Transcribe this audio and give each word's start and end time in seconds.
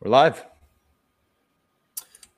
We're 0.00 0.10
live. 0.10 0.44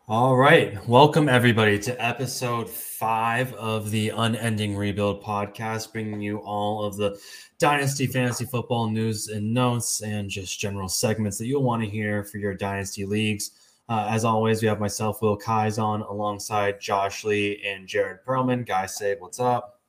All 0.07 0.36
right. 0.36 0.78
Welcome, 0.86 1.28
everybody, 1.28 1.76
to 1.81 2.04
episode 2.04 2.70
five 2.70 3.52
of 3.54 3.91
the 3.91 4.10
Unending 4.10 4.76
Rebuild 4.76 5.25
podcast, 5.25 5.92
bringing 5.92 6.21
you 6.21 6.39
all 6.39 6.84
of 6.84 6.97
the 6.97 7.18
Dynasty 7.58 8.07
Fantasy 8.07 8.45
Football 8.45 8.91
news 8.91 9.27
and 9.27 9.52
notes 9.52 10.02
and 10.02 10.30
just 10.30 10.61
general 10.61 10.89
segments 10.89 11.36
that 11.39 11.48
you'll 11.48 11.64
want 11.64 11.82
to 11.82 11.89
hear 11.89 12.23
for 12.23 12.39
your 12.39 12.55
Dynasty 12.55 13.05
leagues. 13.05 13.50
Uh, 13.88 14.06
as 14.09 14.25
always, 14.25 14.62
we 14.62 14.68
have 14.68 14.79
myself, 14.79 15.20
Will 15.20 15.36
Kais, 15.36 15.79
on 15.79 16.02
alongside 16.02 16.80
Josh 16.80 17.25
Lee 17.25 17.61
and 17.66 17.88
Jared 17.88 18.18
Perlman. 18.25 18.64
Guys, 18.66 18.96
say 18.96 19.16
what's 19.18 19.40
up. 19.40 19.80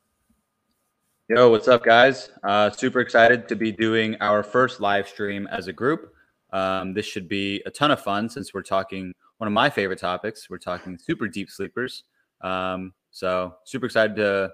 Yo, 1.28 1.52
what's 1.52 1.68
up, 1.68 1.84
guys? 1.84 2.32
Uh, 2.44 2.72
super 2.72 3.00
excited 3.00 3.48
to 3.48 3.56
be 3.56 3.72
doing 3.72 4.16
our 4.22 4.42
first 4.42 4.80
live 4.82 5.08
stream 5.08 5.46
as 5.52 5.68
a 5.68 5.74
group. 5.74 6.16
Um, 6.52 6.94
this 6.94 7.06
should 7.06 7.28
be 7.28 7.62
a 7.66 7.72
ton 7.72 7.92
of 7.92 8.02
fun 8.02 8.30
since 8.30 8.54
we're 8.54 8.64
talking 8.64 9.14
one 9.38 9.48
of 9.48 9.54
my 9.54 9.70
favorite 9.70 10.00
topics. 10.00 10.50
We're 10.50 10.58
talking 10.58 10.98
super 10.98 11.28
deep 11.28 11.50
sleepers. 11.50 12.04
Um, 12.42 12.94
so 13.12 13.56
super 13.66 13.86
excited 13.86 14.16
to 14.18 14.52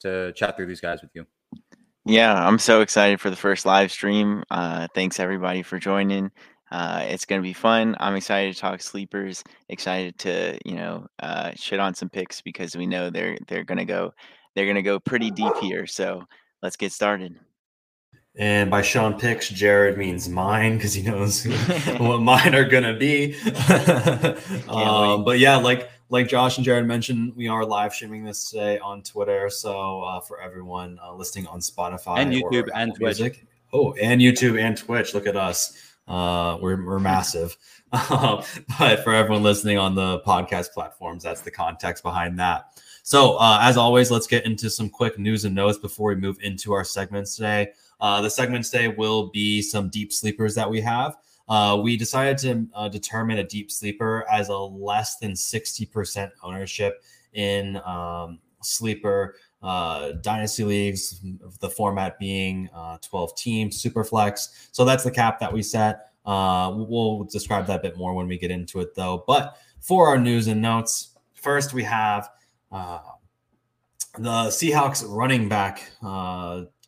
to 0.00 0.32
chat 0.32 0.56
through 0.56 0.66
these 0.66 0.80
guys 0.80 1.00
with 1.02 1.10
you. 1.14 1.26
Yeah, 2.04 2.34
I'm 2.46 2.58
so 2.58 2.82
excited 2.82 3.20
for 3.20 3.30
the 3.30 3.36
first 3.36 3.66
live 3.66 3.90
stream. 3.90 4.44
Uh, 4.50 4.86
thanks 4.94 5.18
everybody 5.18 5.62
for 5.62 5.78
joining. 5.78 6.30
Uh, 6.70 7.04
it's 7.08 7.24
going 7.24 7.40
to 7.40 7.46
be 7.46 7.52
fun. 7.52 7.96
I'm 8.00 8.16
excited 8.16 8.54
to 8.54 8.60
talk 8.60 8.80
sleepers. 8.80 9.42
Excited 9.68 10.18
to 10.18 10.58
you 10.64 10.76
know 10.76 11.06
uh, 11.20 11.52
shit 11.54 11.80
on 11.80 11.94
some 11.94 12.08
picks 12.08 12.40
because 12.40 12.76
we 12.76 12.86
know 12.86 13.10
they're 13.10 13.38
they're 13.48 13.64
going 13.64 13.78
to 13.78 13.84
go 13.84 14.12
they're 14.54 14.66
going 14.66 14.76
to 14.76 14.82
go 14.82 14.98
pretty 14.98 15.30
deep 15.30 15.54
here. 15.60 15.86
So 15.86 16.22
let's 16.62 16.76
get 16.76 16.92
started. 16.92 17.38
And 18.38 18.70
by 18.70 18.82
Sean 18.82 19.18
picks, 19.18 19.48
Jared 19.48 19.96
means 19.96 20.28
mine 20.28 20.76
because 20.76 20.92
he 20.92 21.02
knows 21.02 21.44
what 21.98 22.20
mine 22.20 22.54
are 22.54 22.68
gonna 22.68 22.94
be. 22.94 23.34
um, 24.68 25.24
but 25.24 25.38
yeah, 25.38 25.56
like 25.56 25.88
like 26.10 26.28
Josh 26.28 26.58
and 26.58 26.64
Jared 26.64 26.86
mentioned, 26.86 27.34
we 27.34 27.48
are 27.48 27.64
live 27.64 27.94
streaming 27.94 28.24
this 28.24 28.50
today 28.50 28.78
on 28.78 29.02
Twitter. 29.02 29.48
So 29.48 30.02
uh, 30.02 30.20
for 30.20 30.38
everyone 30.40 30.98
uh, 31.02 31.14
listening 31.14 31.46
on 31.46 31.60
Spotify 31.60 32.18
and 32.18 32.32
YouTube 32.32 32.68
and 32.74 32.94
Twitch. 32.94 33.20
Music, 33.20 33.46
oh, 33.72 33.94
and 33.94 34.20
YouTube 34.20 34.60
and 34.60 34.76
Twitch. 34.76 35.14
Look 35.14 35.26
at 35.26 35.36
us. 35.36 35.94
Uh, 36.06 36.58
we're 36.60 36.84
we're 36.84 36.98
massive. 37.00 37.56
but 37.90 38.42
for 39.02 39.14
everyone 39.14 39.44
listening 39.44 39.78
on 39.78 39.94
the 39.94 40.20
podcast 40.20 40.72
platforms, 40.72 41.22
that's 41.22 41.40
the 41.40 41.50
context 41.50 42.02
behind 42.02 42.38
that. 42.38 42.66
So 43.02 43.36
uh, 43.36 43.60
as 43.62 43.78
always, 43.78 44.10
let's 44.10 44.26
get 44.26 44.44
into 44.44 44.68
some 44.68 44.90
quick 44.90 45.18
news 45.18 45.46
and 45.46 45.54
notes 45.54 45.78
before 45.78 46.10
we 46.10 46.16
move 46.16 46.38
into 46.42 46.74
our 46.74 46.84
segments 46.84 47.36
today. 47.36 47.68
Uh, 48.00 48.20
the 48.20 48.30
segments 48.30 48.70
today 48.70 48.88
will 48.88 49.28
be 49.30 49.62
some 49.62 49.88
deep 49.88 50.12
sleepers 50.12 50.54
that 50.54 50.68
we 50.68 50.80
have. 50.80 51.16
Uh, 51.48 51.78
we 51.82 51.96
decided 51.96 52.38
to 52.38 52.66
uh, 52.74 52.88
determine 52.88 53.38
a 53.38 53.44
deep 53.44 53.70
sleeper 53.70 54.26
as 54.30 54.48
a 54.48 54.56
less 54.56 55.16
than 55.18 55.32
60% 55.32 56.30
ownership 56.42 57.02
in 57.34 57.76
um, 57.84 58.40
sleeper 58.62 59.36
uh, 59.62 60.12
dynasty 60.22 60.64
leagues, 60.64 61.20
the 61.60 61.70
format 61.70 62.18
being 62.18 62.68
uh, 62.74 62.98
12 62.98 63.36
teams, 63.36 63.80
super 63.80 64.04
flex. 64.04 64.68
So 64.72 64.84
that's 64.84 65.04
the 65.04 65.10
cap 65.10 65.38
that 65.40 65.52
we 65.52 65.62
set. 65.62 66.12
Uh, 66.24 66.72
we'll 66.74 67.24
describe 67.24 67.66
that 67.66 67.80
a 67.80 67.82
bit 67.82 67.96
more 67.96 68.14
when 68.14 68.26
we 68.26 68.36
get 68.36 68.50
into 68.50 68.80
it, 68.80 68.94
though. 68.94 69.24
But 69.26 69.56
for 69.80 70.08
our 70.08 70.18
news 70.18 70.48
and 70.48 70.60
notes, 70.60 71.16
first 71.34 71.72
we 71.72 71.84
have 71.84 72.28
uh, 72.72 72.98
the 74.18 74.48
Seahawks 74.48 75.04
running 75.08 75.48
back 75.48 75.90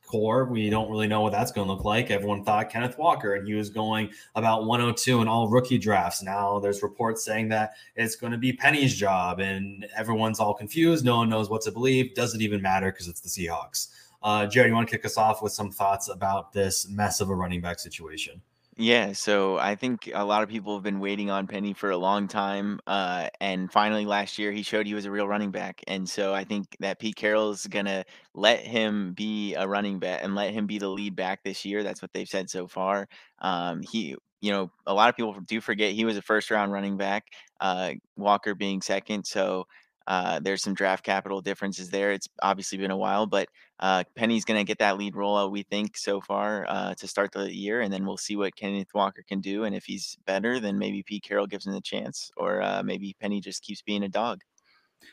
core. 0.09 0.47
We 0.47 0.70
don't 0.70 0.91
really 0.91 1.06
know 1.06 1.20
what 1.20 1.33
that's 1.33 1.53
going 1.53 1.67
to 1.67 1.73
look 1.73 1.84
like. 1.84 2.11
Everyone 2.11 2.42
thought 2.42 2.70
Kenneth 2.70 2.98
Walker, 2.98 3.34
and 3.34 3.47
he 3.47 3.55
was 3.55 3.70
going 3.70 4.11
about 4.34 4.65
102 4.65 5.20
in 5.20 5.28
all 5.28 5.48
rookie 5.48 5.78
drafts. 5.78 6.23
Now 6.23 6.59
there's 6.59 6.83
reports 6.83 7.25
saying 7.25 7.48
that 7.50 7.73
it's 7.95 8.17
going 8.17 8.33
to 8.33 8.39
be 8.39 8.53
Penny's 8.53 8.95
job, 8.95 9.39
and 9.41 9.87
everyone's 9.97 10.41
all 10.41 10.55
confused. 10.55 11.05
No 11.05 11.19
one 11.19 11.28
knows 11.28 11.50
what 11.50 11.62
to 11.62 11.72
believe. 11.72 12.15
Does 12.15 12.34
it 12.34 12.41
even 12.41 12.62
matter 12.62 12.91
because 12.91 13.09
it's 13.09 13.21
the 13.21 13.28
Seahawks? 13.28 13.88
Uh, 14.22 14.47
Jared, 14.47 14.71
you 14.71 14.75
want 14.75 14.88
to 14.88 14.97
kick 14.97 15.05
us 15.05 15.16
off 15.16 15.43
with 15.43 15.53
some 15.53 15.71
thoughts 15.71 16.09
about 16.09 16.53
this 16.53 16.88
mess 16.88 17.21
of 17.21 17.31
a 17.31 17.34
running 17.34 17.60
back 17.60 17.78
situation? 17.78 18.41
Yeah, 18.81 19.12
so 19.12 19.59
I 19.59 19.75
think 19.75 20.09
a 20.15 20.25
lot 20.25 20.44
of 20.44 20.49
people 20.49 20.75
have 20.75 20.84
been 20.84 21.00
waiting 21.00 21.31
on 21.31 21.49
Penny 21.49 21.72
for 21.72 21.91
a 21.91 21.97
long 21.97 22.28
time. 22.28 22.78
Uh, 22.87 23.28
and 23.41 23.72
finally 23.72 24.06
last 24.06 24.39
year 24.39 24.53
he 24.53 24.62
showed 24.62 24.87
he 24.87 24.94
was 24.94 25.05
a 25.05 25.11
real 25.11 25.27
running 25.27 25.50
back. 25.50 25.83
And 25.89 26.09
so 26.09 26.33
I 26.33 26.44
think 26.44 26.77
that 26.78 27.00
Pete 27.00 27.16
Carroll 27.16 27.50
is 27.50 27.66
gonna 27.66 28.05
let 28.34 28.61
him 28.61 29.15
be 29.15 29.55
a 29.55 29.66
running 29.66 29.99
back 29.99 30.21
and 30.22 30.37
let 30.37 30.53
him 30.55 30.66
be 30.69 30.78
the 30.78 30.89
lead 30.89 31.16
back 31.16 31.43
this 31.43 31.65
year. 31.65 31.83
That's 31.83 32.00
what 32.00 32.12
they've 32.12 32.28
said 32.28 32.49
so 32.50 32.69
far. 32.69 33.09
Um, 33.41 33.83
he 33.83 34.15
you 34.41 34.53
know, 34.53 34.71
a 34.87 34.95
lot 34.95 35.09
of 35.09 35.16
people 35.16 35.34
do 35.49 35.60
forget 35.60 35.93
he 35.95 36.05
was 36.05 36.16
a 36.16 36.22
first 36.22 36.49
round 36.53 36.71
running 36.71 36.97
back, 36.97 37.25
uh, 37.60 37.91
Walker 38.16 38.55
being 38.55 38.81
second. 38.81 39.25
So 39.27 39.66
uh, 40.09 40.41
there's 40.41 40.63
some 40.63 40.73
draft 40.73 41.05
capital 41.05 41.43
differences 41.43 41.91
there. 41.91 42.13
It's 42.13 42.29
obviously 42.43 42.79
been 42.79 42.91
a 42.91 42.97
while, 42.97 43.27
but 43.27 43.47
uh, 43.79 44.05
Penny's 44.17 44.47
going 44.47 44.59
to 44.59 44.65
get 44.65 44.79
that 44.79 44.97
lead 44.97 45.13
rollout, 45.13 45.51
we 45.51 45.65
think, 45.65 45.99
so 45.99 46.23
far 46.23 46.65
uh, 46.67 46.95
to 46.95 47.07
start 47.07 47.31
the 47.31 47.55
year. 47.55 47.83
And 47.83 47.93
then 47.93 48.07
we'll 48.07 48.17
see 48.17 48.35
what 48.35 48.57
Kenneth 48.57 48.95
Walker 48.95 49.23
can 49.29 49.43
do. 49.43 49.65
And 49.65 49.75
if 49.77 49.85
he's 49.85 50.17
better, 50.27 50.61
then 50.61 50.79
maybe 50.79 51.03
Pete 51.03 51.23
Carroll 51.23 51.47
gives 51.47 51.67
him 51.67 51.75
the 51.75 51.83
chance, 51.83 52.31
or 52.39 52.63
uh, 52.63 52.83
maybe 52.83 53.15
Penny 53.21 53.39
just 53.39 53.63
keeps 53.63 53.83
being 53.83 54.03
a 54.03 54.09
dog. 54.09 54.41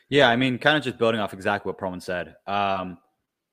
Yeah, 0.08 0.30
I 0.30 0.36
mean, 0.36 0.58
kind 0.58 0.78
of 0.78 0.82
just 0.82 0.96
building 0.96 1.20
off 1.20 1.34
exactly 1.34 1.68
what 1.68 1.78
Perlman 1.78 2.02
said. 2.02 2.34
Um, 2.46 2.96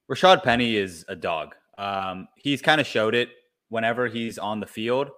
Rashaad 0.10 0.44
Penny 0.44 0.78
is 0.78 1.04
a 1.10 1.16
dog. 1.16 1.56
Um, 1.78 2.30
he's 2.38 2.62
kind 2.62 2.80
of 2.80 2.88
showed 2.88 3.16
it 3.16 3.30
whenever 3.68 4.08
he's 4.08 4.38
on 4.38 4.62
the 4.62 4.66
field, 4.66 5.10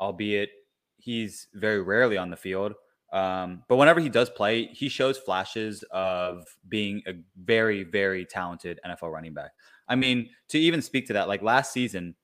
albeit 0.00 0.50
he's 0.98 1.48
very 1.52 1.82
rarely 1.82 2.16
on 2.16 2.30
the 2.30 2.36
field. 2.36 2.74
Um, 3.12 3.62
but 3.68 3.76
whenever 3.76 4.00
he 4.00 4.08
does 4.08 4.30
play, 4.30 4.66
he 4.66 4.88
shows 4.88 5.18
flashes 5.18 5.84
of 5.90 6.44
being 6.68 7.02
a 7.06 7.12
very, 7.36 7.84
very 7.84 8.24
talented 8.24 8.80
NFL 8.86 9.12
running 9.12 9.34
back. 9.34 9.50
I 9.88 9.96
mean, 9.96 10.30
to 10.48 10.58
even 10.58 10.80
speak 10.80 11.06
to 11.08 11.12
that, 11.14 11.28
like 11.28 11.42
last 11.42 11.72
season, 11.72 12.14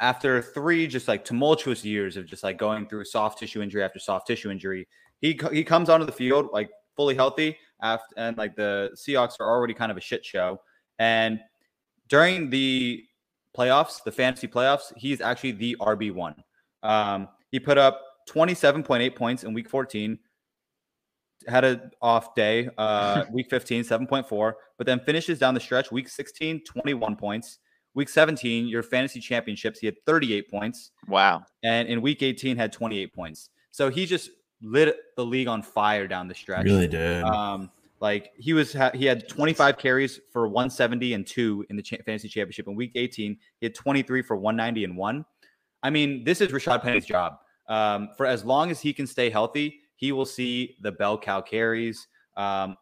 after 0.00 0.42
three 0.42 0.88
just 0.88 1.06
like 1.06 1.24
tumultuous 1.24 1.84
years 1.84 2.16
of 2.16 2.26
just 2.26 2.42
like 2.42 2.58
going 2.58 2.88
through 2.88 3.04
soft 3.04 3.38
tissue 3.38 3.62
injury 3.62 3.84
after 3.84 4.00
soft 4.00 4.26
tissue 4.26 4.50
injury, 4.50 4.88
he 5.20 5.38
he 5.52 5.62
comes 5.62 5.88
onto 5.88 6.04
the 6.04 6.12
field 6.12 6.48
like 6.52 6.70
fully 6.96 7.14
healthy 7.14 7.56
after 7.80 8.06
and 8.16 8.36
like 8.36 8.56
the 8.56 8.90
Seahawks 8.96 9.38
are 9.38 9.48
already 9.48 9.74
kind 9.74 9.92
of 9.92 9.96
a 9.96 10.00
shit 10.00 10.24
show. 10.24 10.60
And 10.98 11.38
during 12.08 12.50
the 12.50 13.04
playoffs, 13.56 14.02
the 14.02 14.10
fantasy 14.10 14.48
playoffs, 14.48 14.92
he's 14.96 15.20
actually 15.20 15.52
the 15.52 15.76
RB 15.80 16.12
one. 16.12 16.34
Um, 16.82 17.28
he 17.52 17.60
put 17.60 17.78
up 17.78 18.00
27.8 18.28 19.14
points 19.14 19.44
in 19.44 19.54
week 19.54 19.68
14. 19.68 20.18
Had 21.48 21.64
an 21.64 21.90
off 22.00 22.34
day, 22.34 22.68
uh, 22.78 23.24
week 23.32 23.50
15, 23.50 23.82
7.4, 23.82 24.52
but 24.78 24.86
then 24.86 25.00
finishes 25.00 25.38
down 25.38 25.54
the 25.54 25.60
stretch, 25.60 25.90
week 25.90 26.08
16, 26.08 26.62
21 26.64 27.16
points. 27.16 27.58
Week 27.94 28.08
17, 28.08 28.68
your 28.68 28.82
fantasy 28.82 29.20
championships, 29.20 29.78
he 29.78 29.86
had 29.86 29.96
38 30.06 30.50
points. 30.50 30.92
Wow. 31.08 31.42
And 31.62 31.88
in 31.88 32.00
week 32.00 32.22
18, 32.22 32.56
had 32.56 32.72
28 32.72 33.12
points. 33.12 33.50
So 33.70 33.90
he 33.90 34.06
just 34.06 34.30
lit 34.62 34.96
the 35.16 35.24
league 35.24 35.48
on 35.48 35.62
fire 35.62 36.06
down 36.06 36.26
the 36.26 36.34
stretch. 36.34 36.64
Really 36.64 36.88
did. 36.88 37.22
Um, 37.24 37.70
like 38.00 38.30
he 38.38 38.54
was, 38.54 38.74
he 38.94 39.04
had 39.04 39.28
25 39.28 39.76
carries 39.76 40.20
for 40.32 40.48
170 40.48 41.12
and 41.12 41.26
two 41.26 41.66
in 41.68 41.76
the 41.76 41.82
fantasy 41.82 42.28
championship. 42.28 42.66
In 42.66 42.74
week 42.74 42.92
18, 42.94 43.36
he 43.60 43.66
had 43.66 43.74
23 43.74 44.22
for 44.22 44.36
190 44.36 44.84
and 44.84 44.96
one. 44.96 45.24
I 45.82 45.90
mean, 45.90 46.24
this 46.24 46.40
is 46.40 46.48
Rashaad 46.48 46.82
Penny's 46.82 47.04
job 47.04 47.34
um, 47.72 48.10
for 48.18 48.26
as 48.26 48.44
long 48.44 48.70
as 48.70 48.80
he 48.80 48.92
can 48.92 49.06
stay 49.06 49.30
healthy, 49.30 49.80
he 49.96 50.12
will 50.12 50.26
see 50.26 50.76
the 50.82 50.92
bell 50.92 51.16
cow 51.16 51.40
carries. 51.40 52.06
Um, 52.36 52.76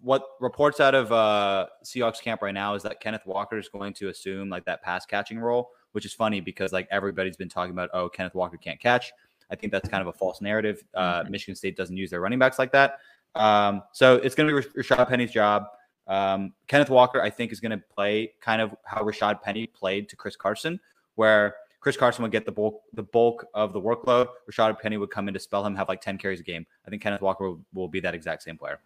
what 0.00 0.24
reports 0.40 0.80
out 0.80 0.94
of 0.94 1.12
uh, 1.12 1.66
Seahawks 1.84 2.22
camp 2.22 2.40
right 2.40 2.54
now 2.54 2.74
is 2.74 2.82
that 2.82 2.98
Kenneth 2.98 3.26
Walker 3.26 3.58
is 3.58 3.68
going 3.68 3.92
to 3.94 4.08
assume 4.08 4.48
like 4.48 4.64
that 4.64 4.80
pass 4.82 5.04
catching 5.04 5.38
role, 5.38 5.68
which 5.92 6.06
is 6.06 6.14
funny 6.14 6.40
because 6.40 6.72
like 6.72 6.88
everybody's 6.90 7.36
been 7.36 7.50
talking 7.50 7.72
about, 7.72 7.90
oh, 7.92 8.08
Kenneth 8.08 8.34
Walker 8.34 8.56
can't 8.56 8.80
catch. 8.80 9.12
I 9.50 9.54
think 9.54 9.70
that's 9.70 9.86
kind 9.86 10.00
of 10.00 10.06
a 10.06 10.14
false 10.14 10.40
narrative. 10.40 10.82
Uh, 10.94 11.20
mm-hmm. 11.20 11.32
Michigan 11.32 11.54
State 11.54 11.76
doesn't 11.76 11.96
use 11.96 12.08
their 12.08 12.22
running 12.22 12.38
backs 12.38 12.58
like 12.58 12.72
that. 12.72 13.00
Um, 13.34 13.82
so 13.92 14.16
it's 14.16 14.34
going 14.34 14.48
to 14.48 14.62
be 14.62 14.82
Rashaad 14.82 15.08
Penny's 15.08 15.30
job. 15.30 15.66
Um, 16.06 16.54
Kenneth 16.68 16.88
Walker, 16.88 17.20
I 17.20 17.28
think, 17.28 17.52
is 17.52 17.60
going 17.60 17.78
to 17.78 17.84
play 17.94 18.32
kind 18.40 18.62
of 18.62 18.74
how 18.84 19.02
Rashaad 19.02 19.42
Penny 19.42 19.66
played 19.66 20.08
to 20.08 20.16
Chris 20.16 20.36
Carson, 20.36 20.80
where 21.16 21.54
Chris 21.82 21.96
Carson 21.96 22.22
would 22.22 22.30
get 22.30 22.46
the 22.46 22.52
bulk 22.52 22.80
the 22.94 23.02
bulk 23.02 23.44
of 23.54 23.72
the 23.72 23.80
workload. 23.80 24.28
Rashaad 24.50 24.78
Penny 24.78 24.96
would 24.96 25.10
come 25.10 25.26
in 25.26 25.34
to 25.34 25.40
spell 25.40 25.66
him, 25.66 25.74
have 25.74 25.88
like 25.88 26.00
10 26.00 26.16
carries 26.16 26.38
a 26.38 26.44
game. 26.44 26.64
I 26.86 26.90
think 26.90 27.02
Kenneth 27.02 27.20
Walker 27.20 27.50
will, 27.50 27.60
will 27.74 27.88
be 27.88 28.00
that 28.00 28.14
exact 28.14 28.44
same 28.44 28.56
player. 28.56 28.80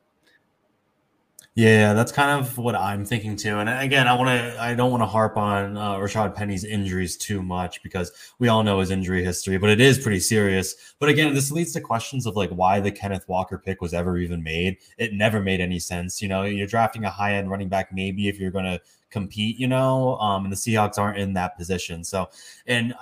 Yeah, 1.55 1.95
that's 1.95 2.13
kind 2.13 2.39
of 2.39 2.59
what 2.59 2.75
I'm 2.75 3.05
thinking 3.07 3.35
too. 3.35 3.59
And 3.59 3.69
again, 3.69 4.09
I 4.09 4.15
want 4.15 4.29
to 4.29 4.61
I 4.61 4.75
don't 4.75 4.91
want 4.91 5.03
to 5.03 5.07
harp 5.07 5.37
on 5.37 5.77
uh, 5.77 5.95
Rashaad 5.97 6.35
Penny's 6.35 6.65
injuries 6.65 7.17
too 7.19 7.43
much 7.43 7.83
because 7.83 8.13
we 8.39 8.49
all 8.49 8.63
know 8.63 8.81
his 8.81 8.91
injury 8.91 9.23
history, 9.25 9.57
but 9.59 9.71
it 9.71 9.81
is 9.81 9.99
pretty 9.99 10.21
serious. 10.21 10.95
But 10.99 11.11
again, 11.11 11.33
this 11.35 11.51
leads 11.51 11.73
to 11.73 11.81
questions 11.81 12.27
of 12.27 12.37
like 12.37 12.51
why 12.51 12.81
the 12.81 12.91
Kenneth 12.91 13.27
Walker 13.29 13.59
pick 13.59 13.81
was 13.81 13.95
ever 13.95 14.19
even 14.19 14.43
made. 14.43 14.79
It 14.99 15.13
never 15.15 15.41
made 15.41 15.61
any 15.61 15.79
sense. 15.79 16.21
You 16.21 16.29
know, 16.29 16.45
you're 16.45 16.67
drafting 16.67 17.05
a 17.05 17.11
high 17.11 17.35
end 17.35 17.51
running 17.51 17.69
back 17.69 17.91
maybe 17.91 18.29
if 18.29 18.39
you're 18.39 18.51
going 18.51 18.67
to 18.67 18.81
compete, 19.17 19.59
you 19.59 19.67
know, 19.67 20.19
um, 20.19 20.45
and 20.45 20.53
the 20.53 20.57
Seahawks 20.57 20.99
aren't 20.99 21.17
in 21.17 21.33
that 21.33 21.57
position. 21.57 22.05
So, 22.05 22.29
and 22.67 22.95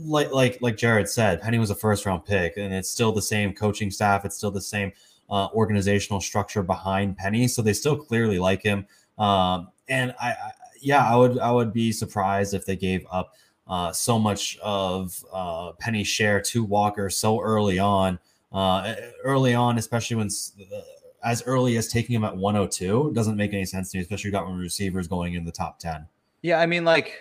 like 0.00 0.32
like 0.32 0.58
like 0.60 0.76
Jared 0.76 1.08
said, 1.08 1.40
Penny 1.40 1.60
was 1.60 1.70
a 1.70 1.76
first 1.76 2.06
round 2.06 2.24
pick, 2.24 2.56
and 2.56 2.74
it's 2.74 2.90
still 2.90 3.12
the 3.12 3.22
same 3.22 3.52
coaching 3.52 3.90
staff. 3.90 4.24
It's 4.24 4.36
still 4.36 4.50
the 4.50 4.60
same 4.60 4.90
uh, 5.30 5.48
organizational 5.54 6.20
structure 6.20 6.64
behind 6.64 7.16
Penny, 7.16 7.46
so 7.46 7.62
they 7.62 7.72
still 7.72 7.96
clearly 7.96 8.40
like 8.40 8.62
him. 8.62 8.84
Um, 9.16 9.68
and 9.88 10.12
I, 10.20 10.30
I, 10.30 10.50
yeah, 10.80 11.08
I 11.08 11.14
would 11.14 11.38
I 11.38 11.52
would 11.52 11.72
be 11.72 11.92
surprised 11.92 12.52
if 12.52 12.66
they 12.66 12.74
gave 12.74 13.06
up 13.12 13.34
uh, 13.68 13.92
so 13.92 14.18
much 14.18 14.58
of 14.60 15.24
uh, 15.32 15.70
Penny's 15.78 16.08
share 16.08 16.40
to 16.40 16.64
Walker 16.64 17.08
so 17.08 17.40
early 17.40 17.78
on. 17.78 18.18
Uh, 18.50 18.94
early 19.24 19.54
on, 19.54 19.78
especially 19.78 20.16
when 20.16 20.28
uh, 20.28 20.80
as 21.24 21.42
early 21.46 21.76
as 21.76 21.88
taking 21.88 22.14
him 22.14 22.24
at 22.24 22.36
102 22.36 23.12
doesn't 23.14 23.36
make 23.36 23.52
any 23.52 23.64
sense 23.64 23.90
to 23.90 23.98
me, 23.98 24.02
especially 24.02 24.30
got 24.30 24.46
receivers 24.46 25.08
going 25.08 25.34
in 25.34 25.44
the 25.44 25.52
top 25.52 25.78
10. 25.78 26.06
Yeah, 26.42 26.60
I 26.60 26.66
mean, 26.66 26.84
like 26.84 27.20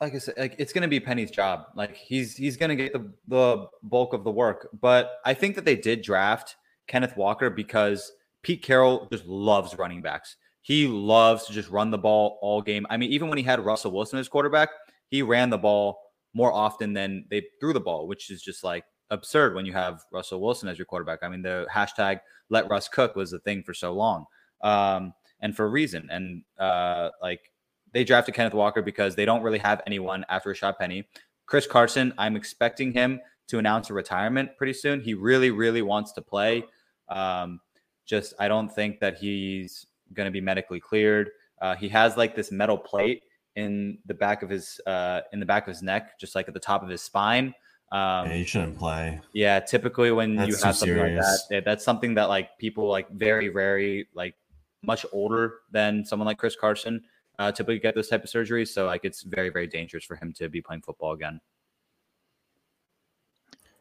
like 0.00 0.14
I 0.14 0.18
said, 0.18 0.34
like 0.36 0.56
it's 0.58 0.72
gonna 0.72 0.88
be 0.88 1.00
Penny's 1.00 1.30
job. 1.30 1.66
Like 1.74 1.96
he's 1.96 2.36
he's 2.36 2.56
gonna 2.56 2.76
get 2.76 2.92
the 2.92 3.10
the 3.28 3.68
bulk 3.84 4.12
of 4.12 4.24
the 4.24 4.30
work. 4.30 4.68
But 4.80 5.20
I 5.24 5.34
think 5.34 5.54
that 5.54 5.64
they 5.64 5.76
did 5.76 6.02
draft 6.02 6.56
Kenneth 6.88 7.16
Walker 7.16 7.48
because 7.48 8.12
Pete 8.42 8.62
Carroll 8.62 9.08
just 9.10 9.24
loves 9.26 9.78
running 9.78 10.02
backs. 10.02 10.36
He 10.62 10.88
loves 10.88 11.44
to 11.46 11.52
just 11.52 11.70
run 11.70 11.90
the 11.90 11.98
ball 11.98 12.38
all 12.42 12.60
game. 12.60 12.86
I 12.90 12.96
mean, 12.96 13.12
even 13.12 13.28
when 13.28 13.38
he 13.38 13.44
had 13.44 13.60
Russell 13.60 13.92
Wilson 13.92 14.18
as 14.18 14.28
quarterback, 14.28 14.70
he 15.08 15.22
ran 15.22 15.50
the 15.50 15.58
ball 15.58 16.00
more 16.32 16.52
often 16.52 16.92
than 16.92 17.26
they 17.30 17.44
threw 17.60 17.72
the 17.72 17.80
ball, 17.80 18.08
which 18.08 18.30
is 18.30 18.42
just 18.42 18.64
like 18.64 18.84
absurd 19.10 19.54
when 19.54 19.66
you 19.66 19.72
have 19.72 20.02
Russell 20.12 20.40
Wilson 20.40 20.68
as 20.68 20.78
your 20.78 20.86
quarterback. 20.86 21.20
I 21.22 21.28
mean, 21.28 21.42
the 21.42 21.66
hashtag 21.72 22.20
let 22.50 22.68
Russ 22.68 22.88
cook 22.88 23.16
was 23.16 23.30
the 23.30 23.38
thing 23.38 23.62
for 23.62 23.74
so 23.74 23.92
long. 23.92 24.26
Um, 24.62 25.12
and 25.40 25.54
for 25.54 25.66
a 25.66 25.68
reason. 25.68 26.08
And 26.10 26.42
uh, 26.58 27.10
like 27.22 27.52
they 27.92 28.02
drafted 28.02 28.34
Kenneth 28.34 28.54
Walker 28.54 28.82
because 28.82 29.14
they 29.14 29.24
don't 29.24 29.42
really 29.42 29.58
have 29.58 29.82
anyone 29.86 30.24
after 30.28 30.52
Rashaad 30.52 30.78
Penny. 30.78 31.06
Chris 31.46 31.66
Carson, 31.66 32.12
I'm 32.18 32.34
expecting 32.34 32.92
him 32.92 33.20
to 33.48 33.58
announce 33.58 33.90
a 33.90 33.94
retirement 33.94 34.56
pretty 34.56 34.72
soon. 34.72 35.00
He 35.00 35.14
really, 35.14 35.50
really 35.50 35.82
wants 35.82 36.12
to 36.12 36.22
play. 36.22 36.64
Um, 37.08 37.60
just, 38.06 38.32
I 38.40 38.48
don't 38.48 38.74
think 38.74 39.00
that 39.00 39.18
he's 39.18 39.86
going 40.14 40.26
to 40.26 40.30
be 40.30 40.40
medically 40.40 40.80
cleared. 40.80 41.30
Uh, 41.60 41.74
he 41.74 41.88
has 41.90 42.16
like 42.16 42.34
this 42.34 42.50
metal 42.50 42.78
plate 42.78 43.22
in 43.56 43.98
the 44.06 44.14
back 44.14 44.42
of 44.42 44.50
his 44.50 44.80
uh, 44.86 45.20
in 45.32 45.40
the 45.40 45.46
back 45.46 45.68
of 45.68 45.74
his 45.74 45.82
neck, 45.82 46.18
just 46.18 46.34
like 46.34 46.48
at 46.48 46.54
the 46.54 46.60
top 46.60 46.82
of 46.82 46.88
his 46.88 47.02
spine. 47.02 47.54
Um, 47.94 48.26
yeah, 48.26 48.34
he 48.34 48.44
shouldn't 48.44 48.76
play. 48.76 49.20
Yeah, 49.32 49.60
typically 49.60 50.10
when 50.10 50.34
that's 50.34 50.48
you 50.48 50.54
have 50.54 50.74
something 50.74 50.96
serious. 50.96 51.24
like 51.24 51.48
that, 51.50 51.64
that's 51.64 51.84
something 51.84 52.14
that 52.14 52.28
like 52.28 52.58
people 52.58 52.88
like 52.88 53.08
very, 53.10 53.46
very 53.48 54.08
like 54.14 54.34
much 54.82 55.06
older 55.12 55.60
than 55.70 56.04
someone 56.04 56.26
like 56.26 56.36
Chris 56.36 56.56
Carson 56.56 57.00
uh, 57.38 57.52
typically 57.52 57.78
get 57.78 57.94
this 57.94 58.08
type 58.08 58.24
of 58.24 58.28
surgery. 58.28 58.66
So 58.66 58.86
like 58.86 59.04
it's 59.04 59.22
very 59.22 59.48
very 59.48 59.68
dangerous 59.68 60.04
for 60.04 60.16
him 60.16 60.32
to 60.38 60.48
be 60.48 60.60
playing 60.60 60.82
football 60.82 61.12
again. 61.12 61.40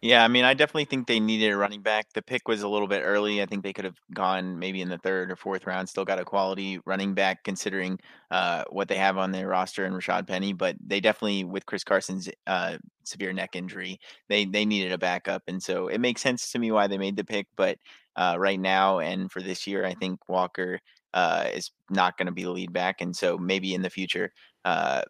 Yeah, 0.05 0.25
I 0.25 0.27
mean, 0.27 0.43
I 0.43 0.53
definitely 0.53 0.83
think 0.83 1.07
they 1.07 1.21
needed 1.21 1.49
a 1.53 1.55
running 1.55 1.81
back. 1.81 2.07
The 2.13 2.21
pick 2.21 2.49
was 2.49 2.61
a 2.61 2.67
little 2.67 2.89
bit 2.89 3.03
early. 3.05 3.41
I 3.41 3.45
think 3.45 3.63
they 3.63 3.71
could 3.71 3.85
have 3.85 3.95
gone 4.13 4.59
maybe 4.59 4.81
in 4.81 4.89
the 4.89 4.97
third 4.97 5.31
or 5.31 5.37
fourth 5.37 5.65
round. 5.65 5.87
Still 5.87 6.03
got 6.03 6.19
a 6.19 6.25
quality 6.25 6.77
running 6.85 7.13
back 7.13 7.45
considering 7.45 7.97
uh, 8.29 8.65
what 8.69 8.89
they 8.89 8.97
have 8.97 9.17
on 9.17 9.31
their 9.31 9.47
roster 9.47 9.85
and 9.85 9.95
Rashaad 9.95 10.27
Penny. 10.27 10.51
But 10.51 10.75
they 10.85 10.99
definitely, 10.99 11.45
with 11.45 11.65
Chris 11.65 11.85
Carson's 11.85 12.27
uh, 12.47 12.79
severe 13.05 13.31
neck 13.31 13.55
injury, 13.55 13.97
they 14.27 14.43
they 14.43 14.65
needed 14.65 14.91
a 14.91 14.97
backup, 14.97 15.43
and 15.47 15.63
so 15.63 15.87
it 15.87 15.99
makes 15.99 16.21
sense 16.21 16.51
to 16.51 16.59
me 16.59 16.69
why 16.73 16.87
they 16.87 16.97
made 16.97 17.15
the 17.15 17.23
pick. 17.23 17.47
But 17.55 17.77
uh, 18.17 18.35
right 18.37 18.59
now 18.59 18.99
and 18.99 19.31
for 19.31 19.41
this 19.41 19.65
year, 19.67 19.85
I 19.85 19.93
think 19.93 20.19
Walker 20.27 20.79
uh, 21.13 21.47
is 21.53 21.71
not 21.89 22.17
going 22.17 22.25
to 22.25 22.33
be 22.33 22.43
the 22.43 22.51
lead 22.51 22.73
back, 22.73 22.99
and 22.99 23.15
so 23.15 23.37
maybe 23.37 23.73
in 23.73 23.81
the 23.81 23.89
future, 23.89 24.33
uh, 24.65 25.03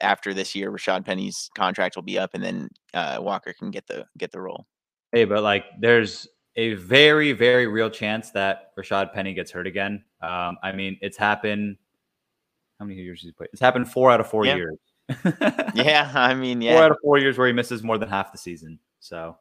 after 0.00 0.34
this 0.34 0.54
year, 0.54 0.70
Rashaad 0.70 1.04
Penny's 1.04 1.50
contract 1.56 1.96
will 1.96 2.02
be 2.02 2.18
up, 2.18 2.30
and 2.34 2.42
then 2.42 2.68
uh, 2.94 3.18
Walker 3.20 3.52
can 3.52 3.70
get 3.70 3.86
the 3.86 4.06
get 4.18 4.32
the 4.32 4.40
role. 4.40 4.66
Hey, 5.12 5.24
but 5.24 5.42
like, 5.42 5.64
there's 5.80 6.28
a 6.56 6.74
very 6.74 7.32
very 7.32 7.66
real 7.66 7.90
chance 7.90 8.30
that 8.30 8.76
Rashaad 8.78 9.12
Penny 9.12 9.34
gets 9.34 9.50
hurt 9.50 9.66
again. 9.66 10.04
Um, 10.20 10.56
I 10.62 10.72
mean, 10.72 10.98
it's 11.00 11.16
happened. 11.16 11.76
How 12.78 12.86
many 12.86 13.00
years 13.00 13.20
has 13.20 13.28
he 13.28 13.32
played? 13.32 13.50
It's 13.52 13.60
happened 13.60 13.90
four 13.90 14.10
out 14.10 14.20
of 14.20 14.28
four 14.28 14.44
yeah. 14.44 14.56
years. 14.56 14.78
yeah, 15.74 16.10
I 16.14 16.34
mean, 16.34 16.60
yeah, 16.60 16.74
four 16.74 16.84
out 16.84 16.90
of 16.90 16.98
four 17.02 17.18
years 17.18 17.38
where 17.38 17.46
he 17.46 17.52
misses 17.52 17.82
more 17.82 17.98
than 17.98 18.08
half 18.08 18.32
the 18.32 18.38
season. 18.38 18.78
So 19.00 19.36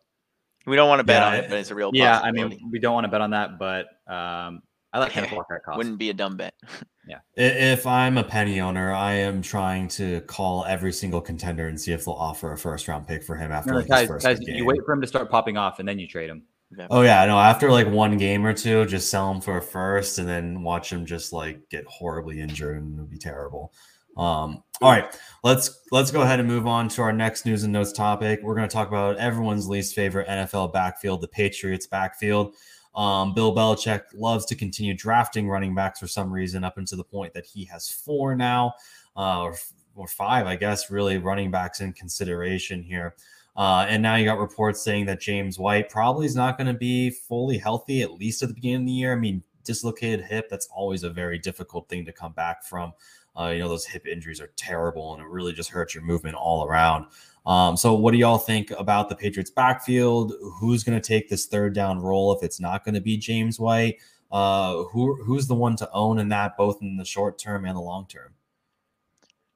we 0.66 0.76
don't 0.76 0.90
want 0.90 1.00
to 1.00 1.04
bet 1.04 1.22
yeah, 1.22 1.28
on 1.28 1.34
it, 1.36 1.50
but 1.50 1.60
it's 1.60 1.72
a 1.72 1.76
real. 1.76 1.92
Yeah, 1.94 2.20
I 2.20 2.32
mean, 2.32 2.60
we 2.72 2.80
don't 2.80 2.94
want 2.94 3.06
to 3.06 3.10
bet 3.10 3.22
on 3.22 3.32
that, 3.32 3.58
but 3.58 3.88
um, 4.08 4.62
I 4.94 5.00
like 5.00 5.12
Kenneth 5.14 5.32
Walker 5.32 5.56
at 5.56 5.64
cost. 5.64 5.78
Wouldn't 5.78 5.98
be 5.98 6.10
a 6.10 6.14
dumb 6.14 6.38
bet. 6.38 6.54
yeah. 7.08 7.20
If 7.36 7.88
I'm 7.88 8.18
a 8.18 8.24
penny 8.24 8.60
owner, 8.62 8.92
I 8.92 9.14
am 9.14 9.42
trying 9.42 9.88
to 9.90 10.22
call 10.22 10.66
every 10.66 10.94
single 10.94 11.22
contender 11.22 11.68
and 11.68 11.80
see 11.80 11.92
if 11.92 12.06
they'll 12.06 12.16
offer 12.16 12.52
a 12.52 12.58
first 12.58 12.88
round 12.88 13.08
pick 13.08 13.24
for 13.24 13.36
him 13.36 13.52
after 13.52 13.72
no, 13.72 13.78
like 13.78 13.88
guys, 13.88 14.08
first 14.08 14.26
guys, 14.26 14.40
game. 14.40 14.56
You 14.56 14.66
wait 14.66 14.80
for 14.86 14.94
him 14.94 15.02
to 15.02 15.08
start 15.08 15.30
popping 15.30 15.58
off 15.58 15.80
and 15.80 15.88
then 15.88 16.00
you 16.00 16.08
trade 16.08 16.30
him. 16.30 16.44
Oh 16.90 17.02
yeah, 17.02 17.26
no. 17.26 17.38
After 17.38 17.70
like 17.70 17.88
one 17.88 18.18
game 18.18 18.46
or 18.46 18.54
two, 18.54 18.86
just 18.86 19.10
sell 19.10 19.30
him 19.32 19.42
for 19.42 19.58
a 19.58 19.62
first, 19.62 20.20
and 20.20 20.28
then 20.28 20.64
watch 20.64 20.92
him 20.92 21.06
just 21.06 21.34
like 21.34 21.68
get 21.70 21.86
horribly 21.86 22.40
injured, 22.40 22.82
and 22.82 22.94
it'll 22.94 23.08
be 23.08 23.18
terrible. 23.18 23.74
Um, 24.18 24.64
all 24.82 24.92
right, 24.92 25.14
let's 25.44 25.82
let's 25.92 26.12
go 26.12 26.22
ahead 26.22 26.40
and 26.40 26.48
move 26.48 26.68
on 26.68 26.88
to 26.90 27.02
our 27.02 27.14
next 27.14 27.46
news 27.46 27.64
and 27.64 27.74
notes 27.74 27.92
topic. 27.92 28.40
We're 28.42 28.56
going 28.56 28.68
to 28.68 28.74
talk 28.74 28.88
about 28.88 29.18
everyone's 29.18 29.68
least 29.68 29.96
favorite 29.96 30.28
NFL 30.28 30.74
backfield, 30.74 31.22
the 31.22 31.28
Patriots 31.28 31.88
backfield. 31.88 32.56
Um, 32.96 33.34
Bill 33.34 33.56
Belichick 33.56 34.04
loves 34.14 34.46
to 34.48 34.56
continue 34.56 34.94
drafting 34.94 35.48
running 35.48 35.74
backs 35.74 36.00
for 36.00 36.08
some 36.08 36.32
reason, 36.32 36.64
up 36.64 36.78
until 36.78 36.98
the 36.98 37.04
point 37.04 37.34
that 37.34 37.46
he 37.46 37.66
has 37.66 37.90
four 37.90 38.36
now, 38.36 38.74
uh, 39.16 39.42
or, 39.42 39.56
or 39.96 40.08
five, 40.08 40.46
I 40.46 40.56
guess, 40.56 40.92
really 40.92 41.18
running 41.18 41.52
backs 41.52 41.80
in 41.80 41.94
consideration 41.94 42.84
here. 42.84 43.16
Uh, 43.56 43.86
and 43.88 44.02
now 44.02 44.16
you 44.16 44.26
got 44.26 44.40
reports 44.40 44.82
saying 44.82 45.06
that 45.06 45.20
James 45.20 45.60
White 45.60 45.90
probably 45.90 46.26
is 46.26 46.36
not 46.36 46.58
going 46.58 46.68
to 46.68 46.74
be 46.74 47.10
fully 47.10 47.58
healthy, 47.58 48.02
at 48.02 48.14
least 48.14 48.42
at 48.42 48.50
the 48.50 48.56
beginning 48.56 48.82
of 48.82 48.86
the 48.86 48.92
year. 48.94 49.14
I 49.14 49.18
mean, 49.18 49.44
dislocated 49.64 50.26
hip, 50.26 50.50
that's 50.50 50.68
always 50.74 51.04
a 51.04 51.10
very 51.10 51.38
difficult 51.38 51.90
thing 51.90 52.06
to 52.06 52.14
come 52.14 52.34
back 52.34 52.64
from. 52.64 52.94
Uh, 53.40 53.48
you 53.48 53.60
know, 53.60 53.70
those 53.70 53.86
hip 53.86 54.06
injuries 54.06 54.42
are 54.42 54.52
terrible 54.58 55.14
and 55.14 55.24
it 55.24 55.30
really 55.30 55.54
just 55.54 55.70
hurts 55.70 55.96
your 55.96 56.04
movement 56.04 56.36
all 56.36 56.66
around. 56.66 57.06
Um, 57.46 57.76
so, 57.76 57.94
what 57.94 58.12
do 58.12 58.18
y'all 58.18 58.38
think 58.38 58.72
about 58.72 59.10
the 59.10 59.16
Patriots 59.16 59.50
backfield? 59.50 60.34
Who's 60.60 60.84
going 60.84 61.00
to 61.00 61.06
take 61.06 61.30
this 61.30 61.48
third 61.48 61.74
down 61.74 62.00
role 62.00 62.36
if 62.36 62.44
it's 62.44 62.60
not 62.60 62.86
going 62.86 62.96
to 62.96 63.02
be 63.02 63.18
James 63.18 63.60
White? 63.60 63.98
Uh, 64.32 64.84
who 64.84 65.22
who's 65.24 65.48
the 65.48 65.56
one 65.56 65.76
to 65.78 65.90
own 65.92 66.20
in 66.20 66.30
that, 66.30 66.56
both 66.56 66.82
in 66.82 66.98
the 66.98 67.06
short 67.06 67.40
term 67.40 67.66
and 67.66 67.76
the 67.76 67.82
long 67.82 68.06
term? 68.08 68.34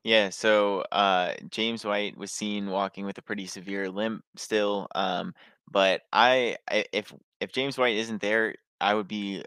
Yeah, 0.03 0.29
so 0.29 0.83
uh, 0.91 1.33
James 1.49 1.83
White 1.83 2.15
was 2.17 2.31
seen 2.31 2.67
walking 2.67 3.05
with 3.05 3.17
a 3.17 3.23
pretty 3.23 3.47
severe 3.47 3.89
limp 3.89 4.23
still. 4.35 4.87
Um, 4.93 5.33
but 5.71 6.01
I, 6.13 6.57
I, 6.69 6.85
if 6.91 7.13
if 7.39 7.51
James 7.51 7.77
White 7.77 7.95
isn't 7.95 8.21
there, 8.21 8.55
I 8.79 8.93
would 8.93 9.07
be 9.07 9.43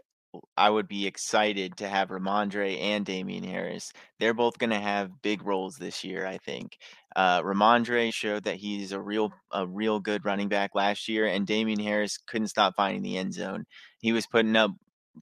I 0.57 0.69
would 0.69 0.87
be 0.87 1.07
excited 1.07 1.77
to 1.77 1.87
have 1.87 2.09
Rhamondre 2.09 2.79
and 2.79 3.05
Damien 3.05 3.43
Harris. 3.43 3.93
They're 4.19 4.33
both 4.33 4.57
going 4.57 4.69
to 4.71 4.79
have 4.79 5.21
big 5.21 5.43
roles 5.43 5.77
this 5.77 6.03
year, 6.03 6.25
I 6.25 6.37
think. 6.37 6.77
Uh, 7.15 7.41
Rhamondre 7.41 8.13
showed 8.13 8.43
that 8.43 8.57
he's 8.57 8.91
a 8.91 8.99
real 8.99 9.31
a 9.51 9.65
real 9.67 9.99
good 9.99 10.25
running 10.25 10.47
back 10.47 10.71
last 10.75 11.07
year, 11.07 11.25
and 11.25 11.47
Damien 11.47 11.79
Harris 11.79 12.17
couldn't 12.17 12.47
stop 12.49 12.75
finding 12.75 13.01
the 13.01 13.17
end 13.17 13.33
zone. 13.33 13.65
He 13.99 14.11
was 14.11 14.27
putting 14.27 14.55
up 14.55 14.71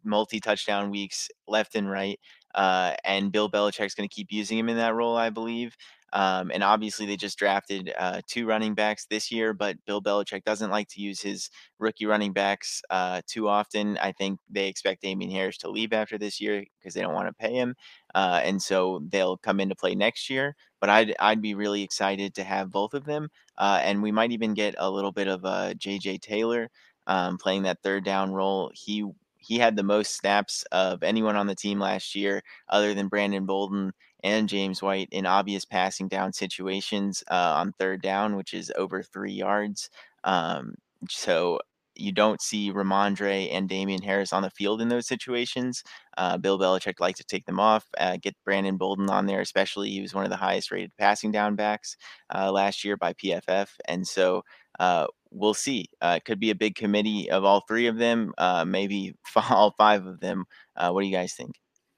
multi 0.04 0.40
touchdown 0.40 0.92
weeks 0.92 1.30
left 1.48 1.76
and 1.76 1.90
right, 1.90 2.20
uh, 2.56 2.96
and 3.04 3.32
Bill 3.32 3.50
Belichick's 3.50 3.96
going 3.96 4.08
to 4.08 4.14
keep 4.14 4.28
using 4.32 4.58
him 4.58 4.70
in 4.70 4.78
that 4.78 4.96
role, 4.96 5.16
I 5.16 5.30
believe. 5.30 5.76
Um, 6.14 6.52
and 6.54 6.64
obviously, 6.64 7.06
they 7.06 7.18
just 7.18 7.38
drafted 7.38 7.94
uh, 7.98 8.22
two 8.28 8.46
running 8.46 8.74
backs 8.76 9.06
this 9.06 9.32
year, 9.32 9.54
but 9.54 9.76
Bill 9.86 10.02
Belichick 10.02 10.44
doesn't 10.44 10.72
like 10.72 10.88
to 10.90 11.02
use 11.02 11.22
his 11.22 11.50
rookie 11.80 12.06
running 12.06 12.34
backs 12.34 12.82
uh, 12.90 13.22
too 13.28 13.48
often. 13.50 13.98
I 13.98 14.14
think 14.14 14.40
they 14.50 14.68
expect 14.68 15.02
Damien 15.02 15.32
Harris 15.32 15.58
to 15.60 15.70
leave 15.70 15.94
after 15.94 16.18
this 16.18 16.40
year 16.40 16.64
because 16.80 16.94
they 16.94 17.02
don't 17.02 17.14
want 17.14 17.28
to 17.28 17.34
pay 17.34 17.54
him, 17.54 17.76
uh, 18.16 18.42
and 18.44 18.62
so 18.62 19.02
they'll 19.10 19.38
come 19.38 19.60
into 19.60 19.76
play 19.76 19.96
next 19.96 20.30
year. 20.30 20.56
But 20.80 20.90
I'd 20.90 21.16
I'd 21.20 21.42
be 21.42 21.56
really 21.56 21.84
excited 21.84 22.36
to 22.36 22.44
have 22.44 22.72
both 22.72 22.94
of 22.94 23.06
them, 23.06 23.30
uh, 23.58 23.82
and 23.84 24.02
we 24.02 24.12
might 24.12 24.32
even 24.32 24.54
get 24.54 24.76
a 24.78 24.90
little 24.90 25.12
bit 25.12 25.28
of 25.28 25.44
uh, 25.46 25.74
J.J. 25.74 26.20
Taylor 26.20 26.70
um, 27.08 27.38
playing 27.38 27.64
that 27.64 27.82
third 27.84 28.04
down 28.06 28.32
role. 28.32 28.72
He 28.74 29.04
he 29.38 29.58
had 29.60 29.76
the 29.76 29.84
most 29.84 30.16
snaps 30.16 30.64
of 30.72 31.04
anyone 31.04 31.36
on 31.36 31.48
the 31.48 31.56
team 31.56 31.80
last 31.80 32.16
year, 32.16 32.42
other 32.70 32.94
than 32.94 33.08
Brandon 33.08 33.46
Bolden 33.46 33.92
and 34.24 34.50
James 34.50 34.82
White 34.82 35.10
in 35.12 35.26
obvious 35.26 35.66
passing 35.66 36.08
down 36.08 36.34
situations 36.34 37.24
uh, 37.30 37.56
on 37.58 37.74
third 37.74 38.02
down, 38.02 38.36
which 38.36 38.54
is 38.54 38.72
over 38.76 39.04
three 39.04 39.34
yards. 39.34 39.90
Um, 40.24 40.76
so 41.10 41.60
you 41.98 42.12
don't 42.12 42.42
see 42.42 42.72
Rhamondre 42.72 43.50
and 43.52 43.68
Damien 43.68 44.02
Harris 44.02 44.34
on 44.34 44.44
the 44.44 44.50
field 44.50 44.82
in 44.82 44.90
those 44.90 45.08
situations. 45.08 45.84
Uh, 46.18 46.38
Bill 46.38 46.60
Belichick 46.60 47.00
likes 47.00 47.20
to 47.20 47.26
take 47.26 47.46
them 47.46 47.60
off, 47.60 47.86
uh, 47.98 48.18
get 48.18 48.36
Brandon 48.46 48.78
Bolden 48.78 49.10
on 49.10 49.26
there, 49.26 49.42
especially 49.42 49.90
he 49.90 50.02
was 50.02 50.14
one 50.14 50.24
of 50.24 50.30
the 50.30 50.36
highest 50.38 50.72
rated 50.72 50.96
passing 50.98 51.32
down 51.32 51.56
backs 51.56 51.98
uh, 52.34 52.52
last 52.52 52.84
year 52.84 52.98
by 52.98 53.14
PFF. 53.14 53.70
And 53.88 54.08
so 54.08 54.44
uh, 54.80 55.08
we'll 55.32 55.54
see. 55.54 55.88
Uh, 56.02 56.16
it 56.18 56.26
could 56.26 56.40
be 56.40 56.52
a 56.52 56.56
big 56.56 56.76
committee 56.76 57.30
of 57.32 57.44
all 57.44 57.64
three 57.68 57.88
of 57.88 57.98
them, 57.98 58.34
uh, 58.38 58.66
maybe 58.66 59.16
all 59.50 59.74
five 59.78 60.06
of 60.06 60.20
them. 60.20 60.46
what 60.76 61.02
do 61.02 61.08
you 61.08 61.16
guys 61.16 61.34
think 61.34 61.56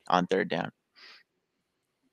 on 0.07 0.27
third 0.27 0.49
down? 0.49 0.71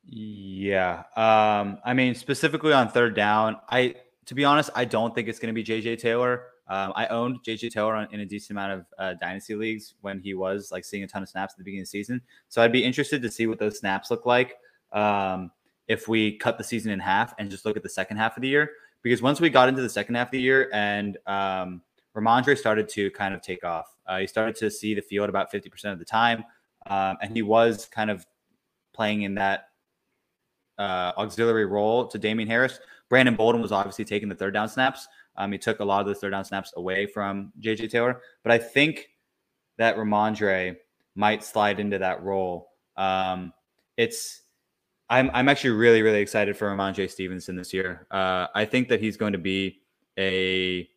Yeah. 0.09 1.03
Um, 1.17 1.79
I 1.85 1.93
mean, 1.93 2.15
specifically 2.15 2.73
on 2.73 2.89
third 2.89 3.15
down, 3.15 3.57
I 3.69 3.97
to 4.27 4.35
be 4.35 4.45
honest, 4.45 4.71
I 4.75 4.85
don't 4.85 5.15
think 5.15 5.29
it's 5.29 5.39
going 5.39 5.55
to 5.55 5.65
be 5.65 5.65
JJ 5.65 5.99
Taylor. 5.99 6.45
Um, 6.69 6.93
I 6.97 7.07
owned 7.07 7.39
JJ 7.47 7.71
Taylor 7.71 8.09
in 8.11 8.21
a 8.21 8.27
decent 8.27 8.53
amount 8.53 8.73
of 8.73 8.87
uh, 8.99 9.15
dynasty 9.21 9.55
leagues 9.55 9.95
when 10.01 10.21
he 10.21 10.35
was 10.35 10.71
like 10.73 10.85
seeing 10.85 11.05
a 11.05 11.07
ton 11.07 11.23
of 11.23 11.29
snaps 11.29 11.55
at 11.55 11.59
the 11.59 11.65
beginning 11.65 11.83
of 11.83 11.87
the 11.87 11.91
season. 11.91 12.21
So 12.49 12.61
I'd 12.61 12.73
be 12.73 12.85
interested 12.85 13.23
to 13.23 13.31
see 13.31 13.47
what 13.47 13.59
those 13.59 13.79
snaps 13.79 14.11
look 14.11 14.27
like 14.27 14.57
um, 14.93 15.53
if 15.87 16.09
we 16.09 16.37
cut 16.39 16.59
the 16.59 16.65
season 16.65 16.91
in 16.91 16.99
half 16.99 17.35
and 17.39 17.51
just 17.51 17.65
look 17.65 17.77
at 17.77 17.85
the 17.85 17.89
second 17.89 18.17
half 18.17 18.37
of 18.37 18.43
the 18.43 18.49
year. 18.49 18.71
Because 19.03 19.23
once 19.23 19.41
we 19.41 19.49
got 19.49 19.69
into 19.69 19.83
the 19.83 19.89
second 19.89 20.17
half 20.17 20.29
of 20.29 20.33
the 20.33 20.41
year 20.41 20.69
and 20.73 21.19
um, 21.27 21.83
Rhamondre 22.17 22.59
started 22.59 22.89
to 22.91 23.13
kind 23.13 23.33
of 23.33 23.43
take 23.43 23.65
off, 23.65 23.87
uh, 24.09 24.19
he 24.19 24.27
started 24.27 24.57
to 24.57 24.71
see 24.71 24.95
the 24.95 25.03
field 25.03 25.29
about 25.29 25.53
50% 25.53 25.93
of 25.93 26.01
the 26.01 26.05
time. 26.05 26.45
Um, 26.87 27.17
and 27.23 27.33
he 27.33 27.43
was 27.43 27.87
kind 27.87 28.11
of 28.11 28.27
playing 28.93 29.23
in 29.23 29.37
that 29.37 29.69
uh, 30.79 31.13
auxiliary 31.19 31.67
role 31.67 32.07
to 32.07 32.19
Damien 32.19 32.49
Harris. 32.49 32.79
Brandon 33.09 33.37
Bolden 33.37 33.63
was 33.63 33.73
obviously 33.73 34.05
taking 34.05 34.29
the 34.29 34.35
third 34.35 34.55
down 34.55 34.69
snaps. 34.69 35.07
Um, 35.37 35.53
he 35.53 35.59
took 35.59 35.81
a 35.81 35.85
lot 35.85 36.01
of 36.01 36.07
the 36.07 36.15
third 36.15 36.31
down 36.31 36.45
snaps 36.45 36.73
away 36.77 37.07
from 37.07 37.53
JJ 37.61 37.91
Taylor, 37.91 38.21
but 38.43 38.53
I 38.53 38.59
think 38.59 39.09
that 39.79 39.97
Rhamondre 39.97 40.77
might 41.15 41.45
slide 41.45 41.81
into 41.81 41.99
that 41.99 42.23
role. 42.23 42.71
Um, 42.97 43.53
it's 43.97 44.43
I'm 45.09 45.31
I'm 45.33 45.49
actually 45.49 45.71
really 45.71 46.03
really 46.03 46.21
excited 46.21 46.57
for 46.57 46.69
Rhamondre 46.71 47.11
Stevenson 47.11 47.57
this 47.57 47.73
year. 47.73 48.07
Uh, 48.11 48.47
I 48.55 48.65
think 48.65 48.89
that 48.89 49.01
he's 49.01 49.17
going 49.17 49.33
to 49.33 49.39
be 49.39 49.81
a 50.19 50.89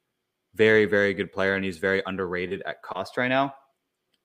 very 0.56 0.86
very 0.86 1.14
good 1.14 1.32
player, 1.32 1.56
and 1.56 1.64
he's 1.64 1.78
very 1.78 2.02
underrated 2.06 2.62
at 2.66 2.82
cost 2.82 3.18
right 3.18 3.28
now. 3.28 3.54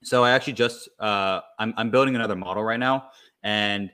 So 0.02 0.24
I 0.24 0.32
actually 0.32 0.54
just 0.54 0.88
uh, 0.98 1.40
I'm 1.58 1.74
I'm 1.76 1.90
building 1.90 2.14
another 2.14 2.36
model 2.36 2.62
right 2.62 2.80
now, 2.80 3.10
and 3.42 3.90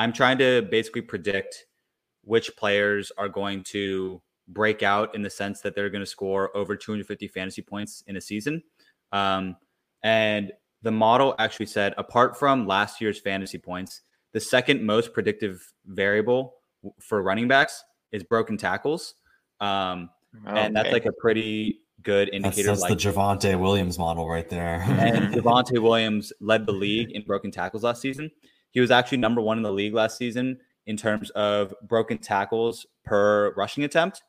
I'm 0.00 0.14
trying 0.14 0.38
to 0.38 0.62
basically 0.62 1.02
predict 1.02 1.66
which 2.22 2.56
players 2.56 3.12
are 3.18 3.28
going 3.28 3.62
to 3.64 4.22
break 4.48 4.82
out 4.82 5.14
in 5.14 5.20
the 5.20 5.28
sense 5.28 5.60
that 5.60 5.74
they're 5.74 5.90
going 5.90 6.00
to 6.00 6.06
score 6.06 6.56
over 6.56 6.74
250 6.74 7.28
fantasy 7.28 7.60
points 7.60 8.02
in 8.06 8.16
a 8.16 8.20
season. 8.20 8.62
Um, 9.12 9.56
and 10.02 10.52
the 10.80 10.90
model 10.90 11.34
actually 11.38 11.66
said, 11.66 11.92
apart 11.98 12.38
from 12.38 12.66
last 12.66 13.02
year's 13.02 13.20
fantasy 13.20 13.58
points, 13.58 14.00
the 14.32 14.40
second 14.40 14.82
most 14.82 15.12
predictive 15.12 15.70
variable 15.84 16.54
for 16.98 17.22
running 17.22 17.46
backs 17.46 17.84
is 18.10 18.22
broken 18.22 18.56
tackles. 18.56 19.16
Um, 19.60 20.08
okay. 20.48 20.60
And 20.60 20.74
that's 20.74 20.92
like 20.92 21.04
a 21.04 21.12
pretty 21.12 21.80
good 22.02 22.30
indicator. 22.32 22.68
That's, 22.68 22.80
that's 22.80 22.90
like, 22.90 22.98
the 22.98 23.10
Javonte 23.10 23.60
Williams 23.60 23.98
model 23.98 24.26
right 24.26 24.48
there. 24.48 24.80
and 24.80 25.34
Javonte 25.34 25.78
Williams 25.78 26.32
led 26.40 26.64
the 26.64 26.72
league 26.72 27.10
in 27.10 27.22
broken 27.22 27.50
tackles 27.50 27.82
last 27.82 28.00
season. 28.00 28.30
He 28.70 28.80
was 28.80 28.90
actually 28.90 29.18
number 29.18 29.40
one 29.40 29.56
in 29.56 29.62
the 29.62 29.72
league 29.72 29.94
last 29.94 30.16
season 30.16 30.58
in 30.86 30.96
terms 30.96 31.30
of 31.30 31.74
broken 31.82 32.18
tackles 32.18 32.86
per 33.04 33.52
rushing 33.54 33.84
attempt. 33.84 34.22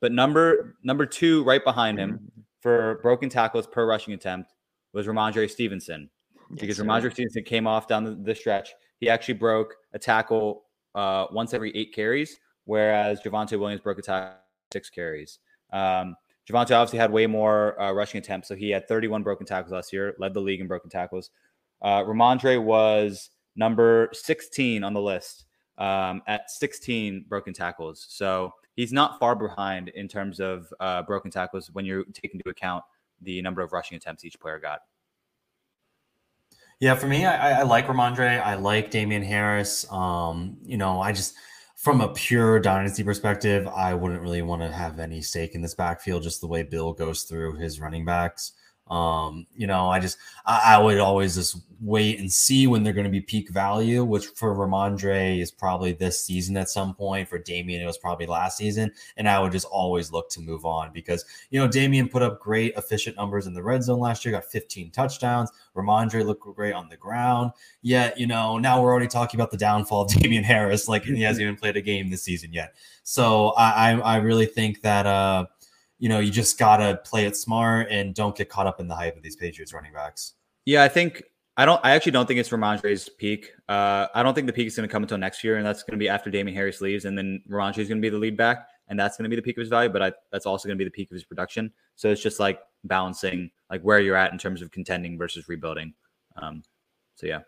But 0.00 0.12
number 0.12 0.76
number 0.82 1.06
two, 1.06 1.44
right 1.44 1.62
behind 1.62 1.98
him 1.98 2.12
mm-hmm. 2.12 2.40
for 2.60 2.98
broken 3.02 3.28
tackles 3.28 3.66
per 3.66 3.86
rushing 3.86 4.14
attempt 4.14 4.52
was 4.92 5.06
Rhamondre 5.06 5.48
Stevenson. 5.48 6.10
Yes, 6.50 6.60
because 6.60 6.76
sir. 6.76 6.84
Rhamondre 6.84 7.12
Stevenson 7.12 7.44
came 7.44 7.66
off 7.66 7.86
down 7.86 8.04
the, 8.04 8.14
the, 8.14 8.34
stretch. 8.34 8.70
He 8.98 9.08
actually 9.08 9.34
broke 9.34 9.74
a 9.92 9.98
tackle 9.98 10.64
uh, 10.94 11.26
once 11.30 11.54
every 11.54 11.74
eight 11.76 11.94
carries, 11.94 12.36
whereas 12.64 13.20
Javonte 13.20 13.58
Williams 13.58 13.80
broke 13.80 13.98
a 13.98 14.02
tackle 14.02 14.36
six 14.72 14.90
carries. 14.90 15.38
Um, 15.72 16.16
Javonte 16.50 16.72
obviously 16.72 16.98
had 16.98 17.12
way 17.12 17.26
more 17.26 17.80
uh, 17.80 17.92
rushing 17.92 18.18
attempts, 18.18 18.48
so 18.48 18.54
he 18.54 18.70
had 18.70 18.88
31 18.88 19.22
broken 19.22 19.46
tackles 19.46 19.72
last 19.72 19.92
year, 19.92 20.14
led 20.18 20.34
the 20.34 20.40
league 20.40 20.60
in 20.60 20.66
broken 20.66 20.90
tackles. 20.90 21.30
Uh, 21.80 22.02
Rhamondre 22.02 22.62
was 22.62 23.30
number 23.56 24.08
16 24.12 24.82
on 24.84 24.94
the 24.94 25.00
list 25.00 25.44
um, 25.78 26.22
at 26.26 26.50
16 26.50 27.26
broken 27.28 27.52
tackles. 27.52 28.06
So 28.08 28.52
he's 28.74 28.92
not 28.92 29.18
far 29.18 29.34
behind 29.34 29.88
in 29.90 30.08
terms 30.08 30.40
of 30.40 30.72
uh, 30.80 31.02
broken 31.02 31.30
tackles 31.30 31.70
when 31.72 31.84
you 31.84 32.04
take 32.12 32.34
into 32.34 32.48
account 32.48 32.84
the 33.20 33.40
number 33.42 33.62
of 33.62 33.72
rushing 33.72 33.96
attempts 33.96 34.24
each 34.24 34.38
player 34.40 34.58
got. 34.58 34.80
Yeah, 36.80 36.96
for 36.96 37.06
me, 37.06 37.24
I, 37.24 37.60
I 37.60 37.62
like 37.62 37.86
Rhamondre. 37.86 38.42
I 38.42 38.54
like 38.56 38.90
Damien 38.90 39.22
Harris. 39.22 39.90
Um, 39.92 40.56
you 40.64 40.76
know, 40.76 41.00
I 41.00 41.12
just 41.12 41.34
from 41.76 42.00
a 42.00 42.08
pure 42.12 42.58
dynasty 42.60 43.04
perspective, 43.04 43.68
I 43.68 43.94
wouldn't 43.94 44.22
really 44.22 44.42
want 44.42 44.62
to 44.62 44.68
have 44.70 44.98
any 44.98 45.20
stake 45.20 45.54
in 45.54 45.62
this 45.62 45.74
backfield, 45.74 46.22
just 46.22 46.40
the 46.40 46.46
way 46.46 46.62
Bill 46.62 46.92
goes 46.92 47.22
through 47.24 47.56
his 47.56 47.80
running 47.80 48.04
backs. 48.04 48.52
Um, 48.88 49.46
you 49.56 49.66
know, 49.66 49.88
I 49.88 50.00
just 50.00 50.18
I, 50.44 50.74
I, 50.74 50.78
would 50.78 50.98
always 50.98 51.36
just 51.36 51.56
wait 51.80 52.18
and 52.18 52.30
see 52.30 52.66
when 52.66 52.82
they're 52.82 52.92
going 52.92 53.06
to 53.06 53.10
be 53.10 53.20
peak 53.20 53.48
value, 53.48 54.04
which 54.04 54.26
for 54.26 54.54
Rhamondre 54.54 55.40
is 55.40 55.50
probably 55.50 55.92
this 55.92 56.20
season 56.20 56.56
at 56.56 56.68
some 56.68 56.92
point. 56.94 57.28
For 57.28 57.38
Damien, 57.38 57.80
it 57.80 57.86
was 57.86 57.96
probably 57.96 58.26
last 58.26 58.58
season. 58.58 58.92
And 59.16 59.28
I 59.28 59.40
would 59.40 59.52
just 59.52 59.66
always 59.66 60.12
look 60.12 60.28
to 60.30 60.40
move 60.40 60.66
on 60.66 60.92
because 60.92 61.24
you 61.50 61.58
know, 61.58 61.68
Damien 61.68 62.08
put 62.08 62.22
up 62.22 62.40
great 62.40 62.74
efficient 62.76 63.16
numbers 63.16 63.46
in 63.46 63.54
the 63.54 63.62
red 63.62 63.82
zone 63.82 64.00
last 64.00 64.24
year, 64.24 64.32
got 64.32 64.44
15 64.44 64.90
touchdowns. 64.90 65.50
Rhamondre 65.74 66.26
looked 66.26 66.42
great 66.42 66.74
on 66.74 66.88
the 66.88 66.96
ground. 66.96 67.52
Yet, 67.80 68.18
you 68.18 68.26
know, 68.26 68.58
now 68.58 68.82
we're 68.82 68.90
already 68.90 69.08
talking 69.08 69.40
about 69.40 69.52
the 69.52 69.56
downfall 69.56 70.02
of 70.02 70.08
Damien 70.12 70.44
Harris, 70.44 70.86
like 70.86 71.04
he 71.04 71.22
hasn't 71.22 71.42
even 71.42 71.56
played 71.56 71.76
a 71.76 71.82
game 71.82 72.10
this 72.10 72.24
season 72.24 72.52
yet. 72.52 72.74
So 73.04 73.50
I 73.50 73.92
I, 73.92 73.98
I 74.00 74.16
really 74.16 74.46
think 74.46 74.82
that 74.82 75.06
uh 75.06 75.46
you 76.02 76.08
know, 76.08 76.18
you 76.18 76.32
just 76.32 76.58
gotta 76.58 77.00
play 77.04 77.26
it 77.26 77.36
smart 77.36 77.86
and 77.88 78.12
don't 78.12 78.34
get 78.34 78.48
caught 78.48 78.66
up 78.66 78.80
in 78.80 78.88
the 78.88 78.94
hype 78.96 79.16
of 79.16 79.22
these 79.22 79.36
Patriots 79.36 79.72
running 79.72 79.92
backs. 79.92 80.34
Yeah, 80.64 80.82
I 80.82 80.88
think 80.88 81.22
I 81.56 81.64
don't. 81.64 81.80
I 81.84 81.92
actually 81.92 82.10
don't 82.10 82.26
think 82.26 82.40
it's 82.40 82.48
Rhamondre's 82.48 83.08
peak. 83.08 83.52
Uh, 83.68 84.08
I 84.12 84.24
don't 84.24 84.34
think 84.34 84.48
the 84.48 84.52
peak 84.52 84.66
is 84.66 84.74
going 84.74 84.88
to 84.88 84.92
come 84.92 85.04
until 85.04 85.16
next 85.16 85.44
year, 85.44 85.58
and 85.58 85.64
that's 85.64 85.84
going 85.84 85.96
to 85.96 86.02
be 86.02 86.08
after 86.08 86.28
Damien 86.28 86.56
Harris 86.56 86.80
leaves, 86.80 87.04
and 87.04 87.16
then 87.16 87.40
Rhamondre 87.48 87.78
is 87.78 87.88
going 87.88 87.98
to 87.98 88.02
be 88.02 88.08
the 88.08 88.18
lead 88.18 88.36
back, 88.36 88.66
and 88.88 88.98
that's 88.98 89.16
going 89.16 89.22
to 89.22 89.30
be 89.30 89.36
the 89.36 89.42
peak 89.42 89.56
of 89.56 89.60
his 89.60 89.68
value. 89.68 89.90
But 89.90 90.02
I, 90.02 90.12
that's 90.32 90.44
also 90.44 90.66
going 90.66 90.76
to 90.76 90.84
be 90.84 90.88
the 90.88 90.90
peak 90.90 91.08
of 91.08 91.14
his 91.14 91.22
production. 91.22 91.72
So 91.94 92.10
it's 92.10 92.20
just 92.20 92.40
like 92.40 92.58
balancing 92.82 93.52
like 93.70 93.82
where 93.82 94.00
you're 94.00 94.16
at 94.16 94.32
in 94.32 94.38
terms 94.38 94.60
of 94.60 94.72
contending 94.72 95.16
versus 95.16 95.48
rebuilding. 95.48 95.94
Um, 96.34 96.64
so 97.14 97.28
yeah. 97.28 97.42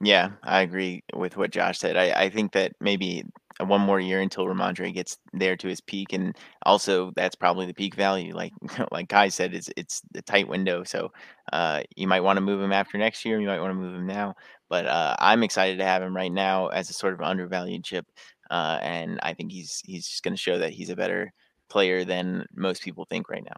Yeah, 0.00 0.30
I 0.44 0.60
agree 0.60 1.02
with 1.14 1.36
what 1.36 1.50
Josh 1.50 1.78
said. 1.78 1.96
I, 1.96 2.12
I 2.12 2.30
think 2.30 2.52
that 2.52 2.72
maybe 2.80 3.24
one 3.60 3.80
more 3.80 3.98
year 3.98 4.20
until 4.20 4.46
Rhamondre 4.46 4.94
gets 4.94 5.18
there 5.32 5.56
to 5.56 5.66
his 5.66 5.80
peak, 5.80 6.12
and 6.12 6.36
also 6.62 7.12
that's 7.16 7.34
probably 7.34 7.66
the 7.66 7.74
peak 7.74 7.96
value. 7.96 8.34
Like 8.34 8.52
like 8.92 9.08
Kai 9.08 9.28
said, 9.28 9.54
it's 9.54 9.70
it's 9.76 10.02
the 10.12 10.22
tight 10.22 10.46
window. 10.46 10.84
So 10.84 11.10
uh, 11.52 11.82
you 11.96 12.06
might 12.06 12.20
want 12.20 12.36
to 12.36 12.40
move 12.40 12.60
him 12.60 12.72
after 12.72 12.96
next 12.96 13.24
year. 13.24 13.40
You 13.40 13.48
might 13.48 13.60
want 13.60 13.70
to 13.70 13.74
move 13.74 13.94
him 13.94 14.06
now. 14.06 14.36
But 14.68 14.86
uh, 14.86 15.16
I'm 15.18 15.42
excited 15.42 15.78
to 15.78 15.84
have 15.84 16.02
him 16.02 16.14
right 16.14 16.32
now 16.32 16.68
as 16.68 16.90
a 16.90 16.92
sort 16.94 17.14
of 17.14 17.20
undervalued 17.20 17.82
chip, 17.82 18.06
uh, 18.50 18.78
and 18.80 19.18
I 19.22 19.34
think 19.34 19.50
he's 19.50 19.82
he's 19.84 20.06
just 20.06 20.22
going 20.22 20.34
to 20.34 20.40
show 20.40 20.58
that 20.58 20.72
he's 20.72 20.90
a 20.90 20.96
better 20.96 21.32
player 21.68 22.04
than 22.04 22.46
most 22.54 22.82
people 22.82 23.04
think 23.04 23.28
right 23.28 23.44
now. 23.44 23.56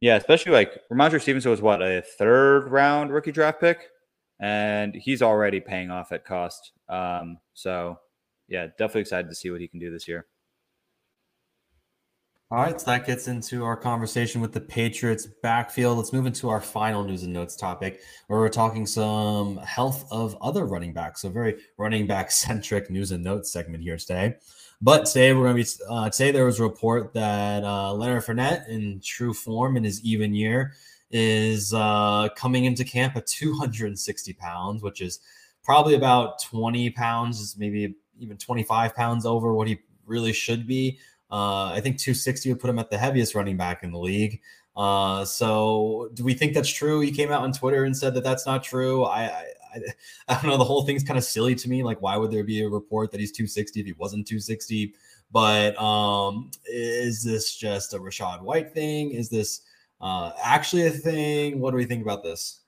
Yeah, 0.00 0.16
especially 0.16 0.52
like 0.52 0.80
Rhamondre 0.90 1.20
Stevenson 1.20 1.50
was 1.50 1.60
what 1.60 1.82
a 1.82 2.02
third 2.18 2.68
round 2.68 3.12
rookie 3.12 3.32
draft 3.32 3.60
pick 3.60 3.88
and 4.40 4.94
he's 4.94 5.22
already 5.22 5.60
paying 5.60 5.90
off 5.90 6.12
at 6.12 6.24
cost. 6.24 6.72
Um, 6.88 7.38
so, 7.54 7.98
yeah, 8.48 8.66
definitely 8.66 9.02
excited 9.02 9.28
to 9.28 9.34
see 9.34 9.50
what 9.50 9.60
he 9.60 9.68
can 9.68 9.80
do 9.80 9.90
this 9.90 10.08
year. 10.08 10.26
All 12.50 12.62
right, 12.62 12.80
so 12.80 12.86
that 12.86 13.04
gets 13.04 13.28
into 13.28 13.62
our 13.62 13.76
conversation 13.76 14.40
with 14.40 14.54
the 14.54 14.60
Patriots 14.60 15.26
backfield. 15.42 15.98
Let's 15.98 16.14
move 16.14 16.24
into 16.24 16.48
our 16.48 16.62
final 16.62 17.04
news 17.04 17.22
and 17.22 17.32
notes 17.34 17.56
topic, 17.56 18.00
where 18.28 18.38
we're 18.40 18.48
talking 18.48 18.86
some 18.86 19.58
health 19.58 20.06
of 20.10 20.34
other 20.40 20.64
running 20.64 20.94
backs. 20.94 21.20
So, 21.20 21.28
very 21.28 21.56
running 21.76 22.06
back 22.06 22.30
centric 22.30 22.90
news 22.90 23.10
and 23.12 23.22
notes 23.22 23.52
segment 23.52 23.82
here 23.82 23.98
today. 23.98 24.36
But 24.80 25.06
today 25.06 25.34
we're 25.34 25.52
going 25.52 25.62
to 25.62 25.78
be 25.78 25.84
uh, 25.90 26.08
today 26.08 26.30
there 26.30 26.46
was 26.46 26.58
a 26.58 26.62
report 26.62 27.12
that 27.12 27.64
uh, 27.64 27.92
Leonard 27.92 28.24
Fournette, 28.24 28.68
in 28.68 29.00
true 29.04 29.34
form 29.34 29.76
in 29.76 29.84
his 29.84 30.02
even 30.02 30.34
year, 30.34 30.72
is 31.10 31.72
uh, 31.72 32.28
coming 32.36 32.64
into 32.64 32.84
camp 32.84 33.16
at 33.16 33.26
260 33.26 34.32
pounds, 34.34 34.82
which 34.82 35.00
is 35.00 35.20
probably 35.62 35.94
about 35.94 36.42
20 36.42 36.90
pounds, 36.90 37.56
maybe 37.58 37.94
even 38.18 38.36
25 38.36 38.94
pounds 38.94 39.26
over 39.26 39.54
what 39.54 39.68
he 39.68 39.78
really 40.06 40.32
should 40.32 40.66
be. 40.66 40.98
Uh, 41.30 41.66
I 41.66 41.80
think 41.80 41.98
260 41.98 42.50
would 42.50 42.60
put 42.60 42.70
him 42.70 42.78
at 42.78 42.90
the 42.90 42.98
heaviest 42.98 43.34
running 43.34 43.56
back 43.56 43.82
in 43.82 43.92
the 43.92 43.98
league. 43.98 44.40
Uh, 44.76 45.24
so, 45.24 46.08
do 46.14 46.24
we 46.24 46.34
think 46.34 46.54
that's 46.54 46.68
true? 46.68 47.00
He 47.00 47.10
came 47.10 47.32
out 47.32 47.42
on 47.42 47.52
Twitter 47.52 47.84
and 47.84 47.96
said 47.96 48.14
that 48.14 48.24
that's 48.24 48.46
not 48.46 48.62
true. 48.62 49.04
I, 49.04 49.24
I, 49.24 49.44
I 50.28 50.34
don't 50.34 50.46
know. 50.46 50.56
The 50.56 50.64
whole 50.64 50.84
thing's 50.84 51.04
kind 51.04 51.18
of 51.18 51.24
silly 51.24 51.54
to 51.56 51.68
me. 51.68 51.82
Like, 51.82 52.00
why 52.00 52.16
would 52.16 52.30
there 52.30 52.44
be 52.44 52.62
a 52.62 52.68
report 52.68 53.10
that 53.10 53.20
he's 53.20 53.32
260 53.32 53.80
if 53.80 53.86
he 53.86 53.92
wasn't 53.94 54.26
260? 54.26 54.94
But 55.30 55.78
um, 55.80 56.50
is 56.66 57.22
this 57.22 57.54
just 57.54 57.92
a 57.92 57.98
Rachaad 57.98 58.40
White 58.40 58.72
thing? 58.72 59.10
Is 59.10 59.28
this 59.28 59.62
uh, 60.00 60.32
actually 60.42 60.86
a 60.86 60.90
thing. 60.90 61.60
What 61.60 61.72
do 61.72 61.76
we 61.76 61.84
think 61.84 62.02
about 62.02 62.22
this? 62.22 62.60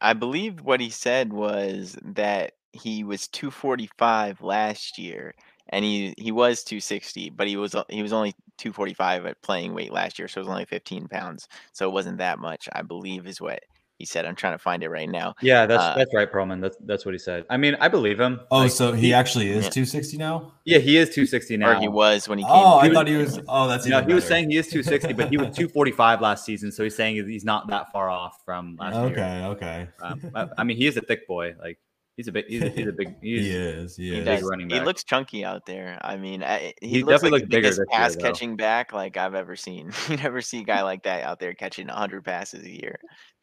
I 0.00 0.12
believe 0.12 0.60
what 0.60 0.80
he 0.80 0.90
said 0.90 1.32
was 1.32 1.96
that 2.02 2.52
he 2.72 3.04
was 3.04 3.28
245 3.28 4.42
last 4.42 4.98
year 4.98 5.34
and 5.70 5.84
he 5.84 6.14
he 6.18 6.30
was 6.30 6.62
260 6.62 7.30
but 7.30 7.48
he 7.48 7.56
was 7.56 7.74
he 7.88 8.02
was 8.02 8.12
only 8.12 8.34
245 8.58 9.26
at 9.26 9.42
playing 9.42 9.74
weight 9.74 9.92
last 9.92 10.18
year 10.18 10.28
so 10.28 10.40
it 10.40 10.44
was 10.44 10.50
only 10.50 10.64
15 10.64 11.08
pounds 11.08 11.48
so 11.72 11.88
it 11.88 11.92
wasn't 11.92 12.18
that 12.18 12.38
much 12.38 12.68
i 12.72 12.82
believe 12.82 13.26
is 13.26 13.40
what 13.40 13.60
he 13.98 14.04
said. 14.04 14.26
I'm 14.26 14.34
trying 14.36 14.52
to 14.54 14.58
find 14.58 14.82
it 14.82 14.88
right 14.90 15.08
now. 15.08 15.34
Yeah, 15.42 15.66
that's 15.66 15.82
Uh, 15.82 15.94
that's 15.96 16.14
right, 16.14 16.30
Perlman. 16.30 16.60
That's 16.60 16.76
that's 16.84 17.04
what 17.04 17.14
he 17.14 17.18
said. 17.18 17.44
I 17.50 17.56
mean, 17.56 17.76
I 17.80 17.88
believe 17.88 18.20
him. 18.20 18.40
Oh, 18.50 18.58
Like, 18.58 18.70
so 18.70 18.92
he 18.92 19.12
actually 19.14 19.48
is 19.50 19.64
yeah. 19.64 19.70
260 19.70 20.16
now? 20.18 20.52
yeah, 20.64 20.78
he 20.78 20.96
is 20.98 21.08
260 21.10 21.56
now. 21.56 21.70
Or 21.78 21.80
he 21.80 21.88
was 21.88 22.28
when 22.28 22.38
he 22.38 22.44
came. 22.44 22.52
Oh, 22.52 22.78
I 22.78 22.88
was- 22.88 22.94
thought 22.94 23.06
he 23.08 23.16
was. 23.16 23.40
Oh, 23.48 23.68
that's 23.68 23.86
No, 23.86 23.98
even 23.98 24.08
he 24.08 24.14
was 24.14 24.24
saying 24.24 24.50
he 24.50 24.56
is 24.56 24.66
260, 24.68 25.12
but 25.14 25.28
he 25.30 25.36
was 25.38 25.46
245 25.56 26.20
last 26.20 26.44
season, 26.44 26.70
so 26.72 26.82
he's 26.84 26.94
saying 26.94 27.16
he's 27.28 27.44
not 27.44 27.68
that 27.68 27.90
far 27.92 28.10
off 28.10 28.40
from 28.44 28.76
last 28.78 28.94
year. 28.94 29.04
Okay, 29.06 29.44
okay. 29.46 29.88
Um, 30.02 30.20
I, 30.34 30.48
I 30.58 30.64
mean, 30.64 30.76
he 30.76 30.86
is 30.86 30.96
a 30.96 31.00
thick 31.00 31.26
boy. 31.26 31.54
Like 31.58 31.78
he's 32.16 32.28
a 32.28 32.32
big, 32.32 32.46
he's 32.48 32.62
a, 32.62 32.68
he's 32.70 32.86
a 32.86 32.92
big, 32.92 33.08
he's, 33.22 33.40
He 33.46 33.50
is. 33.50 33.96
He 33.96 34.10
He 34.10 34.16
is. 34.18 34.24
does. 34.24 34.42
running 34.42 34.70
He 34.70 34.80
looks 34.80 35.04
chunky 35.04 35.44
out 35.44 35.66
there. 35.66 35.98
I 36.02 36.16
mean, 36.16 36.42
I, 36.42 36.72
he, 36.80 36.88
He 36.88 37.02
looks 37.02 37.22
definitely 37.22 37.30
like 37.30 37.40
looks 37.42 37.42
the 37.42 37.46
bigger 37.48 37.62
biggest 37.62 37.78
this 37.78 37.86
year, 37.92 37.98
pass 38.00 38.16
catching 38.16 38.56
back 38.56 38.92
like 38.92 39.16
I've 39.16 39.34
ever 39.34 39.56
seen. 39.56 39.92
you 40.08 40.16
never 40.16 40.40
see 40.40 40.60
a 40.60 40.64
guy 40.64 40.82
like 40.82 41.02
that 41.04 41.24
out 41.24 41.40
there 41.40 41.54
catching 41.54 41.86
100 41.88 42.24
passes 42.24 42.64
a 42.64 42.70
year. 42.70 42.98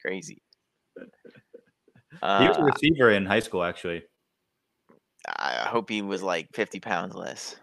Crazy. 0.06 0.42
he 0.98 1.04
was 2.22 2.58
a 2.58 2.62
Uh, 2.62 2.64
receiver 2.64 3.12
in 3.12 3.26
high 3.26 3.40
school, 3.40 3.64
actually. 3.64 4.04
I 5.28 5.66
hope 5.68 5.90
he 5.90 6.02
was 6.02 6.22
like 6.22 6.48
50 6.54 6.80
pounds 6.82 7.16
less. 7.16 7.56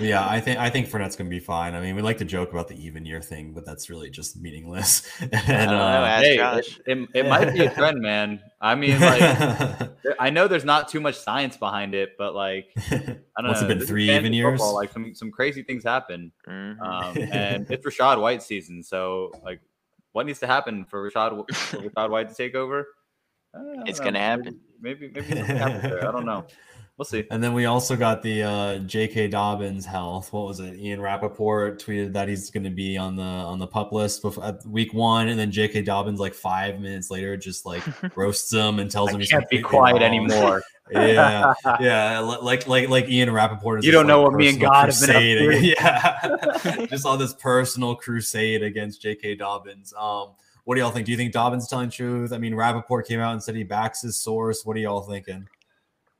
Yeah, 0.00 0.26
I 0.28 0.40
think 0.40 0.58
I 0.58 0.68
think 0.70 0.88
Fournette's 0.88 1.14
gonna 1.16 1.30
be 1.30 1.38
fine. 1.38 1.74
I 1.74 1.80
mean, 1.80 1.94
we 1.96 2.02
like 2.02 2.18
to 2.18 2.24
joke 2.24 2.50
about 2.52 2.66
the 2.68 2.74
even 2.74 3.06
year 3.06 3.20
thing, 3.22 3.54
but 3.54 3.64
that's 3.64 3.88
really 3.88 4.10
just 4.10 4.36
meaningless. 4.36 5.08
and, 5.20 5.30
don't 5.30 5.66
know, 5.68 5.78
uh, 5.78 6.06
Ask 6.06 6.24
Hey, 6.24 6.34
it, 6.34 6.36
Josh. 6.36 6.80
it, 6.86 7.08
it 7.14 7.26
might 7.28 7.52
be 7.54 7.64
a 7.64 7.70
trend, 7.74 8.00
man. 8.00 8.40
I 8.60 8.74
mean, 8.74 9.00
like, 9.00 9.22
I 10.18 10.30
know 10.30 10.48
there's 10.48 10.64
not 10.64 10.88
too 10.88 11.00
much 11.00 11.16
science 11.16 11.56
behind 11.56 11.94
it, 11.94 12.16
but 12.18 12.34
like, 12.34 12.66
I 12.76 12.96
don't 12.96 12.98
What's 12.98 13.16
know. 13.38 13.50
It's 13.50 13.62
been 13.62 13.78
this 13.78 13.88
three 13.88 14.10
even 14.10 14.32
years? 14.32 14.58
football, 14.58 14.74
Like 14.74 14.92
some 14.92 15.14
some 15.14 15.30
crazy 15.30 15.62
things 15.62 15.84
happen, 15.84 16.32
Mhm. 16.46 16.80
um, 16.82 17.16
and 17.32 17.66
it's 17.70 17.86
Rachaad 17.86 18.20
White 18.20 18.42
season. 18.42 18.82
So 18.82 19.30
like, 19.44 19.60
what 20.18 20.26
needs 20.26 20.40
to 20.40 20.48
happen 20.48 20.84
for 20.84 21.08
Rachaad 21.08 21.30
for 21.54 21.76
Rachaad 21.78 22.10
White 22.10 22.28
to 22.28 22.34
take 22.34 22.56
over? 22.56 22.88
Uh, 23.54 23.84
it's 23.86 24.00
know. 24.00 24.06
gonna 24.06 24.18
happen. 24.18 24.58
Maybe 24.80 25.12
maybe, 25.14 25.20
maybe 25.20 25.36
something 25.36 25.56
happens 25.56 25.82
there. 25.82 26.08
I 26.08 26.10
don't 26.10 26.26
know. 26.26 26.44
We'll 26.98 27.04
see. 27.04 27.24
And 27.30 27.40
then 27.40 27.52
we 27.52 27.66
also 27.66 27.94
got 27.94 28.22
the 28.22 28.42
uh, 28.42 28.78
J.K. 28.80 29.28
Dobbins 29.28 29.86
health. 29.86 30.32
What 30.32 30.48
was 30.48 30.58
it? 30.58 30.74
Ian 30.74 31.00
Rapoport 31.00 31.80
tweeted 31.80 32.12
that 32.14 32.28
he's 32.28 32.50
going 32.50 32.64
to 32.64 32.70
be 32.70 32.98
on 32.98 33.14
the 33.14 33.22
on 33.22 33.60
the 33.60 33.68
pup 33.68 33.92
list 33.92 34.20
before, 34.20 34.44
at 34.44 34.66
week 34.66 34.92
one, 34.92 35.28
and 35.28 35.38
then 35.38 35.52
J.K. 35.52 35.82
Dobbins 35.82 36.18
like 36.18 36.34
five 36.34 36.80
minutes 36.80 37.08
later 37.08 37.36
just 37.36 37.64
like 37.64 37.84
roasts 38.16 38.52
him 38.52 38.80
and 38.80 38.90
tells 38.90 39.10
him 39.10 39.16
I 39.16 39.20
he's 39.20 39.30
can't 39.30 39.48
be 39.48 39.62
quiet 39.62 39.94
wrong. 39.94 40.02
anymore. 40.02 40.62
yeah, 40.90 41.54
yeah, 41.78 42.18
like 42.18 42.66
like 42.66 42.88
like 42.88 43.08
Ian 43.08 43.30
Rapoport. 43.32 43.78
Is 43.78 43.84
You 43.86 43.92
don't 43.92 44.08
know 44.08 44.22
like, 44.22 44.32
what 44.32 44.38
me 44.38 44.48
and 44.48 44.60
God 44.60 44.92
have 44.92 45.00
been 45.00 45.10
up 45.10 45.52
to. 45.52 45.60
Yeah, 46.80 46.86
just 46.86 47.06
on 47.06 47.20
this 47.20 47.34
personal 47.34 47.94
crusade 47.94 48.64
against 48.64 49.00
J.K. 49.02 49.36
Dobbins. 49.36 49.94
Um, 49.96 50.30
what 50.64 50.74
do 50.74 50.80
y'all 50.80 50.90
think? 50.90 51.06
Do 51.06 51.12
you 51.12 51.18
think 51.18 51.32
Dobbins 51.32 51.68
telling 51.68 51.90
truth? 51.90 52.32
I 52.32 52.38
mean, 52.38 52.56
Rapoport 52.56 53.06
came 53.06 53.20
out 53.20 53.34
and 53.34 53.42
said 53.42 53.54
he 53.54 53.62
backs 53.62 54.02
his 54.02 54.16
source. 54.16 54.64
What 54.64 54.76
are 54.76 54.80
y'all 54.80 55.02
thinking? 55.02 55.46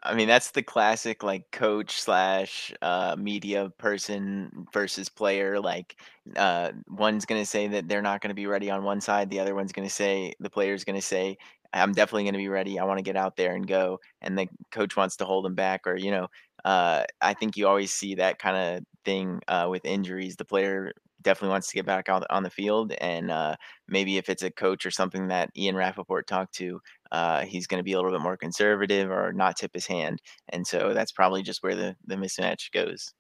I 0.03 0.15
mean, 0.15 0.29
that's 0.29 0.53
the 0.53 0.63
classic 0.63 1.23
like 1.25 1.51
coach 1.51 2.01
slash 2.01 2.73
uh, 2.83 3.17
media 3.19 3.71
person 3.79 4.67
versus 4.73 5.09
player. 5.09 5.61
Like, 5.61 5.97
uh, 6.37 6.73
one's 6.89 7.25
gonna 7.27 7.45
say 7.47 7.67
that 7.69 7.89
they're 7.89 8.03
not 8.03 8.21
gonna 8.21 8.35
be 8.35 8.47
ready 8.47 8.71
on 8.71 8.85
one 8.85 9.01
side, 9.01 9.29
the 9.31 9.41
other 9.41 9.55
one's 9.57 9.73
gonna 9.73 9.91
say 9.91 10.35
the 10.41 10.51
player's 10.51 10.85
gonna 10.85 11.03
say, 11.03 11.37
"I'm 11.73 11.93
definitely 11.93 12.25
gonna 12.25 12.39
be 12.39 12.49
ready. 12.49 12.79
I 12.79 12.85
want 12.85 12.99
to 12.99 13.03
get 13.03 13.17
out 13.17 13.37
there 13.37 13.55
and 13.57 13.67
go," 13.67 13.99
and 14.23 14.39
the 14.39 14.49
coach 14.71 14.97
wants 14.97 15.17
to 15.17 15.25
hold 15.25 15.45
them 15.45 15.55
back, 15.57 15.87
or 15.87 15.97
you 15.97 16.13
know, 16.13 16.29
uh, 16.65 17.03
I 17.21 17.35
think 17.35 17.57
you 17.57 17.67
always 17.67 17.93
see 17.93 18.15
that 18.17 18.39
kind 18.39 18.57
of 18.79 18.85
thing 19.05 19.41
uh, 19.49 19.67
with 19.71 19.85
injuries. 19.85 20.37
The 20.37 20.45
player 20.45 20.93
definitely 21.23 21.51
wants 21.51 21.69
to 21.69 21.75
get 21.75 21.87
back 21.87 22.09
out 22.09 22.25
on 22.31 22.43
the 22.43 22.51
field, 22.51 22.93
and 23.01 23.31
uh, 23.31 23.57
maybe 23.89 24.19
if 24.19 24.29
it's 24.29 24.43
a 24.43 24.51
coach 24.51 24.87
or 24.87 24.91
something 24.91 25.29
that 25.29 25.51
Ian 25.57 25.77
Rapoport 25.77 26.27
talked 26.27 26.55
to, 26.57 26.81
uh, 27.13 27.45
he's 27.45 27.67
going 27.67 27.79
to 27.81 27.85
be 27.85 27.93
a 27.93 27.97
little 27.97 28.13
bit 28.13 28.23
more 28.23 28.37
conservative 28.37 29.11
or 29.11 29.33
not 29.33 29.57
tip 29.57 29.73
his 29.75 29.87
hand, 29.87 30.21
and 30.51 30.67
so 30.67 30.95
that's 30.95 31.13
probably 31.13 31.43
just 31.43 31.63
where 31.63 31.75
the 31.75 31.97
the 32.07 32.17
mismatch 32.17 32.71
goes. 32.73 33.13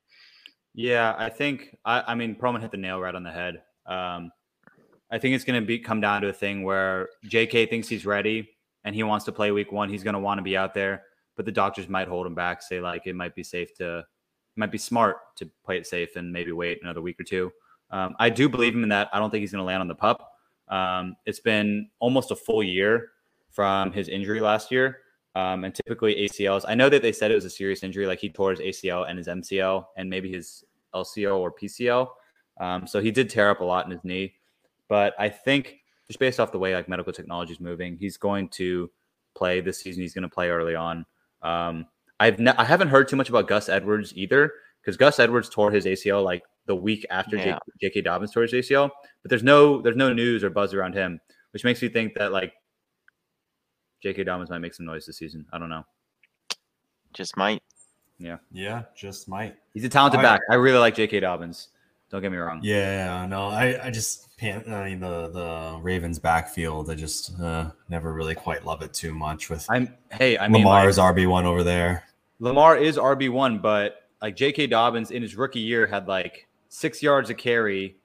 Yeah, 0.74 1.14
I 1.18 1.28
think 1.28 1.76
I, 1.84 2.02
I 2.08 2.14
mean 2.14 2.36
Perlman 2.36 2.60
hit 2.60 2.70
the 2.70 2.76
nail 2.76 3.00
right 3.00 3.14
on 3.14 3.24
the 3.24 3.32
head. 3.32 3.62
Um, 3.86 4.30
I 5.10 5.18
think 5.18 5.34
it's 5.34 5.44
going 5.44 5.60
to 5.60 5.66
be 5.66 5.78
come 5.78 6.00
down 6.00 6.22
to 6.22 6.28
a 6.28 6.32
thing 6.32 6.62
where 6.62 7.08
J.K. 7.24 7.66
thinks 7.66 7.88
he's 7.88 8.04
ready 8.04 8.48
and 8.84 8.94
he 8.94 9.02
wants 9.02 9.24
to 9.24 9.32
play 9.32 9.50
Week 9.50 9.72
One. 9.72 9.88
He's 9.88 10.02
going 10.02 10.14
to 10.14 10.20
want 10.20 10.38
to 10.38 10.42
be 10.42 10.56
out 10.56 10.74
there, 10.74 11.02
but 11.36 11.46
the 11.46 11.52
doctors 11.52 11.88
might 11.88 12.08
hold 12.08 12.26
him 12.26 12.34
back. 12.34 12.62
Say 12.62 12.80
like 12.80 13.06
it 13.06 13.16
might 13.16 13.34
be 13.34 13.42
safe 13.42 13.74
to, 13.78 14.04
might 14.56 14.70
be 14.70 14.78
smart 14.78 15.16
to 15.36 15.50
play 15.64 15.78
it 15.78 15.86
safe 15.86 16.16
and 16.16 16.32
maybe 16.32 16.52
wait 16.52 16.78
another 16.82 17.00
week 17.00 17.18
or 17.18 17.24
two. 17.24 17.50
Um, 17.90 18.14
I 18.18 18.30
do 18.30 18.48
believe 18.48 18.74
him 18.74 18.82
in 18.82 18.88
that. 18.90 19.08
I 19.12 19.18
don't 19.18 19.30
think 19.30 19.40
he's 19.40 19.52
going 19.52 19.62
to 19.62 19.66
land 19.66 19.80
on 19.80 19.88
the 19.88 19.94
pup. 19.94 20.32
Um, 20.68 21.16
it's 21.24 21.40
been 21.40 21.88
almost 21.98 22.30
a 22.30 22.36
full 22.36 22.62
year 22.62 23.10
from 23.50 23.92
his 23.92 24.08
injury 24.08 24.40
last 24.40 24.70
year. 24.70 24.98
Um, 25.34 25.64
and 25.64 25.74
typically 25.74 26.14
ACLs, 26.16 26.64
I 26.66 26.74
know 26.74 26.88
that 26.88 27.02
they 27.02 27.12
said 27.12 27.30
it 27.30 27.34
was 27.34 27.44
a 27.44 27.50
serious 27.50 27.82
injury, 27.82 28.06
like 28.06 28.18
he 28.18 28.28
tore 28.28 28.50
his 28.50 28.60
ACL 28.60 29.08
and 29.08 29.16
his 29.16 29.28
MCL 29.28 29.84
and 29.96 30.10
maybe 30.10 30.30
his 30.30 30.64
LCL 30.94 31.38
or 31.38 31.52
PCL. 31.52 32.08
Um, 32.60 32.86
so 32.86 33.00
he 33.00 33.10
did 33.10 33.30
tear 33.30 33.50
up 33.50 33.60
a 33.60 33.64
lot 33.64 33.84
in 33.84 33.92
his 33.92 34.04
knee. 34.04 34.34
But 34.88 35.14
I 35.18 35.28
think 35.28 35.78
just 36.08 36.18
based 36.18 36.40
off 36.40 36.50
the 36.50 36.58
way 36.58 36.74
like 36.74 36.88
medical 36.88 37.12
technology 37.12 37.52
is 37.52 37.60
moving, 37.60 37.96
he's 37.96 38.16
going 38.16 38.48
to 38.50 38.90
play 39.34 39.60
this 39.60 39.78
season. 39.80 40.02
He's 40.02 40.14
going 40.14 40.22
to 40.22 40.28
play 40.28 40.48
early 40.48 40.74
on. 40.74 41.06
Um, 41.42 41.86
I've 42.18 42.40
ne- 42.40 42.54
I 42.56 42.64
haven't 42.64 42.88
heard 42.88 43.08
too 43.08 43.16
much 43.16 43.28
about 43.28 43.46
Gus 43.46 43.68
Edwards 43.68 44.12
either 44.16 44.52
because 44.80 44.96
Gus 44.96 45.20
Edwards 45.20 45.48
tore 45.48 45.70
his 45.70 45.84
ACL 45.84 46.24
like 46.24 46.42
the 46.68 46.76
week 46.76 47.04
after 47.10 47.36
Yeah. 47.36 47.58
J.K. 47.80 48.02
Dobbins 48.02 48.30
tore 48.30 48.44
his 48.44 48.52
ACL. 48.52 48.90
But 49.22 49.30
there's 49.30 49.42
no 49.42 49.82
there's 49.82 49.96
no 49.96 50.12
news 50.12 50.44
or 50.44 50.50
buzz 50.50 50.72
around 50.72 50.94
him, 50.94 51.20
which 51.52 51.64
makes 51.64 51.82
me 51.82 51.88
think 51.88 52.14
that 52.14 52.30
like 52.30 52.52
J.K. 54.00 54.22
Dobbins 54.22 54.50
might 54.50 54.60
make 54.60 54.74
some 54.74 54.86
noise 54.86 55.04
this 55.06 55.18
season. 55.18 55.44
I 55.52 55.58
don't 55.58 55.70
know. 55.70 55.84
Just 57.12 57.36
might. 57.36 57.62
Yeah, 58.20 58.38
Yeah, 58.52 58.82
just 58.96 59.28
might. 59.28 59.56
He's 59.74 59.84
a 59.84 59.88
talented 59.88 60.18
All 60.18 60.24
right. 60.24 60.32
back. 60.38 60.40
I 60.50 60.56
really 60.56 60.78
like 60.78 60.94
J.K. 60.94 61.20
Dobbins. 61.20 61.68
Don't 62.10 62.20
get 62.20 62.32
me 62.32 62.38
wrong. 62.38 62.60
Yeah, 62.62 63.26
no, 63.26 63.48
I, 63.48 63.86
I 63.86 63.90
just 63.90 64.36
can't. 64.38 64.66
I 64.68 64.88
mean, 64.90 65.00
the 65.00 65.28
the 65.28 65.78
Ravens 65.80 66.18
backfield, 66.18 66.90
I 66.90 66.94
just 66.94 67.38
uh, 67.38 67.70
never 67.88 68.12
really 68.12 68.34
quite 68.34 68.64
love 68.64 68.82
it 68.82 68.92
too 68.92 69.14
much 69.14 69.50
with 69.50 69.66
I'm 69.70 69.94
hey, 70.10 70.36
I 70.38 70.48
mean 70.48 70.64
like, 70.64 70.86
Lamar's 70.86 70.98
RB 70.98 71.28
one 71.28 71.44
over 71.44 71.62
there. 71.62 72.04
Lamar 72.40 72.76
is 72.76 72.96
RB 72.96 73.30
one, 73.30 73.58
but 73.58 74.08
like 74.22 74.36
J.K. 74.36 74.66
Dobbins 74.68 75.10
in 75.10 75.22
his 75.22 75.36
rookie 75.36 75.60
year 75.60 75.86
had 75.86 76.08
like 76.08 76.47
six 76.68 77.02
yards 77.02 77.30
a 77.30 77.34
carry. 77.34 77.96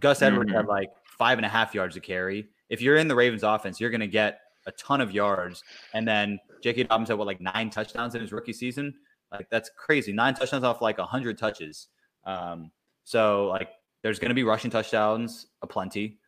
Gus 0.00 0.22
Edwards 0.22 0.52
had 0.52 0.66
like 0.66 0.90
five 1.18 1.38
and 1.38 1.46
a 1.46 1.48
half 1.48 1.74
yards 1.74 1.96
a 1.96 2.00
carry. 2.00 2.48
If 2.68 2.80
you're 2.80 2.96
in 2.96 3.08
the 3.08 3.14
Ravens 3.14 3.42
offense, 3.42 3.80
you're 3.80 3.90
gonna 3.90 4.06
get 4.06 4.40
a 4.66 4.72
ton 4.72 5.00
of 5.00 5.12
yards. 5.12 5.62
And 5.94 6.06
then 6.06 6.38
J.K. 6.62 6.84
Dobbins 6.84 7.08
had 7.08 7.18
what 7.18 7.26
like 7.26 7.40
nine 7.40 7.70
touchdowns 7.70 8.14
in 8.14 8.20
his 8.20 8.32
rookie 8.32 8.52
season. 8.52 8.94
Like 9.30 9.48
that's 9.50 9.70
crazy. 9.76 10.12
Nine 10.12 10.34
touchdowns 10.34 10.64
off 10.64 10.80
like 10.80 10.98
hundred 10.98 11.38
touches. 11.38 11.88
Um, 12.24 12.70
so 13.04 13.46
like 13.46 13.70
there's 14.02 14.18
gonna 14.18 14.34
be 14.34 14.44
rushing 14.44 14.70
touchdowns 14.70 15.46
aplenty. 15.62 16.18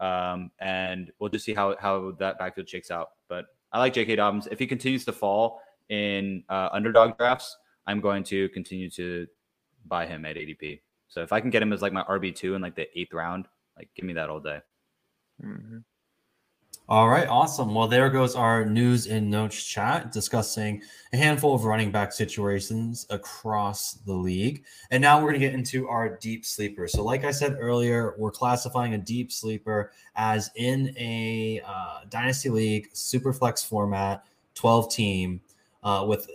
Um, 0.00 0.50
and 0.60 1.12
we'll 1.18 1.30
just 1.30 1.44
see 1.44 1.54
how 1.54 1.76
how 1.78 2.12
that 2.18 2.38
backfield 2.38 2.68
shakes 2.68 2.90
out. 2.90 3.10
But 3.28 3.46
I 3.72 3.78
like 3.78 3.92
J.K. 3.92 4.16
Dobbins. 4.16 4.48
If 4.50 4.58
he 4.58 4.66
continues 4.66 5.04
to 5.04 5.12
fall 5.12 5.60
in 5.88 6.44
uh, 6.48 6.68
underdog 6.72 7.16
drafts, 7.18 7.56
I'm 7.86 8.00
going 8.00 8.24
to 8.24 8.48
continue 8.50 8.90
to 8.90 9.26
buy 9.86 10.06
him 10.06 10.24
at 10.24 10.36
ADP. 10.36 10.80
So 11.08 11.22
if 11.22 11.32
I 11.32 11.40
can 11.40 11.50
get 11.50 11.62
him 11.62 11.72
as 11.72 11.82
like 11.82 11.92
my 11.92 12.02
RB 12.04 12.34
two 12.34 12.54
in 12.54 12.62
like 12.62 12.74
the 12.74 12.86
eighth 12.98 13.12
round, 13.12 13.46
like 13.76 13.88
give 13.94 14.04
me 14.04 14.12
that 14.14 14.30
all 14.30 14.40
day. 14.40 14.60
Mhm. 15.42 15.84
All 16.86 17.08
right, 17.08 17.26
awesome. 17.26 17.74
Well, 17.74 17.88
there 17.88 18.10
goes 18.10 18.36
our 18.36 18.66
news 18.66 19.06
in 19.06 19.30
notes 19.30 19.64
chat 19.64 20.12
discussing 20.12 20.82
a 21.14 21.16
handful 21.16 21.54
of 21.54 21.64
running 21.64 21.90
back 21.90 22.12
situations 22.12 23.06
across 23.08 23.94
the 23.94 24.12
league. 24.12 24.64
And 24.90 25.00
now 25.00 25.16
we're 25.16 25.30
going 25.30 25.40
to 25.40 25.46
get 25.46 25.54
into 25.54 25.88
our 25.88 26.18
deep 26.18 26.44
sleeper. 26.44 26.86
So, 26.86 27.02
like 27.02 27.24
I 27.24 27.30
said 27.30 27.56
earlier, 27.58 28.14
we're 28.18 28.30
classifying 28.30 28.92
a 28.92 28.98
deep 28.98 29.32
sleeper 29.32 29.92
as 30.14 30.50
in 30.56 30.94
a 30.98 31.62
uh, 31.66 32.00
dynasty 32.10 32.50
league, 32.50 32.90
super 32.92 33.32
flex 33.32 33.64
format, 33.64 34.26
12 34.54 34.92
team, 34.92 35.40
uh, 35.84 36.04
with 36.06 36.28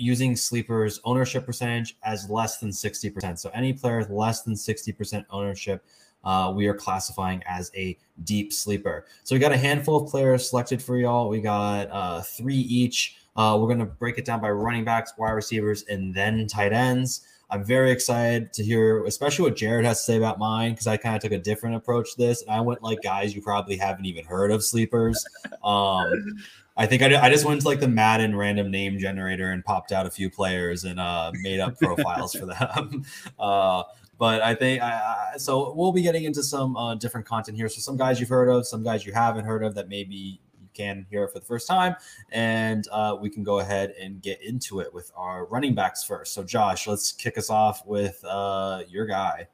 using 0.00 0.36
sleepers 0.36 1.00
ownership 1.04 1.46
percentage 1.46 1.96
as 2.04 2.28
less 2.30 2.58
than 2.58 2.70
60%. 2.70 3.38
So, 3.38 3.50
any 3.54 3.72
player 3.72 3.98
with 3.98 4.10
less 4.10 4.42
than 4.42 4.54
60% 4.54 5.24
ownership 5.30 5.84
uh, 6.24 6.52
we 6.54 6.66
are 6.66 6.74
classifying 6.74 7.42
as 7.46 7.70
a 7.74 7.96
deep 8.24 8.52
sleeper. 8.52 9.06
So 9.24 9.34
we 9.34 9.38
got 9.38 9.52
a 9.52 9.56
handful 9.56 9.96
of 10.02 10.10
players 10.10 10.48
selected 10.48 10.82
for 10.82 10.96
y'all. 10.98 11.28
We 11.28 11.40
got 11.40 11.90
uh, 11.90 12.22
three 12.22 12.56
each. 12.56 13.16
Uh, 13.36 13.56
we're 13.60 13.68
going 13.68 13.78
to 13.78 13.86
break 13.86 14.18
it 14.18 14.24
down 14.24 14.40
by 14.40 14.50
running 14.50 14.84
backs, 14.84 15.12
wide 15.16 15.30
receivers, 15.30 15.84
and 15.88 16.12
then 16.12 16.46
tight 16.46 16.72
ends. 16.72 17.26
I'm 17.50 17.64
very 17.64 17.90
excited 17.90 18.52
to 18.54 18.64
hear, 18.64 19.04
especially 19.04 19.44
what 19.44 19.56
Jared 19.56 19.86
has 19.86 19.98
to 19.98 20.04
say 20.04 20.16
about 20.18 20.38
mine, 20.38 20.72
because 20.72 20.86
I 20.86 20.98
kind 20.98 21.16
of 21.16 21.22
took 21.22 21.32
a 21.32 21.38
different 21.38 21.76
approach 21.76 22.12
to 22.12 22.18
this. 22.18 22.42
And 22.42 22.50
I 22.50 22.60
went 22.60 22.82
like 22.82 23.00
guys 23.02 23.34
you 23.34 23.40
probably 23.40 23.76
haven't 23.76 24.04
even 24.04 24.24
heard 24.24 24.50
of 24.50 24.62
sleepers. 24.62 25.24
Um, 25.64 26.36
I 26.76 26.86
think 26.86 27.02
I, 27.02 27.20
I 27.20 27.30
just 27.30 27.44
went 27.44 27.62
to 27.62 27.66
like 27.66 27.80
the 27.80 27.88
Madden 27.88 28.36
random 28.36 28.70
name 28.70 28.98
generator 28.98 29.50
and 29.50 29.64
popped 29.64 29.92
out 29.92 30.06
a 30.06 30.10
few 30.10 30.30
players 30.30 30.84
and 30.84 31.00
uh, 31.00 31.32
made 31.42 31.58
up 31.58 31.78
profiles 31.78 32.34
for 32.34 32.46
them. 32.46 33.04
Uh, 33.38 33.84
but 34.18 34.42
I 34.42 34.54
think 34.54 34.82
I, 34.82 35.34
so. 35.36 35.72
We'll 35.74 35.92
be 35.92 36.02
getting 36.02 36.24
into 36.24 36.42
some 36.42 36.76
uh, 36.76 36.96
different 36.96 37.24
content 37.24 37.56
here. 37.56 37.68
So 37.68 37.80
some 37.80 37.96
guys 37.96 38.18
you've 38.18 38.28
heard 38.28 38.48
of, 38.48 38.66
some 38.66 38.82
guys 38.82 39.06
you 39.06 39.12
haven't 39.12 39.44
heard 39.44 39.62
of 39.62 39.76
that 39.76 39.88
maybe 39.88 40.40
can 40.78 41.06
hear 41.10 41.26
for 41.28 41.38
the 41.38 41.44
first 41.44 41.66
time, 41.66 41.96
and 42.30 42.86
uh, 42.92 43.16
we 43.20 43.28
can 43.28 43.42
go 43.42 43.58
ahead 43.58 43.94
and 44.00 44.22
get 44.22 44.40
into 44.42 44.80
it 44.80 44.92
with 44.94 45.10
our 45.16 45.46
running 45.46 45.74
backs 45.74 46.04
first. 46.04 46.32
So 46.32 46.42
Josh, 46.42 46.86
let's 46.86 47.12
kick 47.12 47.36
us 47.36 47.50
off 47.50 47.86
with 47.86 48.24
uh, 48.24 48.82
your 48.88 49.06
guy. 49.06 49.48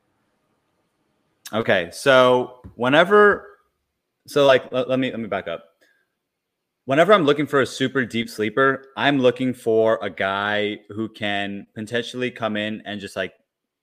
Okay, 1.52 1.90
so 1.92 2.60
whenever, 2.76 3.58
so 4.26 4.46
like 4.46 4.70
let, 4.72 4.88
let 4.88 4.98
me 4.98 5.10
let 5.10 5.20
me 5.20 5.28
back 5.28 5.48
up 5.48 5.74
whenever 6.84 7.12
I'm 7.12 7.24
looking 7.24 7.46
for 7.46 7.60
a 7.60 7.66
super 7.66 8.04
deep 8.04 8.28
sleeper, 8.28 8.86
I'm 8.96 9.18
looking 9.18 9.54
for 9.54 9.98
a 10.02 10.10
guy 10.10 10.78
who 10.90 11.08
can 11.08 11.66
potentially 11.74 12.30
come 12.30 12.56
in 12.56 12.82
and 12.84 13.00
just 13.00 13.16
like 13.16 13.34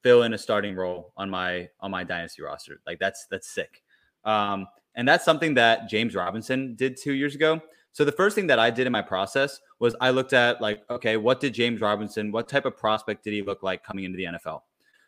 fill 0.03 0.23
in 0.23 0.33
a 0.33 0.37
starting 0.37 0.75
role 0.75 1.13
on 1.17 1.29
my 1.29 1.69
on 1.79 1.91
my 1.91 2.03
dynasty 2.03 2.41
roster. 2.41 2.81
Like 2.85 2.99
that's 2.99 3.27
that's 3.29 3.49
sick. 3.49 3.83
Um, 4.23 4.67
and 4.95 5.07
that's 5.07 5.25
something 5.25 5.53
that 5.55 5.89
James 5.89 6.15
Robinson 6.15 6.75
did 6.75 6.97
two 6.97 7.13
years 7.13 7.35
ago. 7.35 7.61
So 7.93 8.05
the 8.05 8.11
first 8.11 8.35
thing 8.35 8.47
that 8.47 8.59
I 8.59 8.69
did 8.69 8.87
in 8.87 8.93
my 8.93 9.01
process 9.01 9.59
was 9.79 9.95
I 9.99 10.11
looked 10.11 10.33
at 10.33 10.61
like, 10.61 10.83
okay, 10.89 11.17
what 11.17 11.39
did 11.39 11.53
James 11.53 11.81
Robinson, 11.81 12.31
what 12.31 12.47
type 12.47 12.65
of 12.65 12.77
prospect 12.77 13.23
did 13.23 13.33
he 13.33 13.41
look 13.41 13.63
like 13.63 13.83
coming 13.83 14.05
into 14.05 14.17
the 14.17 14.25
NFL? 14.25 14.61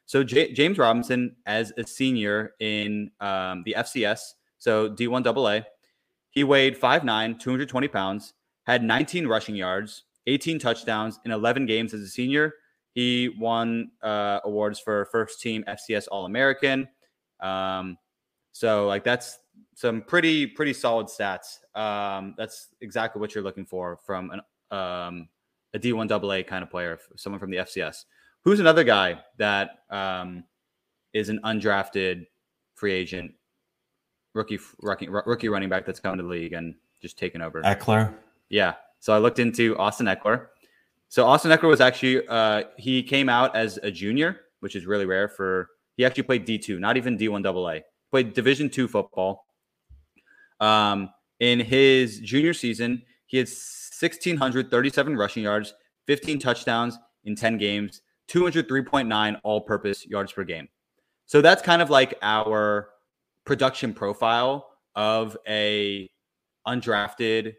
So 0.05 0.23
J- 0.23 0.51
James 0.51 0.77
Robinson, 0.77 1.35
as 1.45 1.71
a 1.77 1.87
senior 1.87 2.55
in 2.59 3.09
um, 3.21 3.63
the 3.65 3.75
FCS, 3.77 4.33
so 4.57 4.89
D1 4.89 5.25
AA, 5.25 5.65
he 6.29 6.43
weighed 6.43 6.79
5'9, 6.79 7.39
220 7.39 7.87
pounds, 7.87 8.33
had 8.63 8.83
19 8.83 9.27
rushing 9.27 9.55
yards, 9.55 10.03
18 10.27 10.59
touchdowns 10.59 11.19
in 11.25 11.31
11 11.31 11.65
games 11.65 11.93
as 11.93 12.01
a 12.01 12.07
senior. 12.07 12.53
He 12.93 13.29
won 13.39 13.91
uh, 14.01 14.39
awards 14.43 14.79
for 14.79 15.05
first 15.05 15.41
team 15.41 15.63
FCS 15.67 16.07
All 16.11 16.25
American. 16.25 16.87
Um, 17.39 17.97
so 18.51 18.87
like 18.87 19.03
that's 19.03 19.39
some 19.75 20.01
pretty 20.01 20.47
pretty 20.47 20.73
solid 20.73 21.07
stats. 21.07 21.59
Um, 21.75 22.35
that's 22.37 22.69
exactly 22.81 23.19
what 23.19 23.35
you're 23.35 23.43
looking 23.43 23.65
for 23.65 23.99
from 24.05 24.31
an 24.31 24.39
um, 24.77 25.29
a 25.73 25.79
D1 25.79 26.11
AA 26.11 26.43
kind 26.47 26.63
of 26.63 26.69
player, 26.69 26.99
someone 27.15 27.39
from 27.39 27.51
the 27.51 27.57
FCS. 27.57 28.05
Who's 28.43 28.59
another 28.59 28.83
guy 28.83 29.19
that 29.37 29.79
um, 29.89 30.43
is 31.13 31.29
an 31.29 31.39
undrafted 31.43 32.25
free 32.75 32.93
agent 32.93 33.31
rookie 34.33 34.59
rookie 34.81 35.07
rookie 35.09 35.49
running 35.49 35.69
back 35.69 35.85
that's 35.85 35.99
coming 35.99 36.17
to 36.17 36.23
the 36.23 36.29
league 36.29 36.53
and 36.53 36.75
just 37.01 37.17
taken 37.17 37.41
over. 37.41 37.61
Ekeler. 37.61 38.13
Yeah. 38.49 38.73
So 38.99 39.13
I 39.13 39.17
looked 39.17 39.39
into 39.39 39.77
Austin 39.77 40.07
Ekeler. 40.07 40.47
So 41.09 41.25
Austin 41.25 41.51
Ekeler 41.51 41.67
was 41.69 41.81
actually 41.81 42.27
uh, 42.27 42.63
he 42.77 43.03
came 43.03 43.29
out 43.29 43.55
as 43.55 43.77
a 43.83 43.91
junior, 43.91 44.41
which 44.61 44.75
is 44.75 44.85
really 44.85 45.05
rare 45.05 45.27
for. 45.27 45.69
He 45.95 46.05
actually 46.05 46.23
played 46.23 46.45
D 46.45 46.57
two, 46.57 46.79
not 46.79 46.97
even 46.97 47.17
D 47.17 47.27
one 47.27 47.45
AA. 47.45 47.79
Played 48.09 48.33
Division 48.33 48.69
two 48.69 48.87
football. 48.87 49.45
Um, 50.63 51.09
in 51.41 51.59
his 51.59 52.19
junior 52.19 52.53
season, 52.53 53.01
he 53.25 53.37
had 53.37 53.47
1,637 53.47 55.17
rushing 55.17 55.43
yards, 55.43 55.73
15 56.07 56.39
touchdowns 56.39 56.97
in 57.25 57.35
10 57.35 57.57
games, 57.57 58.01
203.9 58.29 59.39
all 59.43 59.59
purpose 59.59 60.05
yards 60.05 60.31
per 60.31 60.45
game. 60.45 60.69
So 61.25 61.41
that's 61.41 61.61
kind 61.61 61.81
of 61.81 61.89
like 61.89 62.17
our 62.21 62.89
production 63.45 63.93
profile 63.93 64.69
of 64.95 65.35
a 65.47 66.09
undrafted 66.65 67.55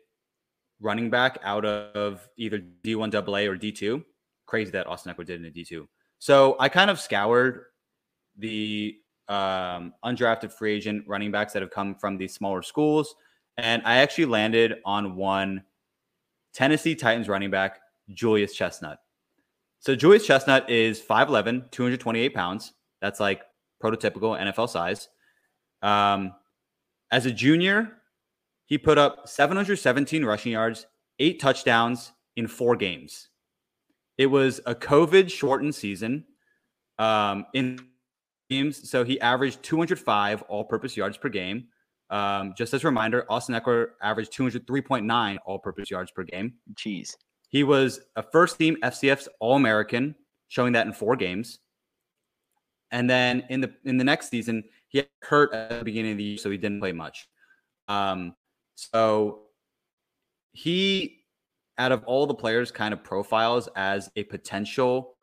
running 0.81 1.11
back 1.11 1.39
out 1.43 1.67
of 1.67 2.27
either 2.39 2.63
D1 2.83 3.15
AA 3.15 3.51
or 3.51 3.57
D2. 3.59 4.03
Crazy 4.47 4.71
that 4.71 4.87
Austin 4.87 5.13
Ekeler 5.13 5.27
did 5.27 5.41
in 5.41 5.47
a 5.47 5.51
D2. 5.51 5.87
So 6.21 6.57
I 6.59 6.71
kind 6.71 6.91
of 6.91 6.99
scoured 6.99 7.65
the 8.39 8.97
um, 9.29 9.95
undrafted 10.05 10.53
free 10.53 10.75
agent 10.75 11.05
running 11.07 11.31
backs 11.31 11.53
that 11.53 11.63
have 11.63 11.71
come 11.71 11.95
from 11.95 12.17
these 12.17 12.35
smaller 12.35 12.63
schools. 12.63 13.15
And 13.57 13.83
I 13.85 13.97
actually 13.97 14.27
landed 14.27 14.77
on 14.85 15.17
one 15.17 15.63
Tennessee 16.53 16.95
Titans 16.95 17.29
running 17.29 17.51
back, 17.51 17.81
Julius 18.11 18.55
Chestnut. 18.55 18.99
So 19.81 19.95
Julius 19.95 20.27
Chestnut 20.27 20.69
is 20.71 21.01
5'11, 21.01 21.71
228 21.71 22.35
pounds. 22.35 22.73
That's 23.01 23.21
like 23.21 23.43
prototypical 23.83 24.39
NFL 24.39 24.69
size. 24.69 25.09
Um, 25.83 26.33
as 27.11 27.27
a 27.27 27.31
junior, 27.31 27.93
he 28.67 28.79
put 28.79 28.99
up 28.99 29.29
717 29.29 30.25
rushing 30.25 30.53
yards, 30.53 30.87
eight 31.19 31.39
touchdowns 31.39 32.13
in 32.37 32.49
four 32.49 32.77
games. 32.77 33.29
It 34.17 34.27
was 34.27 34.61
a 34.65 34.75
COVID 34.75 35.31
shortened 35.31 35.75
season 35.75 36.25
um, 36.99 37.47
in 37.53 37.79
games. 38.55 38.89
So 38.91 39.05
he 39.05 39.21
averaged 39.21 39.63
205 39.63 40.43
all 40.43 40.65
purpose 40.65 40.97
yards 40.97 41.17
per 41.17 41.29
game. 41.29 41.69
Um, 42.11 42.55
just 42.57 42.75
as 42.75 42.85
a 42.85 42.87
reminder, 42.87 43.25
Austin 43.29 43.55
Ekeler 43.55 43.89
averaged 44.03 44.33
203.9 44.33 45.39
all 45.47 45.59
purpose 45.59 45.91
yards 45.91 46.11
per 46.11 46.23
game. 46.23 46.55
Jeez. 46.75 47.17
He 47.49 47.65
was 47.65 48.01
a 48.17 48.23
first 48.23 48.59
team 48.59 48.77
FCS 48.83 49.29
All 49.41 49.57
American, 49.57 50.15
showing 50.49 50.73
that 50.73 50.87
in 50.87 50.93
four 50.93 51.17
games. 51.17 51.61
And 52.91 53.09
then 53.09 53.45
in 53.49 53.61
the 53.61 53.73
in 53.85 53.97
the 53.97 54.05
next 54.05 54.29
season, 54.29 54.65
he 54.89 55.03
hurt 55.23 55.53
at 55.53 55.79
the 55.79 55.85
beginning 55.85 56.13
of 56.13 56.19
the 56.19 56.25
year, 56.25 56.39
so 56.39 56.51
he 56.51 56.57
didn't 56.57 56.81
play 56.81 56.93
much. 56.93 57.29
Um, 57.89 58.35
so 58.75 59.43
he, 60.53 61.25
out 61.79 61.93
of 61.93 62.05
all 62.05 62.27
the 62.27 62.35
players, 62.35 62.71
kind 62.71 62.95
of 62.95 63.03
profiles 63.03 63.69
as 63.77 64.11
a 64.17 64.25
potential 64.25 65.14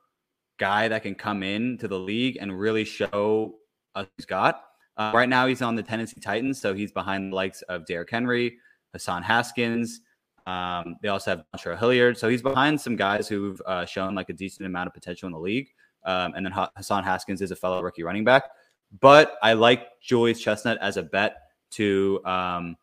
guy 0.62 0.88
that 0.88 1.02
can 1.02 1.16
come 1.16 1.42
in 1.42 1.76
to 1.80 1.88
the 1.88 1.98
league 1.98 2.38
and 2.40 2.58
really 2.58 2.86
show 2.86 3.56
us 3.96 4.06
he's 4.16 4.28
got. 4.28 4.64
Uh, 4.96 5.12
right 5.12 5.28
now, 5.28 5.48
he's 5.48 5.64
on 5.64 5.76
the 5.76 5.82
Tennessee 5.82 6.22
Titans, 6.22 6.62
so 6.62 6.76
he's 6.76 6.92
behind 6.92 7.32
the 7.32 7.36
likes 7.36 7.64
of 7.64 7.88
Derrick 7.88 8.12
Henry, 8.12 8.60
Hassan 8.94 9.24
Haskins. 9.24 10.02
Um, 10.46 10.98
they 11.02 11.08
also 11.08 11.32
have 11.32 11.44
Dontrell 11.56 11.80
Hilliard, 11.80 12.16
so 12.16 12.30
he's 12.30 12.44
behind 12.44 12.80
some 12.80 12.96
guys 12.96 13.28
who've 13.28 13.60
uh, 13.66 13.86
shown 13.86 14.14
like 14.14 14.30
a 14.30 14.34
decent 14.34 14.68
amount 14.68 14.86
of 14.86 14.94
potential 14.94 15.26
in 15.26 15.34
the 15.34 15.40
league. 15.40 15.70
Um, 16.04 16.34
and 16.36 16.46
then 16.46 16.54
Hassan 16.78 17.04
Haskins 17.04 17.42
is 17.42 17.50
a 17.50 17.56
fellow 17.56 17.82
rookie 17.82 18.04
running 18.04 18.24
back. 18.24 18.44
But 19.00 19.38
I 19.42 19.54
like 19.54 20.00
Julius 20.00 20.40
Chestnut 20.40 20.78
as 20.80 20.98
a 20.98 21.04
bet 21.04 21.38
to 21.72 22.22
um, 22.24 22.76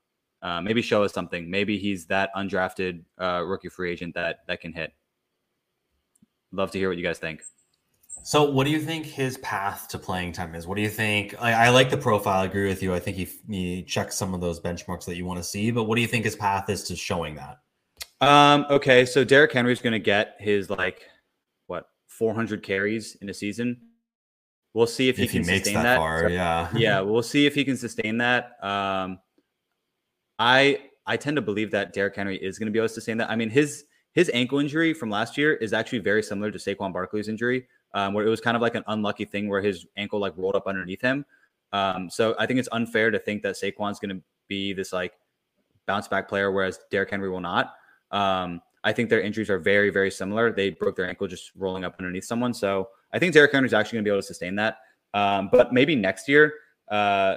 uh, 0.43 0.61
maybe 0.61 0.83
show 0.83 1.05
us 1.05 1.13
something. 1.13 1.49
Maybe 1.49 1.79
he's 1.79 2.07
that 2.07 2.31
undrafted 2.35 3.05
uh, 3.19 3.45
rookie 3.47 3.69
free 3.69 3.93
agent 3.93 4.15
that 4.15 4.41
that 4.49 4.61
can 4.61 4.73
hit. 4.73 4.93
Love 6.51 6.73
to 6.73 6.79
hear 6.79 6.89
what 6.89 6.97
you 6.97 7.05
guys 7.05 7.19
think. 7.19 7.43
So, 8.23 8.51
what 8.51 8.65
do 8.65 8.71
you 8.71 8.81
think 8.81 9.07
his 9.07 9.39
path 9.39 9.89
to 9.89 9.99
playing 9.99 10.33
time 10.33 10.55
is? 10.55 10.67
What 10.67 10.77
do 10.77 10.83
you 10.83 10.89
think? 10.89 11.35
I, 11.41 11.67
I 11.67 11.69
like 11.71 11.91
the 11.91 11.97
profile. 11.97 12.43
I 12.43 12.45
agree 12.45 12.69
with 12.69 12.83
you. 12.83 12.95
I 12.95 13.01
think 13.01 13.17
he, 13.17 13.29
he 13.49 13.83
checks 13.83 14.17
some 14.17 14.35
of 14.35 14.41
those 14.41 14.61
benchmarks 14.61 15.05
that 15.07 15.17
you 15.17 15.25
want 15.25 15.39
to 15.39 15.45
see. 15.45 15.71
But 15.71 15.85
what 15.85 15.97
do 15.97 16.03
you 16.03 16.09
think 16.09 16.25
his 16.25 16.37
path 16.37 16.69
is 16.69 16.85
to 16.85 16.97
showing 16.97 17.37
that? 17.37 17.59
Um, 18.21 18.67
okay, 18.71 19.05
so 19.05 19.25
Derrick 19.25 19.53
Henry's 19.53 19.81
going 19.81 19.93
to 19.93 19.99
get 19.99 20.35
his 20.39 20.71
like 20.71 21.03
what 21.69 21.87
400 22.09 22.63
carries 22.63 23.17
in 23.17 23.29
a 23.29 23.35
season. 23.35 23.81
We'll 24.75 24.87
see 24.87 25.09
if 25.09 25.17
he 25.17 25.25
if 25.25 25.31
can 25.31 25.45
he 25.45 25.57
sustain 25.57 25.75
that. 25.75 25.83
that. 25.83 25.97
Far, 25.97 26.21
so, 26.23 26.27
yeah, 26.29 26.69
yeah, 26.77 27.01
we'll 27.01 27.23
see 27.23 27.47
if 27.47 27.55
he 27.55 27.65
can 27.65 27.77
sustain 27.77 28.19
that. 28.19 28.53
Um, 28.63 29.19
I 30.39 30.81
I 31.07 31.17
tend 31.17 31.37
to 31.37 31.43
believe 31.43 31.71
that 31.71 31.93
Derrick 31.93 32.17
Henry 32.17 32.37
is 32.37 32.59
going 32.59 32.67
to 32.67 32.73
be 32.73 32.79
able 32.79 32.89
to 32.89 32.95
sustain 32.95 33.19
that. 33.19 33.31
I 33.31 33.37
mean, 33.37 33.51
his 33.51 33.85
his 34.13 34.31
ankle 34.35 34.59
injury 34.59 34.95
from 34.95 35.11
last 35.11 35.39
year 35.39 35.55
is 35.55 35.73
actually 35.73 36.01
very 36.01 36.23
similar 36.23 36.51
to 36.51 36.59
Saquon 36.59 36.93
Barkley's 36.93 37.29
injury, 37.29 37.67
um, 37.95 38.15
where 38.15 38.27
it 38.27 38.31
was 38.31 38.41
kind 38.41 38.57
of 38.57 38.63
like 38.63 38.75
an 38.75 38.85
unlucky 38.89 39.25
thing 39.25 39.49
where 39.49 39.61
his 39.61 39.87
ankle 39.97 40.21
like 40.21 40.35
rolled 40.37 40.55
up 40.55 40.67
underneath 40.67 41.01
him. 41.01 41.25
Um, 41.73 42.09
so 42.11 42.35
I 42.39 42.47
think 42.47 42.59
it's 42.59 42.69
unfair 42.73 43.11
to 43.11 43.19
think 43.19 43.43
that 43.43 43.55
Saquon's 43.55 43.99
going 43.99 44.17
to 44.17 44.23
be 44.49 44.73
this 44.73 44.93
like 44.93 45.13
bounce 45.87 46.09
back 46.09 46.29
player, 46.29 46.51
whereas 46.51 46.81
Derrick 46.91 47.11
Henry 47.11 47.29
will 47.29 47.41
not. 47.41 47.75
Um, 48.11 48.61
I 48.85 48.93
think 48.93 49.11
their 49.11 49.21
injuries 49.21 49.51
are 49.51 49.59
very, 49.59 49.91
very 49.91 50.11
similar. 50.11 50.53
They 50.53 50.71
broke 50.71 50.97
their 50.97 51.09
ankle 51.09 51.27
just 51.27 51.51
rolling 51.57 51.85
up 51.85 51.97
underneath 51.99 52.25
someone. 52.25 52.55
So 52.55 52.89
I 53.13 53.19
think 53.19 53.35
Derrick 53.35 53.53
Henry 53.53 53.67
is 53.67 53.75
actually 53.75 53.97
going 53.97 54.05
to 54.05 54.09
be 54.09 54.13
able 54.13 54.23
to 54.23 54.27
sustain 54.27 54.55
that. 54.57 54.79
Um, 55.15 55.49
but 55.51 55.73
maybe 55.73 55.97
next 55.97 56.29
year, 56.29 56.55
uh, 56.91 57.37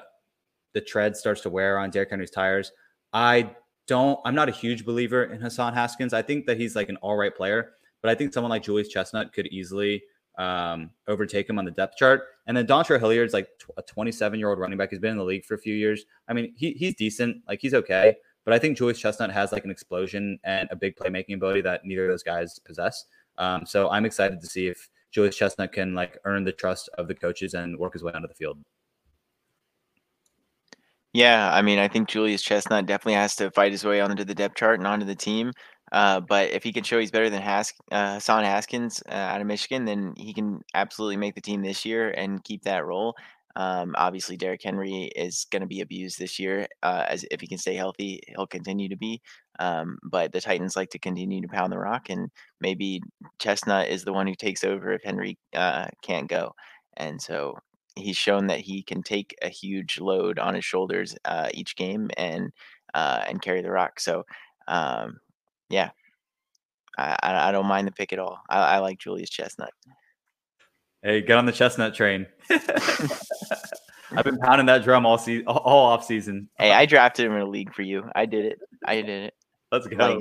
the 0.74 0.82
tread 0.82 1.18
starts 1.18 1.42
to 1.42 1.50
wear 1.50 1.80
on 1.80 1.90
Derrick 1.90 2.10
Henry's 2.10 2.32
tires. 2.32 2.72
I 3.12 3.56
don't, 3.88 4.20
I'm 4.24 4.36
not 4.36 4.50
a 4.50 4.52
huge 4.52 4.86
believer 4.86 5.26
in 5.26 5.42
Hassan 5.42 5.74
Haskins. 5.74 6.14
I 6.14 6.22
think 6.22 6.46
that 6.46 6.58
he's 6.58 6.76
like 6.76 6.90
an 6.90 6.98
all 6.98 7.18
right 7.18 7.36
player, 7.36 7.72
but 8.02 8.10
I 8.10 8.16
think 8.16 8.34
someone 8.34 8.50
like 8.50 8.64
Julius 8.64 8.88
Chestnut 8.88 9.34
could 9.34 9.48
easily 9.48 10.04
um, 10.38 10.90
overtake 11.08 11.50
him 11.50 11.60
on 11.60 11.66
the 11.66 11.72
depth 11.72 11.98
chart. 11.98 12.24
And 12.48 12.56
then 12.56 12.66
Dontrell 12.66 13.00
Hilliard's 13.00 13.34
like 13.34 13.50
a 13.78 13.82
27 13.82 14.40
year 14.40 14.50
old 14.50 14.60
running 14.60 14.78
back. 14.78 14.90
He's 14.90 15.00
been 15.00 15.12
in 15.12 15.18
the 15.18 15.24
league 15.24 15.46
for 15.46 15.56
a 15.56 15.60
few 15.60 15.76
years. 15.76 16.06
I 16.28 16.34
mean, 16.34 16.54
he, 16.56 16.72
he's 16.72 16.96
decent. 16.96 17.38
Like 17.48 17.60
he's 17.62 17.74
okay. 17.74 18.16
But 18.44 18.54
I 18.54 18.60
think 18.60 18.78
Julius 18.78 19.00
Chestnut 19.00 19.32
has 19.32 19.52
like 19.52 19.66
an 19.66 19.72
explosion 19.72 20.40
and 20.44 20.68
a 20.72 20.76
big 20.76 20.96
playmaking 20.96 21.36
ability 21.36 21.62
that 21.62 21.86
neither 21.86 22.06
of 22.06 22.12
those 22.12 22.24
guys 22.24 22.58
possess. 22.60 23.06
Um, 23.38 23.66
so 23.66 23.90
I'm 23.90 24.06
excited 24.06 24.42
to 24.42 24.48
see 24.48 24.68
if 24.68 24.90
Julius 25.12 25.36
Chestnut 25.36 25.72
can 25.72 25.94
like 25.94 26.18
earn 26.26 26.44
the 26.44 26.52
trust 26.52 26.90
of 26.98 27.08
the 27.08 27.16
coaches 27.16 27.54
and 27.54 27.78
work 27.78 27.94
his 27.94 28.04
way 28.04 28.14
onto 28.14 28.28
the 28.28 28.34
field. 28.34 28.58
Yeah, 31.14 31.54
I 31.54 31.62
mean, 31.62 31.78
I 31.78 31.90
think 31.90 32.08
Julius 32.08 32.42
Chestnut 32.42 32.86
definitely 32.86 33.16
has 33.16 33.36
to 33.36 33.52
fight 33.52 33.74
his 33.74 33.84
way 33.84 34.00
onto 34.00 34.24
the 34.24 34.34
depth 34.34 34.56
chart 34.56 34.80
and 34.80 34.88
onto 34.88 35.06
the 35.06 35.16
team. 35.16 35.52
Uh, 35.92 36.20
but 36.22 36.52
if 36.52 36.64
he 36.64 36.72
can 36.72 36.84
show 36.84 37.00
he's 37.00 37.12
better 37.12 37.30
than 37.30 37.42
Hask, 37.42 37.76
uh, 37.92 38.16
Hassan 38.16 38.44
Haskins 38.44 39.04
uh, 39.10 39.14
out 39.14 39.42
of 39.42 39.48
Michigan, 39.48 39.86
then 39.86 40.14
he 40.16 40.34
can 40.34 40.62
absolutely 40.74 41.18
make 41.18 41.36
the 41.36 41.42
team 41.42 41.62
this 41.62 41.86
year 41.86 42.12
and 42.12 42.44
keep 42.44 42.64
that 42.64 42.86
role. 42.86 43.16
Um, 43.56 43.94
obviously, 43.98 44.38
Derrick 44.38 44.62
Henry 44.64 45.12
is 45.16 45.46
going 45.52 45.62
to 45.62 45.68
be 45.68 45.82
abused 45.82 46.18
this 46.18 46.40
year. 46.40 46.68
Uh, 46.82 47.06
as 47.08 47.26
if 47.30 47.42
he 47.42 47.48
can 47.48 47.58
stay 47.58 47.76
healthy, 47.76 48.22
he'll 48.28 48.48
continue 48.48 48.88
to 48.90 48.98
be. 48.98 49.22
Um, 49.60 49.98
but 50.04 50.32
the 50.32 50.42
Titans 50.42 50.76
like 50.76 50.90
to 50.92 51.00
continue 51.00 51.42
to 51.42 51.48
pound 51.48 51.72
the 51.72 51.78
rock, 51.78 52.10
and 52.10 52.32
maybe 52.62 53.02
Chestnut 53.40 53.90
is 53.90 54.04
the 54.04 54.14
one 54.14 54.28
who 54.28 54.36
takes 54.36 54.64
over 54.64 54.94
if 54.94 55.04
Henry 55.04 55.38
uh, 55.54 55.88
can't 56.02 56.30
go. 56.30 56.54
And 56.98 57.22
so 57.22 57.58
he's 57.96 58.18
shown 58.18 58.48
that 58.48 58.62
he 58.62 58.84
can 58.84 59.04
take 59.04 59.36
a 59.42 59.50
huge 59.50 60.00
load 60.00 60.40
on 60.40 60.56
his 60.56 60.66
shoulders 60.66 61.16
uh, 61.26 61.50
each 61.54 61.76
game 61.76 62.10
and 62.18 62.52
uh, 62.94 63.24
and 63.28 63.42
carry 63.42 63.62
the 63.62 63.72
rock. 63.72 64.00
So 64.00 64.24
um, 64.68 65.18
yeah, 65.72 65.92
I, 66.98 67.50
I 67.50 67.52
don't 67.52 67.66
mind 67.66 67.88
the 67.88 67.92
pick 67.92 68.14
at 68.14 68.20
all. 68.20 68.42
I, 68.50 68.76
I 68.76 68.78
like 68.80 69.00
Julius 69.00 69.30
Chestnut. 69.30 69.72
Hey, 71.04 71.22
get 71.22 71.38
on 71.38 71.46
the 71.46 71.52
chestnut 71.52 71.96
train. 71.96 72.28
I've 72.50 74.24
been 74.24 74.38
pounding 74.38 74.68
that 74.68 74.84
drum 74.84 75.06
all 75.06 75.18
season, 75.18 75.48
all 75.48 75.86
off 75.88 76.06
season. 76.06 76.50
Hey, 76.58 76.72
I 76.72 76.86
drafted 76.86 77.26
him 77.26 77.34
in 77.34 77.42
a 77.42 77.50
league 77.50 77.74
for 77.74 77.82
you. 77.82 78.10
I 78.14 78.26
did 78.26 78.46
it. 78.46 78.60
I 78.86 78.96
did 79.02 79.10
it. 79.10 79.34
Let's 79.72 79.88
go. 79.88 79.96
Like 79.96 80.20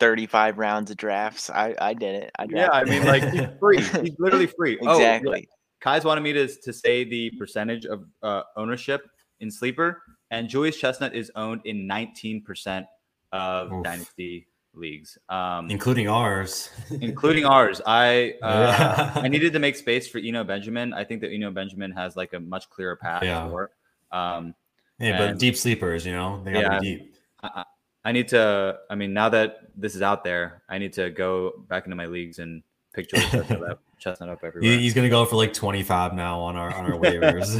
Thirty-five 0.00 0.58
rounds 0.58 0.90
of 0.90 0.96
drafts. 0.96 1.48
I 1.50 1.74
I 1.80 1.94
did 1.94 2.22
it. 2.22 2.30
I 2.38 2.46
yeah, 2.48 2.70
I 2.72 2.84
mean, 2.84 3.04
like 3.04 3.22
he's 3.30 3.46
free. 3.60 3.80
He's 3.80 4.18
literally 4.18 4.46
free. 4.58 4.78
exactly. 4.80 5.30
Oh, 5.30 5.34
yeah. 5.36 5.44
Kai's 5.80 6.04
wanted 6.04 6.22
me 6.22 6.32
to 6.32 6.48
to 6.48 6.72
say 6.72 7.04
the 7.04 7.30
percentage 7.38 7.86
of 7.86 8.04
uh, 8.22 8.42
ownership 8.56 9.02
in 9.40 9.50
sleeper, 9.50 10.02
and 10.30 10.48
Julius 10.48 10.76
Chestnut 10.76 11.14
is 11.14 11.30
owned 11.36 11.60
in 11.64 11.86
19% 11.86 12.86
of 13.32 13.72
Oof. 13.72 13.84
dynasty 13.84 14.48
leagues, 14.76 15.18
um, 15.28 15.70
including 15.70 16.08
ours. 16.08 16.70
including 17.00 17.44
ours. 17.44 17.80
I 17.86 18.34
uh, 18.42 19.12
I 19.14 19.28
needed 19.28 19.52
to 19.54 19.58
make 19.58 19.76
space 19.76 20.08
for 20.08 20.18
Eno 20.18 20.44
Benjamin. 20.44 20.92
I 20.92 21.04
think 21.04 21.20
that 21.22 21.32
Eno 21.32 21.50
Benjamin 21.50 21.92
has 21.92 22.16
like 22.16 22.32
a 22.32 22.40
much 22.40 22.68
clearer 22.70 22.96
path 22.96 23.22
yeah. 23.22 23.48
for. 23.48 23.70
Um, 24.12 24.54
yeah, 24.98 25.18
but 25.18 25.38
deep 25.38 25.56
sleepers, 25.56 26.06
you 26.06 26.12
know, 26.12 26.42
they 26.44 26.52
got 26.52 26.60
to 26.60 26.66
yeah, 26.66 26.80
be 26.80 26.96
deep. 26.96 27.16
I, 27.42 27.64
I 28.04 28.12
need 28.12 28.28
to. 28.28 28.78
I 28.88 28.94
mean, 28.94 29.12
now 29.12 29.28
that 29.28 29.58
this 29.76 29.94
is 29.94 30.02
out 30.02 30.24
there, 30.24 30.62
I 30.68 30.78
need 30.78 30.92
to 30.94 31.10
go 31.10 31.64
back 31.68 31.84
into 31.84 31.96
my 31.96 32.06
leagues 32.06 32.38
and 32.38 32.62
pick 32.96 33.10
George 33.10 33.22
Chestnut 33.30 33.70
up, 33.70 33.82
Chestnut 33.98 34.28
up 34.30 34.42
everywhere. 34.42 34.78
He's 34.78 34.94
gonna 34.94 35.10
go 35.10 35.24
for 35.24 35.36
like 35.36 35.52
twenty 35.52 35.82
five 35.82 36.14
now 36.14 36.40
on 36.40 36.56
our 36.56 36.74
on 36.74 36.90
our 36.90 36.98
waivers. 36.98 37.54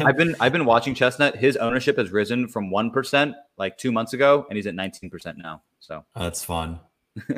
I've 0.04 0.16
been 0.16 0.34
I've 0.40 0.52
been 0.52 0.64
watching 0.66 0.94
Chestnut. 0.94 1.36
His 1.36 1.56
ownership 1.56 1.96
has 1.96 2.10
risen 2.10 2.48
from 2.48 2.70
one 2.70 2.90
percent 2.90 3.34
like 3.56 3.78
two 3.78 3.92
months 3.92 4.12
ago, 4.12 4.44
and 4.50 4.56
he's 4.56 4.66
at 4.66 4.74
nineteen 4.74 5.08
percent 5.08 5.38
now. 5.38 5.62
So 5.80 6.04
that's 6.14 6.44
fun. 6.44 6.80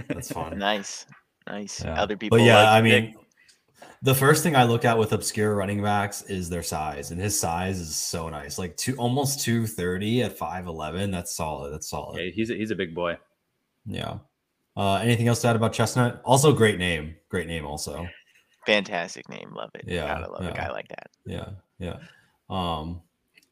That's 0.09 0.33
fun. 0.33 0.59
nice, 0.59 1.07
nice. 1.47 1.85
Yeah. 1.85 2.01
Other 2.01 2.17
people, 2.17 2.39
but 2.39 2.45
yeah, 2.45 2.57
like 2.57 2.69
I 2.69 2.81
mean. 2.81 3.15
The 4.01 4.15
first 4.15 4.45
thing 4.45 4.55
I 4.55 4.63
look 4.63 4.85
at 4.85 4.97
with 4.97 5.13
obscure 5.13 5.57
running 5.57 5.83
backs 5.83 6.23
is 6.23 6.49
their 6.49 6.63
size, 6.63 7.11
and 7.11 7.21
his 7.21 7.39
size 7.39 7.81
is 7.81 7.97
so 7.97 8.29
nice. 8.29 8.57
Like 8.57 8.77
two, 8.77 8.95
almost 8.95 9.41
two 9.41 9.67
thirty 9.67 10.23
at 10.23 10.39
five 10.39 10.69
eleven. 10.69 11.11
That's 11.11 11.35
solid. 11.35 11.73
That's 11.73 11.91
solid. 11.91 12.21
Yeah, 12.21 12.31
he's 12.31 12.49
a, 12.51 12.55
he's 12.55 12.71
a 12.71 12.77
big 12.77 12.95
boy. 12.95 13.19
Yeah. 13.87 14.19
Uh, 14.79 14.95
anything 15.03 15.27
else 15.27 15.41
to 15.41 15.49
add 15.49 15.57
about 15.57 15.73
Chestnut? 15.73 16.23
Also, 16.25 16.53
great 16.53 16.79
name. 16.79 17.17
Great 17.29 17.49
name. 17.49 17.67
Also, 17.67 18.07
fantastic 18.65 19.29
name. 19.29 19.53
Love 19.53 19.71
it. 19.75 19.83
Yeah, 19.89 20.07
gotta 20.07 20.31
love 20.31 20.45
yeah. 20.45 20.51
a 20.51 20.55
guy 20.55 20.71
like 20.71 20.87
that. 20.89 21.11
Yeah, 21.27 21.49
yeah. 21.81 21.97
Um, 22.49 23.03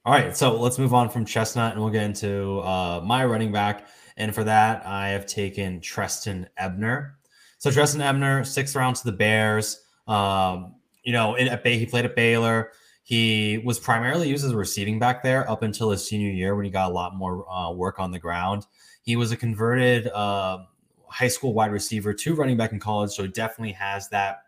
all 0.05 0.13
right, 0.13 0.37
so 0.37 0.57
let's 0.57 0.79
move 0.79 0.95
on 0.95 1.11
from 1.11 1.25
Chestnut, 1.25 1.73
and 1.73 1.81
we'll 1.81 1.91
get 1.91 2.05
into 2.05 2.61
uh, 2.61 3.03
my 3.05 3.25
running 3.25 3.51
back. 3.51 3.89
And 4.17 4.33
for 4.33 4.45
that, 4.45 4.87
I 4.87 5.09
have 5.09 5.27
taken 5.27 5.81
Trestan 5.81 6.49
Ebner. 6.57 7.19
So 7.59 7.73
Trestan 7.73 8.03
Ebner, 8.03 8.45
sixth 8.45 8.77
round 8.77 8.95
to 8.97 9.05
the 9.05 9.11
Bears. 9.11 9.85
Um, 10.07 10.77
you 11.03 11.13
know, 11.13 11.35
in, 11.35 11.49
at 11.49 11.65
Bay, 11.65 11.77
he 11.77 11.87
played 11.87 12.05
at 12.05 12.15
Baylor. 12.15 12.71
He 13.03 13.59
was 13.65 13.81
primarily 13.81 14.29
used 14.29 14.45
as 14.45 14.53
a 14.53 14.57
receiving 14.57 15.01
back 15.01 15.25
there 15.25 15.49
up 15.51 15.65
until 15.65 15.91
his 15.91 16.07
senior 16.07 16.31
year 16.31 16.55
when 16.55 16.65
he 16.65 16.71
got 16.71 16.89
a 16.89 16.95
lot 16.95 17.17
more 17.17 17.51
uh, 17.51 17.73
work 17.73 17.99
on 17.99 18.13
the 18.13 18.21
ground. 18.21 18.65
He 19.03 19.17
was 19.17 19.33
a 19.33 19.37
converted 19.37 20.07
uh, 20.07 20.59
high 21.09 21.29
school 21.29 21.55
wide 21.55 21.73
receiver 21.73 22.13
to 22.15 22.35
running 22.35 22.57
back 22.57 22.73
in 22.73 22.81
college, 22.81 23.13
so 23.13 23.23
he 23.23 23.29
definitely 23.29 23.73
has 23.73 24.09
that 24.11 24.39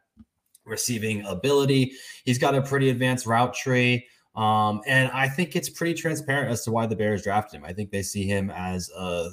receiving 0.64 1.24
ability. 1.26 1.92
He's 2.24 2.38
got 2.38 2.54
a 2.54 2.62
pretty 2.62 2.90
advanced 2.90 3.26
route 3.26 3.54
tree. 3.54 4.06
Um, 4.36 4.82
and 4.86 5.10
I 5.10 5.28
think 5.28 5.56
it's 5.56 5.68
pretty 5.68 5.94
transparent 5.94 6.50
as 6.50 6.62
to 6.64 6.70
why 6.70 6.86
the 6.86 6.94
Bears 6.94 7.22
drafted 7.22 7.58
him. 7.58 7.64
I 7.64 7.72
think 7.72 7.90
they 7.90 8.02
see 8.02 8.24
him 8.24 8.50
as 8.50 8.88
a, 8.96 9.30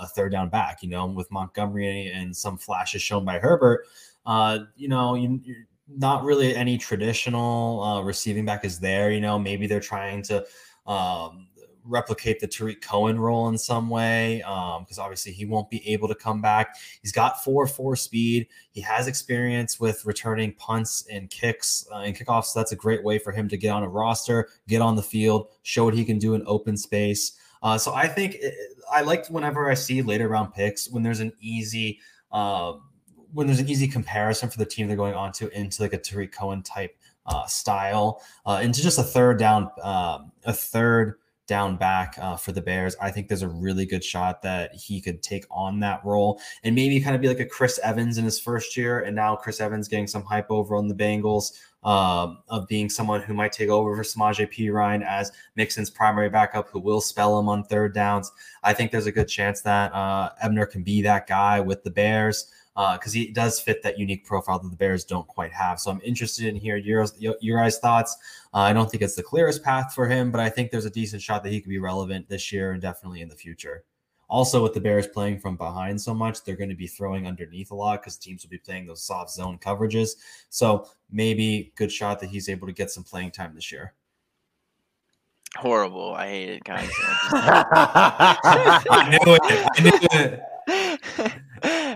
a 0.00 0.06
third 0.16 0.32
down 0.32 0.48
back, 0.48 0.82
you 0.82 0.88
know, 0.88 1.06
with 1.06 1.30
Montgomery 1.30 2.10
and 2.12 2.36
some 2.36 2.58
flashes 2.58 3.00
shown 3.00 3.24
by 3.24 3.38
Herbert. 3.38 3.86
Uh, 4.26 4.60
you 4.74 4.88
know, 4.88 5.14
you, 5.14 5.40
not 5.88 6.24
really 6.24 6.56
any 6.56 6.76
traditional 6.76 7.82
uh, 7.82 8.00
receiving 8.02 8.44
back 8.44 8.64
is 8.64 8.80
there. 8.80 9.12
You 9.12 9.20
know, 9.20 9.38
maybe 9.38 9.66
they're 9.66 9.80
trying 9.80 10.22
to 10.24 10.44
um, 10.86 11.47
replicate 11.88 12.40
the 12.40 12.46
Tarik 12.46 12.80
Cohen 12.80 13.18
role 13.18 13.48
in 13.48 13.58
some 13.58 13.88
way 13.88 14.38
because 14.38 14.98
um, 14.98 15.04
obviously 15.04 15.32
he 15.32 15.44
won't 15.44 15.70
be 15.70 15.86
able 15.88 16.08
to 16.08 16.14
come 16.14 16.40
back. 16.40 16.76
He's 17.02 17.12
got 17.12 17.42
four 17.42 17.66
four 17.66 17.96
speed. 17.96 18.46
He 18.70 18.80
has 18.82 19.06
experience 19.06 19.80
with 19.80 20.04
returning 20.04 20.52
punts 20.54 21.06
and 21.10 21.28
kicks 21.30 21.86
uh, 21.92 21.98
and 21.98 22.16
kickoffs. 22.16 22.46
So 22.46 22.60
that's 22.60 22.72
a 22.72 22.76
great 22.76 23.02
way 23.02 23.18
for 23.18 23.32
him 23.32 23.48
to 23.48 23.56
get 23.56 23.70
on 23.70 23.82
a 23.82 23.88
roster, 23.88 24.48
get 24.68 24.82
on 24.82 24.96
the 24.96 25.02
field, 25.02 25.48
show 25.62 25.84
what 25.84 25.94
he 25.94 26.04
can 26.04 26.18
do 26.18 26.34
in 26.34 26.42
open 26.46 26.76
space. 26.76 27.32
Uh, 27.62 27.78
so 27.78 27.92
I 27.92 28.06
think 28.06 28.36
it, 28.36 28.54
I 28.92 29.02
liked 29.02 29.30
whenever 29.30 29.70
I 29.70 29.74
see 29.74 30.02
later 30.02 30.28
round 30.28 30.54
picks 30.54 30.88
when 30.88 31.02
there's 31.02 31.20
an 31.20 31.32
easy 31.40 32.00
uh, 32.30 32.74
when 33.32 33.46
there's 33.46 33.60
an 33.60 33.68
easy 33.68 33.88
comparison 33.88 34.48
for 34.48 34.58
the 34.58 34.64
team 34.64 34.86
they're 34.86 34.96
going 34.96 35.14
on 35.14 35.32
to 35.32 35.48
into 35.58 35.82
like 35.82 35.92
a 35.92 35.98
Tarik 35.98 36.32
Cohen 36.32 36.62
type 36.62 36.96
uh, 37.26 37.46
style 37.46 38.22
uh, 38.46 38.60
into 38.62 38.82
just 38.82 38.98
a 38.98 39.02
third 39.02 39.38
down 39.38 39.70
um, 39.82 40.32
a 40.44 40.52
third 40.52 41.16
down 41.48 41.76
back 41.76 42.16
uh, 42.20 42.36
for 42.36 42.52
the 42.52 42.60
Bears. 42.60 42.94
I 43.00 43.10
think 43.10 43.26
there's 43.26 43.42
a 43.42 43.48
really 43.48 43.86
good 43.86 44.04
shot 44.04 44.42
that 44.42 44.74
he 44.74 45.00
could 45.00 45.22
take 45.22 45.46
on 45.50 45.80
that 45.80 46.04
role 46.04 46.40
and 46.62 46.76
maybe 46.76 47.00
kind 47.00 47.16
of 47.16 47.22
be 47.22 47.26
like 47.26 47.40
a 47.40 47.46
Chris 47.46 47.80
Evans 47.82 48.18
in 48.18 48.24
his 48.24 48.38
first 48.38 48.76
year. 48.76 49.00
And 49.00 49.16
now 49.16 49.34
Chris 49.34 49.60
Evans 49.60 49.88
getting 49.88 50.06
some 50.06 50.22
hype 50.22 50.50
over 50.50 50.76
on 50.76 50.86
the 50.86 50.94
Bengals 50.94 51.58
um, 51.82 52.38
of 52.48 52.68
being 52.68 52.90
someone 52.90 53.22
who 53.22 53.34
might 53.34 53.52
take 53.52 53.70
over 53.70 53.96
for 53.96 54.02
Samaje 54.02 54.52
Perine 54.52 55.04
as 55.04 55.32
Mixon's 55.56 55.90
primary 55.90 56.28
backup 56.28 56.68
who 56.68 56.80
will 56.80 57.00
spell 57.00 57.38
him 57.38 57.48
on 57.48 57.64
third 57.64 57.94
downs. 57.94 58.30
I 58.62 58.74
think 58.74 58.92
there's 58.92 59.06
a 59.06 59.12
good 59.12 59.28
chance 59.28 59.62
that 59.62 59.92
uh, 59.92 60.30
Ebner 60.42 60.66
can 60.66 60.82
be 60.82 61.02
that 61.02 61.26
guy 61.26 61.60
with 61.60 61.82
the 61.82 61.90
Bears 61.90 62.52
because 62.92 63.12
uh, 63.12 63.18
he 63.18 63.32
does 63.32 63.58
fit 63.58 63.82
that 63.82 63.98
unique 63.98 64.24
profile 64.24 64.60
that 64.60 64.70
the 64.70 64.76
Bears 64.76 65.04
don't 65.04 65.26
quite 65.26 65.52
have. 65.52 65.80
So 65.80 65.90
I'm 65.90 66.00
interested 66.04 66.46
in 66.46 66.54
hearing 66.54 66.84
your 66.84 67.06
your 67.40 67.60
guys' 67.60 67.78
thoughts. 67.78 68.16
Uh, 68.54 68.58
I 68.58 68.72
don't 68.72 68.88
think 68.88 69.02
it's 69.02 69.16
the 69.16 69.22
clearest 69.22 69.64
path 69.64 69.92
for 69.94 70.06
him, 70.06 70.30
but 70.30 70.40
I 70.40 70.48
think 70.48 70.70
there's 70.70 70.84
a 70.84 70.90
decent 70.90 71.20
shot 71.20 71.42
that 71.42 71.50
he 71.50 71.60
could 71.60 71.70
be 71.70 71.80
relevant 71.80 72.28
this 72.28 72.52
year 72.52 72.70
and 72.72 72.80
definitely 72.80 73.20
in 73.20 73.28
the 73.28 73.34
future. 73.34 73.82
Also, 74.30 74.62
with 74.62 74.74
the 74.74 74.80
Bears 74.80 75.08
playing 75.08 75.40
from 75.40 75.56
behind 75.56 76.00
so 76.00 76.14
much, 76.14 76.44
they're 76.44 76.54
going 76.54 76.68
to 76.68 76.76
be 76.76 76.86
throwing 76.86 77.26
underneath 77.26 77.72
a 77.72 77.74
lot 77.74 78.00
because 78.00 78.16
teams 78.16 78.44
will 78.44 78.50
be 78.50 78.58
playing 78.58 78.86
those 78.86 79.02
soft 79.02 79.30
zone 79.30 79.58
coverages. 79.58 80.10
So 80.48 80.86
maybe 81.10 81.72
good 81.74 81.90
shot 81.90 82.20
that 82.20 82.28
he's 82.28 82.48
able 82.48 82.68
to 82.68 82.72
get 82.72 82.92
some 82.92 83.02
playing 83.02 83.32
time 83.32 83.54
this 83.54 83.72
year. 83.72 83.94
Horrible. 85.56 86.14
I 86.14 86.28
hate 86.28 86.48
it, 86.50 86.64
guys. 86.64 86.90
I 87.32 89.08
knew 89.10 89.34
it. 89.34 89.40
I 89.42 89.82
knew 89.82 90.20
it. 90.20 90.42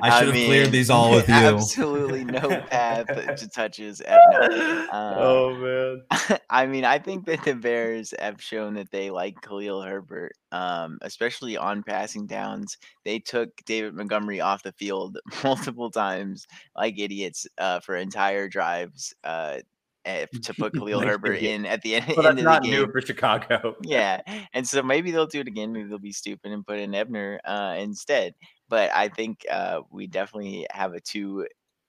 I 0.03 0.19
should 0.19 0.29
have 0.29 0.35
mean, 0.35 0.47
cleared 0.47 0.73
these 0.73 0.91
all 0.91 1.13
with 1.13 1.29
you. 1.29 1.35
Absolutely 1.35 2.25
no 2.25 2.41
path 2.71 3.07
to 3.07 3.49
touches. 3.49 4.03
No. 4.07 4.89
Um, 4.91 5.15
oh 5.17 5.55
man. 5.55 6.39
I 6.51 6.67
mean, 6.67 6.85
I 6.85 6.99
think 6.99 7.27
that 7.27 7.45
the 7.45 7.55
Bears 7.55 8.13
have 8.19 8.43
shown 8.43 8.75
that 8.75 8.91
they 8.91 9.11
like 9.11 9.41
Khalil 9.43 9.81
Herbert, 9.81 10.33
um, 10.51 10.99
especially 11.03 11.57
on 11.57 11.85
passing 11.85 12.27
downs. 12.27 12.79
They 13.05 13.21
took 13.21 13.51
David 13.65 13.95
Montgomery 13.95 14.41
off 14.41 14.65
the 14.65 14.73
field 14.73 15.19
multiple 15.45 15.91
times, 15.91 16.49
like 16.77 16.99
idiots, 16.99 17.47
uh, 17.59 17.79
for 17.81 17.95
entire 17.95 18.49
drives. 18.49 19.15
Uh, 19.23 19.59
eh, 20.05 20.27
to 20.43 20.53
put 20.55 20.75
Khalil 20.75 21.01
Herbert 21.01 21.35
in 21.35 21.65
at 21.65 21.81
the 21.83 21.95
end, 21.95 22.13
well, 22.17 22.27
end 22.27 22.41
of 22.41 22.45
the 22.45 22.61
game. 22.61 22.71
new 22.73 22.91
for 22.91 23.01
Chicago. 23.01 23.77
yeah, 23.83 24.21
and 24.53 24.67
so 24.67 24.83
maybe 24.83 25.13
they'll 25.13 25.27
do 25.27 25.41
it 25.41 25.49
again. 25.49 25.73
Maybe 25.73 25.89
they'll 25.89 25.99
be 25.99 26.13
stupid 26.13 26.51
and 26.51 26.67
put 26.67 26.81
in 26.81 26.93
Ebner 26.93 27.41
uh, 27.45 27.77
instead 27.79 28.35
but 28.73 28.91
I 28.95 29.09
think 29.09 29.45
uh, 29.51 29.83
we 29.91 30.07
definitely 30.07 30.67
have 30.71 30.95
a 30.95 31.01
two 31.01 31.47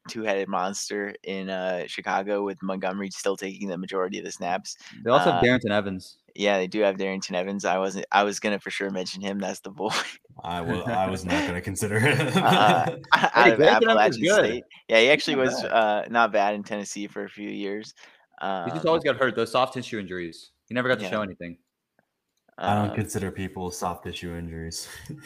two-headed 0.10 0.50
monster 0.50 1.16
in 1.24 1.50
uh, 1.50 1.86
Chicago 1.88 2.44
with 2.44 2.62
Montgomery 2.62 3.10
still 3.10 3.38
taking 3.38 3.70
the 3.70 3.78
majority 3.78 4.20
of 4.20 4.26
the 4.26 4.34
snaps. 4.34 4.76
They 5.02 5.10
also 5.10 5.32
have 5.32 5.42
uh, 5.42 5.46
Darrynton 5.46 5.72
Evans. 5.72 6.18
Yeah, 6.36 6.58
they 6.58 6.68
do 6.68 6.82
have 6.82 6.98
Darrynton 6.98 7.36
Evans. 7.36 7.64
I 7.64 7.78
wasn't. 7.78 8.06
I 8.12 8.24
was 8.24 8.42
gonna 8.42 8.60
for 8.60 8.70
sure 8.70 8.90
mention 8.90 9.22
him. 9.22 9.40
That's 9.40 9.62
the 9.62 9.70
boy. 9.70 9.94
I 10.44 10.60
was. 10.60 10.84
I 10.88 11.10
was 11.10 11.24
not 11.24 11.48
gonna 11.48 11.62
consider 11.62 12.02
him. 12.02 12.32
uh, 12.36 12.98
of 13.14 13.62
Appalachian 13.62 14.34
State. 14.34 14.66
Yeah, 14.90 15.00
he 15.00 15.10
actually 15.10 15.36
not 15.38 15.46
was 15.46 15.64
uh, 15.64 16.06
not 16.10 16.34
bad 16.34 16.54
in 16.54 16.64
Tennessee 16.64 17.08
for 17.08 17.24
a 17.24 17.30
few 17.30 17.50
years. 17.50 17.94
Um, 18.42 18.66
he 18.66 18.72
just 18.72 18.86
always 18.86 19.04
got 19.04 19.16
hurt. 19.16 19.38
Those 19.38 19.54
soft 19.54 19.74
tissue 19.74 20.00
injuries. 20.00 20.52
He 20.68 20.76
never 20.76 20.90
got 20.90 20.98
to 20.98 21.06
yeah. 21.06 21.12
show 21.12 21.22
anything. 21.22 21.60
I 22.58 22.76
don't 22.76 22.92
uh, 22.92 22.94
consider 22.96 23.32
people 23.32 23.72
soft 23.72 24.04
tissue 24.04 24.36
injuries. 24.36 24.88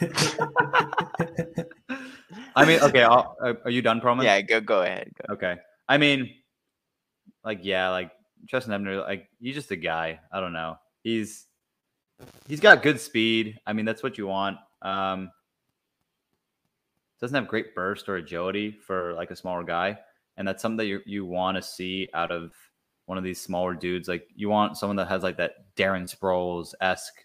I 2.56 2.64
mean, 2.64 2.80
okay, 2.80 3.02
I'll, 3.02 3.36
uh, 3.42 3.54
are 3.64 3.70
you 3.70 3.82
done, 3.82 4.00
Perlman? 4.00 4.24
Yeah, 4.24 4.40
go 4.40 4.60
go 4.60 4.82
ahead. 4.82 5.10
Go. 5.14 5.34
Okay. 5.34 5.56
I 5.88 5.98
mean, 5.98 6.30
like, 7.44 7.60
yeah, 7.62 7.90
like 7.90 8.10
Justin 8.46 8.72
Ebner, 8.72 9.00
like 9.00 9.28
he's 9.40 9.54
just 9.54 9.70
a 9.70 9.76
guy. 9.76 10.20
I 10.32 10.40
don't 10.40 10.52
know. 10.52 10.78
He's 11.02 11.46
he's 12.46 12.60
got 12.60 12.82
good 12.82 13.00
speed. 13.00 13.58
I 13.66 13.72
mean, 13.72 13.84
that's 13.84 14.02
what 14.02 14.18
you 14.18 14.26
want. 14.26 14.58
Um, 14.82 15.30
doesn't 17.20 17.34
have 17.34 17.48
great 17.48 17.74
burst 17.74 18.08
or 18.08 18.16
agility 18.16 18.70
for 18.70 19.14
like 19.14 19.30
a 19.30 19.36
smaller 19.36 19.64
guy, 19.64 19.98
and 20.36 20.46
that's 20.46 20.62
something 20.62 20.78
that 20.78 20.86
you 20.86 21.00
you 21.06 21.24
want 21.24 21.56
to 21.56 21.62
see 21.62 22.08
out 22.14 22.30
of 22.30 22.52
one 23.08 23.16
of 23.16 23.24
these 23.24 23.40
smaller 23.40 23.74
dudes. 23.74 24.06
Like 24.06 24.28
you 24.36 24.50
want 24.50 24.76
someone 24.76 24.96
that 24.96 25.08
has 25.08 25.22
like 25.22 25.38
that 25.38 25.74
Darren 25.76 26.04
Sproles 26.04 26.74
esque 26.80 27.24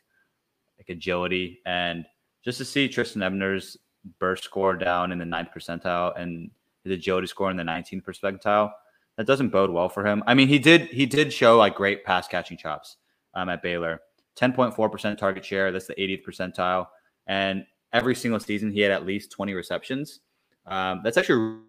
like 0.77 0.89
agility, 0.89 1.59
and 1.65 2.05
just 2.43 2.57
to 2.59 2.65
see 2.65 2.87
Trestan 2.87 3.21
Ebner's 3.21 3.77
burst 4.19 4.43
score 4.43 4.75
down 4.75 5.11
in 5.11 5.19
the 5.19 5.25
ninth 5.25 5.49
percentile 5.55 6.17
and 6.19 6.49
his 6.83 6.93
agility 6.93 7.27
score 7.27 7.51
in 7.51 7.57
the 7.57 7.63
19th 7.63 8.03
percentile, 8.03 8.71
that 9.17 9.27
doesn't 9.27 9.49
bode 9.49 9.69
well 9.69 9.89
for 9.89 10.05
him. 10.05 10.23
I 10.25 10.33
mean, 10.33 10.47
he 10.47 10.57
did 10.57 10.83
he 10.83 11.05
did 11.05 11.33
show 11.33 11.57
like 11.57 11.75
great 11.75 12.05
pass 12.05 12.27
catching 12.27 12.57
chops 12.57 12.97
um, 13.33 13.49
at 13.49 13.61
Baylor. 13.61 13.99
10.4% 14.35 15.17
target 15.17 15.45
share. 15.45 15.71
That's 15.71 15.87
the 15.87 15.95
80th 15.95 16.23
percentile. 16.25 16.87
And 17.27 17.65
every 17.91 18.15
single 18.15 18.39
season, 18.39 18.71
he 18.71 18.79
had 18.79 18.91
at 18.91 19.05
least 19.05 19.31
20 19.31 19.53
receptions. 19.53 20.21
Um, 20.65 21.01
that's 21.03 21.17
actually 21.17 21.59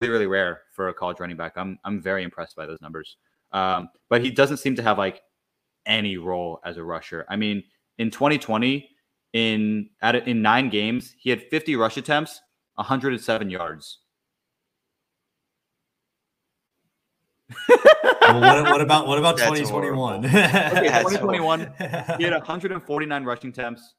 really, 0.00 0.12
really 0.12 0.26
rare 0.26 0.62
for 0.72 0.88
a 0.88 0.94
college 0.94 1.18
running 1.18 1.36
back. 1.36 1.54
I'm, 1.56 1.78
I'm 1.84 2.00
very 2.00 2.22
impressed 2.22 2.54
by 2.54 2.66
those 2.66 2.80
numbers. 2.80 3.16
Um, 3.52 3.88
but 4.08 4.22
he 4.22 4.30
doesn't 4.30 4.58
seem 4.58 4.76
to 4.76 4.82
have 4.82 4.98
like 4.98 5.22
any 5.86 6.16
role 6.16 6.60
as 6.64 6.76
a 6.76 6.84
rusher. 6.84 7.26
I 7.28 7.36
mean, 7.36 7.62
in 7.98 8.10
2020, 8.10 8.88
in 9.32 9.90
at 10.00 10.28
in 10.28 10.42
nine 10.42 10.68
games, 10.68 11.14
he 11.18 11.30
had 11.30 11.42
50 11.50 11.76
rush 11.76 11.96
attempts, 11.96 12.40
107 12.74 13.50
yards. 13.50 13.98
well, 17.68 18.40
what, 18.40 18.64
what, 18.64 18.80
about 18.80 19.06
what 19.06 19.18
about 19.18 19.36
2021? 19.38 20.24
okay, 20.24 20.32
2021, 20.32 21.60
he 22.18 22.24
had 22.24 22.32
149 22.32 23.24
rushing 23.24 23.50
attempts, 23.50 23.94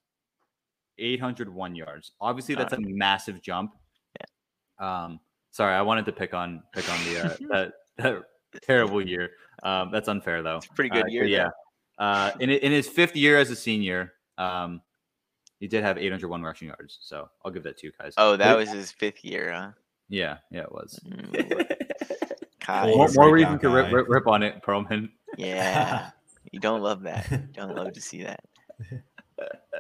801 0.97 1.75
yards. 1.75 2.11
Obviously, 2.19 2.55
that's 2.55 2.73
a 2.73 2.79
massive 2.79 3.41
jump. 3.41 3.73
Yeah. 4.19 5.03
Um, 5.03 5.19
sorry, 5.51 5.73
I 5.75 5.81
wanted 5.81 6.05
to 6.05 6.11
pick 6.11 6.33
on 6.33 6.63
pick 6.73 6.89
on 6.89 6.99
the 7.05 7.19
uh, 7.19 7.37
that, 7.51 7.73
that 7.97 8.23
terrible 8.61 9.05
year. 9.05 9.31
Um, 9.63 9.91
that's 9.91 10.07
unfair 10.07 10.43
though. 10.43 10.57
It's 10.57 10.67
pretty 10.67 10.89
good 10.89 11.05
uh, 11.05 11.07
year. 11.07 11.25
Yeah. 11.25 11.49
Uh, 11.97 12.31
in 12.39 12.49
in 12.49 12.71
his 12.71 12.87
fifth 12.87 13.15
year 13.15 13.37
as 13.37 13.49
a 13.49 13.55
senior, 13.55 14.13
um, 14.37 14.81
he 15.59 15.67
did 15.67 15.83
have 15.83 15.97
801 15.97 16.41
rushing 16.41 16.67
yards. 16.67 16.99
So 17.01 17.29
I'll 17.45 17.51
give 17.51 17.63
that 17.63 17.77
to 17.77 17.87
you 17.87 17.93
guys. 17.97 18.13
Oh, 18.17 18.35
that 18.35 18.57
was 18.57 18.69
his 18.69 18.91
fifth 18.91 19.23
year, 19.23 19.53
huh? 19.53 19.71
Yeah, 20.09 20.37
yeah, 20.51 20.61
it 20.63 20.71
was. 20.71 20.99
Mm, 21.07 22.95
more, 22.95 23.07
more 23.15 23.31
reason 23.31 23.59
to 23.59 23.69
rip, 23.69 23.91
rip, 23.91 24.07
rip, 24.09 24.27
on 24.27 24.43
it, 24.43 24.61
Perlman. 24.61 25.09
Yeah, 25.37 26.09
you 26.51 26.59
don't 26.59 26.81
love 26.81 27.03
that. 27.03 27.31
You 27.31 27.47
don't 27.53 27.75
love 27.75 27.93
to 27.93 28.01
see 28.01 28.23
that. 28.23 28.43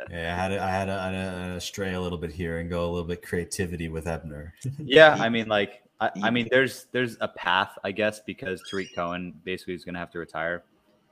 Yeah, 0.09 0.33
I 0.33 0.41
had 0.41 0.47
to, 0.49 0.61
I 0.61 0.69
had 0.69 0.85
to, 0.85 0.93
I 0.93 1.11
had 1.11 1.53
to 1.53 1.61
stray 1.61 1.93
a 1.93 2.01
little 2.01 2.17
bit 2.17 2.31
here 2.31 2.59
and 2.59 2.69
go 2.69 2.85
a 2.85 2.89
little 2.91 3.07
bit 3.07 3.21
creativity 3.21 3.87
with 3.87 4.05
Ebner. 4.05 4.53
yeah, 4.77 5.15
I 5.17 5.29
mean, 5.29 5.47
like, 5.47 5.81
I, 6.03 6.27
I, 6.27 6.29
mean, 6.29 6.47
there's 6.51 6.87
there's 6.91 7.17
a 7.21 7.27
path, 7.27 7.77
I 7.83 7.91
guess, 7.91 8.19
because 8.19 8.61
Tarik 8.69 8.93
Cohen 8.95 9.33
basically 9.43 9.73
is 9.73 9.85
going 9.85 9.93
to 9.93 9.99
have 9.99 10.11
to 10.11 10.19
retire, 10.19 10.63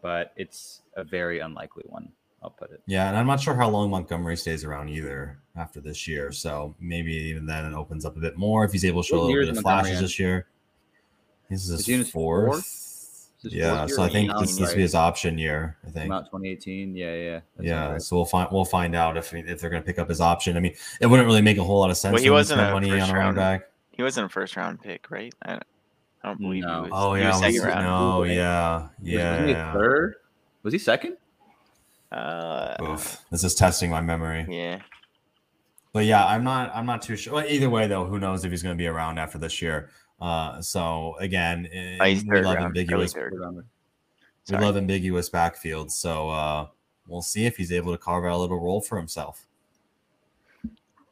but 0.01 0.33
it's 0.35 0.81
a 0.95 1.03
very 1.03 1.39
unlikely 1.39 1.83
one. 1.87 2.11
I'll 2.43 2.49
put 2.49 2.71
it. 2.71 2.81
Yeah, 2.87 3.07
and 3.07 3.15
I'm 3.15 3.27
not 3.27 3.39
sure 3.39 3.53
how 3.53 3.69
long 3.69 3.91
Montgomery 3.91 4.35
stays 4.35 4.65
around 4.65 4.89
either 4.89 5.39
after 5.55 5.79
this 5.79 6.07
year. 6.07 6.31
So 6.31 6.75
maybe 6.79 7.13
even 7.13 7.45
then 7.45 7.65
it 7.65 7.75
opens 7.75 8.03
up 8.03 8.17
a 8.17 8.19
bit 8.19 8.35
more 8.37 8.65
if 8.65 8.71
he's 8.71 8.83
able 8.83 9.03
to 9.03 9.07
show 9.07 9.17
what 9.17 9.23
a 9.23 9.27
little 9.27 9.45
bit 9.45 9.57
of 9.57 9.61
flashes 9.61 9.99
this 9.99 10.19
year. 10.19 10.47
This 11.49 11.69
is 11.69 11.85
his 11.85 12.09
fourth. 12.09 12.49
fourth? 12.49 12.81
yeah, 13.43 13.85
so 13.87 14.03
I 14.03 14.09
think 14.09 14.31
this 14.39 14.57
needs 14.57 14.71
to 14.71 14.75
be 14.75 14.81
his 14.81 14.95
option 14.95 15.37
year. 15.37 15.77
I 15.85 15.89
think 15.89 16.05
about 16.05 16.25
2018. 16.25 16.95
Yeah, 16.95 17.15
yeah, 17.15 17.39
yeah. 17.59 17.97
So 17.97 18.15
we'll 18.15 18.25
find 18.25 18.49
we'll 18.51 18.65
find 18.65 18.95
out 18.95 19.17
if 19.17 19.33
if 19.33 19.59
they're 19.59 19.69
going 19.69 19.81
to 19.81 19.85
pick 19.85 19.99
up 19.99 20.09
his 20.09 20.21
option. 20.21 20.57
I 20.57 20.59
mean, 20.59 20.75
it 20.99 21.07
wouldn't 21.07 21.27
really 21.27 21.41
make 21.41 21.57
a 21.57 21.63
whole 21.63 21.79
lot 21.79 21.89
of 21.89 21.97
sense. 21.97 22.13
Well, 22.13 22.23
he 22.23 22.29
wasn't 22.29 22.61
a 22.61 22.71
money 22.71 22.91
on 22.99 23.09
a 23.09 23.13
running 23.13 23.35
back. 23.35 23.70
He 23.91 24.03
wasn't 24.03 24.25
a 24.25 24.29
first 24.29 24.55
round 24.55 24.81
pick, 24.81 25.11
right? 25.11 25.33
I 25.41 25.51
don't, 25.51 25.63
I 26.23 26.27
don't 26.29 26.39
believe 26.39 26.63
no. 26.63 26.83
he 26.83 26.89
was. 26.89 26.91
Oh 26.93 27.13
he 27.13 27.21
yeah, 27.21 27.29
was 27.29 27.39
second 27.39 27.53
was, 27.55 27.65
round. 27.65 27.85
No, 27.85 28.23
yeah, 28.23 28.87
yeah. 29.01 29.41
Was, 29.41 29.47
he 29.47 29.53
third? 29.53 30.15
Was 30.63 30.73
he 30.73 30.79
second? 30.79 31.17
Uh, 32.11 32.75
Oof. 32.81 33.23
This 33.31 33.43
is 33.43 33.55
testing 33.55 33.89
my 33.89 34.01
memory. 34.01 34.45
Yeah. 34.49 34.81
But 35.93 36.05
yeah, 36.05 36.25
I'm 36.25 36.43
not. 36.43 36.71
I'm 36.73 36.85
not 36.85 37.01
too 37.01 37.15
sure. 37.15 37.33
Well, 37.33 37.45
either 37.47 37.69
way, 37.69 37.87
though, 37.87 38.05
who 38.05 38.19
knows 38.19 38.45
if 38.45 38.51
he's 38.51 38.63
going 38.63 38.75
to 38.75 38.81
be 38.81 38.87
around 38.87 39.17
after 39.17 39.37
this 39.37 39.61
year? 39.61 39.89
Uh, 40.21 40.61
so 40.61 41.15
again, 41.19 41.67
oh, 41.99 42.05
we 42.05 42.15
love 42.21 42.55
round, 42.55 42.59
ambiguous. 42.59 43.13
We 43.15 44.57
love 44.57 44.77
ambiguous 44.77 45.29
backfields. 45.29 45.91
So 45.91 46.29
uh, 46.29 46.67
we'll 47.07 47.21
see 47.21 47.45
if 47.45 47.57
he's 47.57 47.71
able 47.71 47.91
to 47.91 47.97
carve 47.97 48.25
out 48.25 48.33
a 48.33 48.37
little 48.37 48.59
role 48.59 48.81
for 48.81 48.97
himself. 48.97 49.47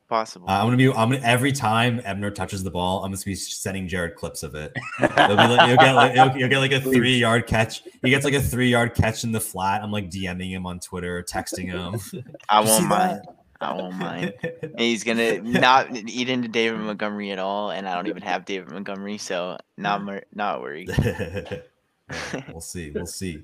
Possible. 0.10 0.50
Uh, 0.50 0.54
I'm 0.54 0.66
gonna 0.66 0.78
be. 0.78 0.88
I'm 0.90 1.12
gonna 1.12 1.22
every 1.24 1.52
time 1.52 2.02
Ebner 2.04 2.32
touches 2.32 2.64
the 2.64 2.72
ball, 2.72 3.06
I'm 3.06 3.12
gonna 3.12 3.24
be 3.24 3.36
sending 3.36 3.88
Jared 3.88 4.16
clips 4.16 4.42
of 4.42 4.56
it. 4.56 4.76
Like, 5.00 5.68
you'll 5.70 5.78
get 5.78 5.94
like 5.94 6.16
you'll, 6.16 6.36
you'll, 6.36 6.50
get 6.50 6.58
like 6.58 6.72
a 6.72 6.82
three 6.82 7.16
yard 7.16 7.46
catch. 7.46 7.84
He 8.02 8.10
gets 8.10 8.26
like 8.26 8.34
a 8.34 8.42
three 8.42 8.70
yard 8.70 8.96
catch 8.96 9.24
in 9.24 9.32
the 9.32 9.40
flat. 9.40 9.84
I'm 9.84 9.92
like 9.92 10.10
DMing 10.10 10.50
him 10.50 10.66
on 10.66 10.80
Twitter, 10.80 11.22
texting 11.22 11.66
him. 11.72 12.24
I 12.50 12.62
won't 12.62 12.88
mind. 12.88 13.22
That? 13.60 13.68
I 13.68 13.74
won't 13.74 13.98
mind. 13.98 14.34
he's 14.78 15.04
gonna 15.04 15.42
not 15.42 15.94
eat 15.94 16.30
into 16.30 16.48
David 16.48 16.80
Montgomery 16.80 17.32
at 17.32 17.40
all, 17.40 17.72
and 17.72 17.90
I 17.90 17.94
don't 17.94 18.08
even 18.08 18.24
have 18.24 18.46
David 18.46 18.72
Montgomery, 18.72 19.18
so 19.18 19.58
not 19.76 20.02
not 20.34 20.62
worried. 20.62 20.90
we'll 22.52 22.62
see. 22.62 22.90
We'll 22.92 23.06
see. 23.06 23.44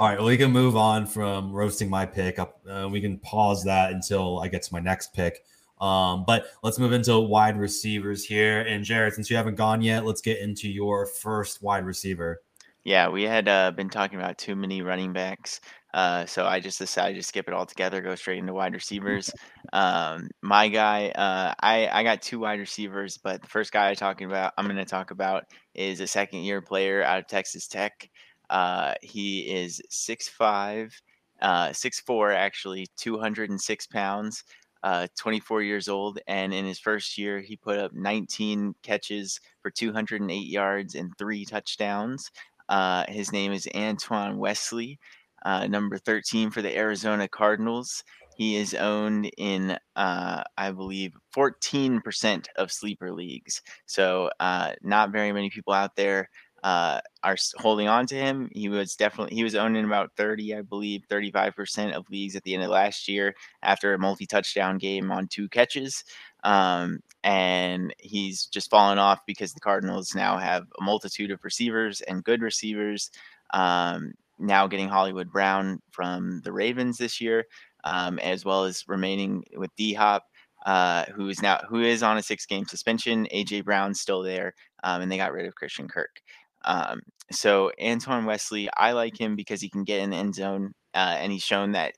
All 0.00 0.08
right, 0.08 0.18
well, 0.18 0.26
we 0.26 0.36
can 0.36 0.50
move 0.50 0.76
on 0.76 1.06
from 1.06 1.52
roasting 1.52 1.88
my 1.88 2.04
pick. 2.04 2.40
Up, 2.40 2.60
uh, 2.68 2.88
we 2.90 3.00
can 3.00 3.16
pause 3.20 3.62
that 3.64 3.92
until 3.92 4.40
I 4.40 4.48
get 4.48 4.62
to 4.64 4.72
my 4.72 4.80
next 4.80 5.14
pick. 5.14 5.44
Um, 5.80 6.24
but 6.26 6.46
let's 6.62 6.78
move 6.78 6.92
into 6.92 7.18
wide 7.18 7.58
receivers 7.58 8.24
here. 8.24 8.60
And 8.60 8.84
Jared, 8.84 9.14
since 9.14 9.30
you 9.30 9.36
haven't 9.36 9.56
gone 9.56 9.82
yet, 9.82 10.04
let's 10.04 10.20
get 10.20 10.38
into 10.38 10.68
your 10.68 11.06
first 11.06 11.62
wide 11.62 11.84
receiver. 11.84 12.42
Yeah, 12.84 13.08
we 13.08 13.24
had 13.24 13.48
uh, 13.48 13.70
been 13.72 13.90
talking 13.90 14.18
about 14.18 14.38
too 14.38 14.56
many 14.56 14.82
running 14.82 15.12
backs. 15.12 15.60
Uh, 15.94 16.26
so 16.26 16.46
I 16.46 16.60
just 16.60 16.78
decided 16.78 17.16
to 17.16 17.22
skip 17.22 17.48
it 17.48 17.54
all 17.54 17.66
together, 17.66 18.00
go 18.00 18.14
straight 18.14 18.38
into 18.38 18.52
wide 18.52 18.74
receivers. 18.80 19.30
Um, 19.72 20.28
my 20.42 20.68
guy, 20.68 21.08
uh, 21.10 21.54
I 21.60 21.88
I 21.88 22.02
got 22.02 22.22
two 22.22 22.40
wide 22.40 22.60
receivers, 22.60 23.18
but 23.18 23.42
the 23.42 23.48
first 23.48 23.72
guy 23.72 23.90
I 23.90 23.94
talking 23.94 24.26
about, 24.26 24.52
I'm 24.56 24.66
going 24.66 24.76
to 24.76 24.84
talk 24.84 25.10
about 25.10 25.44
is 25.74 26.00
a 26.00 26.06
second 26.06 26.40
year 26.40 26.60
player 26.60 27.02
out 27.02 27.18
of 27.18 27.26
Texas 27.26 27.68
Tech. 27.68 28.08
Uh, 28.50 28.94
he 29.02 29.40
is 29.40 29.82
six 29.90 30.28
five, 30.28 30.94
uh, 31.40 31.72
six 31.72 32.00
four 32.00 32.32
actually, 32.32 32.86
206 32.96 33.86
pounds. 33.88 34.44
Uh, 34.82 35.08
24 35.18 35.62
years 35.62 35.88
old, 35.88 36.20
and 36.28 36.54
in 36.54 36.64
his 36.64 36.78
first 36.78 37.18
year, 37.18 37.40
he 37.40 37.56
put 37.56 37.78
up 37.78 37.92
19 37.92 38.74
catches 38.82 39.40
for 39.60 39.70
208 39.70 40.34
yards 40.46 40.94
and 40.94 41.10
three 41.18 41.44
touchdowns. 41.44 42.30
Uh, 42.68 43.04
his 43.08 43.32
name 43.32 43.52
is 43.52 43.68
Antoine 43.74 44.38
Wesley 44.38 44.98
uh, 45.44 45.66
number 45.66 45.98
13 45.98 46.50
for 46.50 46.62
the 46.62 46.76
Arizona 46.76 47.28
Cardinals. 47.28 48.04
He 48.36 48.56
is 48.56 48.74
owned 48.74 49.30
in, 49.36 49.76
uh, 49.96 50.42
I 50.56 50.70
believe, 50.70 51.12
14% 51.34 52.46
of 52.56 52.70
sleeper 52.70 53.12
leagues. 53.12 53.62
So, 53.86 54.30
uh, 54.38 54.72
not 54.82 55.10
very 55.10 55.32
many 55.32 55.50
people 55.50 55.72
out 55.72 55.96
there 55.96 56.28
uh, 56.64 57.00
are 57.22 57.36
holding 57.56 57.88
on 57.88 58.06
to 58.06 58.14
him. 58.14 58.48
He 58.52 58.68
was 58.68 58.96
definitely 58.96 59.34
he 59.34 59.44
was 59.44 59.54
owning 59.54 59.84
about 59.84 60.12
30, 60.16 60.56
I 60.56 60.62
believe, 60.62 61.04
35% 61.10 61.92
of 61.92 62.08
leagues 62.10 62.36
at 62.36 62.42
the 62.42 62.54
end 62.54 62.64
of 62.64 62.70
last 62.70 63.08
year 63.08 63.34
after 63.62 63.94
a 63.94 63.98
multi-touchdown 63.98 64.78
game 64.78 65.10
on 65.10 65.28
two 65.28 65.48
catches. 65.48 66.04
Um, 66.44 67.00
and 67.24 67.94
he's 67.98 68.46
just 68.46 68.70
fallen 68.70 68.98
off 68.98 69.20
because 69.26 69.52
the 69.52 69.60
Cardinals 69.60 70.14
now 70.14 70.38
have 70.38 70.66
a 70.80 70.82
multitude 70.84 71.30
of 71.30 71.44
receivers 71.44 72.00
and 72.02 72.24
good 72.24 72.42
receivers. 72.42 73.10
Um, 73.52 74.12
now 74.38 74.66
getting 74.66 74.88
Hollywood 74.88 75.32
Brown 75.32 75.80
from 75.90 76.40
the 76.44 76.52
Ravens 76.52 76.96
this 76.98 77.20
year, 77.20 77.44
um, 77.84 78.18
as 78.20 78.44
well 78.44 78.64
as 78.64 78.84
remaining 78.86 79.44
with 79.56 79.74
D 79.76 79.94
Hop, 79.94 80.24
uh, 80.66 81.04
who 81.14 81.28
is 81.28 81.42
now 81.42 81.60
who 81.68 81.82
is 81.82 82.02
on 82.02 82.18
a 82.18 82.22
six 82.22 82.46
game 82.46 82.64
suspension. 82.66 83.26
AJ 83.34 83.64
Brown's 83.64 84.00
still 84.00 84.22
there, 84.22 84.54
um, 84.84 85.02
and 85.02 85.10
they 85.10 85.16
got 85.16 85.32
rid 85.32 85.46
of 85.46 85.54
Christian 85.54 85.88
Kirk. 85.88 86.20
Um, 86.64 87.00
so 87.30 87.72
Antoine 87.82 88.24
Wesley, 88.24 88.68
I 88.76 88.92
like 88.92 89.18
him 89.18 89.36
because 89.36 89.60
he 89.60 89.68
can 89.68 89.84
get 89.84 90.00
in 90.00 90.10
the 90.10 90.16
end 90.16 90.34
zone, 90.34 90.72
uh, 90.94 91.16
and 91.18 91.30
he's 91.32 91.42
shown 91.42 91.72
that 91.72 91.94